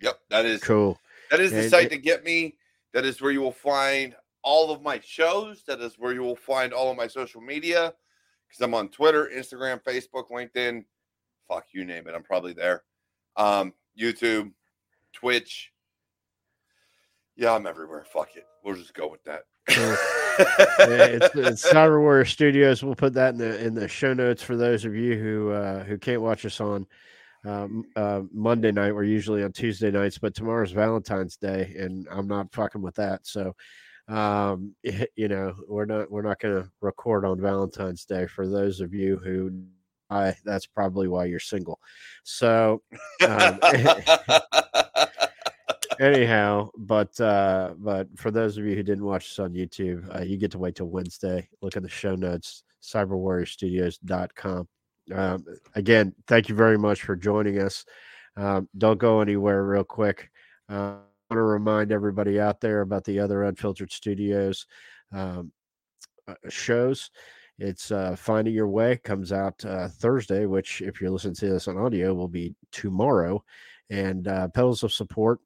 Yep, 0.00 0.20
that 0.30 0.46
is 0.46 0.60
Cool. 0.62 0.98
That 1.30 1.40
is 1.40 1.52
the 1.52 1.68
site 1.68 1.86
it- 1.86 1.90
to 1.90 1.98
get 1.98 2.24
me. 2.24 2.56
That 2.92 3.04
is 3.04 3.20
where 3.20 3.30
you 3.30 3.40
will 3.40 3.52
find 3.52 4.16
all 4.42 4.70
of 4.72 4.82
my 4.82 5.00
shows. 5.04 5.62
That 5.64 5.80
is 5.80 5.96
where 5.98 6.12
you 6.12 6.22
will 6.22 6.36
find 6.36 6.72
all 6.72 6.90
of 6.90 6.96
my 6.96 7.06
social 7.06 7.40
media. 7.40 7.94
Because 8.48 8.62
I'm 8.62 8.74
on 8.74 8.88
Twitter, 8.88 9.30
Instagram, 9.32 9.80
Facebook, 9.82 10.28
LinkedIn. 10.30 10.84
Fuck 11.46 11.66
you 11.72 11.84
name 11.84 12.08
it. 12.08 12.14
I'm 12.14 12.24
probably 12.24 12.52
there. 12.52 12.82
Um, 13.36 13.74
YouTube, 13.98 14.52
Twitch. 15.12 15.70
Yeah, 17.36 17.52
I'm 17.54 17.66
everywhere. 17.66 18.04
Fuck 18.12 18.34
it. 18.36 18.46
We'll 18.64 18.74
just 18.74 18.92
go 18.94 19.08
with 19.08 19.22
that. 19.24 19.44
Cool. 19.68 19.96
Yeah, 20.78 21.04
it's, 21.04 21.34
it's 21.34 21.70
Cyber 21.70 22.00
Warrior 22.00 22.24
Studios. 22.24 22.82
We'll 22.82 22.94
put 22.94 23.12
that 23.14 23.34
in 23.34 23.38
the 23.38 23.62
in 23.62 23.74
the 23.74 23.88
show 23.88 24.14
notes 24.14 24.42
for 24.42 24.56
those 24.56 24.86
of 24.86 24.94
you 24.94 25.18
who 25.18 25.50
uh, 25.50 25.84
who 25.84 25.98
can't 25.98 26.22
watch 26.22 26.46
us 26.46 26.62
on 26.62 26.86
um, 27.44 27.84
uh, 27.96 28.22
Monday 28.32 28.72
night. 28.72 28.94
We're 28.94 29.04
usually 29.04 29.42
on 29.42 29.52
Tuesday 29.52 29.90
nights, 29.90 30.18
but 30.18 30.34
tomorrow's 30.34 30.72
Valentine's 30.72 31.36
Day, 31.36 31.74
and 31.78 32.06
I'm 32.10 32.28
not 32.28 32.52
fucking 32.52 32.82
with 32.82 32.94
that. 32.96 33.26
So, 33.26 33.54
um, 34.08 34.74
you 35.16 35.28
know, 35.28 35.54
we're 35.68 35.86
not 35.86 36.10
we're 36.10 36.22
not 36.22 36.40
going 36.40 36.62
to 36.62 36.70
record 36.80 37.24
on 37.24 37.40
Valentine's 37.40 38.04
Day 38.04 38.26
for 38.26 38.46
those 38.46 38.80
of 38.80 38.94
you 38.94 39.16
who. 39.16 39.62
I, 40.12 40.34
that's 40.44 40.66
probably 40.66 41.06
why 41.06 41.26
you're 41.26 41.38
single. 41.38 41.78
So, 42.24 42.82
um, 43.28 43.60
anyhow 46.00 46.70
but 46.78 47.20
uh 47.20 47.74
but 47.76 48.08
for 48.16 48.30
those 48.30 48.56
of 48.56 48.64
you 48.64 48.74
who 48.74 48.82
didn't 48.82 49.04
watch 49.04 49.28
this 49.28 49.38
on 49.38 49.52
youtube 49.52 50.02
uh, 50.16 50.22
you 50.22 50.38
get 50.38 50.50
to 50.50 50.58
wait 50.58 50.74
till 50.74 50.88
wednesday 50.88 51.46
look 51.60 51.76
at 51.76 51.82
the 51.82 51.88
show 51.88 52.14
notes 52.14 52.64
cyberwarriorstudios.com 52.82 54.66
um, 55.12 55.44
again 55.74 56.14
thank 56.26 56.48
you 56.48 56.54
very 56.54 56.78
much 56.78 57.02
for 57.02 57.16
joining 57.16 57.58
us. 57.60 57.84
Um, 58.36 58.68
don't 58.76 58.98
go 58.98 59.20
anywhere 59.20 59.64
real 59.64 59.84
quick. 59.84 60.30
Uh, 60.68 60.96
i 61.30 61.34
want 61.34 61.38
to 61.38 61.42
remind 61.42 61.92
everybody 61.92 62.40
out 62.40 62.60
there 62.60 62.80
about 62.80 63.04
the 63.04 63.20
other 63.20 63.44
unfiltered 63.44 63.92
studios 63.92 64.66
um, 65.12 65.52
uh, 66.26 66.34
shows. 66.48 67.10
It's 67.58 67.90
uh, 67.90 68.16
finding 68.16 68.54
your 68.54 68.68
way 68.68 68.96
comes 68.96 69.32
out 69.32 69.64
uh, 69.64 69.88
thursday 69.88 70.46
which 70.46 70.80
if 70.80 71.00
you're 71.00 71.10
listening 71.10 71.34
to 71.34 71.50
this 71.50 71.68
on 71.68 71.76
audio 71.76 72.14
will 72.14 72.28
be 72.28 72.54
tomorrow. 72.72 73.44
And 73.90 74.28
uh, 74.28 74.48
pedals 74.48 74.82
of 74.84 74.92
support 74.92 75.40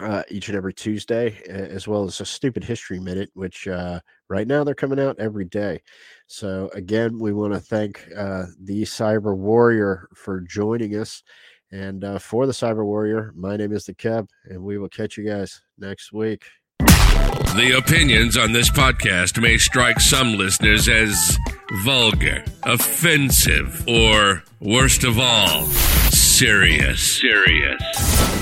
uh, 0.00 0.22
each 0.28 0.48
and 0.48 0.56
every 0.56 0.74
Tuesday, 0.74 1.40
as 1.46 1.86
well 1.88 2.04
as 2.04 2.20
a 2.20 2.26
stupid 2.26 2.64
history 2.64 2.98
minute, 2.98 3.30
which 3.34 3.68
uh, 3.68 4.00
right 4.28 4.46
now 4.46 4.64
they're 4.64 4.74
coming 4.74 5.00
out 5.00 5.18
every 5.18 5.44
day. 5.44 5.80
So 6.26 6.70
again, 6.74 7.18
we 7.18 7.32
want 7.32 7.54
to 7.54 7.60
thank 7.60 8.06
uh, 8.16 8.46
the 8.60 8.82
Cyber 8.82 9.36
Warrior 9.36 10.08
for 10.14 10.40
joining 10.40 10.96
us. 10.96 11.22
And 11.72 12.04
uh, 12.04 12.18
for 12.18 12.46
the 12.46 12.52
Cyber 12.52 12.84
Warrior, 12.84 13.32
my 13.36 13.56
name 13.56 13.72
is 13.72 13.86
the 13.86 13.94
Keb, 13.94 14.28
and 14.44 14.62
we 14.62 14.78
will 14.78 14.88
catch 14.88 15.16
you 15.16 15.28
guys 15.28 15.60
next 15.78 16.12
week. 16.12 16.44
The 16.78 17.76
opinions 17.78 18.36
on 18.36 18.52
this 18.52 18.70
podcast 18.70 19.40
may 19.40 19.56
strike 19.56 19.98
some 19.98 20.34
listeners 20.36 20.88
as 20.88 21.38
vulgar, 21.84 22.44
offensive, 22.64 23.88
or 23.88 24.42
Worst 24.60 25.04
of 25.04 25.18
all, 25.18 25.66
serious. 26.36 27.18
Serious. 27.20 27.80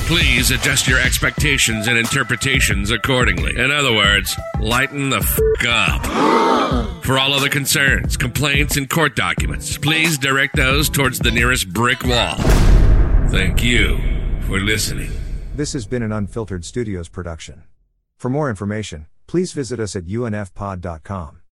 Please 0.09 0.51
adjust 0.51 0.89
your 0.89 0.99
expectations 0.99 1.87
and 1.87 1.97
interpretations 1.97 2.91
accordingly. 2.91 3.57
In 3.57 3.71
other 3.71 3.95
words, 3.95 4.37
lighten 4.59 5.11
the 5.11 5.19
f 5.19 5.39
up. 5.69 6.05
For 7.05 7.19
all 7.19 7.33
other 7.33 7.49
concerns, 7.49 8.17
complaints, 8.17 8.77
and 8.77 8.91
court 8.91 9.15
documents, 9.15 9.79
please 9.79 10.19
direct 10.19 10.57
those 10.57 10.91
towards 10.91 11.21
the 11.21 11.31
nearest 11.31 11.73
brick 11.73 12.03
wall. 12.03 12.37
Thank 13.29 13.63
you 13.63 13.99
for 14.47 14.59
listening. 14.59 15.13
This 15.55 15.73
has 15.75 15.87
been 15.87 16.03
an 16.03 16.13
Unfiltered 16.13 16.65
Studios 16.65 17.09
production. 17.09 17.63
For 18.17 18.29
more 18.29 18.51
information, 18.51 19.07
please 19.27 19.53
visit 19.53 19.79
us 19.79 19.95
at 19.95 20.07
unfpod.com. 20.07 21.41